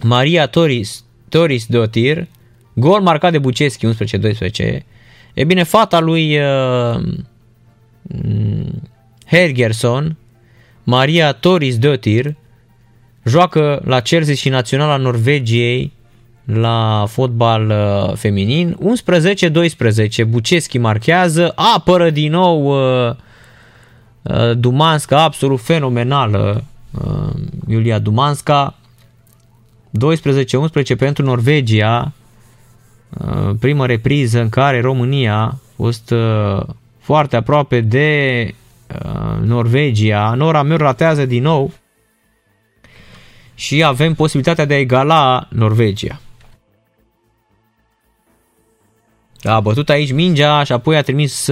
Maria 0.03 0.48
Toris, 0.48 1.03
Toris 1.30 1.65
Dotir, 1.65 2.28
gol 2.73 3.02
marcat 3.02 3.32
de 3.32 3.40
Buceschi 3.40 3.88
11-12. 3.88 4.80
E 5.34 5.44
bine, 5.44 5.64
fata 5.64 5.99
lui 5.99 6.38
uh, 6.38 7.02
mm, 8.02 8.82
Hergerson, 9.26 10.18
Maria 10.84 11.32
Toris 11.32 11.78
Dotir, 11.78 12.36
joacă 13.23 13.81
la 13.85 13.99
Chelsea 13.99 14.34
și 14.34 14.49
Naționala 14.49 14.98
Norvegiei 14.98 15.91
la 16.45 17.06
fotbal 17.07 17.69
uh, 17.69 18.15
feminin. 18.15 18.77
11-12, 20.23 20.27
Buceschi 20.27 20.77
marchează, 20.77 21.53
apără 21.56 22.10
din 22.10 22.31
nou 22.31 22.65
uh, 23.07 23.15
Uh, 24.22 24.57
Dumanska, 24.57 25.23
absolut 25.23 25.61
fenomenală, 25.61 26.64
uh, 26.91 27.34
Iulia 27.68 27.99
Dumanska. 27.99 28.76
12-11 30.93 30.98
pentru 30.98 31.23
Norvegia, 31.23 32.11
uh, 33.10 33.49
primă 33.60 33.85
repriză 33.85 34.41
în 34.41 34.49
care 34.49 34.81
România 34.81 35.35
a 35.35 35.57
fost 35.76 36.14
foarte 36.99 37.35
aproape 37.35 37.81
de 37.81 38.53
Norvegia. 39.41 40.34
Nora 40.34 40.64
Meur 40.64 40.80
ratează 40.80 41.26
din 41.26 41.41
nou 41.43 41.72
și 43.62 43.84
avem 43.84 44.14
posibilitatea 44.14 44.66
de 44.66 44.74
a 44.74 44.80
egala 44.80 45.48
Norvegia. 45.50 46.20
A 49.44 49.60
bătut 49.60 49.90
aici 49.90 50.12
mingea 50.12 50.64
și 50.64 50.72
apoi 50.72 50.98
a 50.98 51.02
trimis 51.02 51.50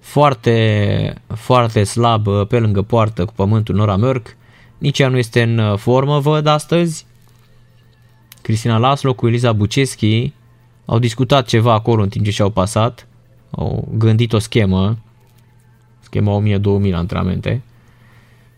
foarte, 0.00 1.14
foarte 1.34 1.84
slab 1.84 2.26
uh, 2.26 2.46
pe 2.46 2.58
lângă 2.58 2.82
poartă 2.82 3.24
cu 3.24 3.32
pământul 3.32 3.74
Nora 3.74 3.96
Mărc. 3.96 4.36
Nici 4.78 4.98
ea 4.98 5.08
nu 5.08 5.16
este 5.16 5.42
în 5.42 5.58
uh, 5.58 5.78
formă, 5.78 6.18
văd 6.18 6.46
astăzi. 6.46 7.06
Cristina 8.42 8.76
Laslo 8.76 9.14
cu 9.14 9.26
Eliza 9.26 9.52
Buceschi 9.52 10.32
au 10.84 10.98
discutat 10.98 11.46
ceva 11.46 11.72
acolo 11.72 12.02
în 12.02 12.08
timp 12.08 12.24
ce 12.24 12.30
și-au 12.30 12.50
pasat. 12.50 13.06
Au 13.50 13.88
gândit 13.96 14.32
o 14.32 14.38
schemă. 14.38 14.98
Schema 16.00 16.42
1000-2000 16.42 16.90
la 16.90 16.98
antrenamente. 16.98 17.62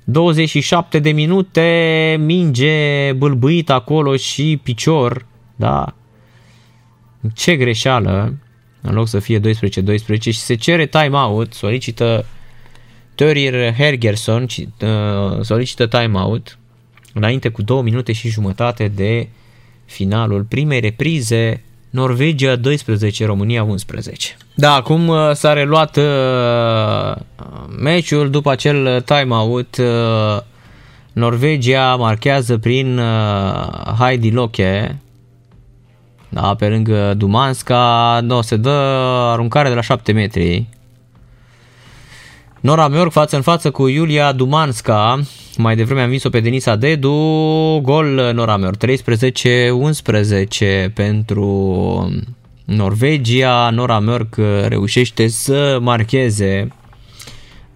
27 0.04 0.98
de 0.98 1.10
minute, 1.10 2.16
minge 2.20 3.12
bâlbâit 3.12 3.70
acolo 3.70 4.16
și 4.16 4.60
picior, 4.62 5.26
da? 5.56 5.94
Ce 7.34 7.56
greșeală 7.56 8.38
în 8.80 8.94
loc 8.94 9.08
să 9.08 9.18
fie 9.18 9.40
12-12 9.40 9.42
și 10.20 10.32
se 10.32 10.54
cere 10.54 10.86
timeout, 10.86 11.52
solicită 11.52 12.26
Törir 13.14 13.74
Hergerson 13.74 14.42
uh, 14.42 15.40
solicită 15.40 15.86
timeout 15.86 16.58
înainte 17.12 17.48
cu 17.48 17.62
2 17.62 17.82
minute 17.82 18.12
și 18.12 18.28
jumătate 18.28 18.88
de 18.88 19.28
finalul 19.84 20.42
primei 20.42 20.80
reprize 20.80 21.62
Norvegia 21.92 22.56
12, 22.56 23.24
România 23.26 23.62
11. 23.62 24.36
Da, 24.54 24.74
acum 24.74 25.08
uh, 25.08 25.30
s-a 25.32 25.52
reluat 25.52 25.96
uh, 25.96 27.14
meciul 27.78 28.30
după 28.30 28.50
acel 28.50 29.00
timeout. 29.00 29.76
Norvegia 31.12 31.96
marchează 31.96 32.58
prin 32.58 33.00
Heidi 33.98 34.30
Loche, 34.30 34.96
da, 36.28 36.54
pe 36.58 36.68
lângă 36.68 37.14
Dumanska, 37.14 38.20
nu, 38.22 38.40
se 38.40 38.56
dă 38.56 38.70
aruncare 39.32 39.68
de 39.68 39.74
la 39.74 39.80
7 39.80 40.12
metri. 40.12 40.68
Nora 42.62 42.88
Miorc 42.88 43.12
față 43.12 43.36
în 43.36 43.42
față 43.42 43.70
cu 43.70 43.86
Iulia 43.86 44.32
Dumanska. 44.32 45.20
Mai 45.56 45.76
devreme 45.76 46.00
am 46.00 46.08
vins-o 46.08 46.28
pe 46.28 46.40
Denisa 46.40 46.76
Dedu. 46.76 47.10
Gol 47.82 48.30
Nora 48.34 48.56
Miorc. 48.56 48.84
13-11 48.84 48.88
pentru 50.94 51.44
Norvegia. 52.64 53.70
Nora 53.70 53.98
Miorc 53.98 54.36
reușește 54.66 55.28
să 55.28 55.78
marcheze 55.80 56.68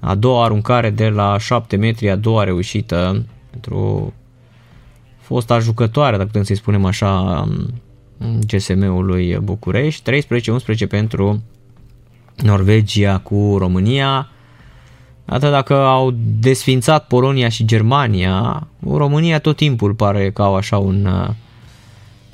a 0.00 0.14
doua 0.14 0.44
aruncare 0.44 0.90
de 0.90 1.08
la 1.08 1.38
7 1.38 1.76
metri, 1.76 2.10
a 2.10 2.16
doua 2.16 2.44
reușită 2.44 3.26
pentru 3.50 4.12
fosta 5.20 5.58
jucătoare, 5.58 6.16
dacă 6.16 6.26
putem 6.26 6.42
să-i 6.42 6.56
spunem 6.56 6.84
așa, 6.84 7.44
GSM-ului 8.46 9.38
București, 9.42 10.26
13-11 10.84 10.88
pentru 10.88 11.42
Norvegia 12.42 13.18
cu 13.18 13.56
România. 13.58 14.30
Atât 15.26 15.50
dacă 15.50 15.74
au 15.74 16.14
desfințat 16.40 17.06
Polonia 17.06 17.48
și 17.48 17.64
Germania, 17.64 18.66
România 18.80 19.38
tot 19.38 19.56
timpul 19.56 19.94
pare 19.94 20.30
că 20.30 20.42
au 20.42 20.54
așa 20.54 20.78
un 20.78 21.06
uh, 21.06 21.28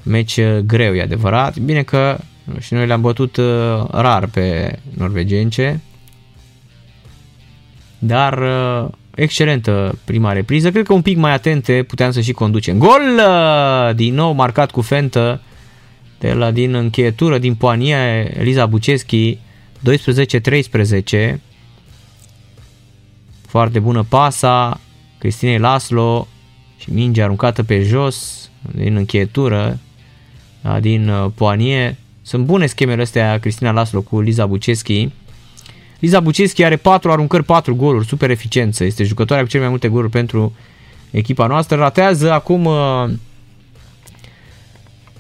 meci 0.03 0.41
greu, 0.67 0.95
e 0.95 1.03
adevărat. 1.03 1.59
Bine 1.59 1.83
că 1.83 2.19
și 2.59 2.75
noi 2.75 2.87
le-am 2.87 3.01
bătut 3.01 3.37
uh, 3.37 3.45
rar 3.91 4.27
pe 4.27 4.79
norvegence, 4.97 5.81
dar 7.99 8.39
uh, 8.39 8.89
excelentă 9.15 9.99
prima 10.05 10.33
repriză. 10.33 10.71
Cred 10.71 10.87
că 10.87 10.93
un 10.93 11.03
pic 11.03 11.17
mai 11.17 11.33
atente 11.33 11.85
puteam 11.89 12.11
să 12.11 12.21
și 12.21 12.33
conducem. 12.33 12.79
Gol 12.79 13.21
din 13.95 14.15
nou 14.15 14.33
marcat 14.33 14.71
cu 14.71 14.81
fentă 14.81 15.41
de 16.19 16.33
la 16.33 16.51
din 16.51 16.75
încheietură, 16.75 17.39
din 17.39 17.55
Poania, 17.55 18.21
Eliza 18.21 18.67
Buceschi, 18.67 19.39
12-13. 19.39 21.35
Foarte 23.53 23.79
bună 23.79 24.05
pasa, 24.09 24.81
Cristinei 25.19 25.59
Laslo 25.59 26.29
și 26.79 26.93
minge 26.93 27.23
aruncată 27.23 27.63
pe 27.63 27.83
jos 27.83 28.51
din 28.75 28.97
încheietură, 28.97 29.79
da, 30.61 30.81
din 30.81 31.09
uh, 31.09 31.31
Poanie. 31.35 31.97
Sunt 32.23 32.45
bune 32.45 32.67
schemele 32.67 33.03
astea 33.03 33.39
Cristina 33.39 33.71
Laslo 33.71 34.01
cu 34.01 34.21
Liza 34.21 34.47
Buceschi. 34.47 35.09
Liza 35.99 36.21
Buceschi 36.21 36.65
are 36.65 36.77
4 36.77 37.11
aruncări, 37.11 37.45
4 37.45 37.75
goluri, 37.75 38.07
super 38.07 38.31
eficiență. 38.31 38.85
Este 38.85 39.05
jucătoarea 39.05 39.45
cu 39.45 39.51
cele 39.51 39.63
mai 39.63 39.71
multe 39.71 39.89
goluri 39.89 40.11
pentru 40.11 40.57
echipa 41.11 41.47
noastră. 41.47 41.77
Ratează 41.77 42.33
acum 42.33 42.65
uh, 42.65 43.11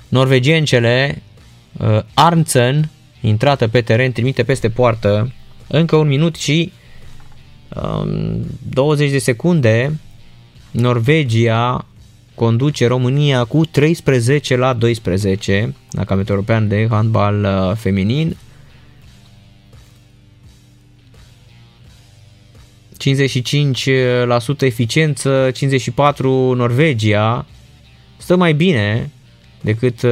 norvegiencele, 0.09 1.23
uh, 1.73 1.99
Arntzen, 2.15 2.91
intrată 3.21 3.69
pe 3.69 3.81
teren, 3.81 4.13
trimite 4.13 4.43
peste 4.43 4.69
poartă, 4.71 5.33
încă 5.69 5.97
un 5.97 6.07
minut 6.07 6.37
și 6.37 6.73
um, 6.73 6.81
20 8.69 9.11
de 9.11 9.19
secunde, 9.19 9.99
Norvegia 10.71 11.87
conduce 12.35 12.87
România 12.87 13.45
cu 13.45 13.65
13 13.65 14.57
la 14.57 14.73
12 14.73 15.75
la 15.91 16.05
Campionatul 16.05 16.35
European 16.35 16.69
de 16.69 16.87
Handbal 16.91 17.45
uh, 17.45 17.77
Feminin. 17.77 18.37
55% 22.99 24.61
eficiență, 24.61 25.51
54% 25.51 25.55
Norvegia. 26.55 27.47
Stă 28.17 28.37
mai 28.37 28.55
bine 28.55 29.11
decât, 29.61 30.03
uh, 30.03 30.11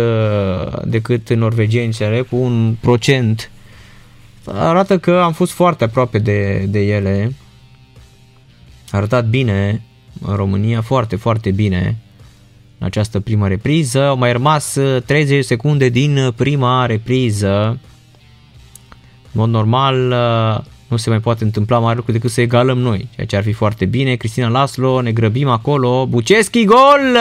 decât 0.84 1.32
norvegiențele 1.32 2.20
cu 2.20 2.36
un 2.36 2.76
procent. 2.80 3.50
Arată 4.44 4.98
că 4.98 5.20
am 5.24 5.32
fost 5.32 5.52
foarte 5.52 5.84
aproape 5.84 6.18
de, 6.18 6.64
de 6.68 6.80
ele. 6.80 7.34
A 8.90 8.96
arătat 8.96 9.26
bine 9.26 9.82
în 10.26 10.34
România, 10.34 10.82
foarte, 10.82 11.16
foarte 11.16 11.50
bine 11.50 11.96
în 12.78 12.86
această 12.86 13.20
primă 13.20 13.48
repriză. 13.48 14.02
Au 14.02 14.16
mai 14.16 14.32
rămas 14.32 14.78
30 15.06 15.38
uh, 15.38 15.44
secunde 15.44 15.88
din 15.88 16.32
prima 16.36 16.86
repriză. 16.86 17.78
În 19.32 19.40
mod 19.40 19.48
normal 19.48 20.10
uh, 20.10 20.64
nu 20.88 20.96
se 20.96 21.10
mai 21.10 21.20
poate 21.20 21.44
întâmpla 21.44 21.78
mare 21.78 21.96
lucru 21.96 22.12
decât 22.12 22.30
să 22.30 22.40
egalăm 22.40 22.78
noi, 22.78 23.08
ceea 23.14 23.26
ce 23.26 23.36
ar 23.36 23.42
fi 23.42 23.52
foarte 23.52 23.84
bine. 23.84 24.14
Cristina 24.14 24.48
Laslo, 24.48 25.00
ne 25.00 25.12
grăbim 25.12 25.48
acolo. 25.48 26.06
Buceschi, 26.06 26.64
gol! 26.64 27.16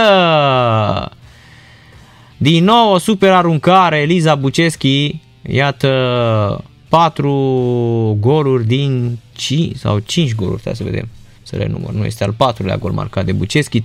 Din 2.38 2.64
nou 2.64 2.94
o 2.94 2.98
super 2.98 3.32
aruncare, 3.32 3.98
Eliza 3.98 4.36
Buceschi, 4.36 5.22
iată 5.42 6.64
4 6.90 8.18
goluri 8.20 8.66
din 8.66 9.18
5 9.32 9.76
sau 9.76 10.00
5 10.00 10.36
goluri, 10.36 10.62
să 10.62 10.84
vedem, 10.84 11.08
să 11.50 11.56
le 11.56 11.68
număr, 11.68 11.92
nu 11.92 12.06
este 12.06 12.24
al 12.24 12.34
patrulea 12.34 12.78
gol 12.78 12.92
marcat 12.92 13.26
de 13.26 13.32
Buceschi, 13.32 13.82
13-13, 13.82 13.84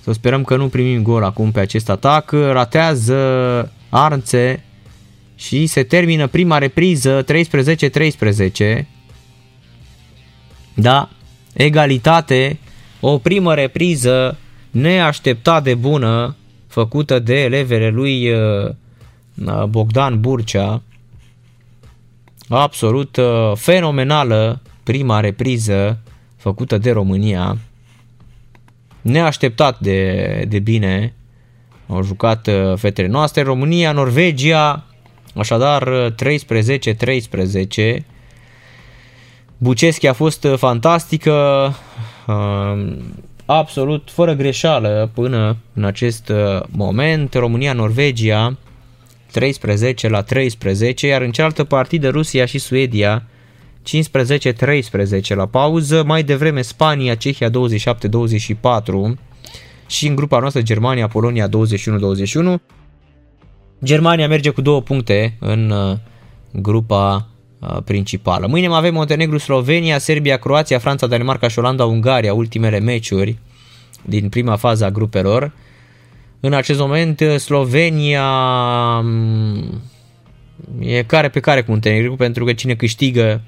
să 0.00 0.12
sperăm 0.12 0.44
că 0.44 0.56
nu 0.56 0.68
primim 0.68 1.02
gol 1.02 1.24
acum 1.24 1.50
pe 1.50 1.60
acest 1.60 1.88
atac, 1.88 2.30
ratează 2.30 3.72
Arnțe 3.88 4.64
și 5.34 5.66
se 5.66 5.82
termină 5.82 6.26
prima 6.26 6.58
repriză 6.58 7.24
13-13, 7.24 8.84
da, 10.74 11.08
egalitate, 11.52 12.58
o 13.00 13.18
primă 13.18 13.54
repriză 13.54 14.38
neașteptat 14.70 15.62
de 15.62 15.74
bună 15.74 16.36
făcută 16.66 17.18
de 17.18 17.42
elevele 17.42 17.88
lui 17.88 18.30
uh, 18.30 18.68
uh, 19.44 19.64
Bogdan 19.64 20.20
Burcea. 20.20 20.82
Absolut 22.48 23.16
uh, 23.16 23.52
fenomenală 23.54 24.60
prima 24.82 25.20
repriză 25.20 25.98
făcută 26.36 26.78
de 26.78 26.90
România. 26.90 27.58
Neașteptat 29.00 29.80
de, 29.80 30.44
de 30.48 30.58
bine 30.58 31.14
au 31.88 32.02
jucat 32.02 32.48
fetele 32.76 33.08
noastre. 33.08 33.42
România, 33.42 33.92
Norvegia, 33.92 34.84
așadar 35.34 36.12
13-13. 36.12 36.14
Buceschi 39.58 40.06
a 40.06 40.12
fost 40.12 40.46
fantastică 40.56 41.72
absolut 43.46 44.08
fără 44.10 44.32
greșeală 44.32 45.10
până 45.14 45.56
în 45.72 45.84
acest 45.84 46.28
uh, 46.28 46.62
moment. 46.68 47.34
România-Norvegia 47.34 48.56
13 49.36 50.08
la 50.08 50.22
13, 50.22 51.06
iar 51.06 51.22
în 51.22 51.30
cealaltă 51.30 51.64
partidă 51.64 52.08
Rusia 52.08 52.44
și 52.44 52.58
Suedia 52.58 53.26
15-13 53.82 55.34
la 55.34 55.46
pauză, 55.46 56.02
mai 56.06 56.22
devreme 56.22 56.62
Spania, 56.62 57.14
Cehia 57.14 57.50
27-24 57.50 57.52
și 59.86 60.06
în 60.06 60.14
grupa 60.14 60.38
noastră 60.38 60.62
Germania, 60.62 61.08
Polonia 61.08 61.48
21-21. 61.48 61.50
Germania 63.84 64.28
merge 64.28 64.50
cu 64.50 64.60
două 64.60 64.82
puncte 64.82 65.36
în 65.40 65.70
uh, 65.70 65.96
grupa 66.52 67.28
uh, 67.60 67.76
principală. 67.84 68.46
Mâine 68.46 68.68
mai 68.68 68.78
avem 68.78 68.94
Montenegru, 68.94 69.38
Slovenia, 69.38 69.98
Serbia, 69.98 70.36
Croația, 70.36 70.78
Franța, 70.78 71.06
Danemarca 71.06 71.48
și 71.48 71.58
Olanda, 71.58 71.84
Ungaria, 71.84 72.34
ultimele 72.34 72.78
meciuri 72.78 73.38
din 74.02 74.28
prima 74.28 74.56
fază 74.56 74.84
a 74.84 74.90
grupelor. 74.90 75.52
În 76.46 76.52
acest 76.52 76.78
moment 76.78 77.22
Slovenia 77.36 78.30
mm, 79.00 79.82
e 80.78 81.02
care 81.02 81.28
pe 81.28 81.40
care 81.40 81.62
cu 81.62 81.70
Muntenegru 81.70 82.16
pentru 82.16 82.44
că 82.44 82.52
cine 82.52 82.74
câștigă 82.74 83.42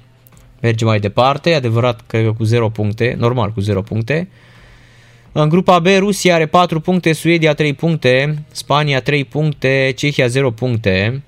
merge 0.61 0.85
mai 0.85 0.99
departe, 0.99 1.53
adevărat 1.53 2.01
cred 2.07 2.23
că 2.23 2.33
cu 2.33 2.43
0 2.43 2.69
puncte, 2.69 3.15
normal 3.17 3.51
cu 3.51 3.59
0 3.59 3.81
puncte. 3.81 4.29
În 5.31 5.49
grupa 5.49 5.79
B, 5.79 5.85
Rusia 5.97 6.35
are 6.35 6.45
4 6.45 6.79
puncte, 6.79 7.13
Suedia 7.13 7.53
3 7.53 7.73
puncte, 7.73 8.43
Spania 8.51 9.01
3 9.01 9.25
puncte, 9.25 9.93
Cehia 9.95 10.27
0 10.27 10.51
puncte. 10.51 11.23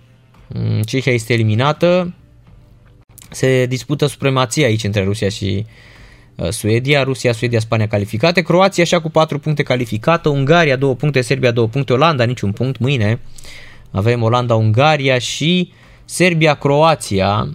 Mm, 0.48 0.82
Cehia 0.82 1.14
este 1.14 1.34
eliminată. 1.34 2.14
Se 3.30 3.66
dispută 3.66 4.06
supremația 4.06 4.66
aici 4.66 4.84
între 4.84 5.04
Rusia 5.04 5.30
și 5.30 5.66
uh, 5.66 5.91
Suedia, 6.50 7.04
Rusia, 7.04 7.32
Suedia, 7.32 7.60
Spania 7.60 7.88
calificate, 7.88 8.42
Croația 8.42 8.84
așa 8.84 9.02
cu 9.02 9.10
4 9.10 9.40
puncte 9.40 9.64
calificată, 9.64 10.30
Ungaria 10.30 10.76
2 10.76 10.96
puncte, 10.96 11.22
Serbia 11.22 11.52
2 11.52 11.68
puncte, 11.68 11.94
Olanda 11.94 12.24
niciun 12.24 12.52
punct 12.52 12.80
mâine. 12.80 13.20
Avem 13.92 14.22
Olanda, 14.22 14.56
Ungaria 14.56 15.18
și 15.18 15.72
Serbia, 16.06 16.54
Croația. 16.54 17.48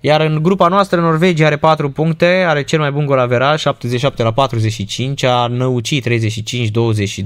Iar 0.00 0.20
în 0.20 0.42
grupa 0.42 0.68
noastră, 0.68 1.00
Norvegia 1.00 1.46
are 1.46 1.56
4 1.56 1.90
puncte, 1.90 2.44
are 2.46 2.62
cel 2.62 2.78
mai 2.78 2.90
bun 2.90 3.06
gol 3.06 3.18
averaj, 3.18 3.60
77 3.60 4.22
la 4.22 4.32
45, 4.32 5.22
a 5.22 5.46
năucit 5.46 6.08
35-22 6.08 6.10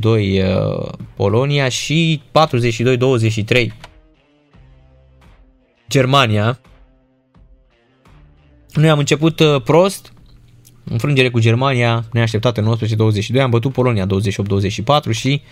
uh, 0.02 0.88
Polonia 1.16 1.68
și 1.68 2.22
42-23 3.52 3.66
Germania. 5.88 6.60
Noi 8.74 8.88
am 8.88 8.98
început 8.98 9.40
uh, 9.40 9.62
prost, 9.62 10.12
înfrângere 10.84 11.30
cu 11.30 11.38
Germania 11.38 12.04
neașteptată 12.12 12.78
19-22, 13.36 13.40
am 13.40 13.50
bătut 13.50 13.72
Polonia 13.72 14.06
28-24 14.06 14.08
și 15.10 15.42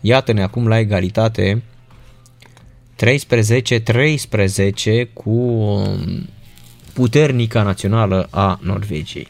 iată-ne 0.00 0.42
acum 0.42 0.68
la 0.68 0.78
egalitate 0.78 1.62
13-13 2.96 3.00
cu 5.12 5.30
um, 5.30 6.28
puternica 6.92 7.62
națională 7.62 8.28
a 8.30 8.58
Norvegiei. 8.62 9.28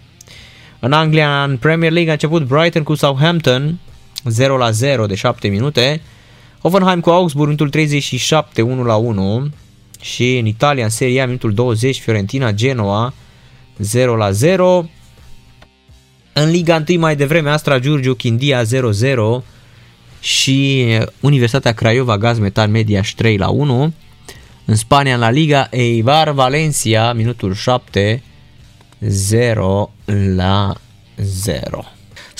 În 0.79 0.93
Anglia, 0.93 1.45
în 1.45 1.57
Premier 1.57 1.93
League, 1.93 2.11
a 2.11 2.12
început 2.12 2.47
Brighton 2.47 2.83
cu 2.83 2.95
Southampton 2.95 3.79
0 4.25 4.57
la 4.57 4.71
0 4.71 5.07
de 5.07 5.15
7 5.15 5.49
minute, 5.49 6.01
Hoffenheim 6.62 7.01
cu 7.01 7.11
Augsburg 7.11 7.45
minutul 7.45 7.71
37 7.71 8.62
1 8.62 8.83
la 8.83 8.97
1 8.97 9.51
și 10.01 10.39
în 10.39 10.47
Italia, 10.47 10.85
în 10.85 10.91
Serie 10.91 11.21
A, 11.21 11.27
minutul 11.27 11.55
20, 11.55 12.01
Fiorentina 12.01 12.53
Genoa 12.53 13.15
0 13.81 14.16
la 14.16 14.31
0. 14.31 14.89
În 16.32 16.51
Liga 16.51 16.85
1 16.89 16.98
mai 16.98 17.16
devreme 17.16 17.51
Astra 17.51 17.78
Giurgiu 17.78 18.15
Chindia 18.15 18.62
0-0 18.62 18.66
și 20.20 20.86
Universitatea 21.20 21.73
Craiova 21.73 22.19
Gaz 22.19 22.39
Metal 22.39 22.69
Media 22.69 23.02
3 23.16 23.36
la 23.36 23.48
1. 23.48 23.93
În 24.65 24.77
Spania, 24.77 25.15
în 25.15 25.20
La 25.20 25.31
Liga, 25.31 25.66
Eibar 25.70 26.31
Valencia, 26.31 27.12
minutul 27.12 27.55
7, 27.55 28.23
0 29.01 29.90
la 30.35 30.74
0. 31.16 31.85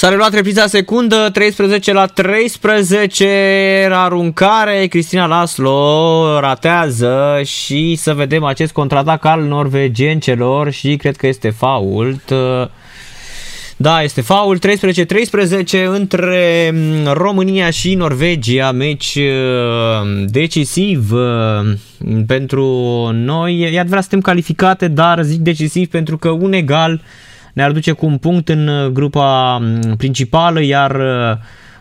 S-a 0.01 0.09
reluat 0.09 0.35
repriza 0.35 0.67
secundă, 0.67 1.29
13 1.33 1.93
la 1.93 2.07
13, 2.07 3.89
aruncare, 3.93 4.87
Cristina 4.87 5.27
Laslo 5.27 6.39
ratează 6.39 7.41
și 7.45 7.95
să 7.97 8.15
vedem 8.15 8.45
acest 8.45 8.73
contraatac 8.73 9.25
al 9.25 9.43
norvegencelor 9.43 10.71
și 10.71 10.97
cred 10.97 11.17
că 11.17 11.27
este 11.27 11.51
fault. 11.51 12.33
Da, 13.77 14.03
este 14.03 14.21
faul 14.21 14.59
13-13 14.59 15.87
între 15.87 16.71
mm, 16.75 17.13
România 17.13 17.71
și 17.71 17.95
Norvegia, 17.95 18.73
meci 18.73 19.15
uh, 19.15 20.25
decisiv 20.27 21.13
uh, 21.13 21.73
pentru 22.27 22.65
noi. 23.13 23.61
E 23.61 23.79
adevărat, 23.79 24.03
suntem 24.03 24.21
calificate, 24.21 24.89
dar 24.89 25.23
zic 25.23 25.41
decisiv 25.41 25.89
pentru 25.89 26.19
că 26.19 26.29
un 26.29 26.53
egal 26.53 27.03
ne-ar 27.61 27.73
duce 27.73 27.93
cu 27.93 28.07
un 28.07 28.19
punct 28.19 28.49
în 28.49 28.69
uh, 28.69 28.91
grupa 28.91 29.59
mm, 29.59 29.97
principală, 29.97 30.63
iar 30.63 31.01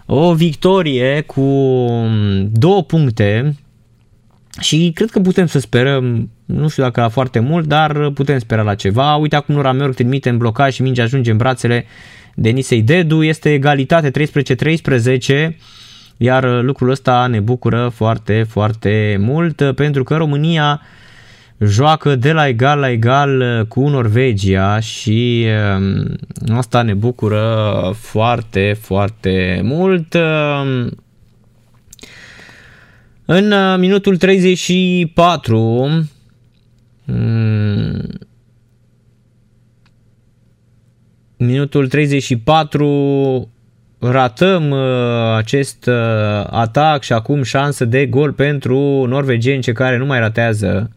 o 0.06 0.34
victorie 0.34 1.22
cu 1.22 1.42
mm, 1.42 2.50
două 2.52 2.84
puncte 2.84 3.56
și 4.60 4.92
cred 4.96 5.10
că 5.10 5.20
putem 5.20 5.46
să 5.46 5.60
sperăm, 5.60 6.30
nu 6.46 6.68
știu 6.68 6.84
dacă 6.84 7.02
la 7.02 7.10
foarte 7.10 7.40
mult, 7.40 7.68
dar 7.68 8.10
putem 8.10 8.40
spera 8.40 8.62
la 8.62 8.76
ceva. 8.76 9.16
Uite 9.16 9.36
acum 9.36 9.56
Nura 9.56 9.72
Mărc 9.72 9.94
trimite 9.94 10.30
în 10.30 10.38
blocaj 10.38 10.74
și 10.74 10.82
mingea 10.82 11.04
ajunge 11.04 11.32
în 11.32 11.38
brațele 11.38 11.86
Denisei 12.36 12.82
Dedu. 12.82 13.24
Este 13.24 13.54
egalitate 13.54 14.12
13-13, 14.12 15.50
iar 16.18 16.62
lucrul 16.62 16.90
ăsta 16.90 17.28
ne 17.28 17.40
bucură 17.40 17.92
foarte, 17.96 18.46
foarte 18.50 19.18
mult 19.20 19.72
pentru 19.76 20.04
că 20.04 20.16
România 20.16 20.82
joacă 21.60 22.15
de 22.15 22.31
la 22.31 22.48
egal 22.48 22.80
la 22.80 22.90
egal 22.90 23.65
cu 23.68 23.88
Norvegia 23.88 24.80
și 24.80 25.45
um, 25.77 26.15
asta 26.56 26.81
ne 26.81 26.94
bucură 26.94 27.91
foarte, 27.95 28.77
foarte 28.80 29.61
mult. 29.64 30.15
În 33.31 33.52
uh, 33.52 33.77
minutul 33.77 34.18
34 34.18 35.60
mm, 37.06 38.19
minutul 41.38 41.88
34 41.88 43.49
ratăm 43.99 44.69
uh, 44.69 45.36
acest 45.36 45.86
uh, 45.86 45.94
atac 46.49 47.03
și 47.03 47.14
acum 47.14 47.44
șansă 47.44 47.86
de 47.86 48.06
gol 48.06 48.34
pentru 48.34 49.06
norvegeni 49.06 49.61
ce 49.61 49.72
care 49.72 49.98
nu 49.98 50.06
mai 50.06 50.19
ratează. 50.19 50.91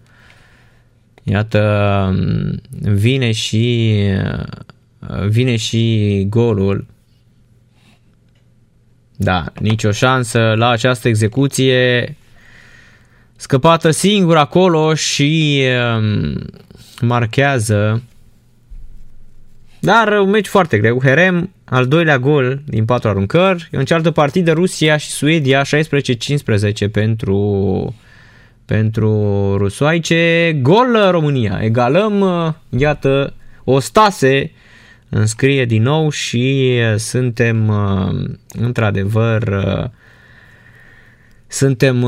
Iată, 1.23 2.15
mm, 2.17 2.61
vine 2.93 3.33
și 3.33 3.97
vine 5.29 5.57
și 5.57 6.27
golul. 6.29 6.87
Da, 9.17 9.45
nicio 9.61 9.91
șansă 9.91 10.55
la 10.57 10.69
această 10.69 11.09
execuție 11.09 12.17
scăpată 13.37 13.91
singur 13.91 14.37
acolo 14.37 14.95
și 14.95 15.63
um, 15.97 16.35
marchează. 17.01 18.03
Dar 19.81 20.21
un 20.21 20.31
meci 20.31 20.47
foarte 20.47 20.79
greu. 20.79 21.01
Herem, 21.03 21.51
al 21.65 21.87
doilea 21.87 22.19
gol 22.19 22.63
din 22.67 22.85
patru 22.85 23.09
aruncări. 23.09 23.69
În 23.71 23.85
cealaltă 23.85 24.11
partidă 24.11 24.53
Rusia 24.53 24.97
și 24.97 25.11
Suedia 25.11 25.63
16-15 25.63 25.67
pentru 26.93 27.95
pentru 28.73 29.55
rusoaice. 29.57 30.53
Gol 30.63 31.11
România. 31.11 31.59
Egalăm, 31.63 32.25
iată, 32.69 33.35
o 33.65 33.79
stase 33.79 34.51
înscrie 35.09 35.65
din 35.65 35.83
nou 35.83 36.11
și 36.11 36.79
suntem 36.97 37.73
într-adevăr 38.49 39.55
suntem 41.47 42.05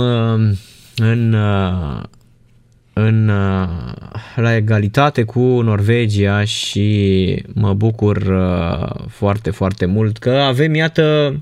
în, 0.97 1.33
uh, 1.33 2.03
în, 2.93 3.29
uh, 3.29 3.69
la 4.37 4.57
egalitate 4.57 5.23
cu 5.23 5.41
Norvegia 5.41 6.45
și 6.45 7.43
mă 7.55 7.75
bucur 7.75 8.17
uh, 8.17 9.07
foarte, 9.09 9.51
foarte 9.51 9.87
mult 9.87 10.19
că 10.19 10.31
avem, 10.31 10.75
iată, 10.75 11.37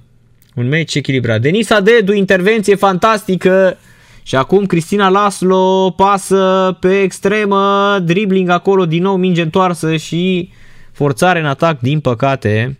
un 0.54 0.68
meci 0.68 0.94
echilibrat. 0.94 1.40
Denisa 1.40 1.80
Dedu, 1.80 2.12
intervenție 2.12 2.74
fantastică 2.74 3.76
și 4.22 4.36
acum 4.36 4.66
Cristina 4.66 5.08
Laslo 5.08 5.90
pasă 5.90 6.76
pe 6.80 7.00
extremă, 7.00 7.98
dribbling 8.04 8.48
acolo, 8.48 8.86
din 8.86 9.02
nou 9.02 9.16
minge 9.16 9.42
întoarsă 9.42 9.96
și 9.96 10.52
forțare 10.92 11.38
în 11.38 11.46
atac, 11.46 11.80
din 11.80 12.00
păcate. 12.00 12.78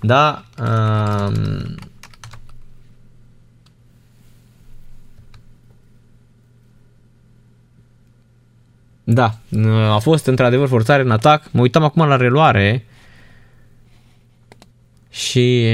Da, 0.00 0.44
um, 0.58 1.74
Da, 9.04 9.38
a 9.94 9.98
fost 9.98 10.26
într-adevăr 10.26 10.68
forțare 10.68 11.02
în 11.02 11.10
atac. 11.10 11.52
Mă 11.52 11.60
uitam 11.60 11.82
acum 11.82 12.08
la 12.08 12.16
reluare 12.16 12.84
și 15.10 15.66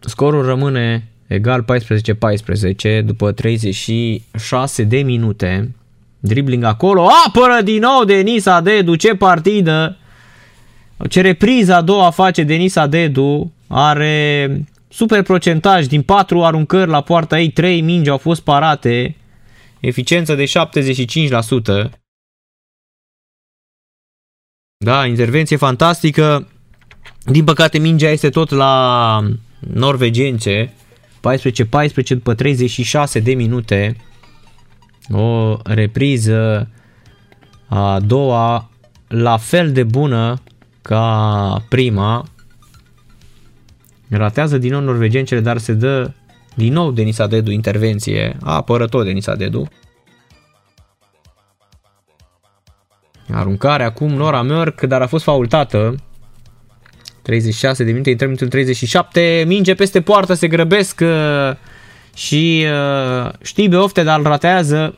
scorul 0.00 0.44
rămâne 0.44 1.08
egal 1.26 1.64
14-14 3.00 3.04
după 3.04 3.32
36 3.32 4.82
de 4.82 4.98
minute. 4.98 5.74
Dribbling 6.20 6.64
acolo, 6.64 7.08
apără 7.26 7.60
din 7.64 7.80
nou 7.80 8.04
Denis 8.04 8.46
Adedu, 8.46 8.94
ce 8.94 9.14
partidă! 9.14 9.96
Ce 11.08 11.20
repriză 11.20 11.74
a 11.74 11.80
doua 11.80 12.10
face 12.10 12.42
Denis 12.42 12.76
Adedu, 12.76 13.52
are 13.66 14.66
super 14.88 15.22
procentaj, 15.22 15.86
din 15.86 16.02
4 16.02 16.44
aruncări 16.44 16.90
la 16.90 17.00
poarta 17.00 17.40
ei, 17.40 17.50
3 17.50 17.80
mingi 17.80 18.10
au 18.10 18.18
fost 18.18 18.40
parate, 18.40 19.16
eficiență 19.80 20.34
de 20.34 20.44
75%. 20.44 21.90
Da, 24.84 25.06
intervenție 25.06 25.56
fantastică. 25.56 26.48
Din 27.24 27.44
păcate 27.44 27.78
mingea 27.78 28.08
este 28.08 28.28
tot 28.28 28.50
la 28.50 29.24
norvegence. 29.60 30.72
14-14 30.72 32.08
după 32.08 32.34
36 32.34 33.20
de 33.20 33.34
minute. 33.34 33.96
O 35.12 35.56
repriză 35.64 36.68
a 37.66 38.00
doua 38.00 38.70
la 39.08 39.36
fel 39.36 39.72
de 39.72 39.82
bună 39.82 40.42
ca 40.82 41.64
prima. 41.68 42.24
Ratează 44.08 44.58
din 44.58 44.70
nou 44.70 44.80
norvegencele, 44.80 45.40
dar 45.40 45.58
se 45.58 45.72
dă 45.72 46.10
din 46.54 46.72
nou 46.72 46.90
Denis 46.90 47.18
Adedu 47.18 47.50
intervenție. 47.50 48.36
A 48.42 48.54
apără 48.54 48.86
tot 48.86 49.04
Denis 49.04 49.26
Adedu. 49.26 49.68
Aruncare 53.32 53.84
acum 53.84 54.12
Nora 54.12 54.42
Mörk, 54.42 54.80
dar 54.88 55.02
a 55.02 55.06
fost 55.06 55.24
faultată. 55.24 55.94
36 57.22 57.84
de 57.84 57.90
minute, 57.90 58.10
intrăm 58.10 58.36
în 58.40 58.48
37, 58.48 59.44
minge 59.46 59.74
peste 59.74 60.00
poartă, 60.00 60.34
se 60.34 60.48
grăbesc 60.48 61.00
uh, 61.02 61.56
și 62.14 62.66
uh, 63.24 63.30
Știbe 63.42 63.76
Oftedal 63.76 64.22
ratează. 64.22 64.94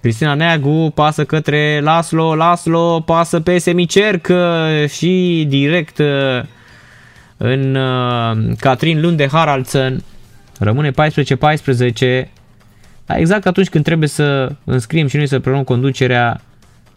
Cristina 0.00 0.34
Neagu 0.34 0.92
pasă 0.94 1.24
către 1.24 1.80
Laslo, 1.82 2.34
Laslo 2.34 3.00
pasă 3.00 3.40
pe 3.40 3.58
semicerc 3.58 4.28
uh, 4.30 4.88
și 4.88 5.44
direct 5.48 6.00
în 7.36 7.78
Catrin 8.58 9.00
Lunde 9.00 9.28
Haraldsen. 9.28 10.04
Rămâne 10.58 10.90
14-14. 10.90 10.94
Exact 13.06 13.46
atunci 13.46 13.68
când 13.68 13.84
trebuie 13.84 14.08
să 14.08 14.52
înscriem 14.64 15.06
și 15.06 15.16
noi 15.16 15.26
să 15.26 15.40
preluăm 15.40 15.64
conducerea, 15.64 16.40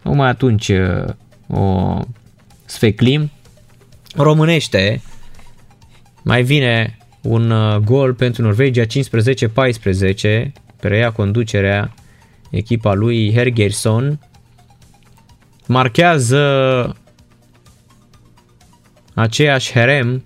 numai 0.02 0.28
atunci 0.28 0.70
o 1.48 1.98
sfeclim 2.64 3.30
românește, 4.16 5.02
mai 6.22 6.42
vine 6.42 6.98
un 7.22 7.50
uh, 7.50 7.76
gol 7.76 8.14
pentru 8.14 8.42
Norvegia 8.42 8.84
15-14, 8.84 10.52
preia 10.80 11.10
conducerea 11.10 11.94
echipa 12.50 12.94
lui 12.94 13.32
Hergersson, 13.32 14.18
marchează 15.66 16.96
aceeași 19.14 19.72
Herem, 19.72 20.24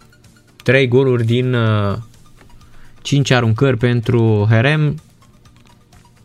3 0.62 0.88
goluri 0.88 1.24
din 1.24 1.56
5 3.02 3.30
uh, 3.30 3.36
aruncări 3.36 3.76
pentru 3.76 4.46
Herem, 4.50 5.02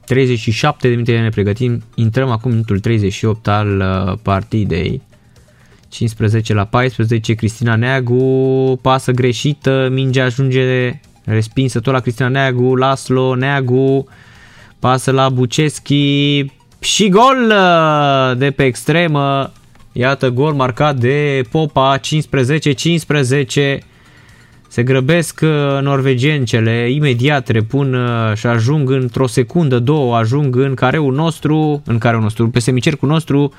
37 0.06 0.88
de 0.88 0.94
minute 0.94 1.20
ne 1.20 1.30
pregătim, 1.30 1.84
intrăm 1.96 2.30
acum 2.30 2.52
minutul 2.52 2.80
38 2.80 3.48
al 3.48 3.80
uh, 3.80 4.18
partidei. 4.22 5.02
15 5.90 6.54
la 6.54 6.66
14, 6.66 7.34
Cristina 7.34 7.76
Neagu, 7.76 8.80
pasă 8.82 9.12
greșită, 9.12 9.88
mingea 9.92 10.24
ajunge 10.24 11.00
respinsă 11.24 11.80
tot 11.80 11.94
la 11.94 12.00
Cristina 12.00 12.28
Neagu, 12.28 12.76
Laslo 12.76 13.36
Neagu, 13.36 14.08
pasă 14.80 15.12
la 15.12 15.30
Buceschi 15.30 16.46
și 16.80 17.10
gol 17.10 17.52
uh, 17.52 18.38
de 18.38 18.52
pe 18.52 18.64
extremă. 18.64 19.52
Iată 19.92 20.30
gol 20.30 20.54
marcat 20.54 20.96
de 20.96 21.42
Popa, 21.52 22.00
15-15. 22.00 22.02
Se 24.68 24.84
grăbesc 24.84 25.40
uh, 25.44 25.82
norvegiencele, 25.82 26.92
imediat 26.92 27.48
repun 27.48 27.94
uh, 27.94 28.36
și 28.36 28.46
ajung 28.46 28.90
într-o 28.90 29.28
secundă, 29.28 29.80
două, 29.80 30.16
ajung 30.16 30.56
în 30.56 30.74
careul 30.74 31.14
nostru, 31.14 31.82
în 31.86 31.98
careul 31.98 32.22
nostru, 32.22 32.50
pe 32.50 32.60
semicercul 32.60 33.10
nostru, 33.10 33.54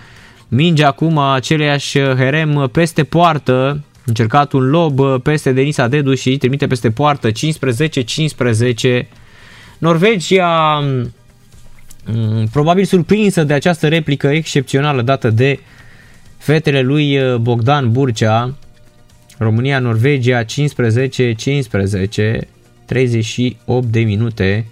Minge 0.52 0.84
acum 0.84 1.18
aceleiași 1.18 1.98
Herem 1.98 2.68
peste 2.72 3.04
poartă, 3.04 3.84
încercat 4.04 4.52
un 4.52 4.70
lob 4.70 5.22
peste 5.22 5.52
Denisa 5.52 5.88
Dedu 5.88 6.14
și 6.14 6.36
trimite 6.36 6.66
peste 6.66 6.90
poartă 6.90 7.28
15-15. 7.30 7.32
Norvegia 9.78 10.78
mm, 12.06 12.46
probabil 12.52 12.84
surprinsă 12.84 13.44
de 13.44 13.52
această 13.52 13.88
replică 13.88 14.26
excepțională 14.28 15.02
dată 15.02 15.30
de 15.30 15.58
fetele 16.38 16.80
lui 16.80 17.18
Bogdan 17.40 17.92
Burcea. 17.92 18.54
România-Norvegia 19.38 20.44
15-15, 20.44 20.46
38 22.84 23.86
de 23.86 24.00
minute 24.00 24.66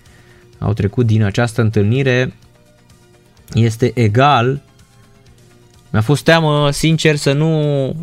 au 0.59 0.73
trecut 0.73 1.07
din 1.07 1.23
această 1.23 1.61
întâlnire. 1.61 2.35
Este 3.55 3.91
egal 3.95 4.63
mi-a 5.91 6.01
fost 6.01 6.25
teamă, 6.25 6.71
sincer, 6.71 7.17
să 7.17 7.33
nu 7.33 7.53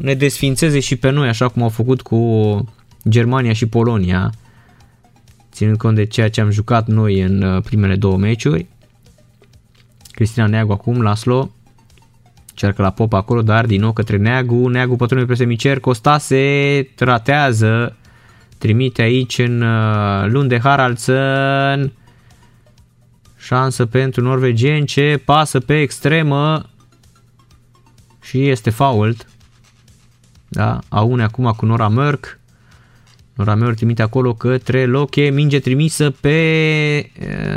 ne 0.02 0.14
desfințeze 0.14 0.80
și 0.80 0.96
pe 0.96 1.10
noi, 1.10 1.28
așa 1.28 1.48
cum 1.48 1.62
au 1.62 1.70
făcut 1.70 2.02
cu 2.02 2.74
Germania 3.10 3.54
și 3.54 3.66
Polonia, 3.66 4.32
ținând 5.52 5.78
cont 5.78 5.96
de 5.96 6.06
ceea 6.06 6.30
ce 6.30 6.42
am 6.42 6.50
jucat 6.50 6.88
noi 6.88 7.22
în 7.22 7.42
uh, 7.42 7.64
primele 7.64 7.96
două 7.96 8.18
meciuri. 8.18 8.68
Cristina 10.12 10.46
Neagu 10.48 10.72
acum, 10.72 11.02
Laslo, 11.02 11.52
cercă 12.54 12.82
la 12.82 12.90
pop 12.90 13.14
acolo, 13.14 13.42
dar 13.42 13.66
din 13.66 13.82
nou 13.82 13.94
către 13.94 14.18
Neagu, 14.18 14.68
Neagu 14.68 14.96
pătrunde 14.96 15.26
pe 15.26 15.34
semicer, 15.34 15.80
Costase 15.80 16.90
tratează, 16.96 17.96
trimite 18.58 19.02
aici 19.02 19.38
în 19.38 19.62
uh, 19.62 20.26
Lunde 20.28 20.60
Haraldsen, 20.60 21.92
șansă 23.38 23.86
pentru 23.86 24.22
norvegieni 24.22 24.86
ce 24.86 25.22
pasă 25.26 25.60
pe 25.60 25.82
extremă, 25.82 26.70
și 28.26 28.50
este 28.50 28.70
fault. 28.70 29.28
Da? 30.48 30.80
Aune 30.90 31.24
acum 31.24 31.54
cu 31.58 31.66
Nora 31.66 31.88
Merck. 31.88 32.40
Nora 33.34 33.56
Merck 33.56 33.76
trimite 33.76 34.02
acolo 34.02 34.34
către 34.34 34.86
Loche, 34.86 35.30
minge 35.30 35.60
trimisă 35.60 36.12
pe 36.12 37.12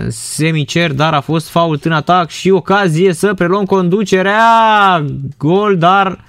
semicer, 0.08 0.92
dar 0.92 1.14
a 1.14 1.20
fost 1.20 1.48
fault 1.48 1.84
în 1.84 1.92
atac 1.92 2.30
și 2.30 2.50
ocazie 2.50 3.12
să 3.12 3.34
preluăm 3.34 3.64
conducerea. 3.64 5.04
Gol, 5.38 5.78
dar 5.78 6.24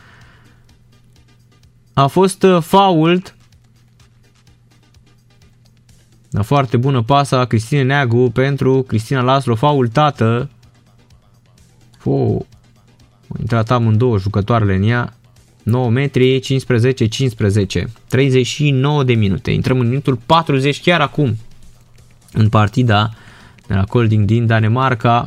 a 1.94 2.08
fost 2.08 2.46
fault. 2.60 3.36
Da, 6.30 6.42
foarte 6.42 6.78
bună 6.78 7.04
pasa 7.04 7.46
Cristina 7.46 7.84
Neagu 7.84 8.30
pentru 8.30 8.84
Cristina 8.88 9.22
Laslo, 9.22 9.56
faultată. 9.56 10.50
Oh, 12.04 12.40
au 12.40 12.48
intrat 13.40 13.72
amândouă 13.72 14.18
jucătoarele 14.18 14.76
în 14.76 14.84
ea. 14.84 15.14
9 15.64 15.90
metri, 15.90 16.40
15, 16.40 17.08
15. 17.08 17.90
39 18.08 19.04
de 19.04 19.14
minute. 19.14 19.52
Intrăm 19.52 19.80
în 19.80 19.88
minutul 19.88 20.20
40 20.26 20.82
chiar 20.82 21.02
acum 21.02 21.38
în 22.34 22.50
partida 22.50 23.10
de 23.68 23.74
la 23.74 23.84
Colding 23.84 24.26
din 24.26 24.46
Danemarca. 24.46 25.24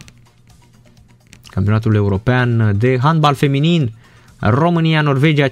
Campionatul 1.46 1.94
european 1.94 2.76
de 2.78 2.98
handbal 3.02 3.34
feminin. 3.34 3.92
România, 4.38 5.00
Norvegia 5.00 5.48
15-15, 5.48 5.50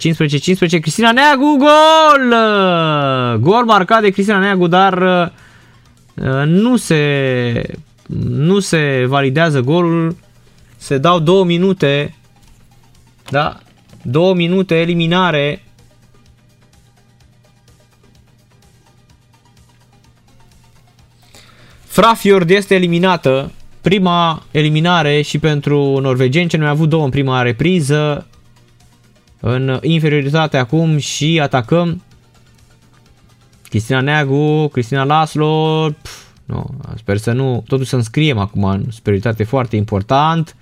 Cristina 0.81 1.13
Neagu, 1.13 1.57
gol! 1.59 2.35
Gol 3.41 3.65
marcat 3.65 4.01
de 4.01 4.11
Cristina 4.11 4.39
Neagu, 4.39 4.67
dar 4.67 5.03
uh, 5.03 6.43
nu 6.47 6.77
se, 6.77 7.63
nu 8.29 8.59
se 8.59 9.05
validează 9.09 9.61
golul. 9.61 10.17
Se 10.77 10.99
dau 10.99 11.19
două 11.19 11.45
minute 11.45 12.15
da? 13.31 13.59
Două 14.03 14.35
minute 14.35 14.75
eliminare. 14.75 15.63
Frafjord 21.85 22.51
este 22.51 22.75
eliminată. 22.75 23.51
Prima 23.81 24.43
eliminare 24.51 25.23
și 25.23 25.39
pentru 25.39 25.99
norvegeni, 25.99 26.49
ce 26.49 26.57
noi 26.57 26.67
am 26.67 26.73
avut 26.73 26.89
două 26.89 27.05
în 27.05 27.11
prima 27.11 27.43
repriză. 27.43 28.27
În 29.41 29.79
inferioritate 29.83 30.57
acum 30.57 30.99
și 30.99 31.41
atacăm. 31.43 32.03
Cristina 33.69 34.01
Neagu, 34.01 34.69
Cristina 34.69 35.05
Laslo, 35.05 35.89
pf, 36.03 36.23
nu, 36.45 36.71
sper 36.97 37.17
să 37.17 37.33
nu, 37.33 37.65
totuși 37.67 37.89
să 37.89 37.97
înscriem 37.97 38.39
acum 38.39 38.65
în 38.65 38.85
superioritate 38.91 39.45
foarte 39.45 39.77
important. 39.77 40.57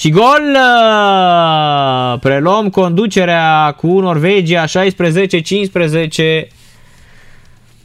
Și 0.00 0.10
gol! 0.10 0.54
Uh, 0.54 2.18
preluăm 2.20 2.70
conducerea 2.70 3.74
cu 3.76 4.00
Norvegia 4.00 4.64
16-15. 4.64 4.68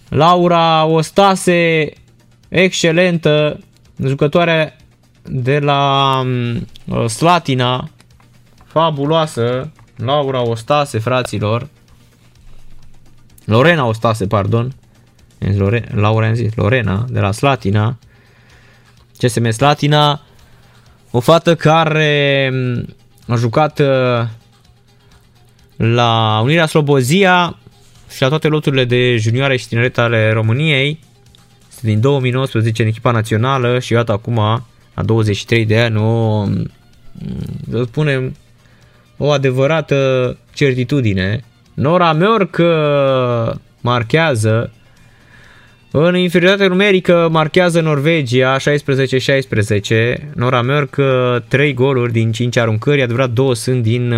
Laura 0.09 0.85
Ostase, 0.85 1.91
excelentă, 2.49 3.59
jucătoare 4.05 4.77
de 5.23 5.59
la 5.59 6.21
uh, 6.85 7.05
Slatina, 7.05 7.89
fabuloasă, 8.65 9.71
Laura 9.95 10.41
Ostase, 10.41 10.99
fraților. 10.99 11.67
Lorena 13.45 13.85
Ostase, 13.85 14.27
pardon. 14.27 14.75
Lore, 15.57 15.87
Laura 15.93 16.27
am 16.27 16.33
zis, 16.33 16.55
Lorena, 16.55 17.05
de 17.09 17.19
la 17.19 17.31
Slatina. 17.31 17.97
CSM 19.17 19.49
Slatina, 19.49 20.21
o 21.15 21.19
fată 21.19 21.55
care 21.55 22.51
a 23.27 23.35
jucat 23.35 23.79
uh, 23.79 24.27
la 25.75 26.39
Unirea 26.43 26.65
Slobozia 26.65 27.57
și 28.11 28.21
la 28.21 28.27
toate 28.27 28.47
loturile 28.47 28.85
de 28.85 29.17
junioare 29.17 29.57
și 29.57 29.67
tineret 29.67 29.97
ale 29.97 30.31
României. 30.31 30.99
Este 31.69 31.87
din 31.87 31.99
2019 31.99 32.81
în 32.81 32.87
echipa 32.87 33.11
națională 33.11 33.79
și 33.79 33.93
iată 33.93 34.11
acum, 34.11 34.35
la 34.95 35.03
23 35.03 35.65
de 35.65 35.79
ani, 35.79 35.97
o, 35.97 36.45
să 37.69 37.83
spunem, 37.83 38.35
o 39.17 39.31
adevărată 39.31 40.37
certitudine. 40.53 41.43
Nora 41.73 42.17
Mörk 42.17 42.59
marchează 43.81 44.73
în 46.03 46.15
inferioritate 46.15 46.67
numerică 46.67 47.27
marchează 47.31 47.81
Norvegia 47.81 48.57
16-16. 48.57 48.61
Nora 50.35 50.61
Mörk 50.63 50.95
3 51.47 51.73
goluri 51.73 52.11
din 52.11 52.31
5 52.31 52.57
aruncări, 52.57 53.01
adevărat 53.01 53.29
două 53.29 53.53
sunt 53.55 53.83
din 53.83 54.13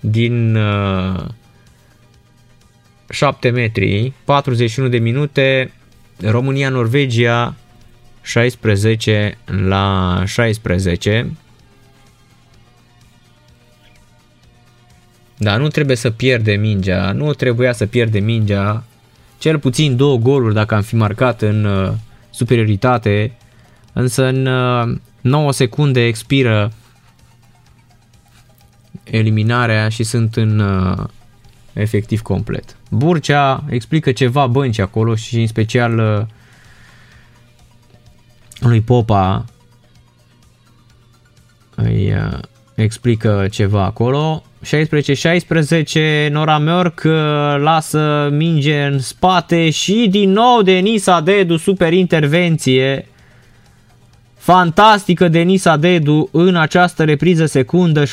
din 0.00 0.58
7 3.10 3.50
metri, 3.50 4.12
41 4.24 4.88
de 4.88 4.98
minute, 4.98 5.72
România-Norvegia 6.20 7.54
16 8.22 9.38
la 9.66 10.22
16. 10.26 11.36
Da, 15.38 15.56
nu 15.56 15.68
trebuie 15.68 15.96
să 15.96 16.10
pierde 16.10 16.52
mingea, 16.52 17.12
nu 17.12 17.32
trebuia 17.32 17.72
să 17.72 17.86
pierde 17.86 18.18
mingea. 18.18 18.84
Cel 19.38 19.58
puțin 19.58 19.96
două 19.96 20.16
goluri 20.16 20.54
dacă 20.54 20.74
am 20.74 20.82
fi 20.82 20.94
marcat 20.94 21.42
în 21.42 21.64
uh, 21.64 21.92
superioritate, 22.30 23.36
însă 23.92 24.24
în 24.24 24.46
uh, 24.46 24.98
9 25.20 25.52
secunde 25.52 26.04
expiră 26.04 26.72
eliminarea 29.04 29.88
și 29.88 30.02
sunt 30.02 30.36
în 30.36 30.58
uh, 30.58 31.04
efectiv 31.72 32.22
complet. 32.22 32.76
Burcea 32.90 33.64
explică 33.68 34.12
ceva 34.12 34.46
bănci 34.46 34.78
acolo 34.78 35.14
și 35.14 35.40
în 35.40 35.46
special 35.46 35.98
uh, 35.98 36.26
lui 38.60 38.80
Popa 38.80 39.44
îi 41.74 42.12
uh, 42.12 42.38
explică 42.74 43.46
ceva 43.50 43.84
acolo. 43.84 44.42
16-16, 44.66 46.30
Nora 46.30 46.58
Mörk 46.58 47.04
uh, 47.04 47.12
lasă 47.58 48.28
minge 48.32 48.82
în 48.82 48.98
spate 48.98 49.70
și 49.70 50.06
din 50.10 50.30
nou 50.32 50.62
Denisa 50.62 51.20
Dedu, 51.20 51.56
super 51.56 51.92
intervenție. 51.92 53.06
Fantastică 54.46 55.28
Denisa 55.28 55.76
Dedu 55.76 56.28
în 56.32 56.56
această 56.56 57.04
repriză 57.04 57.46
secundă 57.46 58.02
16-16 58.04 58.08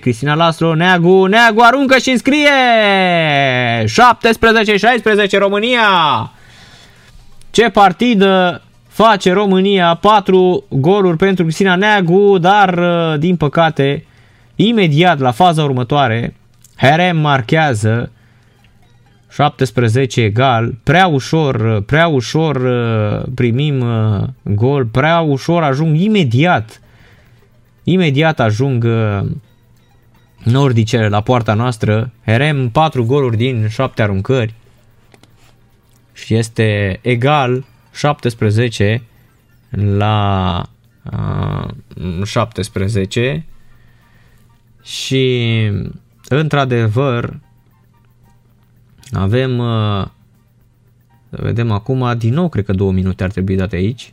Cristina 0.00 0.34
Laslo 0.34 0.74
Neagu 0.74 1.26
Neagu 1.26 1.60
aruncă 1.60 1.98
și 1.98 2.10
înscrie! 2.10 2.50
17-16 3.84 3.84
România! 5.38 5.80
Ce 7.50 7.68
partidă 7.68 8.62
face 8.88 9.32
România? 9.32 9.94
4 9.94 10.64
goluri 10.68 11.16
pentru 11.16 11.44
Cristina 11.44 11.76
Neagu 11.76 12.38
Dar 12.38 12.80
din 13.18 13.36
păcate 13.36 14.04
imediat 14.56 15.18
la 15.18 15.30
faza 15.30 15.64
următoare 15.64 16.34
Herem 16.76 17.16
marchează 17.16 18.10
17 19.30 20.22
egal, 20.22 20.74
prea 20.82 21.06
ușor, 21.06 21.82
prea 21.82 22.06
ușor 22.06 22.56
uh, 22.56 23.32
primim 23.34 23.80
uh, 23.80 24.28
gol, 24.42 24.86
prea 24.86 25.20
ușor 25.20 25.62
ajung 25.62 25.96
imediat, 25.96 26.80
imediat 27.84 28.40
ajung 28.40 28.84
uh, 28.84 29.30
nordicele 30.44 31.08
la 31.08 31.20
poarta 31.20 31.54
noastră, 31.54 32.12
Herem 32.24 32.70
4 32.70 33.04
goluri 33.04 33.36
din 33.36 33.68
7 33.68 34.02
aruncări 34.02 34.54
și 36.12 36.34
este 36.34 36.98
egal 37.02 37.64
17 37.92 39.02
la 39.70 40.62
uh, 41.12 42.24
17 42.24 43.44
și 44.84 45.70
într-adevăr 46.28 47.38
avem, 49.12 49.58
uh, 49.58 50.06
să 51.30 51.38
vedem 51.42 51.70
acum, 51.70 52.18
din 52.18 52.34
nou 52.34 52.48
cred 52.48 52.64
că 52.64 52.72
două 52.72 52.92
minute 52.92 53.24
ar 53.24 53.30
trebui 53.30 53.56
date 53.56 53.76
aici. 53.76 54.12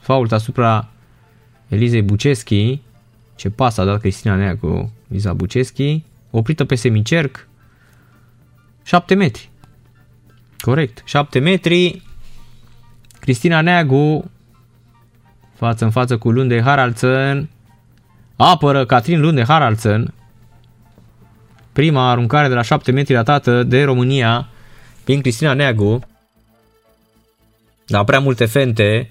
Fault 0.00 0.32
asupra 0.32 0.88
Elizei 1.68 2.02
Buceschi. 2.02 2.80
Ce 3.36 3.50
pas 3.50 3.76
a 3.76 3.84
dat 3.84 4.00
Cristina 4.00 4.34
Nea 4.34 4.56
cu 4.56 4.92
Eliza 5.10 5.32
Buceschi. 5.32 6.02
Oprită 6.30 6.64
pe 6.64 6.74
semicerc. 6.74 7.48
7 8.82 9.14
metri. 9.14 9.50
Corect. 10.58 11.02
7 11.04 11.38
metri. 11.38 12.02
Cristina 13.20 13.60
Neagu 13.60 14.30
față 15.54 15.84
în 15.84 15.90
față 15.90 16.18
cu 16.18 16.30
Lunde 16.30 16.62
Haraldsen. 16.62 17.48
Apără 18.40 18.86
Catrin 18.86 19.20
Lunde 19.20 19.44
Haraldsen. 19.44 20.14
Prima 21.72 22.10
aruncare 22.10 22.48
de 22.48 22.54
la 22.54 22.62
7 22.62 22.90
metri 22.92 23.14
ratată 23.14 23.62
de 23.62 23.84
România 23.84 24.48
prin 25.04 25.20
Cristina 25.20 25.52
Neagu. 25.52 26.00
Da, 27.86 28.04
prea 28.04 28.18
multe 28.18 28.46
fente. 28.46 29.10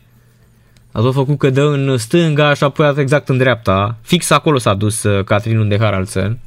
A 0.91 0.99
tot 0.99 1.13
făcut 1.13 1.37
că 1.37 1.49
dă 1.49 1.63
în 1.63 1.97
stânga 1.97 2.53
și 2.53 2.63
apoi 2.63 2.85
a 2.85 2.89
dat 2.89 2.97
exact 2.97 3.29
în 3.29 3.37
dreapta. 3.37 3.97
Fix 4.01 4.29
acolo 4.29 4.57
s-a 4.57 4.73
dus 4.73 5.03
uh, 5.03 5.23
Catrin 5.23 5.67
de 5.67 5.77
Haraldsen. 5.77 6.39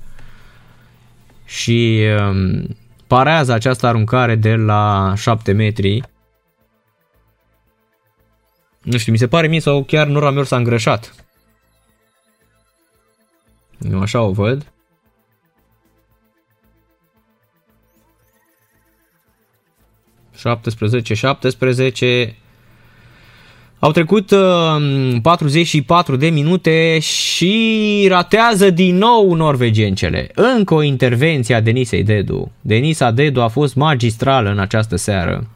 Și 1.44 2.06
um, 2.20 2.76
parează 3.06 3.52
această 3.52 3.86
aruncare 3.86 4.34
de 4.34 4.54
la 4.54 5.12
7 5.16 5.52
metri. 5.52 6.02
Nu 8.82 8.98
știu, 8.98 9.12
mi 9.12 9.18
se 9.18 9.28
pare 9.28 9.46
mie 9.46 9.60
sau 9.60 9.82
chiar 9.82 10.06
Nora 10.06 10.30
Mior 10.30 10.44
s-a 10.44 10.56
îngrășat. 10.56 11.14
Eu 13.90 14.00
așa 14.00 14.22
o 14.22 14.30
văd. 14.30 14.72
17, 20.36 21.14
17. 21.14 22.34
Au 23.78 23.90
trecut 23.90 24.30
uh, 24.30 25.20
44 25.22 26.16
de 26.16 26.28
minute 26.28 26.98
și 26.98 28.06
ratează 28.08 28.70
din 28.70 28.96
nou 28.96 29.34
norvegencele. 29.34 30.30
Încă 30.34 30.74
o 30.74 30.82
intervenție 30.82 31.54
a 31.54 31.60
Denisei 31.60 32.02
Dedu. 32.02 32.52
Denisa 32.60 33.10
Dedu 33.10 33.40
a 33.40 33.48
fost 33.48 33.74
magistrală 33.74 34.50
în 34.50 34.58
această 34.58 34.96
seară. 34.96 35.50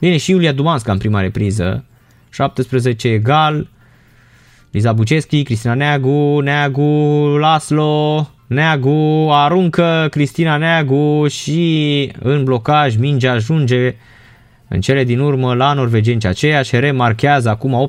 Bine, 0.00 0.16
și 0.16 0.30
Iulia 0.30 0.52
Dumanska 0.52 0.92
în 0.92 0.98
prima 0.98 1.20
repriză. 1.20 1.84
17 2.30 3.08
egal. 3.08 3.68
Liza 4.76 4.92
Buceschi, 4.92 5.42
Cristina 5.42 5.74
Neagu, 5.74 6.40
Neagu, 6.40 7.36
Laslo, 7.38 8.28
Neagu, 8.46 9.28
aruncă 9.30 10.06
Cristina 10.10 10.56
Neagu 10.56 11.26
și 11.28 12.12
în 12.18 12.44
blocaj 12.44 12.96
mingea 12.96 13.32
ajunge 13.32 13.94
în 14.68 14.80
cele 14.80 15.04
din 15.04 15.18
urmă, 15.18 15.54
la 15.54 15.72
norvegeni, 15.72 16.24
aceeași 16.24 16.78
remarchează 16.78 17.48
acum 17.48 17.88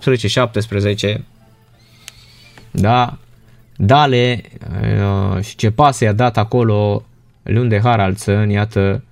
18-17. 1.15 1.17
Da, 2.71 3.17
Dale 3.75 4.41
uh, 5.35 5.43
și 5.43 5.55
ce 5.55 5.71
pas 5.71 5.99
i-a 5.99 6.13
dat 6.13 6.37
acolo 6.37 7.03
Lunde 7.43 7.79
Haraldsen, 7.83 8.49
iată, 8.49 9.03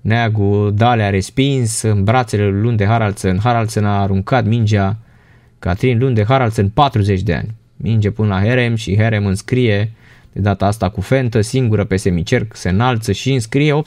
Neagu, 0.00 0.70
Dale 0.70 1.02
a 1.02 1.10
respins 1.10 1.82
în 1.82 2.04
brațele 2.04 2.48
lui 2.48 2.60
Lunde 2.60 2.86
Haraldsen, 2.86 3.38
Haraldsen 3.42 3.84
a 3.84 4.00
aruncat 4.00 4.44
mingea, 4.44 4.96
Catrin 5.58 5.98
Lunde 5.98 6.24
Haraldsen 6.24 6.68
40 6.68 7.20
de 7.20 7.34
ani. 7.34 7.54
Minge 7.76 8.10
până 8.10 8.28
la 8.28 8.42
Herem 8.42 8.74
și 8.74 8.96
Herem 8.96 9.26
înscrie 9.26 9.92
de 10.32 10.40
data 10.40 10.66
asta 10.66 10.88
cu 10.88 11.00
fentă, 11.00 11.40
singură 11.40 11.84
pe 11.84 11.96
semicerc, 11.96 12.56
se 12.56 12.68
înalță 12.68 13.12
și 13.12 13.32
înscrie 13.32 13.80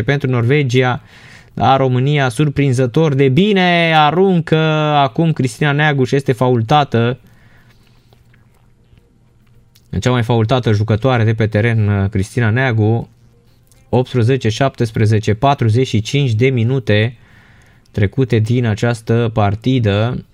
18-17 0.00 0.04
pentru 0.04 0.30
Norvegia. 0.30 1.02
Da, 1.54 1.76
România 1.76 2.28
surprinzător 2.28 3.14
de 3.14 3.28
bine 3.28 3.94
aruncă 3.96 4.56
acum 4.96 5.32
Cristina 5.32 5.72
Neaguș 5.72 6.08
și 6.08 6.14
este 6.14 6.32
faultată. 6.32 7.18
Cea 10.00 10.10
mai 10.10 10.22
faultată 10.22 10.72
jucătoare 10.72 11.24
de 11.24 11.34
pe 11.34 11.46
teren, 11.46 12.08
Cristina 12.08 12.50
Neagu. 12.50 13.08
18, 13.88 14.48
17, 14.48 15.34
45 15.34 16.32
de 16.32 16.48
minute 16.48 17.16
trecute 17.90 18.38
din 18.38 18.66
această 18.66 19.30
partidă. 19.32 20.24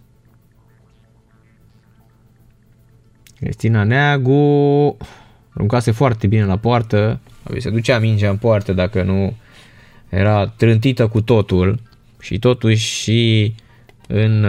Cristina 3.41 3.85
Neagu 3.85 4.97
aruncase 5.55 5.91
foarte 5.91 6.27
bine 6.27 6.45
la 6.45 6.57
poartă, 6.57 7.21
se 7.59 7.71
ducea 7.71 7.99
mingea 7.99 8.31
în 8.31 8.37
poartă 8.37 8.73
dacă 8.73 9.03
nu 9.03 9.37
era 10.09 10.47
trântită 10.47 11.07
cu 11.07 11.21
totul 11.21 11.81
și 12.21 12.39
totuși 12.39 12.87
și 12.87 13.55
în 14.09 14.45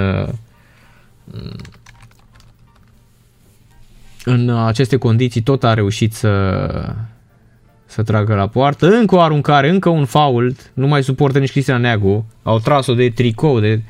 în 4.23 4.49
aceste 4.49 4.97
condiții 4.97 5.41
tot 5.41 5.63
a 5.63 5.73
reușit 5.73 6.13
să 6.13 6.95
să 7.85 8.03
tragă 8.03 8.35
la 8.35 8.47
poartă. 8.47 8.87
Încă 8.87 9.15
o 9.15 9.21
aruncare, 9.21 9.69
încă 9.69 9.89
un 9.89 10.05
fault, 10.05 10.71
nu 10.73 10.87
mai 10.87 11.03
suportă 11.03 11.39
nici 11.39 11.51
Cristian 11.51 11.81
Neagu. 11.81 12.25
Au 12.43 12.59
tras-o 12.59 12.93
de 12.93 13.09
tricou, 13.09 13.59
de 13.59 13.81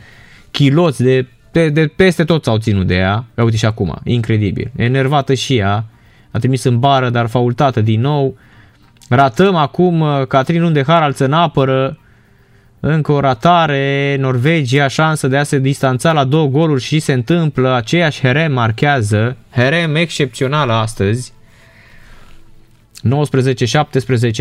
chiloți, 0.52 1.04
de, 1.04 1.28
de, 1.58 1.70
de 1.70 1.88
peste 1.88 2.24
tot 2.24 2.44
s-au 2.44 2.58
ținut 2.58 2.88
de 2.88 2.96
ea. 2.96 3.26
Ia 3.38 3.44
uite 3.44 3.58
și 3.58 3.66
acum, 3.66 3.96
incredibil. 4.04 4.72
Enervată 4.76 5.34
și 5.34 5.56
ea, 5.58 5.86
a 6.32 6.38
trimis 6.40 6.64
în 6.64 6.80
bară, 6.80 7.10
dar 7.10 7.28
faultată 7.28 7.82
din 7.82 8.02
nou. 8.02 8.38
Ratăm 9.10 9.56
acum 9.56 10.00
uh, 10.00 10.28
Catrin 10.28 10.62
Lunde 10.62 10.84
Harald 10.84 11.20
în 11.20 11.34
apără. 11.34 11.98
Încă 12.80 13.12
o 13.12 13.20
ratare, 13.20 14.16
Norvegia, 14.20 14.88
șansă 14.88 15.28
de 15.28 15.38
a 15.38 15.44
se 15.44 15.60
distanța 15.60 16.12
la 16.12 16.24
două 16.24 16.48
goluri 16.48 16.82
și 16.82 17.00
se 17.00 17.14
întâmplă, 17.14 17.74
aceeași 17.74 18.22
Herem 18.22 18.54
marchează, 18.54 19.38
Herem 19.52 19.96
excepțională 19.96 20.74
astăzi, 20.74 21.34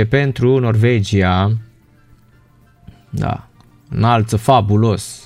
19-17 0.05 0.09
pentru 0.09 0.59
Norvegia. 0.59 1.57
Da. 3.11 3.49
Înalță 3.91 4.37
fabulos. 4.37 5.26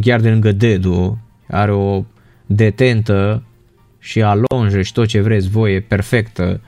Chiar 0.00 0.20
de 0.20 0.30
lângă 0.30 0.52
Dedu. 0.52 1.18
Are 1.48 1.72
o 1.72 2.04
detentă 2.46 3.42
și 3.98 4.22
alonjă 4.22 4.82
și 4.82 4.92
tot 4.92 5.06
ce 5.06 5.20
vreți 5.20 5.48
voi. 5.48 5.74
E 5.74 5.80
perfectă. 5.80 6.60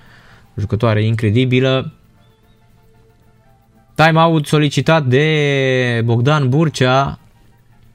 Jucătoare 0.57 1.05
incredibilă. 1.05 1.93
Time-out 3.95 4.47
solicitat 4.47 5.07
de 5.07 6.03
Bogdan 6.05 6.49
Burcea 6.49 7.19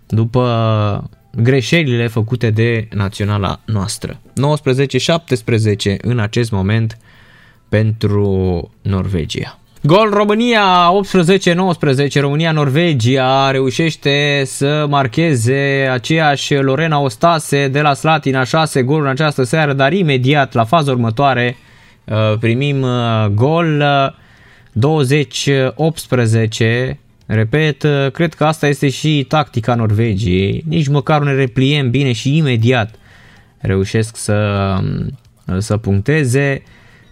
după 0.07 1.09
greșelile 1.35 2.07
făcute 2.07 2.49
de 2.49 2.87
naționala 2.91 3.59
noastră. 3.65 4.19
19-17 4.29 5.97
în 6.01 6.19
acest 6.19 6.51
moment 6.51 6.97
pentru 7.69 8.71
Norvegia. 8.81 9.59
Gol 9.85 10.09
România 10.09 10.89
18-19, 12.17 12.19
România-Norvegia 12.19 13.51
reușește 13.51 14.41
să 14.45 14.85
marcheze 14.89 15.89
aceeași 15.91 16.55
Lorena 16.55 16.99
Ostase 16.99 17.67
de 17.67 17.81
la 17.81 17.93
Slatina 17.93 18.43
6 18.43 18.81
goluri 18.81 19.05
în 19.05 19.11
această 19.11 19.43
seară, 19.43 19.73
dar 19.73 19.93
imediat 19.93 20.53
la 20.53 20.63
faza 20.63 20.91
următoare 20.91 21.57
uh, 22.03 22.37
primim 22.39 22.81
uh, 22.81 23.25
gol 23.33 23.83
20-18 26.91 26.97
Repet, 27.25 27.85
cred 28.13 28.33
că 28.33 28.45
asta 28.45 28.67
este 28.67 28.89
și 28.89 29.25
tactica 29.27 29.75
Norvegiei. 29.75 30.63
Nici 30.67 30.87
măcar 30.87 31.21
ne 31.21 31.33
repliem 31.33 31.89
bine 31.89 32.11
și 32.11 32.37
imediat 32.37 32.95
reușesc 33.57 34.15
să, 34.15 34.77
să 35.57 35.77
puncteze. 35.77 36.63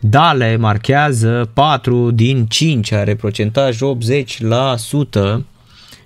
Dale 0.03 0.55
marchează 0.55 1.49
4 1.53 2.11
din 2.11 2.45
5, 2.45 2.91
are 2.91 3.15
procentaj 3.15 3.77
80%. 3.77 5.43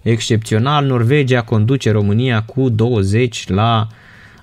Excepțional, 0.02 0.86
Norvegia 0.86 1.42
conduce 1.42 1.92
România 1.92 2.44
cu 2.44 2.70
20 2.70 3.48
la 3.48 3.88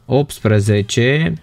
18. 0.05 1.35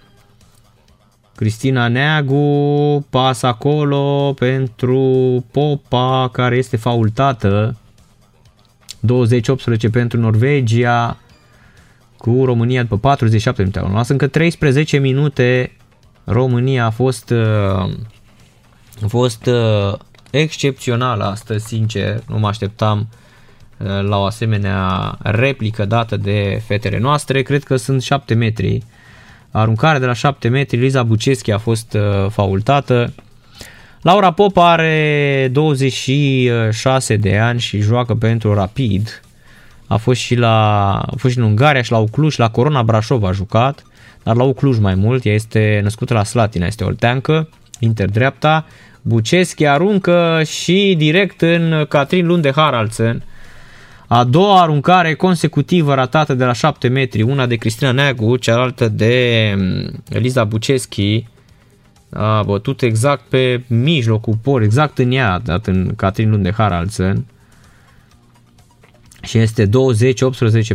Cristina 1.35 1.88
Neagu 1.88 3.05
pas 3.09 3.41
acolo 3.41 4.33
pentru 4.33 5.45
Popa 5.51 6.29
care 6.31 6.55
este 6.55 6.77
faultată 6.77 7.77
20-18 9.88 9.91
pentru 9.91 10.19
Norvegia, 10.19 11.17
cu 12.17 12.45
România 12.45 12.81
după 12.81 12.97
47 12.97 13.61
minute. 13.61 13.79
Am 13.79 14.05
încă 14.07 14.27
13 14.27 14.97
minute. 14.97 15.71
România 16.32 16.85
a 16.85 16.90
fost, 16.90 17.30
uh, 17.30 17.90
a 19.03 19.08
fost 19.08 19.45
uh, 19.45 19.93
excepțională 20.30 21.24
astăzi, 21.24 21.66
sincer. 21.66 22.24
Nu 22.27 22.40
mă 22.40 22.48
așteptam 22.48 23.08
uh, 23.77 23.88
la 24.01 24.17
o 24.17 24.24
asemenea 24.24 25.16
replică 25.22 25.85
dată 25.85 26.17
de 26.17 26.61
fetele 26.66 26.99
noastre. 26.99 27.41
Cred 27.41 27.64
că 27.64 27.75
sunt 27.75 28.01
7 28.01 28.33
metri. 28.33 28.83
Aruncare 29.51 29.99
de 29.99 30.06
la 30.06 30.14
7 30.14 30.48
metri, 30.48 30.77
Liza 30.77 31.03
Buceschi 31.03 31.51
a 31.51 31.58
fost 31.58 31.98
faultată. 32.30 33.14
Laura 34.01 34.32
Pop 34.32 34.58
are 34.58 35.49
26 35.51 37.16
de 37.16 37.38
ani 37.38 37.59
și 37.59 37.80
joacă 37.80 38.16
pentru 38.16 38.53
Rapid. 38.53 39.22
A 39.88 39.98
fost 39.98 40.19
și, 40.19 40.35
la, 40.35 40.93
a 40.99 41.14
fost 41.17 41.33
și 41.33 41.40
în 41.40 41.45
Ungaria 41.45 41.82
și 41.82 41.91
la 41.91 41.98
Ucluj, 41.98 42.38
la 42.38 42.49
Corona 42.49 42.83
Brașov 42.83 43.24
a 43.24 43.32
jucat, 43.32 43.83
dar 44.30 44.38
la 44.38 44.43
Ucluj 44.43 44.77
mai 44.80 44.95
mult. 44.95 45.25
Ea 45.25 45.33
este 45.33 45.80
născută 45.83 46.14
la 46.14 46.24
Slatina, 46.24 46.66
este 46.66 46.83
olteancă, 46.83 47.49
inter-dreapta. 47.80 48.66
Buceschi 49.01 49.66
aruncă 49.66 50.41
și 50.45 50.95
direct 50.98 51.41
în 51.41 51.85
Catrin 51.88 52.25
Lunde 52.25 52.51
Haraldsen. 52.56 53.24
A 54.08 54.24
doua 54.24 54.61
aruncare 54.61 55.14
consecutivă 55.14 55.93
ratată 55.93 56.33
de 56.33 56.45
la 56.45 56.53
7 56.53 56.88
metri, 56.88 57.22
una 57.22 57.45
de 57.45 57.56
Cristina 57.56 57.91
Neagu, 57.91 58.35
cealaltă 58.38 58.88
de 58.88 59.53
mm, 59.58 60.03
Eliza 60.09 60.43
Buceschi 60.43 61.25
a 62.09 62.43
bătut 62.43 62.82
exact 62.82 63.22
pe 63.30 63.64
mijlocul 63.67 64.38
por, 64.41 64.61
exact 64.61 64.98
în 64.98 65.11
ea, 65.11 65.40
dat 65.43 65.67
în 65.67 65.93
Catrin 65.95 66.30
Lunde 66.30 66.51
Haraldsen. 66.51 67.25
Și 69.22 69.38
este 69.38 69.67
20-18 69.67 69.69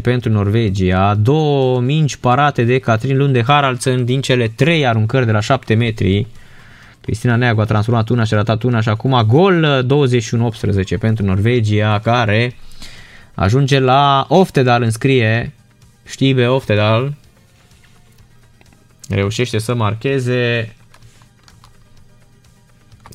pentru 0.02 0.30
Norvegia. 0.30 1.14
Două 1.14 1.80
mingi 1.80 2.18
parate 2.18 2.64
de 2.64 2.78
Catrin 2.78 3.16
Lunde 3.16 3.42
Haraldsen 3.42 4.04
din 4.04 4.20
cele 4.20 4.48
trei 4.48 4.86
aruncări 4.86 5.26
de 5.26 5.32
la 5.32 5.40
7 5.40 5.74
metri. 5.74 6.26
Cristina 7.00 7.36
Neagu 7.36 7.60
a 7.60 7.64
transformat 7.64 8.08
una 8.08 8.24
și 8.24 8.34
a 8.34 8.36
ratat 8.36 8.62
una 8.62 8.80
și 8.80 8.88
acum 8.88 9.24
gol 9.26 9.86
21-18 10.96 10.98
pentru 10.98 11.24
Norvegia 11.24 12.00
care 12.02 12.56
ajunge 13.34 13.78
la 13.78 14.26
Oftedal 14.28 14.82
înscrie 14.82 15.52
Știbe 16.04 16.46
Oftedal 16.46 17.14
reușește 19.08 19.58
să 19.58 19.74
marcheze 19.74 20.74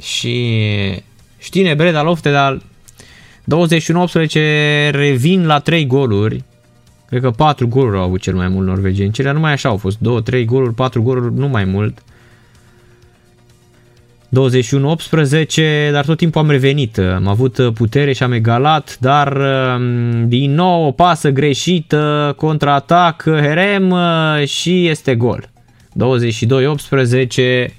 și 0.02 1.04
Știne 1.38 1.74
Breda 1.74 2.02
Loftedal 2.02 2.62
21-18 3.50 4.92
revin 4.92 5.46
la 5.46 5.60
3 5.60 5.86
goluri. 5.88 6.44
Cred 7.08 7.22
că 7.22 7.32
4 7.32 7.68
goluri 7.68 7.98
au 7.98 8.04
avut 8.04 8.22
cel 8.22 8.36
mai 8.36 8.48
mult 8.48 8.68
norvegieni. 8.68 9.12
Cele 9.12 9.32
numai 9.32 9.52
așa 9.52 9.70
au 9.70 9.78
fost 9.78 9.98
2-3 9.98 10.46
goluri, 10.46 10.74
4 10.74 11.02
goluri, 11.02 11.34
nu 11.34 11.48
mai 11.48 11.64
mult. 11.64 12.04
21-18, 14.30 15.92
dar 15.92 16.06
tot 16.06 16.18
timpul 16.18 16.42
am 16.42 16.50
revenit. 16.50 16.98
Am 16.98 17.28
avut 17.28 17.74
putere 17.74 18.14
și 18.14 18.24
am 18.24 18.32
egalat, 18.32 18.98
dar 19.00 19.38
um, 19.78 20.28
din 20.28 20.54
nou 20.54 20.86
o 20.86 20.92
pasă 20.92 21.30
greșită, 21.30 22.34
contraatac, 22.38 23.24
Herem 23.24 23.90
uh, 23.90 24.48
și 24.48 24.88
este 24.88 25.16
gol. 25.16 25.50
22-18, 27.70 27.79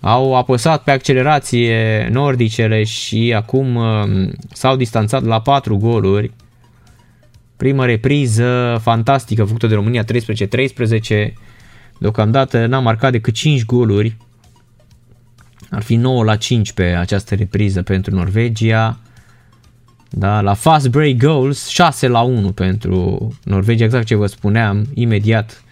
au 0.00 0.36
apăsat 0.36 0.82
pe 0.82 0.90
accelerație 0.90 2.08
nordicele 2.12 2.84
și 2.84 3.32
acum 3.36 3.74
um, 3.74 4.32
s-au 4.52 4.76
distanțat 4.76 5.24
la 5.24 5.40
4 5.40 5.76
goluri. 5.76 6.32
Primă 7.56 7.86
repriză 7.86 8.78
fantastică 8.82 9.44
făcută 9.44 9.66
de 9.66 9.74
România 9.74 10.04
13-13. 10.04 10.06
Deocamdată 11.98 12.66
n-a 12.66 12.78
marcat 12.78 13.12
decât 13.12 13.34
5 13.34 13.64
goluri. 13.64 14.16
Ar 15.70 15.82
fi 15.82 15.96
9 15.96 16.24
la 16.24 16.36
5 16.36 16.72
pe 16.72 16.82
această 16.82 17.34
repriză 17.34 17.82
pentru 17.82 18.14
Norvegia. 18.14 18.98
Da, 20.10 20.40
la 20.40 20.54
fast 20.54 20.88
break 20.88 21.16
goals 21.16 21.68
6 21.68 22.08
la 22.08 22.20
1 22.20 22.52
pentru 22.52 23.28
Norvegia, 23.44 23.84
exact 23.84 24.06
ce 24.06 24.14
vă 24.14 24.26
spuneam, 24.26 24.86
imediat 24.94 25.64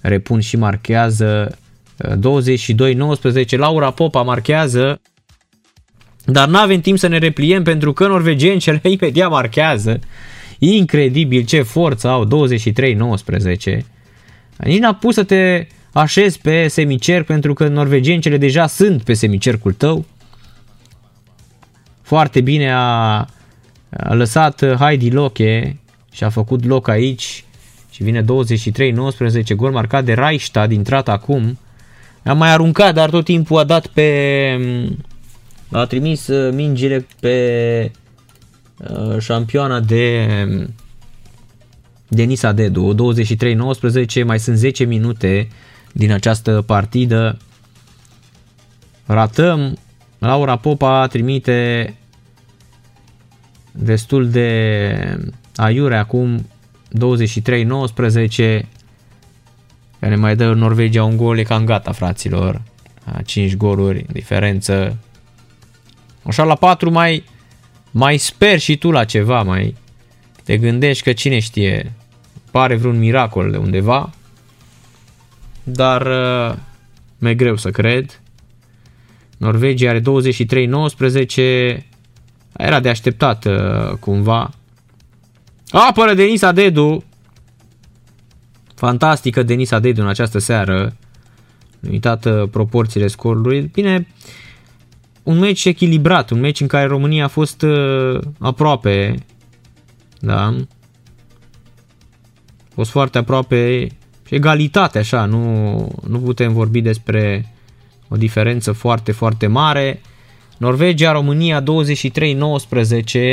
repun 0.00 0.40
și 0.40 0.56
marchează 0.56 1.58
22-19, 2.02 3.56
Laura 3.56 3.90
Popa 3.90 4.22
marchează, 4.22 5.00
dar 6.24 6.48
nu 6.48 6.58
avem 6.58 6.80
timp 6.80 6.98
să 6.98 7.06
ne 7.06 7.18
repliem 7.18 7.62
pentru 7.62 7.92
că 7.92 8.06
norvegencele 8.06 8.80
imediat 8.82 9.30
marchează. 9.30 9.98
Incredibil 10.58 11.44
ce 11.44 11.62
forță 11.62 12.08
au, 12.08 12.26
23-19. 12.26 13.78
Nici 14.56 14.78
n-a 14.78 14.94
pus 14.94 15.14
să 15.14 15.24
te 15.24 15.66
așezi 15.92 16.38
pe 16.38 16.68
semicerc 16.68 17.26
pentru 17.26 17.54
că 17.54 17.68
norvegencele 17.68 18.36
deja 18.36 18.66
sunt 18.66 19.02
pe 19.02 19.14
semicercul 19.14 19.72
tău. 19.72 20.04
foarte 22.02 22.40
bine 22.40 22.72
a, 22.72 23.26
a 23.90 24.14
lăsat 24.14 24.76
Heidi 24.76 25.10
Loche 25.10 25.76
și 26.12 26.24
a 26.24 26.28
făcut 26.28 26.64
loc 26.64 26.88
aici 26.88 27.44
și 27.90 28.02
vine 28.02 28.22
23-19, 28.22 28.24
gol 29.56 29.70
marcat 29.72 30.04
de 30.04 30.12
Reichstad, 30.12 30.72
intrat 30.72 31.08
acum. 31.08 31.58
A 32.24 32.32
mai 32.32 32.50
aruncat, 32.50 32.94
dar 32.94 33.10
tot 33.10 33.24
timpul 33.24 33.58
a 33.58 33.64
dat 33.64 33.86
pe... 33.86 34.10
a 35.70 35.84
trimis 35.84 36.26
uh, 36.26 36.52
mingile 36.54 37.06
pe 37.20 37.90
uh, 38.76 39.18
șampioana 39.18 39.80
de 39.80 40.26
Denisa 42.08 42.52
Dedu, 42.52 43.14
23-19, 44.22 44.24
mai 44.24 44.38
sunt 44.38 44.56
10 44.56 44.84
minute 44.84 45.48
din 45.92 46.12
această 46.12 46.62
partidă. 46.66 47.36
Ratăm, 49.06 49.78
Laura 50.18 50.56
Popa 50.56 51.06
trimite 51.06 51.94
destul 53.72 54.30
de 54.30 55.18
aiure 55.56 55.96
acum. 55.96 56.46
23-19 58.38 58.60
care 60.02 60.16
mai 60.16 60.36
dă 60.36 60.52
Norvegia 60.52 61.04
un 61.04 61.16
gol, 61.16 61.38
e 61.38 61.42
cam 61.42 61.64
gata 61.64 61.92
fraților. 61.92 62.62
5 63.24 63.56
goluri 63.56 64.06
diferență. 64.12 64.96
Așa 66.22 66.44
la 66.44 66.54
4 66.54 66.90
mai 66.90 67.24
mai 67.90 68.16
sper 68.16 68.58
și 68.58 68.76
tu 68.76 68.90
la 68.90 69.04
ceva, 69.04 69.42
mai 69.42 69.76
te 70.44 70.56
gândești 70.56 71.02
că 71.02 71.12
cine 71.12 71.38
știe, 71.38 71.92
pare 72.50 72.76
vreun 72.76 72.98
miracol 72.98 73.50
de 73.50 73.56
undeva, 73.56 74.10
dar 75.62 76.06
uh, 76.06 76.56
mi-e 77.18 77.34
greu 77.34 77.56
să 77.56 77.70
cred. 77.70 78.20
Norvegia 79.36 79.88
are 79.88 80.00
23-19, 80.00 80.02
era 82.56 82.80
de 82.80 82.88
așteptat 82.88 83.44
uh, 83.44 83.90
cumva. 84.00 84.50
Apără 85.70 86.14
Denisa 86.14 86.52
Dedu, 86.52 87.04
fantastică 88.82 89.42
Denisa 89.42 89.78
Dedu 89.78 90.00
în 90.00 90.08
această 90.08 90.38
seară, 90.38 90.96
uitată 91.90 92.48
proporțiile 92.50 93.06
scorului. 93.06 93.60
Bine, 93.60 94.06
un 95.22 95.38
meci 95.38 95.64
echilibrat, 95.64 96.30
un 96.30 96.40
meci 96.40 96.60
în 96.60 96.66
care 96.66 96.86
România 96.86 97.24
a 97.24 97.28
fost 97.28 97.62
uh, 97.62 98.20
aproape, 98.38 99.14
da, 100.20 100.46
a 100.46 100.54
fost 102.74 102.90
foarte 102.90 103.18
aproape 103.18 103.86
și 104.26 104.34
egalitate 104.34 104.98
așa, 104.98 105.24
nu, 105.24 105.88
nu 106.08 106.18
putem 106.20 106.52
vorbi 106.52 106.80
despre 106.80 107.52
o 108.08 108.16
diferență 108.16 108.72
foarte, 108.72 109.12
foarte 109.12 109.46
mare. 109.46 110.00
Norvegia, 110.58 111.12
România 111.12 111.62
23-19, 111.62 111.64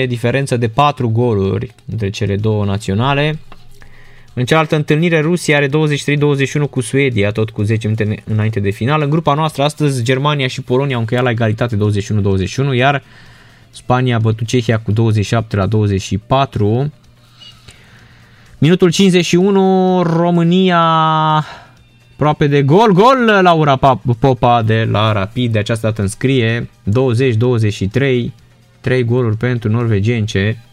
diferență 0.08 0.58
de 0.58 0.68
4 0.68 1.10
goluri 1.10 1.76
între 1.86 2.10
cele 2.10 2.36
două 2.36 2.66
naționale. 2.66 3.40
În 4.34 4.46
cealaltă 4.46 4.76
întâlnire, 4.76 5.20
Rusia 5.20 5.56
are 5.56 5.68
23-21 5.68 5.72
cu 6.70 6.82
Suedia, 6.82 7.32
tot 7.32 7.50
cu 7.50 7.62
10 7.62 7.88
minute 7.88 8.24
înainte 8.26 8.60
de 8.60 8.70
final. 8.70 9.02
În 9.02 9.10
grupa 9.10 9.34
noastră, 9.34 9.64
astăzi, 9.64 10.04
Germania 10.04 10.48
și 10.48 10.62
Polonia 10.62 10.96
au 10.96 11.02
încheiat 11.02 11.24
la 11.24 11.30
egalitate 11.30 11.78
21-21, 12.74 12.76
iar 12.76 13.04
Spania 13.70 14.16
a 14.16 14.20
bătut 14.20 14.48
Cehia 14.48 14.80
cu 14.80 14.92
27 14.92 15.56
la 15.56 15.66
24. 15.66 16.92
Minutul 18.58 18.92
51, 18.92 20.02
România 20.02 20.80
aproape 22.14 22.48
de 22.48 22.62
gol, 22.62 22.92
gol 22.92 23.40
Laura 23.42 23.76
Popa 24.20 24.62
de 24.62 24.88
la 24.92 25.12
Rapid, 25.12 25.52
de 25.52 25.60
această 25.60 25.88
dată 25.88 26.02
înscrie 26.02 26.70
20-23, 27.90 28.32
3 28.82 29.04
goluri 29.04 29.38
pentru 29.38 29.70
norvegence. 29.70 30.64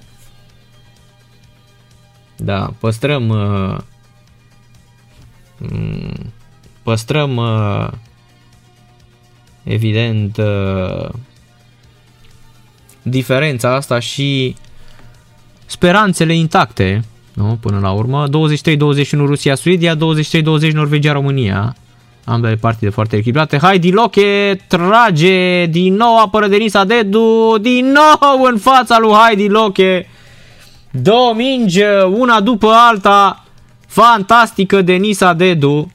Da, 2.36 2.72
păstrăm 2.78 3.28
uh, 3.28 3.78
mm, 5.58 6.32
păstrăm 6.82 7.36
uh, 7.36 7.88
evident 9.62 10.36
uh, 10.36 11.08
diferența 13.02 13.74
asta 13.74 13.98
și 13.98 14.56
speranțele 15.66 16.34
intacte 16.34 17.04
nu? 17.36 17.58
până 17.60 17.78
la 17.78 17.90
urmă. 17.90 18.28
23-21 18.28 18.30
Rusia-Suedia, 19.10 19.96
23-20 19.96 19.98
Norvegia-România. 20.72 21.76
Ambele 22.24 22.54
partide 22.54 22.90
foarte 22.90 23.16
echilibrate. 23.16 23.58
Heidi 23.58 23.90
Loche 23.90 24.60
trage 24.68 25.66
din 25.66 25.94
nou 25.94 26.18
apără 26.18 26.46
Denisa 26.46 26.84
Dedu, 26.84 27.56
din 27.60 27.86
nou 27.92 28.42
în 28.42 28.58
fața 28.58 28.98
lui 28.98 29.12
Heidi 29.12 29.48
Loche. 29.48 30.08
Două 31.02 31.34
mingi, 31.34 31.82
una 32.10 32.40
după 32.40 32.68
alta. 32.68 33.44
Fantastică 33.86 34.82
Denisa 34.82 35.32
Dedu. 35.32 35.90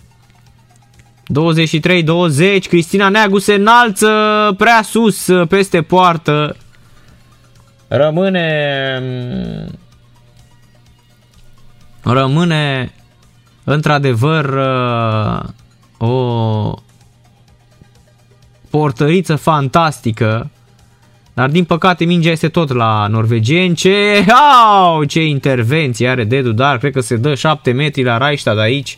23-20, 1.23 2.67
Cristina 2.67 3.09
Neagu 3.09 3.39
se 3.39 3.53
înalță 3.53 4.09
prea 4.57 4.81
sus 4.81 5.29
peste 5.49 5.81
poartă. 5.81 6.55
Rămâne 7.87 8.99
rămâne 12.03 12.93
într-adevăr 13.63 14.45
uh, 14.45 15.49
o 15.97 16.73
portăriță 18.69 19.35
fantastică, 19.35 20.49
dar 21.41 21.49
din 21.49 21.63
păcate 21.63 22.05
mingea 22.05 22.31
este 22.31 22.49
tot 22.49 22.73
la 22.73 23.07
norvegieni. 23.07 23.75
Ce, 23.75 24.25
au, 24.73 25.03
ce 25.03 25.25
intervenție 25.25 26.09
are 26.09 26.23
Dedu, 26.23 26.51
dar 26.51 26.77
cred 26.77 26.91
că 26.91 26.99
se 26.99 27.15
dă 27.15 27.35
7 27.35 27.71
metri 27.71 28.03
la 28.03 28.17
Reichstad 28.17 28.59
aici. 28.59 28.97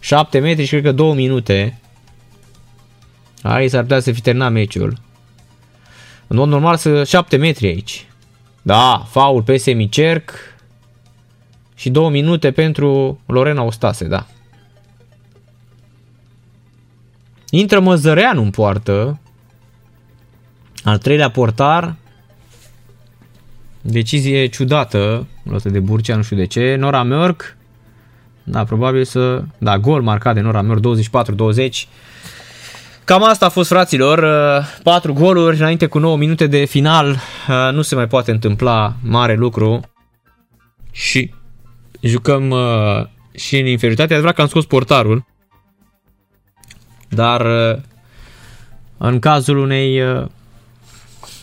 7 0.00 0.38
metri 0.38 0.64
și 0.64 0.70
cred 0.70 0.82
că 0.82 0.92
2 0.92 1.14
minute. 1.14 1.80
Aici 3.42 3.70
s-ar 3.70 3.82
putea 3.82 4.00
să 4.00 4.12
fi 4.12 4.20
terminat 4.20 4.52
meciul. 4.52 4.98
În 6.26 6.36
mod 6.36 6.48
normal 6.48 6.76
să 6.76 7.04
7 7.04 7.36
metri 7.36 7.66
aici. 7.66 8.06
Da, 8.62 9.06
faul 9.10 9.42
pe 9.42 9.56
semicerc, 9.56 10.30
și 11.74 11.90
două 11.90 12.10
minute 12.10 12.50
pentru 12.50 13.20
Lorena 13.26 13.62
Ostase, 13.62 14.04
da. 14.04 14.26
Intră 17.50 17.80
Măzăreanu 17.80 18.42
în 18.42 18.50
poartă, 18.50 19.18
al 20.84 20.98
treilea 20.98 21.30
portar, 21.30 21.94
decizie 23.80 24.46
ciudată, 24.46 25.26
luată 25.42 25.68
de 25.68 25.80
Burcea, 25.80 26.16
nu 26.16 26.22
știu 26.22 26.36
de 26.36 26.44
ce, 26.44 26.74
Nora 26.74 27.04
Mörk, 27.04 27.56
da, 28.44 28.64
probabil 28.64 29.04
să, 29.04 29.42
da, 29.58 29.78
gol 29.78 30.02
marcat 30.02 30.34
de 30.34 30.40
Nora 30.40 30.62
Mörk, 30.62 30.80
24-20, 30.80 31.88
Cam 33.04 33.24
asta 33.24 33.46
a 33.46 33.48
fost, 33.48 33.68
fraților, 33.68 34.26
4 34.82 35.12
goluri 35.12 35.56
înainte 35.56 35.86
cu 35.86 35.98
9 35.98 36.16
minute 36.16 36.46
de 36.46 36.64
final, 36.64 37.20
nu 37.72 37.82
se 37.82 37.94
mai 37.94 38.06
poate 38.06 38.30
întâmpla 38.30 38.94
mare 39.02 39.34
lucru. 39.34 39.80
Și 40.90 41.34
jucăm 42.00 42.50
uh, 42.50 43.06
și 43.34 43.58
în 43.58 43.66
inferioritate. 43.66 44.12
Adevărat 44.12 44.34
că 44.34 44.40
am 44.42 44.48
scos 44.48 44.64
portarul, 44.64 45.26
dar 47.08 47.40
uh, 47.40 47.82
în 48.98 49.18
cazul 49.18 49.56
unei 49.56 50.00
uh, 50.00 50.24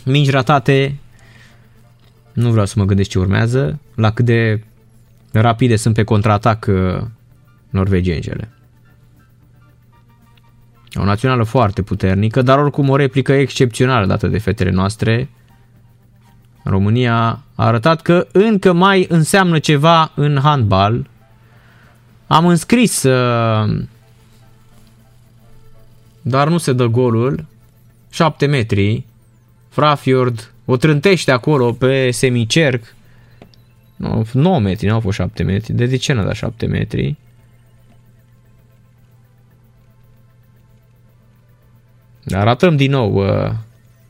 mingi 0.05 0.31
ratate, 0.31 0.99
nu 2.33 2.51
vreau 2.51 2.65
să 2.65 2.73
mă 2.77 2.85
gândesc 2.85 3.09
ce 3.09 3.19
urmează, 3.19 3.79
la 3.95 4.11
cât 4.11 4.25
de 4.25 4.63
rapide 5.31 5.75
sunt 5.75 5.95
pe 5.95 6.03
contraatac 6.03 6.65
uh, 6.69 7.01
norvegienjele. 7.69 8.49
O 10.95 11.03
națională 11.03 11.43
foarte 11.43 11.81
puternică, 11.81 12.41
dar 12.41 12.59
oricum 12.59 12.89
o 12.89 12.95
replică 12.95 13.33
excepțională 13.33 14.05
dată 14.05 14.27
de 14.27 14.37
fetele 14.37 14.69
noastre. 14.69 15.29
România 16.63 17.39
a 17.55 17.65
arătat 17.65 18.01
că 18.01 18.27
încă 18.31 18.73
mai 18.73 19.05
înseamnă 19.09 19.59
ceva 19.59 20.11
în 20.15 20.39
handbal. 20.41 21.09
Am 22.27 22.47
înscris, 22.47 23.03
uh, 23.03 23.81
dar 26.21 26.49
nu 26.49 26.57
se 26.57 26.73
dă 26.73 26.85
golul. 26.85 27.45
7 28.09 28.45
metri. 28.45 29.05
Frafjord 29.69 30.53
o 30.65 30.77
trântește 30.77 31.31
acolo 31.31 31.71
pe 31.71 32.11
semicerc. 32.11 32.95
9 34.31 34.59
metri, 34.59 34.87
nu 34.87 34.93
au 34.93 34.99
fost 34.99 35.17
7 35.17 35.43
metri. 35.43 35.73
De, 35.73 35.85
de 35.85 35.95
ce 35.95 36.13
n-a 36.13 36.23
dat 36.23 36.35
7 36.35 36.65
metri? 36.65 37.15
Arătăm 42.31 42.75
din 42.75 42.91
nou 42.91 43.13
uh, 43.13 43.51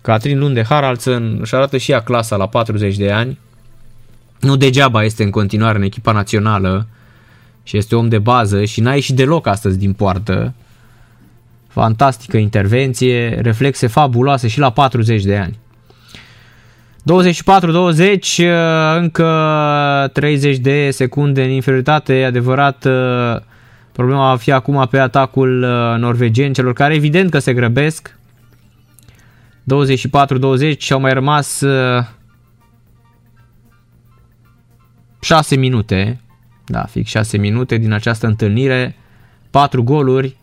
Catrin 0.02 0.40
Lunde 0.40 0.64
Haraldsen 0.64 1.38
își 1.42 1.56
arată 1.56 1.78
și 1.78 1.92
ea 1.92 2.02
clasa 2.02 2.36
la 2.36 2.48
40 2.48 2.98
de 2.98 3.12
ani. 3.12 3.40
Nu 4.40 4.56
degeaba 4.56 5.04
este 5.04 5.24
în 5.24 5.30
continuare 5.30 5.78
în 5.78 5.84
echipa 5.84 6.12
națională 6.12 6.88
și 7.64 7.78
este 7.78 7.96
om 7.96 8.10
de 8.10 8.18
bază 8.18 8.66
și 8.66 8.82
n-a 8.82 8.94
ieșit 8.94 9.16
deloc 9.16 9.48
astăzi 9.48 9.78
din 9.78 9.94
poartă. 9.94 10.54
Fantastică 11.70 12.38
intervenție, 12.38 13.40
reflexe 13.42 13.88
fabuloase 13.88 14.48
și 14.48 14.60
la 14.60 14.70
40 14.70 15.24
de 15.24 15.38
ani. 15.38 15.60
24-20, 17.02 18.46
încă 18.98 20.10
30 20.14 20.58
de 20.58 20.90
secunde 20.92 21.44
în 21.44 21.50
inferioritate, 21.50 22.16
e 22.16 22.26
adevărat, 22.26 22.88
problema 23.92 24.30
va 24.30 24.36
fi 24.36 24.52
acum 24.52 24.88
pe 24.90 25.00
atacul 25.00 25.50
norvegian, 26.00 26.54
celor 26.54 26.74
care 26.74 26.94
evident 26.94 27.30
că 27.30 27.40
se 27.40 27.54
grăbesc. 27.54 28.18
24-20 30.74 30.78
și 30.78 30.94
au 30.94 31.00
mai 31.00 31.14
rămas 31.14 31.64
6 35.22 35.56
minute, 35.56 36.22
da, 36.66 36.84
fix 36.84 37.10
6 37.10 37.38
minute 37.38 37.78
din 37.78 37.92
această 37.92 38.28
întâlnire, 38.28 38.96
4 39.50 39.84
goluri, 39.84 40.38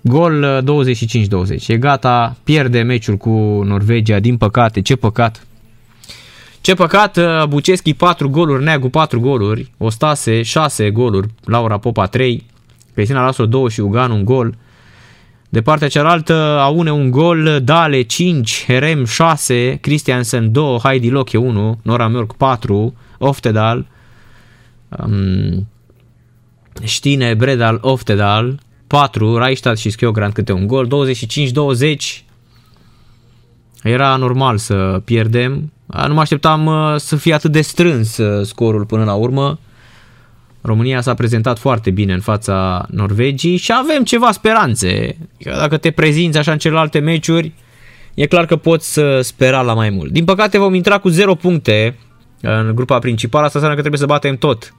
Gol 0.00 0.62
25-20. 0.64 1.66
E 1.66 1.76
gata, 1.76 2.36
pierde 2.44 2.82
meciul 2.82 3.16
cu 3.16 3.30
Norvegia, 3.64 4.18
din 4.18 4.36
păcate, 4.36 4.80
ce 4.80 4.96
păcat. 4.96 5.46
Ce 6.60 6.74
păcat, 6.74 7.18
Buceschi 7.48 7.94
4 7.94 8.28
goluri, 8.28 8.64
Neagu 8.64 8.88
4 8.88 9.20
goluri, 9.20 9.72
Ostase 9.78 10.42
6 10.42 10.90
goluri, 10.90 11.28
Laura 11.44 11.78
Popa 11.78 12.06
3, 12.06 12.44
Cristina 12.94 13.24
Laslo 13.24 13.46
2 13.46 13.70
și 13.70 13.80
Ugan 13.80 14.10
un 14.10 14.24
gol. 14.24 14.54
De 15.48 15.62
partea 15.62 15.88
cealaltă, 15.88 16.58
Aune 16.60 16.92
un 16.92 17.10
gol, 17.10 17.60
Dale 17.62 18.02
5, 18.02 18.64
Herem 18.66 19.04
6, 19.04 19.78
Christiansen 19.80 20.52
2, 20.52 20.78
Heidi 20.82 21.10
Loche 21.10 21.36
1, 21.36 21.78
Nora 21.82 22.08
Mörk 22.08 22.32
4, 22.32 22.94
Oftedal, 23.18 23.86
um, 24.88 25.66
Stine 26.84 27.34
Bredal 27.34 27.78
Oftedal 27.80 28.58
4, 28.86 29.38
Reichstad 29.38 29.76
și 29.76 29.90
Skjogrand 29.90 30.32
câte 30.32 30.52
un 30.52 30.66
gol, 30.66 30.88
25-20. 30.88 32.24
Era 33.82 34.16
normal 34.16 34.58
să 34.58 35.00
pierdem. 35.04 35.72
Nu 36.06 36.14
mă 36.14 36.20
așteptam 36.20 36.66
uh, 36.66 36.94
să 36.96 37.16
fie 37.16 37.34
atât 37.34 37.52
de 37.52 37.60
strâns 37.60 38.16
uh, 38.16 38.46
scorul 38.46 38.84
până 38.84 39.04
la 39.04 39.14
urmă. 39.14 39.58
România 40.60 41.00
s-a 41.00 41.14
prezentat 41.14 41.58
foarte 41.58 41.90
bine 41.90 42.12
în 42.12 42.20
fața 42.20 42.86
Norvegii 42.90 43.56
și 43.56 43.72
avem 43.74 44.04
ceva 44.04 44.32
speranțe. 44.32 45.16
Dacă 45.44 45.76
te 45.76 45.90
prezinți 45.90 46.38
așa 46.38 46.52
în 46.52 46.58
celelalte 46.58 46.98
meciuri, 46.98 47.52
e 48.14 48.26
clar 48.26 48.46
că 48.46 48.56
poți 48.56 48.92
să 48.92 49.20
spera 49.22 49.60
la 49.60 49.74
mai 49.74 49.90
mult. 49.90 50.12
Din 50.12 50.24
păcate 50.24 50.58
vom 50.58 50.74
intra 50.74 50.98
cu 50.98 51.08
0 51.08 51.34
puncte 51.34 51.98
în 52.40 52.72
grupa 52.74 52.98
principală, 52.98 53.44
asta 53.44 53.58
înseamnă 53.58 53.82
că 53.82 53.88
trebuie 53.88 54.08
să 54.08 54.14
batem 54.14 54.36
tot 54.36 54.74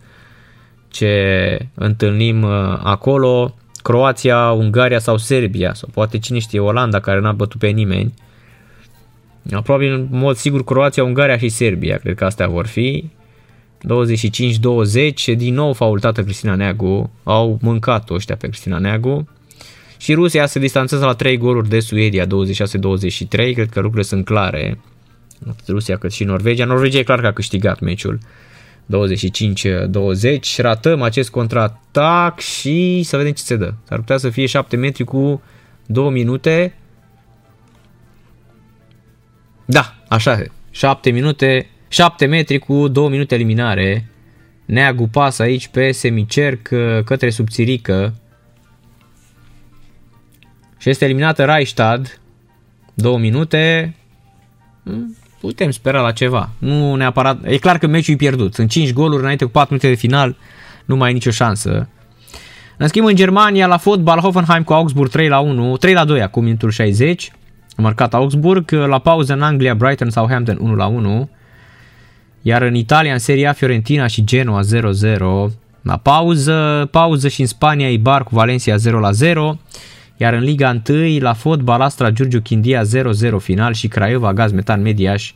ce 0.88 1.68
întâlnim 1.74 2.44
uh, 2.44 2.80
acolo. 2.84 3.56
Croația, 3.82 4.52
Ungaria 4.52 5.00
sau 5.00 5.18
Serbia, 5.18 5.74
sau 5.74 5.90
poate 5.94 6.18
cine 6.18 6.40
știe, 6.40 6.60
Olanda 6.60 7.00
care 7.00 7.20
n-a 7.20 7.32
bătut 7.32 7.60
pe 7.60 7.68
nimeni. 7.68 8.14
Probabil 9.50 9.94
în 9.94 10.08
mod 10.12 10.36
sigur 10.36 10.64
Croația, 10.64 11.04
Ungaria 11.04 11.38
și 11.38 11.50
Serbia, 11.50 11.98
cred 11.98 12.16
că 12.16 12.26
astea 12.26 12.48
vor 12.48 12.68
fi. 12.68 13.10
25-20, 13.84 15.36
din 15.36 15.54
nou 15.54 15.74
faultată 15.74 16.24
Cristina 16.24 16.56
Neagu, 16.56 17.12
au 17.24 17.58
mâncat 17.62 18.10
ăștia 18.10 18.36
pe 18.36 18.48
Cristina 18.48 18.78
Neagu. 18.78 19.28
Și 19.98 20.14
Rusia 20.14 20.46
se 20.46 20.60
distanțează 20.60 21.06
la 21.06 21.14
3 21.14 21.38
goluri 21.38 21.70
de 21.70 21.80
Suedia, 21.80 22.26
26-23, 22.26 22.28
cred 23.30 23.70
că 23.70 23.80
lucrurile 23.80 24.02
sunt 24.02 24.26
clare. 24.26 24.80
Atât 25.50 25.68
Rusia 25.68 25.98
cât 25.98 26.12
și 26.12 26.24
Norvegia. 26.24 26.66
Norvegia 26.66 26.98
e 26.98 27.04
clar 27.04 27.20
că 27.20 27.28
a 27.28 27.32
câștigat 27.32 27.80
meciul 27.80 28.20
25-20. 28.88 30.58
Ratăm 30.58 31.02
acest 31.02 31.30
contraatac 31.30 32.40
și 32.40 33.04
să 33.04 33.18
vedem 33.18 33.32
ce 33.32 33.44
se 33.44 33.56
dă. 33.56 33.74
S-ar 33.84 33.98
putea 34.00 34.18
să 34.18 34.30
fie 34.30 34.46
7 34.46 34.76
metri 34.76 35.04
cu 35.04 35.42
2 35.86 36.10
minute. 36.10 36.76
Da, 39.66 39.96
așa 40.08 40.42
7 40.70 41.10
minute, 41.10 41.68
7 41.88 42.26
metri 42.26 42.60
cu 42.60 42.88
2 42.88 43.10
minute 43.10 43.36
eliminare. 43.36 44.10
Neagu 44.66 45.08
pas 45.08 45.40
aici 45.40 45.68
pe 45.68 45.92
semicerc 45.92 46.70
uh, 46.72 47.04
către 47.04 47.30
subțirică. 47.30 48.16
Și 50.78 50.90
este 50.90 51.06
eliminată 51.06 51.46
Reichstad. 51.46 52.20
2 52.94 53.18
minute. 53.18 53.96
Hmm, 55.40 55.50
putem 55.50 55.72
spera 55.72 56.02
la 56.02 56.12
ceva. 56.12 56.50
Nu 56.58 56.96
neapărat, 56.96 57.38
e 57.44 57.58
clar 57.58 57.78
că 57.78 57.88
meciul 57.88 58.14
e 58.14 58.18
pierdut. 58.18 58.54
Sunt 58.54 58.70
5 58.70 58.94
goluri 58.94 59.22
înainte 59.22 59.44
cu 59.44 59.52
4 59.52 59.74
minute 59.74 59.90
de 59.90 60.00
final, 60.00 60.36
nu 60.86 60.96
mai 60.96 61.08
ai 61.08 61.14
nicio 61.14 61.32
șansă. 61.32 61.88
În 62.78 62.88
schimb, 62.88 63.08
în 63.08 63.16
Germania, 63.16 63.68
la 63.68 63.78
fotbal, 63.78 64.20
Hoffenheim 64.20 64.64
cu 64.64 64.74
Augsburg 64.74 65.10
3 65.10 65.28
la 65.28 65.40
1, 65.40 65.78
3 65.78 65.94
la 65.94 66.06
2 66.06 66.22
acum, 66.22 66.44
minutul 66.44 66.70
60. 66.70 67.32
A 67.78 67.82
marcat 67.82 68.14
Augsburg, 68.14 68.72
la 68.72 69.00
pauză 69.00 69.34
în 69.34 69.42
Anglia, 69.42 69.76
Brighton 69.76 70.10
Southampton 70.10 70.58
1 70.62 70.76
la 70.76 70.86
1. 70.86 71.30
Iar 72.42 72.62
în 72.62 72.76
Italia, 72.76 73.14
în 73.14 73.20
Serie 73.20 73.48
A, 73.48 73.54
Fiorentina 73.54 74.08
și 74.08 74.24
Genoa 74.24 74.62
0-0. 74.64 75.52
La 75.82 75.98
pauză, 75.98 76.88
pauză 76.92 77.28
și 77.28 77.42
în 77.42 77.48
Spania, 77.48 77.90
Ibar 77.90 78.24
cu 78.24 78.36
Valencia 78.36 78.76
0 78.76 79.00
la 79.00 79.12
0. 79.12 79.58
Iar 80.18 80.34
în 80.34 80.44
Liga 80.44 80.82
1, 80.90 81.18
la 81.20 81.34
fotbal, 81.34 81.82
Astra 81.82 82.10
Giurgiu 82.10 82.42
Chindia 82.42 82.82
0-0 82.84 82.86
final 83.40 83.74
și 83.74 83.88
Craiova 83.88 84.34
Gaz 84.34 84.52
Metan 84.52 84.82
Mediaș 84.82 85.34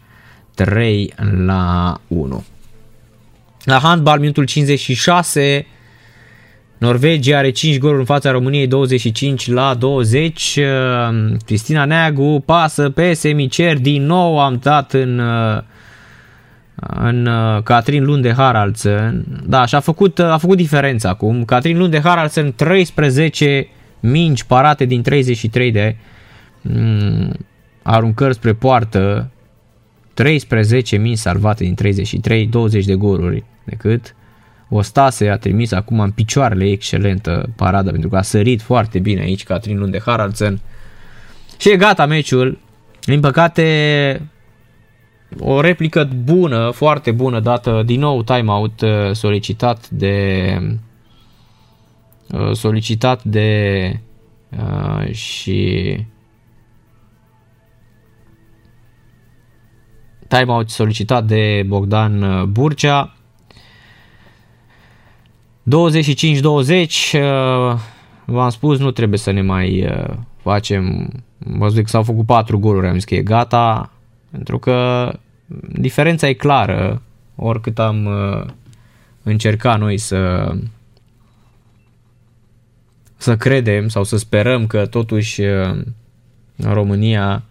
3 0.56 1.14
la 1.46 1.98
1. 2.08 2.44
La 3.64 3.80
handbal, 3.80 4.20
minutul 4.20 4.46
56, 4.46 5.66
Norvegia 6.78 7.38
are 7.38 7.50
5 7.50 7.78
goluri 7.78 8.00
în 8.00 8.06
fața 8.06 8.32
României, 8.32 8.68
25 8.68 9.48
la 9.48 9.74
20. 9.74 10.60
Cristina 11.46 11.86
Neagu 11.86 12.44
pasă 12.46 12.90
pe 12.90 13.14
semicer, 13.14 13.78
din 13.78 14.06
nou 14.06 14.40
am 14.40 14.60
dat 14.62 14.94
în 14.94 15.22
în 16.96 17.30
Catrin 17.64 18.04
Lunde 18.04 18.34
Haraldsen. 18.34 19.26
Da, 19.46 19.66
și 19.66 19.76
a 19.76 19.80
făcut, 19.80 20.20
a 20.20 20.38
făcut 20.38 20.58
diferența 20.58 21.10
acum. 21.10 21.46
Catrin 21.46 21.78
Lunde 21.78 22.02
Haraldsen 22.02 22.54
13 22.56 23.68
mingi 24.02 24.46
parate 24.46 24.86
din 24.86 25.02
33 25.02 25.72
de 25.72 25.96
mm, 26.62 27.34
aruncări 27.82 28.34
spre 28.34 28.54
poartă, 28.54 29.32
13 30.14 30.98
mingi 30.98 31.20
salvate 31.20 31.64
din 31.64 31.76
33, 31.76 32.48
20 32.48 32.86
de 32.86 32.96
goluri 32.96 33.44
decât. 33.64 34.16
Ostase 34.70 35.30
a 35.30 35.38
trimis 35.38 35.72
acum 35.72 36.00
în 36.00 36.12
picioarele 36.12 36.70
excelentă 36.70 37.50
parada 37.56 37.92
pentru 37.92 38.10
că 38.10 38.18
a 38.18 38.22
sărit 38.22 38.62
foarte 38.62 39.00
bine 39.00 39.22
aici 39.22 39.44
Catrin 39.44 39.78
Lunde 39.78 40.02
Haraldsen. 40.06 40.60
Și 41.60 41.70
e 41.70 41.78
gata 41.78 42.06
meciul. 42.06 42.60
Din 43.06 43.20
păcate 43.20 44.22
o 45.40 45.62
replică 45.62 46.10
bună, 46.24 46.72
foarte 46.74 47.12
bună 47.12 47.40
dată 47.40 47.84
din 47.86 48.00
nou 48.00 48.24
timeout 48.24 48.82
uh, 48.82 49.12
solicitat 49.12 49.90
de 49.90 50.46
Uh, 50.58 50.91
solicitat 52.54 53.24
de 53.24 54.00
uh, 54.50 55.12
și 55.14 55.98
timeout 60.28 60.70
solicitat 60.70 61.26
de 61.26 61.64
Bogdan 61.68 62.22
uh, 62.22 62.44
Burcea. 62.44 63.16
25-20, 65.64 67.22
v-am 68.26 68.50
spus, 68.50 68.80
nu 68.80 68.92
trebuie 68.92 69.20
să 69.20 69.32
ne 69.32 69.42
mai 69.42 69.90
facem, 70.38 71.10
vă 71.38 71.68
zic 71.68 71.84
că 71.84 71.90
s-au 71.90 72.04
făcut 72.04 72.26
4 72.26 72.60
goluri, 72.60 72.88
am 72.88 72.94
zis 72.94 73.04
că 73.04 73.16
e 73.16 73.22
gata, 73.22 73.92
pentru 74.32 74.60
că 74.60 75.10
diferența 75.68 76.28
e 76.28 76.34
clară, 76.34 77.02
oricât 77.36 77.80
am 77.80 78.10
încercat 79.24 79.80
noi 79.80 79.98
să 79.98 80.52
să 83.22 83.38
credem 83.38 83.88
sau 83.88 84.04
să 84.04 84.18
sperăm 84.18 84.68
că 84.68 84.86
totuși 84.86 85.42
uh, 85.42 85.82
România 86.56 87.44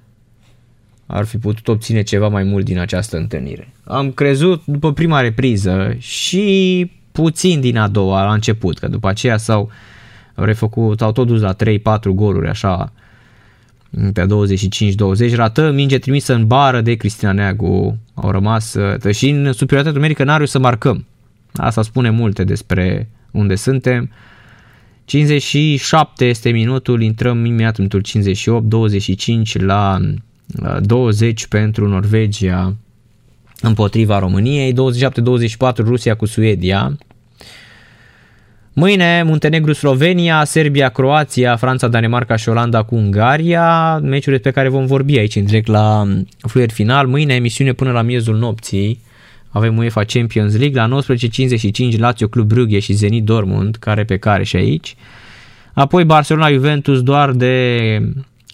ar 1.07 1.25
fi 1.25 1.39
putut 1.39 1.69
obține 1.69 2.03
ceva 2.03 2.29
mai 2.29 2.43
mult 2.43 2.65
din 2.65 2.79
această 2.79 3.17
întâlnire. 3.17 3.73
Am 3.85 4.11
crezut 4.11 4.63
după 4.65 4.93
prima 4.93 5.21
repriză 5.21 5.95
și 5.99 6.91
puțin 7.13 7.61
din 7.61 7.77
a 7.77 7.89
doua 7.89 8.25
la 8.25 8.33
început, 8.33 8.79
că 8.79 8.89
după 8.89 9.09
aceea 9.09 9.37
s-au 9.37 9.71
refăcut, 10.35 11.03
au 11.03 11.13
tot 11.13 11.27
dus 11.27 11.41
la 11.41 11.55
3-4 11.55 11.57
goluri 12.15 12.49
așa 12.49 12.93
pe 14.13 14.27
25-20, 15.31 15.35
rată 15.35 15.71
minge 15.71 15.99
trimisă 15.99 16.35
în 16.35 16.47
bară 16.47 16.81
de 16.81 16.95
Cristina 16.95 17.33
Neagu, 17.33 17.99
au 18.15 18.31
rămas 18.31 18.75
uh, 18.75 19.15
și 19.15 19.29
în 19.29 19.53
superioritatea 19.53 19.93
numerică 19.93 20.25
n-are 20.25 20.47
să 20.47 20.59
marcăm. 20.59 21.07
Asta 21.55 21.83
spune 21.83 22.11
multe 22.11 22.45
despre 22.45 23.09
unde 23.31 23.55
suntem. 23.55 24.11
57 25.11 26.25
este 26.25 26.51
minutul, 26.51 27.03
intrăm 27.03 27.45
imediat 27.45 27.69
în 27.69 27.75
minutul 27.77 28.01
58, 28.01 28.65
25 28.65 29.59
la 29.59 30.01
20 30.81 31.47
pentru 31.47 31.89
Norvegia 31.89 32.77
împotriva 33.61 34.19
României, 34.19 34.73
27-24 34.73 34.77
Rusia 35.77 36.15
cu 36.15 36.27
Suedia. 36.27 36.99
Mâine 38.73 39.23
Muntenegru, 39.23 39.73
Slovenia, 39.73 40.45
Serbia, 40.45 40.89
Croația, 40.89 41.57
Franța, 41.57 41.89
Danemarca 41.89 42.37
și 42.37 42.49
Olanda 42.49 42.83
cu 42.83 42.95
Ungaria, 42.95 43.99
meciuri 43.99 44.41
pe 44.41 44.51
care 44.51 44.69
vom 44.69 44.87
vorbi 44.87 45.19
aici 45.19 45.37
în 45.37 45.45
direct 45.45 45.67
la 45.67 46.07
fluier 46.39 46.71
final. 46.71 47.07
Mâine 47.07 47.35
emisiune 47.35 47.73
până 47.73 47.93
la 47.93 48.03
miezul 48.03 48.37
nopții. 48.37 49.01
Avem 49.51 49.77
UEFA 49.77 50.05
Champions 50.05 50.57
League 50.57 50.81
la 50.81 51.01
19.55 51.93 51.99
Lazio 51.99 52.29
Club 52.29 52.47
Brugge 52.47 52.79
și 52.79 52.93
Zenit 52.93 53.25
Dortmund, 53.25 53.77
care 53.77 54.05
pe 54.05 54.17
care 54.17 54.45
și 54.45 54.57
aici. 54.57 54.97
Apoi 55.73 56.05
Barcelona 56.05 56.51
Juventus 56.51 57.03
doar 57.03 57.31
de 57.31 57.77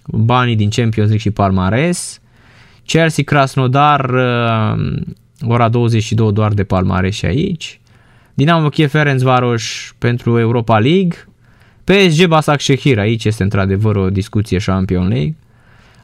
banii 0.06 0.56
din 0.56 0.70
Champions 0.70 1.08
League 1.08 1.18
și 1.18 1.30
palmares. 1.30 2.20
Chelsea 2.84 3.24
Krasnodar 3.24 4.10
uh, 4.10 5.02
ora 5.48 5.68
22 5.68 6.32
doar 6.32 6.52
de 6.52 6.64
palmares 6.64 7.14
și 7.14 7.26
aici. 7.26 7.80
Dinamo 8.34 8.68
Kiev 8.68 8.90
Ferencvaros 8.90 9.94
pentru 9.98 10.38
Europa 10.38 10.78
League. 10.78 11.28
PSG 11.84 12.26
Basak 12.26 12.60
Shehir, 12.60 12.98
aici 12.98 13.24
este 13.24 13.42
într-adevăr 13.42 13.96
o 13.96 14.10
discuție 14.10 14.58
Champions 14.58 15.08
League. 15.08 15.34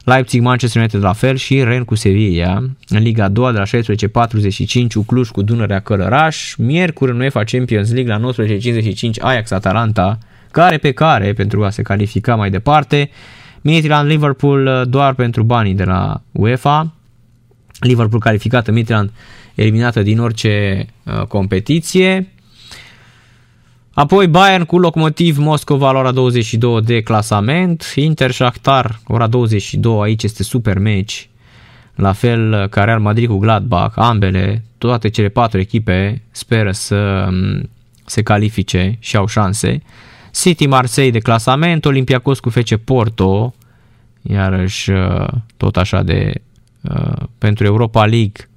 Leipzig, 0.03 0.41
Manchester 0.41 0.81
United 0.81 1.01
la 1.01 1.13
fel 1.13 1.35
și 1.35 1.63
Ren 1.63 1.83
cu 1.83 1.95
Sevilla. 1.95 2.63
În 2.87 3.01
Liga 3.01 3.27
2 3.27 3.51
de 3.51 3.57
la 3.57 3.65
16.45 4.87 4.93
Ucluș 4.95 5.29
cu 5.29 5.41
Dunărea 5.41 5.79
Călăraș. 5.79 6.55
Miercuri 6.55 7.11
în 7.11 7.19
UEFA 7.19 7.43
Champions 7.43 7.91
League 7.91 8.13
la 8.13 8.31
19.55 8.45 9.21
Ajax 9.21 9.51
Atalanta, 9.51 10.17
care 10.51 10.77
pe 10.77 10.91
care 10.91 11.33
pentru 11.33 11.63
a 11.63 11.69
se 11.69 11.81
califica 11.81 12.35
mai 12.35 12.49
departe. 12.49 13.09
Midland 13.61 14.09
Liverpool 14.09 14.85
doar 14.89 15.13
pentru 15.13 15.43
banii 15.43 15.73
de 15.73 15.83
la 15.83 16.21
UEFA. 16.31 16.93
Liverpool 17.79 18.21
calificată, 18.21 18.71
Midland 18.71 19.11
eliminată 19.55 20.01
din 20.01 20.19
orice 20.19 20.85
uh, 21.03 21.21
competiție. 21.21 22.32
Apoi 23.95 24.27
Bayern 24.27 24.63
cu 24.63 24.77
Locomotiv 24.77 25.37
Moscova 25.37 25.91
la 25.91 25.99
ora 25.99 26.11
22 26.11 26.81
de 26.81 27.01
clasament, 27.01 27.93
Inter 27.95 28.31
Shakhtar 28.31 28.99
ora 29.07 29.27
22, 29.27 30.01
aici 30.01 30.23
este 30.23 30.43
super 30.43 30.79
meci, 30.79 31.29
la 31.95 32.11
fel 32.11 32.67
ca 32.67 32.83
Real 32.83 32.99
Madrid 32.99 33.27
cu 33.27 33.37
Gladbach, 33.37 33.93
ambele, 33.95 34.63
toate 34.77 35.09
cele 35.09 35.29
patru 35.29 35.59
echipe 35.59 36.21
speră 36.31 36.71
să 36.71 37.27
um, 37.27 37.69
se 38.05 38.21
califice 38.21 38.97
și 38.99 39.15
au 39.15 39.27
șanse. 39.27 39.81
City 40.31 40.67
Marseille 40.67 41.11
de 41.11 41.19
clasament, 41.19 41.85
Olympiacos 41.85 42.39
cu 42.39 42.49
FC 42.49 42.75
Porto, 42.75 43.53
iarăși 44.21 44.89
uh, 44.91 45.27
tot 45.57 45.77
așa 45.77 46.03
de 46.03 46.33
uh, 46.81 47.23
pentru 47.37 47.65
Europa 47.65 48.05
League 48.05 48.49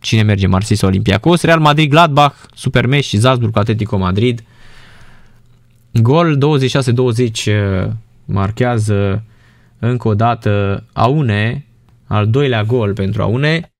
cine 0.00 0.22
merge 0.22 0.46
Marseille 0.46 0.76
sau 0.76 0.88
Olympiacos, 0.88 1.42
Real 1.42 1.60
Madrid, 1.60 1.90
Gladbach, 1.90 2.34
Supermesh 2.54 3.08
și 3.08 3.20
Salzburg 3.20 3.52
cu 3.52 3.58
Atletico 3.58 3.96
Madrid. 3.96 4.42
Gol 6.02 6.38
26-20 6.38 6.40
uh, 7.46 7.90
marchează 8.24 9.24
încă 9.78 10.08
o 10.08 10.14
dată 10.14 10.84
Aune, 10.92 11.66
al 12.06 12.30
doilea 12.30 12.62
gol 12.62 12.92
pentru 12.92 13.22
Aune. 13.22 13.72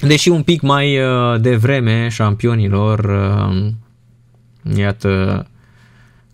Deși 0.00 0.28
un 0.28 0.42
pic 0.42 0.60
mai 0.60 0.98
uh, 0.98 1.40
devreme 1.40 2.08
șampionilor, 2.08 2.98
uh, 2.98 3.66
iată, 4.76 5.46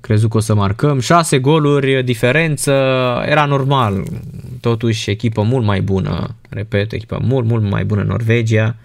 crezut 0.00 0.30
că 0.30 0.36
o 0.36 0.40
să 0.40 0.54
marcăm. 0.54 1.00
6 1.00 1.38
goluri 1.38 2.02
diferență, 2.02 2.72
era 3.26 3.44
normal. 3.44 4.04
Totuși 4.60 5.10
echipă 5.10 5.42
mult 5.42 5.64
mai 5.64 5.82
bună, 5.82 6.34
repet, 6.48 6.92
echipă 6.92 7.18
mult, 7.22 7.46
mult 7.46 7.70
mai 7.70 7.84
bună 7.84 8.02
Norvegia. 8.02 8.76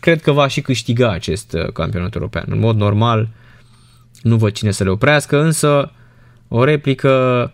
Cred 0.00 0.20
că 0.22 0.32
va 0.32 0.46
și 0.46 0.60
câștiga 0.60 1.10
acest 1.10 1.52
uh, 1.52 1.72
campionat 1.72 2.14
european. 2.14 2.44
În 2.48 2.58
mod 2.58 2.76
normal 2.76 3.28
nu 4.22 4.36
văd 4.36 4.52
cine 4.52 4.70
să 4.70 4.84
le 4.84 4.90
oprească, 4.90 5.42
însă 5.42 5.92
o 6.48 6.64
replică 6.64 7.52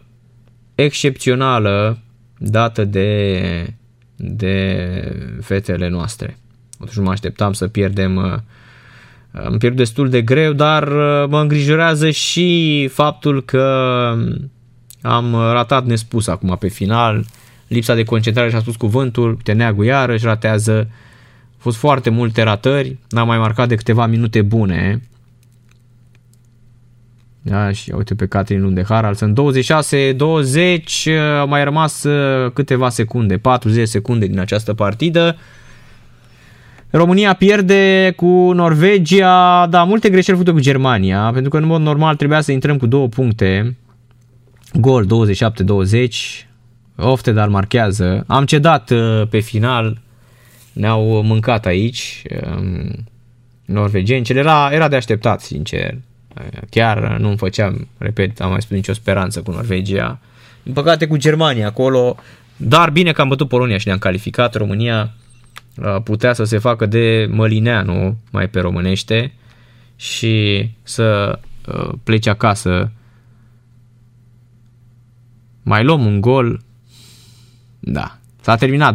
excepțională 0.74 1.98
dată 2.38 2.84
de, 2.84 3.74
de 4.16 4.76
fetele 5.40 5.88
noastre. 5.88 6.38
Totuși 6.78 6.98
nu 6.98 7.04
mă 7.04 7.10
așteptam 7.10 7.52
să 7.52 7.68
pierdem 7.68 8.16
uh, 8.16 8.34
îmi 9.32 9.58
pierd 9.58 9.76
destul 9.76 10.08
de 10.08 10.22
greu, 10.22 10.52
dar 10.52 10.82
uh, 10.82 11.28
mă 11.28 11.40
îngrijorează 11.40 12.10
și 12.10 12.88
faptul 12.92 13.44
că 13.44 13.64
am 15.02 15.32
ratat 15.32 15.84
nespus 15.84 16.26
acum 16.26 16.56
pe 16.60 16.68
final. 16.68 17.24
Lipsa 17.66 17.94
de 17.94 18.04
concentrare 18.04 18.50
și-a 18.50 18.60
spus 18.60 18.76
cuvântul, 18.76 19.38
Teneagu 19.42 19.82
iarăși 19.82 20.24
ratează. 20.24 20.76
Au 20.78 20.88
fost 21.60 21.76
foarte 21.76 22.10
multe 22.10 22.42
ratări, 22.42 22.98
n-am 23.08 23.26
mai 23.26 23.38
marcat 23.38 23.68
de 23.68 23.74
câteva 23.74 24.06
minute 24.06 24.42
bune. 24.42 25.00
Da, 27.42 27.72
și 27.72 27.92
uite 27.96 28.14
pe 28.14 28.26
Catrin 28.26 28.60
Lundehar, 28.60 29.14
sunt 29.14 29.34
26, 29.34 30.12
20, 30.12 31.08
au 31.38 31.48
mai 31.48 31.64
rămas 31.64 32.02
uh, 32.02 32.50
câteva 32.52 32.88
secunde, 32.88 33.36
40 33.36 33.88
secunde 33.88 34.26
din 34.26 34.38
această 34.38 34.74
partidă. 34.74 35.36
România 36.90 37.32
pierde 37.32 38.12
cu 38.16 38.52
Norvegia, 38.52 39.66
da, 39.66 39.84
multe 39.84 40.10
greșeli 40.10 40.36
făcute 40.36 40.54
cu 40.54 40.62
Germania, 40.62 41.30
pentru 41.32 41.50
că 41.50 41.56
în 41.56 41.66
mod 41.66 41.80
normal 41.80 42.16
trebuia 42.16 42.40
să 42.40 42.52
intrăm 42.52 42.76
cu 42.76 42.86
două 42.86 43.08
puncte. 43.08 43.76
Gol 44.72 45.06
27-20, 45.06 45.08
Oftedal 46.96 47.50
marchează. 47.50 48.24
Am 48.26 48.44
cedat 48.44 48.90
uh, 48.90 49.22
pe 49.30 49.38
final, 49.38 50.00
ne-au 50.80 51.22
mâncat 51.22 51.66
aici 51.66 52.22
um, 52.56 53.08
norvegeni, 53.64 54.24
ce 54.24 54.32
era, 54.32 54.70
era 54.72 54.88
de 54.88 54.96
așteptat, 54.96 55.40
sincer. 55.40 55.98
Chiar 56.70 57.16
nu-mi 57.18 57.36
făceam, 57.36 57.88
repet, 57.98 58.40
am 58.40 58.50
mai 58.50 58.62
spus 58.62 58.76
nicio 58.76 58.92
speranță 58.92 59.42
cu 59.42 59.50
Norvegia. 59.50 60.20
În 60.62 60.72
păcate 60.72 61.06
cu 61.06 61.16
Germania 61.16 61.66
acolo, 61.66 62.16
dar 62.56 62.90
bine 62.90 63.12
că 63.12 63.20
am 63.20 63.28
bătut 63.28 63.48
Polonia 63.48 63.78
și 63.78 63.86
ne-am 63.86 63.98
calificat. 63.98 64.54
România 64.54 65.14
putea 66.04 66.32
să 66.32 66.44
se 66.44 66.58
facă 66.58 66.86
de 66.86 67.28
mălineanu, 67.30 68.16
mai 68.30 68.48
pe 68.48 68.60
românește, 68.60 69.32
și 69.96 70.68
să 70.82 71.38
plece 72.02 72.30
acasă. 72.30 72.92
Mai 75.62 75.84
luăm 75.84 76.06
un 76.06 76.20
gol. 76.20 76.60
Da. 77.78 78.19
S-a 78.40 78.56
terminat 78.56 78.94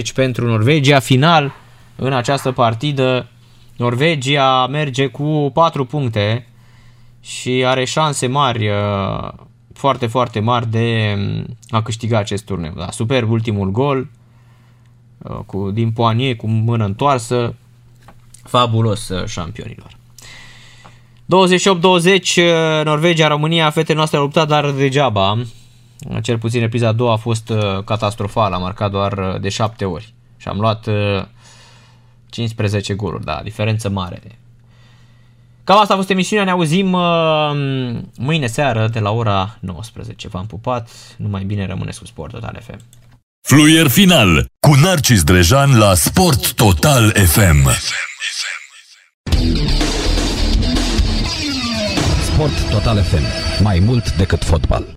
28-20 0.00 0.02
pentru 0.14 0.46
Norvegia. 0.46 0.98
Final 0.98 1.52
în 1.96 2.12
această 2.12 2.52
partidă. 2.52 3.28
Norvegia 3.76 4.66
merge 4.66 5.06
cu 5.06 5.50
4 5.54 5.84
puncte 5.84 6.46
și 7.20 7.64
are 7.66 7.84
șanse 7.84 8.26
mari, 8.26 8.70
foarte, 9.72 10.06
foarte 10.06 10.40
mari 10.40 10.70
de 10.70 11.18
a 11.70 11.82
câștiga 11.82 12.18
acest 12.18 12.44
turneu. 12.44 12.72
Da, 12.76 12.90
superb 12.90 13.30
ultimul 13.30 13.70
gol 13.70 14.08
Uh, 15.28 15.38
cu, 15.46 15.70
din 15.70 15.90
poanie, 15.90 16.34
cu 16.36 16.46
mână 16.46 16.84
întoarsă, 16.84 17.54
fabulos 18.42 19.08
uh, 19.08 19.26
șampionilor. 19.26 19.90
28-20, 19.90 19.96
uh, 22.36 22.84
Norvegia, 22.84 23.28
România, 23.28 23.70
fetele 23.70 23.96
noastre 23.96 24.18
au 24.18 24.22
luptat, 24.22 24.48
dar 24.48 24.70
degeaba. 24.70 25.38
Cel 26.22 26.38
puțin 26.38 26.60
repriza 26.60 26.88
a 26.88 26.92
doua 26.92 27.12
a 27.12 27.16
fost 27.16 27.52
catastrofală, 27.84 28.54
a 28.54 28.58
marcat 28.58 28.90
doar 28.90 29.38
de 29.40 29.48
7 29.48 29.84
ori. 29.84 30.14
Și 30.36 30.48
am 30.48 30.58
luat 30.58 30.88
15 32.30 32.94
goluri, 32.94 33.24
da, 33.24 33.40
diferență 33.42 33.88
mare. 33.88 34.22
Cam 35.64 35.78
asta 35.78 35.92
a 35.92 35.96
fost 35.96 36.10
emisiunea, 36.10 36.44
ne 36.44 36.50
auzim 36.50 36.96
mâine 38.16 38.46
seară 38.46 38.88
de 38.88 38.98
la 38.98 39.10
ora 39.10 39.56
19. 39.60 40.28
V-am 40.28 40.46
pupat, 40.46 40.90
numai 41.16 41.44
bine 41.44 41.66
rămâneți 41.66 41.98
cu 41.98 42.06
Sport 42.06 42.32
Total 42.32 42.62
FM. 42.62 42.80
Fluier 43.48 43.88
final 43.88 44.46
cu 44.60 44.74
Narcis 44.74 45.22
Drejan 45.22 45.78
la 45.78 45.94
Sport 45.94 46.52
Total 46.52 47.10
FM. 47.10 47.68
Sport 52.22 52.70
Total 52.70 53.02
FM. 53.02 53.22
Mai 53.62 53.78
mult 53.78 54.12
decât 54.16 54.44
fotbal. 54.44 54.94